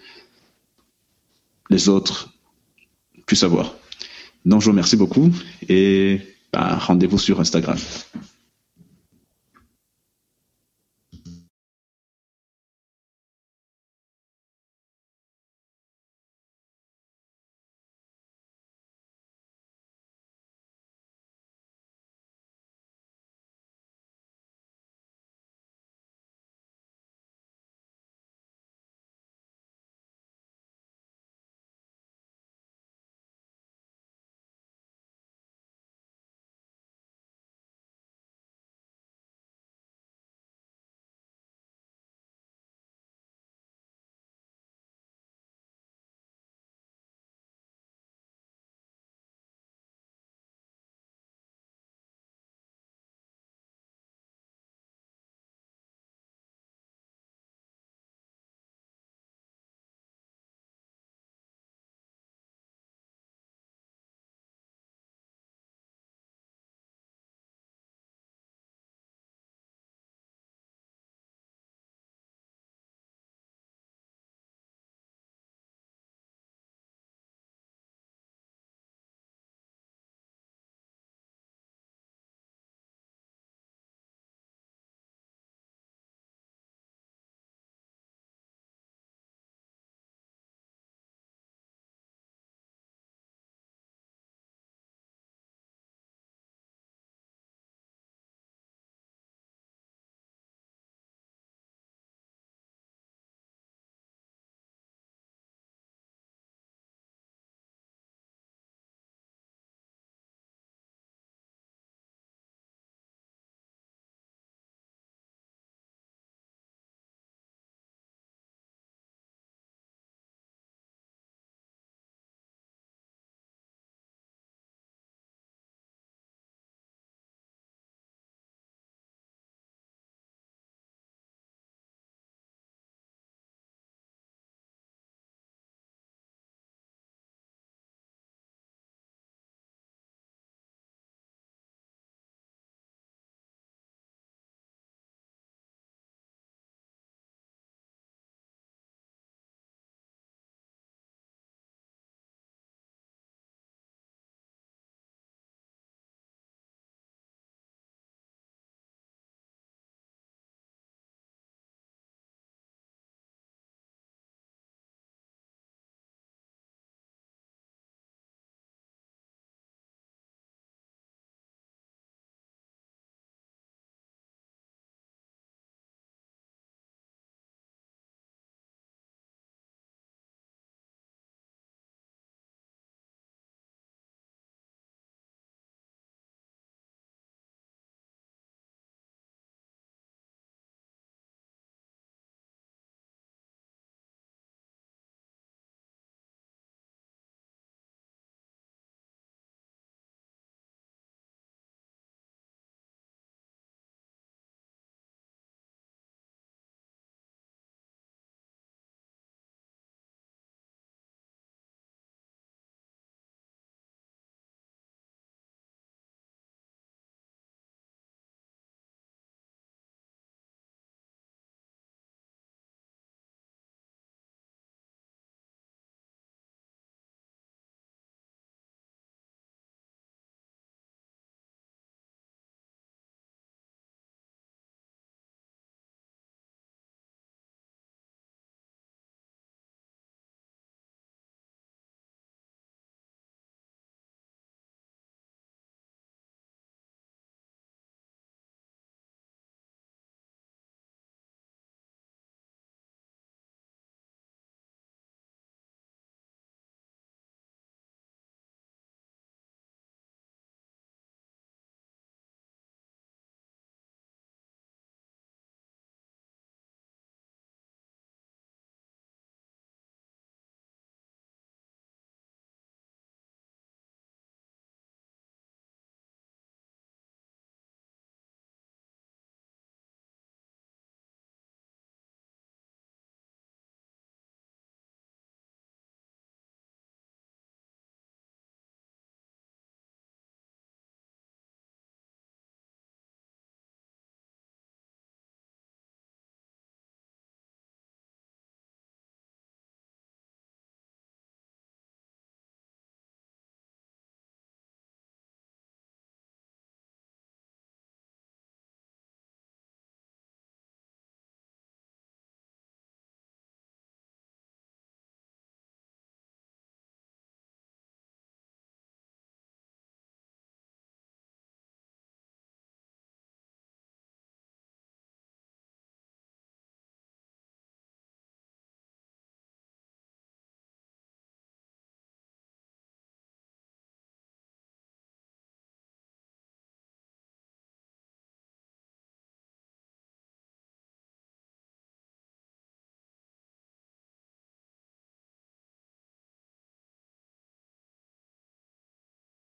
les 1.69 1.89
autres 1.89 2.33
puissent 3.25 3.43
avoir. 3.43 3.75
Donc, 4.45 4.61
je 4.61 4.65
vous 4.65 4.71
remercie 4.71 4.95
beaucoup 4.95 5.29
et 5.67 6.21
rendez-vous 6.55 7.17
sur 7.17 7.39
Instagram. 7.39 7.77